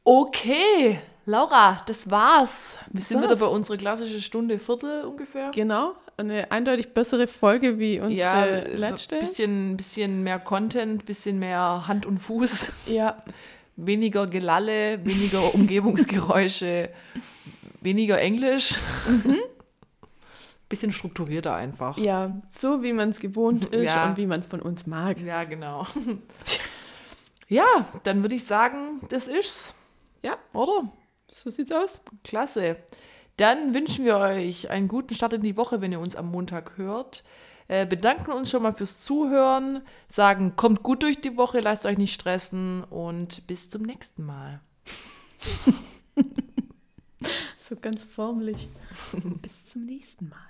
Okay, 0.04 1.00
Laura, 1.26 1.84
das 1.86 2.10
war's. 2.10 2.78
Wir 2.92 3.02
sind 3.02 3.18
war's. 3.18 3.30
wieder 3.30 3.40
bei 3.40 3.46
unserer 3.46 3.78
klassischen 3.78 4.22
Stunde 4.22 4.58
Viertel 4.58 5.04
ungefähr. 5.04 5.52
Genau. 5.54 5.94
Eine 6.18 6.52
eindeutig 6.52 6.94
bessere 6.96 7.28
Folge 7.28 7.78
wie 7.78 8.00
unsere 8.00 8.18
Ja, 8.18 8.46
letzte. 8.76 9.20
bisschen, 9.20 9.78
bisschen 9.78 10.24
mehr 10.24 10.40
Content, 10.40 11.06
bisschen 11.06 11.38
mehr 11.38 11.88
Hand 11.88 12.08
und 12.08 12.18
Fuß, 12.18 12.70
Ja. 12.88 13.22
weniger 13.76 14.26
Gelalle, 14.26 15.06
weniger 15.06 15.54
Umgebungsgeräusche, 15.54 16.90
weniger 17.82 18.20
Englisch. 18.20 18.80
Bisschen 20.70 20.92
strukturierter 20.92 21.56
einfach. 21.56 21.98
ja, 21.98 22.38
so 22.50 22.84
wie 22.84 22.92
man 22.92 23.10
es 23.10 23.20
gewohnt 23.22 23.66
ist 23.66 23.86
Ja. 23.86 24.10
und 24.10 24.18
wie 24.18 24.26
man 24.26 24.42
es 24.42 24.48
von 24.48 24.62
uns 24.62 24.86
mag. 24.86 25.20
Ja, 25.22 25.44
genau. 25.46 25.86
Ja, 27.50 27.64
dann 28.04 28.24
würde 28.24 28.36
ich 28.36 28.44
sagen, 28.44 29.00
das 29.10 29.30
ist's, 29.30 29.74
Ja, 30.22 30.38
oder? 30.52 30.92
So 31.32 31.50
sieht's 31.50 31.72
aus. 31.72 32.02
Klasse. 32.26 32.76
Dann 33.38 33.74
wünschen 33.74 34.04
wir 34.04 34.18
euch 34.18 34.70
einen 34.70 34.90
guten 34.90 35.14
Start 35.14 35.32
in 35.32 35.44
die 35.44 35.56
Woche, 35.56 35.80
wenn 35.80 35.94
ihr 35.94 36.02
uns 36.02 36.18
am 36.18 36.30
Montag 36.30 36.74
hört. 36.76 37.24
Äh, 37.70 37.86
bedanken 37.86 38.32
uns 38.34 38.50
schon 38.52 38.64
mal 38.64 38.74
fürs 38.74 39.02
Zuhören, 39.02 39.82
sagen, 40.10 40.58
kommt 40.58 40.84
gut 40.84 41.04
durch 41.04 41.22
die 41.22 41.38
Woche, 41.38 41.62
lasst 41.62 41.86
euch 41.86 41.98
nicht 41.98 42.14
stressen 42.14 42.84
und 42.84 43.48
bis 43.48 43.70
zum 43.70 43.84
nächsten 43.84 44.26
Mal. 44.26 44.60
So 47.68 47.76
ganz 47.76 48.06
formlich. 48.06 48.70
Bis 49.42 49.68
zum 49.68 49.86
nächsten 49.86 50.30
Mal. 50.30 50.47